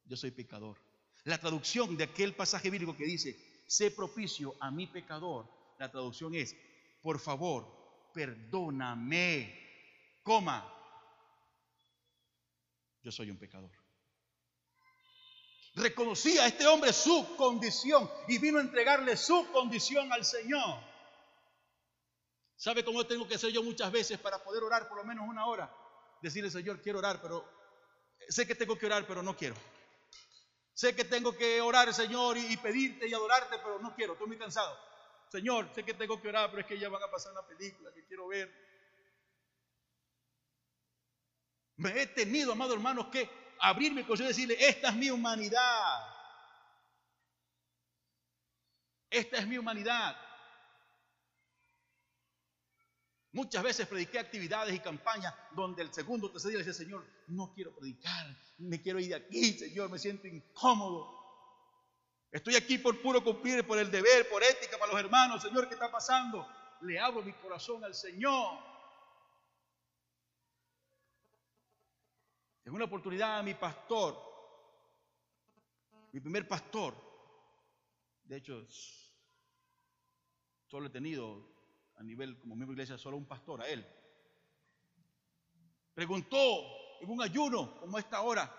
yo 0.04 0.16
soy 0.16 0.30
pecador. 0.30 0.78
La 1.24 1.36
traducción 1.36 1.96
de 1.96 2.04
aquel 2.04 2.32
pasaje 2.36 2.70
bíblico 2.70 2.96
que 2.96 3.06
dice, 3.06 3.64
sé 3.66 3.90
propicio 3.90 4.54
a 4.60 4.70
mi 4.70 4.86
pecador, 4.86 5.50
la 5.80 5.90
traducción 5.90 6.32
es, 6.36 6.54
por 7.02 7.18
favor, 7.18 8.12
perdóname, 8.14 9.52
coma, 10.22 10.72
yo 13.02 13.10
soy 13.10 13.32
un 13.32 13.36
pecador. 13.36 13.72
Reconocía 15.74 16.44
a 16.44 16.46
este 16.46 16.68
hombre 16.68 16.92
su 16.92 17.34
condición 17.34 18.08
y 18.28 18.38
vino 18.38 18.58
a 18.58 18.62
entregarle 18.62 19.16
su 19.16 19.44
condición 19.50 20.12
al 20.12 20.24
Señor. 20.24 20.78
¿Sabe 22.54 22.84
cómo 22.84 23.04
tengo 23.04 23.26
que 23.26 23.34
hacer 23.34 23.50
yo 23.50 23.64
muchas 23.64 23.90
veces 23.90 24.20
para 24.20 24.38
poder 24.44 24.62
orar 24.62 24.88
por 24.88 24.98
lo 24.98 25.04
menos 25.04 25.28
una 25.28 25.44
hora? 25.46 25.87
Decirle, 26.20 26.50
Señor, 26.50 26.80
quiero 26.80 26.98
orar, 26.98 27.20
pero 27.20 27.44
sé 28.28 28.46
que 28.46 28.54
tengo 28.54 28.76
que 28.76 28.86
orar, 28.86 29.06
pero 29.06 29.22
no 29.22 29.36
quiero. 29.36 29.54
Sé 30.72 30.94
que 30.94 31.04
tengo 31.04 31.36
que 31.36 31.60
orar, 31.60 31.92
Señor, 31.92 32.36
y, 32.36 32.56
pedirte 32.56 33.08
y 33.08 33.14
adorarte, 33.14 33.58
pero 33.58 33.80
no 33.80 33.94
quiero, 33.94 34.12
estoy 34.12 34.28
muy 34.28 34.38
cansado. 34.38 34.78
Señor, 35.28 35.68
sé 35.74 35.84
que 35.84 35.94
tengo 35.94 36.20
que 36.20 36.28
orar, 36.28 36.50
pero 36.50 36.60
es 36.60 36.66
que 36.66 36.78
ya 36.78 36.88
van 36.88 37.02
a 37.02 37.10
pasar 37.10 37.32
una 37.32 37.46
película 37.46 37.92
que 37.92 38.04
quiero 38.06 38.28
ver. 38.28 38.48
Me 41.76 42.00
he 42.00 42.06
tenido, 42.06 42.52
amado 42.52 42.74
hermanos, 42.74 43.08
que 43.08 43.28
abrir 43.60 43.92
mi 43.92 44.04
corazón 44.04 44.26
y 44.26 44.28
decirle, 44.28 44.56
esta 44.58 44.88
es 44.88 44.94
mi 44.94 45.10
humanidad. 45.10 46.18
Esta 49.10 49.38
es 49.38 49.46
mi 49.46 49.58
humanidad. 49.58 50.16
Muchas 53.38 53.62
veces 53.62 53.86
prediqué 53.86 54.18
actividades 54.18 54.74
y 54.74 54.80
campañas 54.80 55.32
donde 55.52 55.82
el 55.82 55.94
segundo 55.94 56.26
o 56.26 56.30
tercer 56.32 56.50
día 56.50 56.58
le 56.58 56.64
decía, 56.64 56.84
Señor, 56.84 57.06
no 57.28 57.52
quiero 57.54 57.72
predicar, 57.72 58.26
me 58.58 58.82
quiero 58.82 58.98
ir 58.98 59.10
de 59.10 59.14
aquí, 59.14 59.52
Señor, 59.52 59.88
me 59.88 59.98
siento 60.00 60.26
incómodo. 60.26 61.16
Estoy 62.32 62.56
aquí 62.56 62.78
por 62.78 63.00
puro 63.00 63.22
cumplir, 63.22 63.64
por 63.64 63.78
el 63.78 63.92
deber, 63.92 64.28
por 64.28 64.42
ética 64.42 64.76
para 64.76 64.90
los 64.90 65.00
hermanos. 65.00 65.40
Señor, 65.40 65.68
¿qué 65.68 65.74
está 65.74 65.88
pasando? 65.88 66.48
Le 66.80 66.98
abro 66.98 67.22
mi 67.22 67.32
corazón 67.34 67.84
al 67.84 67.94
Señor. 67.94 68.58
En 72.64 72.74
una 72.74 72.86
oportunidad 72.86 73.44
mi 73.44 73.54
pastor, 73.54 74.20
mi 76.10 76.18
primer 76.18 76.48
pastor, 76.48 76.92
de 78.24 78.36
hecho, 78.36 78.66
solo 80.66 80.88
he 80.88 80.90
tenido 80.90 81.57
a 81.98 82.02
nivel 82.02 82.38
como 82.38 82.54
miembro 82.54 82.74
iglesia, 82.74 82.96
solo 82.96 83.16
un 83.16 83.26
pastor, 83.26 83.62
a 83.62 83.68
él. 83.68 83.84
Preguntó 85.94 86.38
en 87.00 87.10
un 87.10 87.20
ayuno 87.22 87.80
como 87.80 87.98
esta 87.98 88.20
hora, 88.20 88.52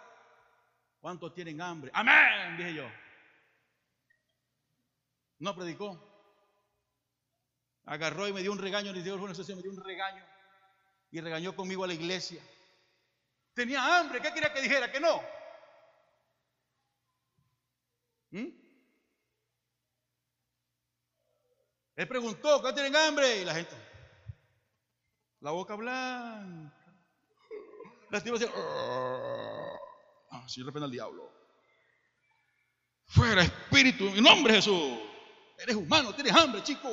¿cuántos 1.00 1.34
tienen 1.34 1.62
hambre? 1.62 1.90
Amén, 1.94 2.58
dije 2.58 2.74
yo. 2.74 2.90
No 5.40 5.56
predicó. 5.56 6.06
Agarró 7.86 8.28
y 8.28 8.34
me 8.34 8.42
dio 8.42 8.52
un 8.52 8.60
regaño, 8.60 8.92
ni 8.92 9.02
dio 9.02 9.16
una 9.16 9.34
sesión, 9.34 9.58
me 9.58 9.64
dio 9.64 9.72
un 9.72 9.84
regaño. 9.84 10.24
Y 11.12 11.22
regañó 11.22 11.56
conmigo 11.56 11.86
a 11.86 11.88
la 11.88 11.94
iglesia. 11.94 12.42
Tenía 13.54 14.00
hambre, 14.00 14.22
¿qué 14.22 14.34
quería 14.34 14.54
que 14.54 14.62
dijera? 14.62 14.92
Que 14.92 15.00
no. 15.00 15.22
¿Mm? 18.32 18.59
Él 22.00 22.08
preguntó, 22.08 22.64
¿qué 22.64 22.72
tienen 22.72 22.96
hambre? 22.96 23.42
Y 23.42 23.44
la 23.44 23.54
gente, 23.54 23.76
la 25.42 25.52
boca 25.52 25.76
blanca. 25.76 26.74
La 28.10 28.24
tía 28.24 28.32
decía, 28.32 28.50
ah, 30.32 30.46
si 30.48 30.64
repente 30.64 30.86
al 30.86 30.92
diablo. 30.92 31.30
Fuera 33.06 33.44
espíritu, 33.44 34.08
en 34.08 34.24
nombre 34.24 34.54
de 34.54 34.62
Jesús. 34.62 34.98
Eres 35.58 35.76
humano, 35.76 36.16
tienes 36.16 36.34
hambre, 36.34 36.64
chico. 36.64 36.90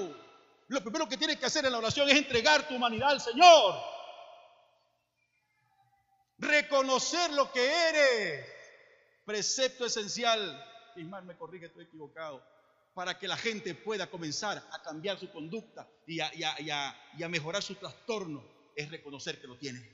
Lo 0.67 0.81
primero 0.81 1.09
que 1.09 1.17
tienes 1.17 1.37
que 1.37 1.47
hacer 1.47 1.65
en 1.65 1.71
la 1.71 1.79
oración 1.79 2.09
es 2.09 2.17
entregar 2.17 2.67
tu 2.67 2.75
humanidad 2.75 3.11
al 3.11 3.21
Señor. 3.21 3.77
Reconocer 6.39 7.33
lo 7.33 7.53
que 7.53 7.65
eres. 7.65 8.45
Precepto 9.25 9.87
esencial. 9.87 10.65
Ismael 10.97 11.27
me 11.27 11.37
corrige, 11.37 11.67
estoy 11.67 11.85
equivocado. 11.85 12.56
Para 12.97 13.19
que 13.19 13.29
la 13.29 13.37
gente 13.37 13.75
pueda 13.75 14.09
comenzar 14.09 14.57
a 14.73 14.83
cambiar 14.83 15.19
su 15.21 15.31
conducta 15.31 15.87
y 16.07 16.19
a, 16.19 17.29
mejorar 17.29 17.63
su 17.63 17.75
trastorno, 17.75 18.43
es 18.75 18.91
reconocer 18.91 19.39
que 19.39 19.47
lo 19.47 19.59
tiene. 19.59 19.87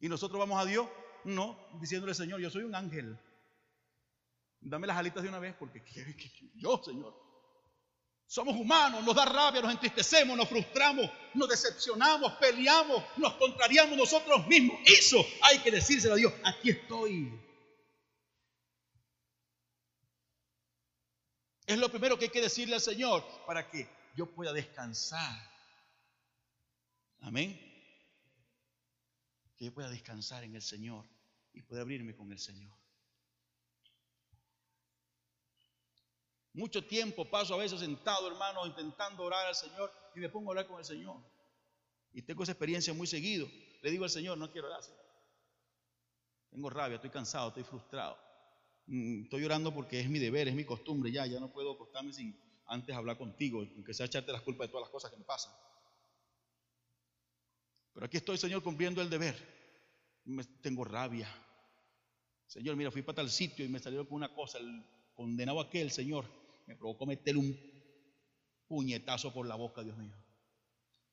Y 0.00 0.08
nosotros 0.08 0.40
vamos 0.40 0.60
a 0.60 0.64
Dios, 0.64 0.88
no, 1.22 1.56
diciéndole, 1.80 2.12
Señor, 2.12 2.40
yo 2.40 2.50
soy 2.50 2.64
un 2.64 2.74
ángel. 2.74 3.16
Dame 4.60 4.88
las 4.88 4.96
alitas 4.96 5.22
de 5.22 5.28
una 5.28 5.38
vez 5.38 5.54
porque 5.56 5.80
yo, 6.56 6.82
Señor. 6.82 7.14
Somos 8.26 8.56
humanos, 8.56 9.04
nos 9.04 9.14
da 9.14 9.24
rabia, 9.24 9.62
nos 9.62 9.70
entristecemos, 9.70 10.36
nos 10.36 10.48
frustramos, 10.48 11.08
nos 11.34 11.48
decepcionamos, 11.48 12.32
peleamos, 12.32 13.00
nos 13.16 13.34
contrariamos 13.34 13.96
nosotros 13.96 14.44
mismos. 14.48 14.76
Eso 14.86 15.24
hay 15.42 15.60
que 15.60 15.70
decírselo 15.70 16.14
a 16.14 16.16
Dios. 16.16 16.32
Aquí 16.42 16.70
estoy. 16.70 17.51
Es 21.66 21.78
lo 21.78 21.88
primero 21.90 22.18
que 22.18 22.26
hay 22.26 22.30
que 22.30 22.40
decirle 22.40 22.74
al 22.74 22.80
Señor 22.80 23.24
para 23.46 23.68
que 23.68 23.88
yo 24.16 24.26
pueda 24.26 24.52
descansar. 24.52 25.38
Amén. 27.20 27.58
Que 29.56 29.66
yo 29.66 29.74
pueda 29.74 29.88
descansar 29.88 30.44
en 30.44 30.54
el 30.54 30.62
Señor 30.62 31.06
y 31.52 31.62
pueda 31.62 31.82
abrirme 31.82 32.16
con 32.16 32.32
el 32.32 32.38
Señor. 32.38 32.72
Mucho 36.54 36.84
tiempo 36.84 37.30
paso 37.30 37.54
a 37.54 37.58
veces 37.58 37.80
sentado, 37.80 38.28
hermano, 38.28 38.66
intentando 38.66 39.22
orar 39.22 39.46
al 39.46 39.54
Señor 39.54 39.90
y 40.14 40.20
me 40.20 40.28
pongo 40.28 40.50
a 40.50 40.52
hablar 40.52 40.66
con 40.66 40.78
el 40.78 40.84
Señor. 40.84 41.16
Y 42.12 42.22
tengo 42.22 42.42
esa 42.42 42.52
experiencia 42.52 42.92
muy 42.92 43.06
seguido. 43.06 43.48
Le 43.80 43.90
digo 43.90 44.04
al 44.04 44.10
Señor, 44.10 44.36
no 44.36 44.50
quiero 44.50 44.66
orar. 44.66 44.82
Tengo 46.50 46.68
rabia, 46.68 46.96
estoy 46.96 47.10
cansado, 47.10 47.48
estoy 47.48 47.64
frustrado. 47.64 48.31
Mm, 48.86 49.24
estoy 49.24 49.44
orando 49.44 49.72
porque 49.72 50.00
es 50.00 50.08
mi 50.08 50.18
deber, 50.18 50.48
es 50.48 50.54
mi 50.54 50.64
costumbre 50.64 51.10
ya. 51.10 51.26
Ya 51.26 51.40
no 51.40 51.52
puedo 51.52 51.72
acostarme 51.72 52.12
sin 52.12 52.36
antes 52.66 52.94
hablar 52.94 53.18
contigo, 53.18 53.66
aunque 53.74 53.94
sea 53.94 54.06
echarte 54.06 54.32
las 54.32 54.42
culpas 54.42 54.68
de 54.68 54.72
todas 54.72 54.86
las 54.86 54.90
cosas 54.90 55.10
que 55.10 55.18
me 55.18 55.24
pasan. 55.24 55.52
Pero 57.92 58.06
aquí 58.06 58.16
estoy, 58.16 58.38
Señor, 58.38 58.62
cumpliendo 58.62 59.02
el 59.02 59.10
deber. 59.10 59.36
tengo 60.62 60.84
rabia. 60.84 61.28
Señor, 62.46 62.76
mira, 62.76 62.90
fui 62.90 63.02
para 63.02 63.16
tal 63.16 63.30
sitio 63.30 63.64
y 63.64 63.68
me 63.68 63.78
salió 63.78 64.06
con 64.06 64.16
una 64.16 64.32
cosa. 64.34 64.58
El 64.58 64.84
condenado 65.14 65.60
aquel, 65.60 65.90
Señor, 65.90 66.26
me 66.66 66.76
provocó 66.76 67.06
meterle 67.06 67.40
un 67.40 67.72
puñetazo 68.66 69.32
por 69.32 69.46
la 69.46 69.54
boca, 69.54 69.82
Dios 69.82 69.96
mío. 69.98 70.14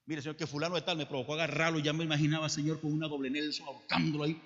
Mire, 0.06 0.22
Señor, 0.22 0.38
que 0.38 0.48
fulano 0.48 0.76
de 0.76 0.82
tal 0.82 0.98
me 0.98 1.06
provocó 1.06 1.34
agarrarlo 1.34 1.80
ya 1.80 1.94
me 1.94 2.04
imaginaba, 2.04 2.50
Señor, 2.50 2.80
con 2.80 2.92
una 2.92 3.08
doble 3.08 3.30
Nelson 3.30 3.68
ahorcándolo 3.68 4.24
ahí. 4.24 4.42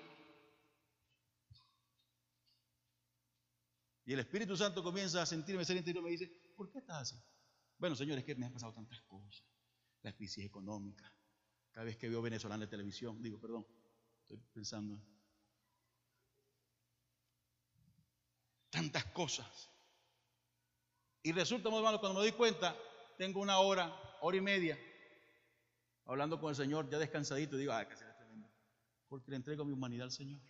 Y 4.05 4.13
el 4.13 4.19
Espíritu 4.19 4.57
Santo 4.57 4.83
comienza 4.83 5.21
a 5.21 5.25
sentirme 5.25 5.63
ser 5.63 5.77
interior 5.77 6.01
y 6.03 6.05
me 6.05 6.11
dice, 6.11 6.27
¿por 6.55 6.69
qué 6.69 6.79
estás 6.79 7.01
así? 7.03 7.23
Bueno, 7.77 7.95
Señor, 7.95 8.17
es 8.17 8.25
que 8.25 8.35
me 8.35 8.45
han 8.45 8.53
pasado 8.53 8.73
tantas 8.73 9.01
cosas. 9.03 9.45
La 10.01 10.13
crisis 10.13 10.45
económica. 10.45 11.09
Cada 11.71 11.85
vez 11.85 11.97
que 11.97 12.09
veo 12.09 12.21
venezolana 12.21 12.65
de 12.65 12.69
televisión, 12.69 13.21
digo, 13.21 13.39
perdón, 13.39 13.65
estoy 14.21 14.37
pensando. 14.53 15.01
Tantas 18.69 19.05
cosas. 19.05 19.69
Y 21.23 21.31
resulta, 21.31 21.69
muy 21.69 21.81
malo, 21.81 21.99
cuando 21.99 22.19
me 22.19 22.25
doy 22.25 22.33
cuenta, 22.33 22.77
tengo 23.17 23.39
una 23.39 23.59
hora, 23.59 23.95
hora 24.21 24.35
y 24.35 24.41
media, 24.41 24.77
hablando 26.05 26.39
con 26.39 26.49
el 26.49 26.55
Señor, 26.55 26.89
ya 26.89 26.99
descansadito, 26.99 27.55
y 27.55 27.59
digo, 27.59 27.71
ay, 27.71 27.85
que 27.87 27.95
será 27.95 28.15
tremendo. 28.17 28.49
Porque 29.07 29.31
le 29.31 29.37
entrego 29.37 29.63
mi 29.63 29.71
humanidad 29.71 30.05
al 30.05 30.11
Señor. 30.11 30.41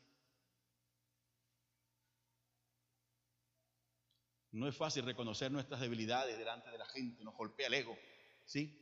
No 4.54 4.68
es 4.68 4.78
fácil 4.78 5.04
reconocer 5.04 5.52
nuestras 5.52 5.82
debilidades 5.82 6.38
delante 6.38 6.70
de 6.70 6.78
la 6.78 6.86
gente, 6.86 7.24
nos 7.24 7.36
golpea 7.36 7.68
el 7.68 7.74
ego. 7.74 7.98
¿sí? 8.46 8.80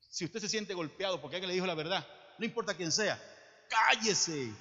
Si 0.00 0.24
usted 0.24 0.40
se 0.40 0.48
siente 0.48 0.74
golpeado 0.74 1.20
porque 1.20 1.36
alguien 1.36 1.48
le 1.48 1.54
dijo 1.54 1.66
la 1.66 1.74
verdad, 1.74 2.06
no 2.38 2.44
importa 2.44 2.74
quién 2.74 2.90
sea, 2.90 3.20
cállese, 3.68 4.52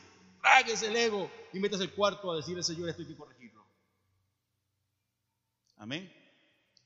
tráguese 0.41 0.87
el 0.87 0.95
ego 0.95 1.31
y 1.51 1.59
métase 1.59 1.83
al 1.83 1.93
cuarto 1.93 2.31
a 2.31 2.35
decirle, 2.35 2.61
Señor, 2.61 2.89
esto 2.89 3.01
hay 3.01 3.07
que 3.07 3.17
corregirlo. 3.17 3.65
Amén 5.77 6.23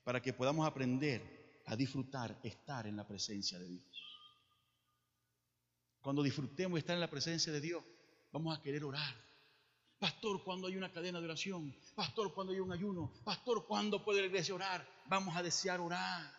para 0.08 0.22
que 0.22 0.32
podamos 0.32 0.66
aprender 0.66 1.60
a 1.66 1.76
disfrutar, 1.76 2.40
estar 2.42 2.86
en 2.86 2.96
la 2.96 3.06
presencia 3.06 3.58
de 3.58 3.68
Dios. 3.68 3.84
Cuando 6.00 6.22
disfrutemos 6.22 6.78
estar 6.78 6.94
en 6.94 7.02
la 7.02 7.10
presencia 7.10 7.52
de 7.52 7.60
Dios, 7.60 7.84
vamos 8.32 8.58
a 8.58 8.62
querer 8.62 8.84
orar. 8.84 9.14
Pastor, 9.98 10.44
cuando 10.44 10.68
hay 10.68 10.76
una 10.76 10.92
cadena 10.92 11.18
de 11.18 11.24
oración, 11.24 11.74
pastor, 11.96 12.32
cuando 12.32 12.52
hay 12.52 12.60
un 12.60 12.72
ayuno, 12.72 13.12
pastor, 13.24 13.66
cuando 13.66 14.04
puede 14.04 14.20
la 14.20 14.28
iglesia 14.28 14.54
orar, 14.54 14.86
vamos 15.06 15.36
a 15.36 15.42
desear 15.42 15.80
orar. 15.80 16.32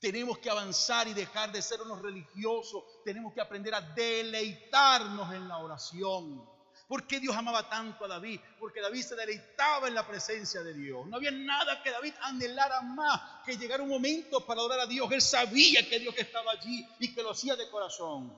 Tenemos 0.00 0.38
que 0.38 0.48
avanzar 0.48 1.08
y 1.08 1.14
dejar 1.14 1.50
de 1.50 1.60
ser 1.60 1.80
unos 1.82 2.00
religiosos. 2.00 2.84
Tenemos 3.04 3.34
que 3.34 3.40
aprender 3.40 3.74
a 3.74 3.80
deleitarnos 3.80 5.32
en 5.32 5.48
la 5.48 5.58
oración. 5.58 6.48
¿Por 6.86 7.04
qué 7.06 7.18
Dios 7.18 7.34
amaba 7.34 7.68
tanto 7.68 8.04
a 8.04 8.08
David? 8.08 8.40
Porque 8.60 8.80
David 8.80 9.02
se 9.02 9.16
deleitaba 9.16 9.88
en 9.88 9.94
la 9.94 10.06
presencia 10.06 10.62
de 10.62 10.72
Dios. 10.72 11.04
No 11.08 11.16
había 11.16 11.32
nada 11.32 11.82
que 11.82 11.90
David 11.90 12.14
anhelara 12.22 12.80
más 12.82 13.44
que 13.44 13.56
llegar 13.56 13.80
un 13.80 13.88
momento 13.88 14.46
para 14.46 14.60
adorar 14.60 14.80
a 14.80 14.86
Dios. 14.86 15.10
Él 15.10 15.20
sabía 15.20 15.86
que 15.88 15.98
Dios 15.98 16.14
estaba 16.16 16.52
allí 16.52 16.86
y 17.00 17.12
que 17.12 17.22
lo 17.22 17.30
hacía 17.30 17.56
de 17.56 17.68
corazón. 17.70 18.32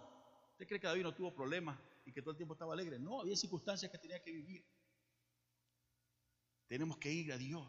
¿Usted 0.52 0.66
cree 0.66 0.80
que 0.80 0.86
David 0.86 1.02
no 1.02 1.14
tuvo 1.14 1.34
problemas 1.34 1.78
que 2.12 2.22
todo 2.22 2.32
el 2.32 2.36
tiempo 2.36 2.54
estaba 2.54 2.72
alegre? 2.72 2.98
No, 2.98 3.20
había 3.20 3.36
circunstancias 3.36 3.90
que 3.90 3.98
tenía 3.98 4.22
que 4.22 4.32
vivir. 4.32 4.64
Tenemos 6.66 6.98
que 6.98 7.12
ir 7.12 7.32
a 7.32 7.38
Dios 7.38 7.68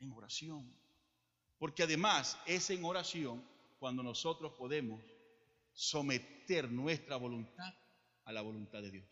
en 0.00 0.12
oración. 0.12 0.74
Porque 1.58 1.82
además 1.82 2.38
es 2.46 2.70
en 2.70 2.84
oración 2.84 3.46
cuando 3.78 4.02
nosotros 4.02 4.52
podemos 4.52 5.02
someter 5.72 6.70
nuestra 6.70 7.16
voluntad 7.16 7.74
a 8.24 8.32
la 8.32 8.42
voluntad 8.42 8.82
de 8.82 8.90
Dios. 8.90 9.06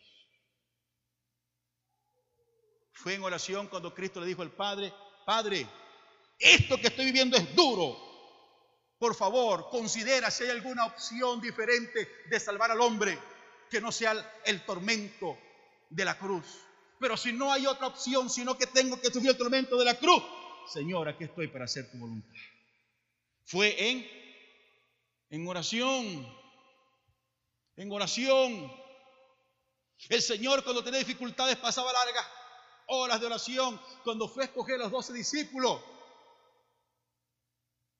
Fue 2.91 3.13
en 3.13 3.23
oración 3.23 3.67
cuando 3.67 3.93
Cristo 3.93 4.19
le 4.19 4.27
dijo 4.27 4.41
al 4.41 4.51
Padre, 4.51 4.93
Padre, 5.25 5.67
esto 6.39 6.77
que 6.77 6.87
estoy 6.87 7.05
viviendo 7.05 7.37
es 7.37 7.55
duro. 7.55 7.97
Por 8.97 9.15
favor, 9.15 9.69
considera 9.69 10.31
si 10.31 10.45
hay 10.45 10.51
alguna 10.51 10.85
opción 10.85 11.41
diferente 11.41 12.07
de 12.29 12.39
salvar 12.39 12.71
al 12.71 12.81
hombre 12.81 13.19
que 13.69 13.81
no 13.81 13.91
sea 13.91 14.41
el 14.45 14.65
tormento 14.65 15.37
de 15.89 16.05
la 16.05 16.17
cruz. 16.17 16.45
Pero 16.99 17.17
si 17.17 17.33
no 17.33 17.51
hay 17.51 17.65
otra 17.67 17.87
opción, 17.87 18.29
sino 18.29 18.57
que 18.57 18.67
tengo 18.67 18.99
que 18.99 19.07
sufrir 19.07 19.31
el 19.31 19.37
tormento 19.37 19.77
de 19.77 19.85
la 19.85 19.97
cruz, 19.99 20.23
Señor, 20.67 21.07
aquí 21.07 21.25
estoy 21.25 21.47
para 21.47 21.65
hacer 21.65 21.91
tu 21.91 21.97
voluntad. 21.97 22.33
Fue 23.45 23.89
en, 23.89 24.07
en 25.29 25.47
oración, 25.47 26.27
en 27.75 27.91
oración. 27.91 28.71
El 30.09 30.21
Señor 30.21 30.63
cuando 30.63 30.83
tenía 30.83 30.99
dificultades 30.99 31.57
pasaba 31.57 31.93
largas 31.93 32.25
horas 32.87 33.19
de 33.19 33.25
oración 33.25 33.79
cuando 34.03 34.27
fue 34.27 34.43
a 34.43 34.47
escoger 34.47 34.75
a 34.75 34.83
los 34.83 34.91
doce 34.91 35.13
discípulos. 35.13 35.81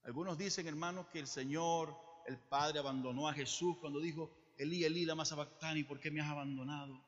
Algunos 0.03 0.37
dicen, 0.37 0.67
hermanos, 0.67 1.07
que 1.11 1.19
el 1.19 1.27
Señor, 1.27 1.95
el 2.27 2.37
Padre, 2.37 2.79
abandonó 2.79 3.27
a 3.27 3.33
Jesús 3.33 3.77
cuando 3.79 3.99
dijo, 3.99 4.31
Elí, 4.57 4.83
Elí, 4.83 5.05
la 5.05 5.25
sabactani, 5.25 5.83
¿por 5.83 5.99
qué 5.99 6.11
me 6.11 6.21
has 6.21 6.29
abandonado? 6.29 7.03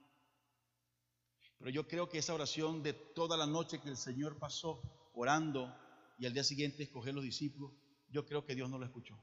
Pero 1.58 1.72
yo 1.72 1.88
creo 1.88 2.10
que 2.10 2.20
esa 2.20 2.34
oración 2.34 2.84
de 2.84 2.94
toda 2.94 3.38
la 3.38 3.48
noche 3.48 3.80
que 3.82 3.90
el 3.90 3.98
Señor 3.98 4.38
pasó 4.38 4.82
orando 5.14 5.74
y 6.20 6.26
al 6.26 6.34
día 6.34 6.44
siguiente 6.44 6.84
escoger 6.84 7.14
los 7.14 7.24
discípulos, 7.24 7.72
yo 8.10 8.26
creo 8.26 8.46
que 8.46 8.56
Dios 8.56 8.70
no 8.70 8.78
lo 8.78 8.86
escuchó. 8.86 9.18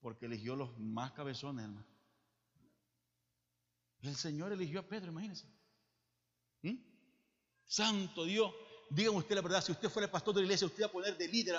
Porque 0.00 0.26
eligió 0.26 0.56
los 0.56 0.78
más 0.78 1.12
cabezones, 1.12 1.64
hermano. 1.64 1.86
El 4.00 4.16
Señor 4.16 4.52
eligió 4.52 4.80
a 4.80 4.88
Pedro, 4.88 5.10
imagínense. 5.10 5.46
¿Mm? 6.62 6.76
Santo 7.64 8.24
Dios. 8.24 8.52
dígame 8.90 9.18
usted 9.18 9.34
la 9.34 9.42
verdad, 9.42 9.62
si 9.62 9.72
usted 9.72 9.90
fuera 9.90 10.06
el 10.06 10.12
pastor 10.12 10.34
de 10.34 10.40
la 10.40 10.46
iglesia, 10.46 10.66
usted 10.66 10.84
va 10.84 10.86
a 10.86 10.92
poner 10.92 11.16
de 11.16 11.28
líder 11.28 11.56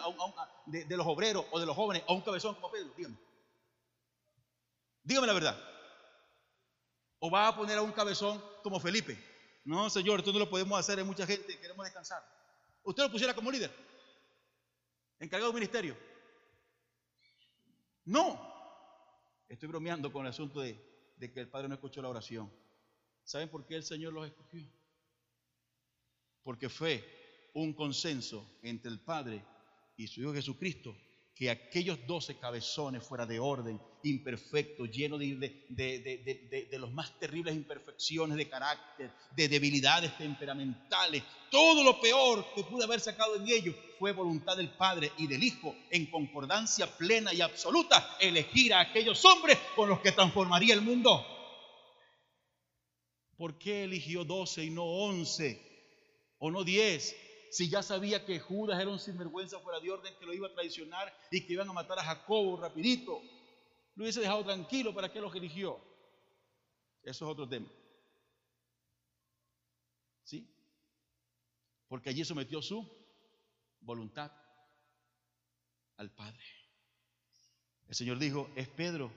de, 0.65 0.97
los 0.97 1.05
obreros 1.05 1.45
o 1.51 1.59
de 1.59 1.65
los 1.65 1.75
jóvenes 1.75 2.03
a 2.07 2.13
un 2.13 2.21
cabezón 2.21 2.55
como 2.55 2.71
Pedro, 2.71 2.93
dígame. 2.95 3.17
Dígame 5.09 5.25
la 5.25 5.33
verdad. 5.33 5.59
O 7.17 7.31
va 7.31 7.47
a 7.47 7.55
poner 7.55 7.79
a 7.79 7.81
un 7.81 7.91
cabezón 7.91 8.39
como 8.61 8.79
Felipe. 8.79 9.17
No, 9.65 9.89
señor, 9.89 10.19
esto 10.19 10.31
no 10.31 10.37
lo 10.37 10.47
podemos 10.47 10.79
hacer, 10.79 10.99
hay 10.99 11.03
mucha 11.03 11.25
gente, 11.25 11.59
queremos 11.59 11.83
descansar. 11.83 12.23
Usted 12.83 13.01
lo 13.01 13.11
pusiera 13.11 13.33
como 13.33 13.49
líder, 13.49 13.71
encargado 15.19 15.51
de 15.51 15.55
ministerio. 15.55 15.97
No. 18.05 18.39
Estoy 19.47 19.67
bromeando 19.67 20.13
con 20.13 20.27
el 20.27 20.29
asunto 20.29 20.59
de, 20.61 20.79
de 21.17 21.33
que 21.33 21.39
el 21.39 21.49
Padre 21.49 21.69
no 21.69 21.73
escuchó 21.73 22.03
la 22.03 22.09
oración. 22.09 22.53
¿Saben 23.23 23.49
por 23.49 23.65
qué 23.65 23.77
el 23.77 23.83
Señor 23.83 24.13
los 24.13 24.27
escogió? 24.27 24.69
Porque 26.43 26.69
fue 26.69 27.49
un 27.55 27.73
consenso 27.73 28.59
entre 28.61 28.91
el 28.91 28.99
Padre 28.99 29.43
y 29.97 30.05
su 30.05 30.21
Hijo 30.21 30.33
Jesucristo 30.33 30.95
que 31.39 31.49
aquellos 31.49 32.05
doce 32.05 32.37
cabezones 32.37 33.01
fuera 33.01 33.25
de 33.25 33.39
orden, 33.39 33.79
imperfectos, 34.03 34.91
llenos 34.91 35.19
de, 35.19 35.37
de, 35.69 36.67
de, 36.69 36.77
los 36.77 36.91
más 36.91 37.17
terribles 37.17 37.55
imperfecciones 37.55 38.35
de 38.35 38.49
carácter, 38.49 39.09
de 39.37 39.47
debilidades 39.47 40.17
temperamentales, 40.17 41.23
todo 41.49 41.81
lo 41.81 42.01
peor 42.01 42.45
que 42.53 42.65
pude 42.65 42.83
haber 42.83 42.99
sacado 42.99 43.37
en 43.37 43.47
ellos 43.47 43.73
fue 43.97 44.11
voluntad 44.11 44.57
del 44.57 44.69
Padre 44.71 45.13
y 45.17 45.27
del 45.27 45.41
Hijo, 45.41 45.73
en 45.89 46.07
concordancia 46.07 46.87
plena 46.97 47.33
y 47.33 47.39
absoluta, 47.39 48.17
elegir 48.19 48.73
a 48.73 48.81
aquellos 48.81 49.23
hombres 49.23 49.57
con 49.77 49.87
los 49.87 50.01
que 50.01 50.11
transformaría 50.11 50.73
el 50.73 50.81
mundo. 50.81 51.25
¿Por 53.37 53.57
qué 53.57 53.85
eligió 53.85 54.25
doce 54.25 54.65
y 54.65 54.71
no 54.71 54.83
once? 54.83 55.57
¿O 56.37 56.51
no 56.51 56.65
diez? 56.65 57.15
Si 57.51 57.69
ya 57.69 57.81
sabía 57.81 58.25
que 58.25 58.39
Judas 58.39 58.79
era 58.79 58.89
un 58.89 58.99
sinvergüenza 58.99 59.59
fuera 59.59 59.79
de 59.79 59.91
orden, 59.91 60.15
que 60.19 60.25
lo 60.25 60.33
iba 60.33 60.47
a 60.47 60.53
traicionar 60.53 61.13
y 61.31 61.45
que 61.45 61.53
iban 61.53 61.69
a 61.69 61.73
matar 61.73 61.99
a 61.99 62.03
Jacobo 62.03 62.59
rapidito? 62.59 63.21
Lo 63.95 64.03
hubiese 64.03 64.21
dejado 64.21 64.43
tranquilo, 64.45 64.93
¿para 64.93 65.11
qué 65.11 65.19
los 65.19 65.33
eligió? 65.35 65.79
Eso 67.03 67.25
es 67.25 67.31
otro 67.31 67.47
tema. 67.47 67.67
¿Sí? 70.23 70.47
Porque 71.87 72.09
allí 72.09 72.23
sometió 72.23 72.61
su 72.61 72.87
voluntad 73.81 74.31
al 75.97 76.11
Padre. 76.11 76.43
El 77.87 77.95
Señor 77.95 78.19
dijo, 78.19 78.49
es 78.55 78.67
Pedro. 78.67 79.11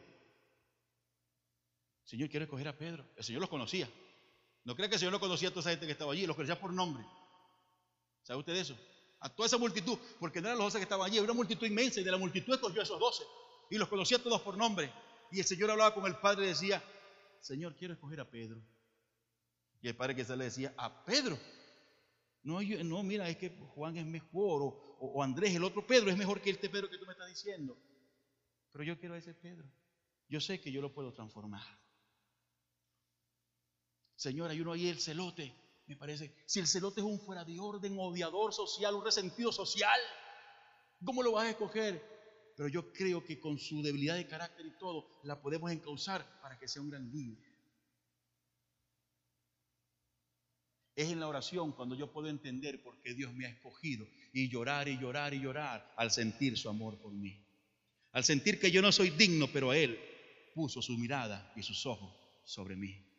Señor, 2.04 2.30
quiero 2.30 2.44
escoger 2.44 2.68
a 2.68 2.76
Pedro. 2.76 3.04
El 3.16 3.24
Señor 3.24 3.40
los 3.40 3.50
conocía. 3.50 3.88
No 4.64 4.74
cree 4.74 4.88
que 4.88 4.94
el 4.94 4.98
Señor 4.98 5.12
no 5.12 5.20
conocía 5.20 5.48
a 5.48 5.52
toda 5.52 5.60
esa 5.60 5.70
gente 5.70 5.86
que 5.86 5.92
estaba 5.92 6.12
allí, 6.12 6.26
los 6.26 6.36
conocía 6.36 6.59
por 6.59 6.72
nombre. 6.72 7.04
¿Sabe 8.22 8.38
usted 8.40 8.54
eso? 8.54 8.76
A 9.20 9.28
toda 9.28 9.46
esa 9.46 9.58
multitud, 9.58 9.98
porque 10.18 10.40
no 10.40 10.48
eran 10.48 10.58
los 10.58 10.66
doce 10.66 10.78
que 10.78 10.84
estaban 10.84 11.06
allí, 11.06 11.16
era 11.16 11.24
una 11.24 11.34
multitud 11.34 11.66
inmensa 11.66 12.00
y 12.00 12.04
de 12.04 12.10
la 12.10 12.18
multitud 12.18 12.54
escogió 12.54 12.80
a 12.80 12.84
esos 12.84 12.98
doce 12.98 13.24
y 13.70 13.78
los 13.78 13.88
conocía 13.88 14.22
todos 14.22 14.40
por 14.42 14.56
nombre. 14.56 14.92
Y 15.30 15.38
el 15.38 15.46
Señor 15.46 15.70
hablaba 15.70 15.94
con 15.94 16.06
el 16.06 16.16
Padre 16.16 16.44
y 16.44 16.48
decía, 16.48 16.82
Señor, 17.40 17.74
quiero 17.76 17.94
escoger 17.94 18.20
a 18.20 18.30
Pedro. 18.30 18.60
Y 19.80 19.88
el 19.88 19.96
Padre 19.96 20.14
que 20.14 20.24
le 20.36 20.44
decía, 20.44 20.74
a 20.76 21.04
Pedro. 21.04 21.38
No, 22.42 22.60
no, 22.60 23.02
mira, 23.02 23.28
es 23.28 23.36
que 23.36 23.50
Juan 23.74 23.96
es 23.96 24.04
mejor, 24.04 24.62
o, 24.62 24.68
o, 24.98 25.22
Andrés, 25.22 25.54
el 25.54 25.64
otro 25.64 25.86
Pedro, 25.86 26.10
es 26.10 26.16
mejor 26.16 26.40
que 26.40 26.50
este 26.50 26.68
Pedro 26.68 26.90
que 26.90 26.98
tú 26.98 27.06
me 27.06 27.12
estás 27.12 27.28
diciendo. 27.28 27.76
Pero 28.72 28.84
yo 28.84 28.98
quiero 28.98 29.14
a 29.14 29.18
ese 29.18 29.34
Pedro. 29.34 29.70
Yo 30.28 30.40
sé 30.40 30.60
que 30.60 30.72
yo 30.72 30.80
lo 30.80 30.92
puedo 30.92 31.12
transformar. 31.12 31.62
Señor, 34.16 34.50
hay 34.50 34.60
uno 34.60 34.72
ahí, 34.72 34.88
el 34.88 35.00
celote 35.00 35.61
me 35.86 35.96
parece. 35.96 36.34
Si 36.46 36.60
el 36.60 36.66
celote 36.66 37.00
es 37.00 37.06
un 37.06 37.20
fuera 37.20 37.44
de 37.44 37.59
orden, 37.59 37.96
odiador 37.98 38.52
social, 38.52 38.94
un 38.94 39.04
resentido 39.04 39.52
social, 39.52 39.98
¿cómo 41.04 41.22
lo 41.22 41.32
vas 41.32 41.46
a 41.46 41.50
escoger? 41.50 42.02
Pero 42.56 42.68
yo 42.68 42.92
creo 42.92 43.24
que 43.24 43.40
con 43.40 43.59
su 43.59 43.82
debilidad 43.82 44.16
de 44.16 44.26
carácter 44.26 44.66
y 44.66 44.78
todo, 44.78 45.09
la 45.24 45.40
podemos 45.40 45.70
encauzar 45.70 46.40
para 46.40 46.59
que 46.59 46.68
sea 46.68 46.82
un 46.82 46.90
gran 46.90 47.10
líder. 47.10 47.52
Es 50.94 51.10
en 51.10 51.20
la 51.20 51.28
oración 51.28 51.72
cuando 51.72 51.94
yo 51.94 52.12
puedo 52.12 52.28
entender 52.28 52.82
por 52.82 53.00
qué 53.00 53.14
Dios 53.14 53.32
me 53.32 53.46
ha 53.46 53.48
escogido 53.48 54.06
y 54.32 54.50
llorar 54.50 54.88
y 54.88 54.98
llorar 54.98 55.32
y 55.32 55.40
llorar 55.40 55.94
al 55.96 56.10
sentir 56.10 56.59
su 56.59 56.68
amor 56.68 57.00
por 57.00 57.12
mí. 57.12 57.42
Al 58.12 58.24
sentir 58.24 58.60
que 58.60 58.70
yo 58.70 58.82
no 58.82 58.92
soy 58.92 59.09
digno, 59.10 59.48
pero 59.50 59.70
a 59.70 59.78
Él 59.78 59.98
puso 60.54 60.82
su 60.82 60.98
mirada 60.98 61.50
y 61.56 61.62
sus 61.62 61.86
ojos 61.86 62.14
sobre 62.44 62.76
mí. 62.76 63.11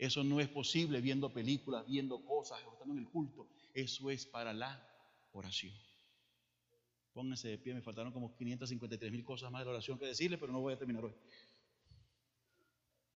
Eso 0.00 0.24
no 0.24 0.40
es 0.40 0.48
posible 0.48 1.02
viendo 1.02 1.30
películas, 1.30 1.86
viendo 1.86 2.24
cosas, 2.24 2.58
estando 2.72 2.94
en 2.94 3.00
el 3.00 3.08
culto. 3.08 3.46
Eso 3.74 4.10
es 4.10 4.24
para 4.24 4.54
la 4.54 4.82
oración. 5.32 5.74
Pónganse 7.12 7.48
de 7.48 7.58
pie, 7.58 7.74
me 7.74 7.82
faltaron 7.82 8.10
como 8.10 8.34
553 8.34 9.12
mil 9.12 9.22
cosas 9.22 9.52
más 9.52 9.60
de 9.60 9.66
la 9.66 9.72
oración 9.72 9.98
que 9.98 10.06
decirle, 10.06 10.38
pero 10.38 10.52
no 10.52 10.60
voy 10.60 10.72
a 10.72 10.78
terminar 10.78 11.04
hoy. 11.04 11.12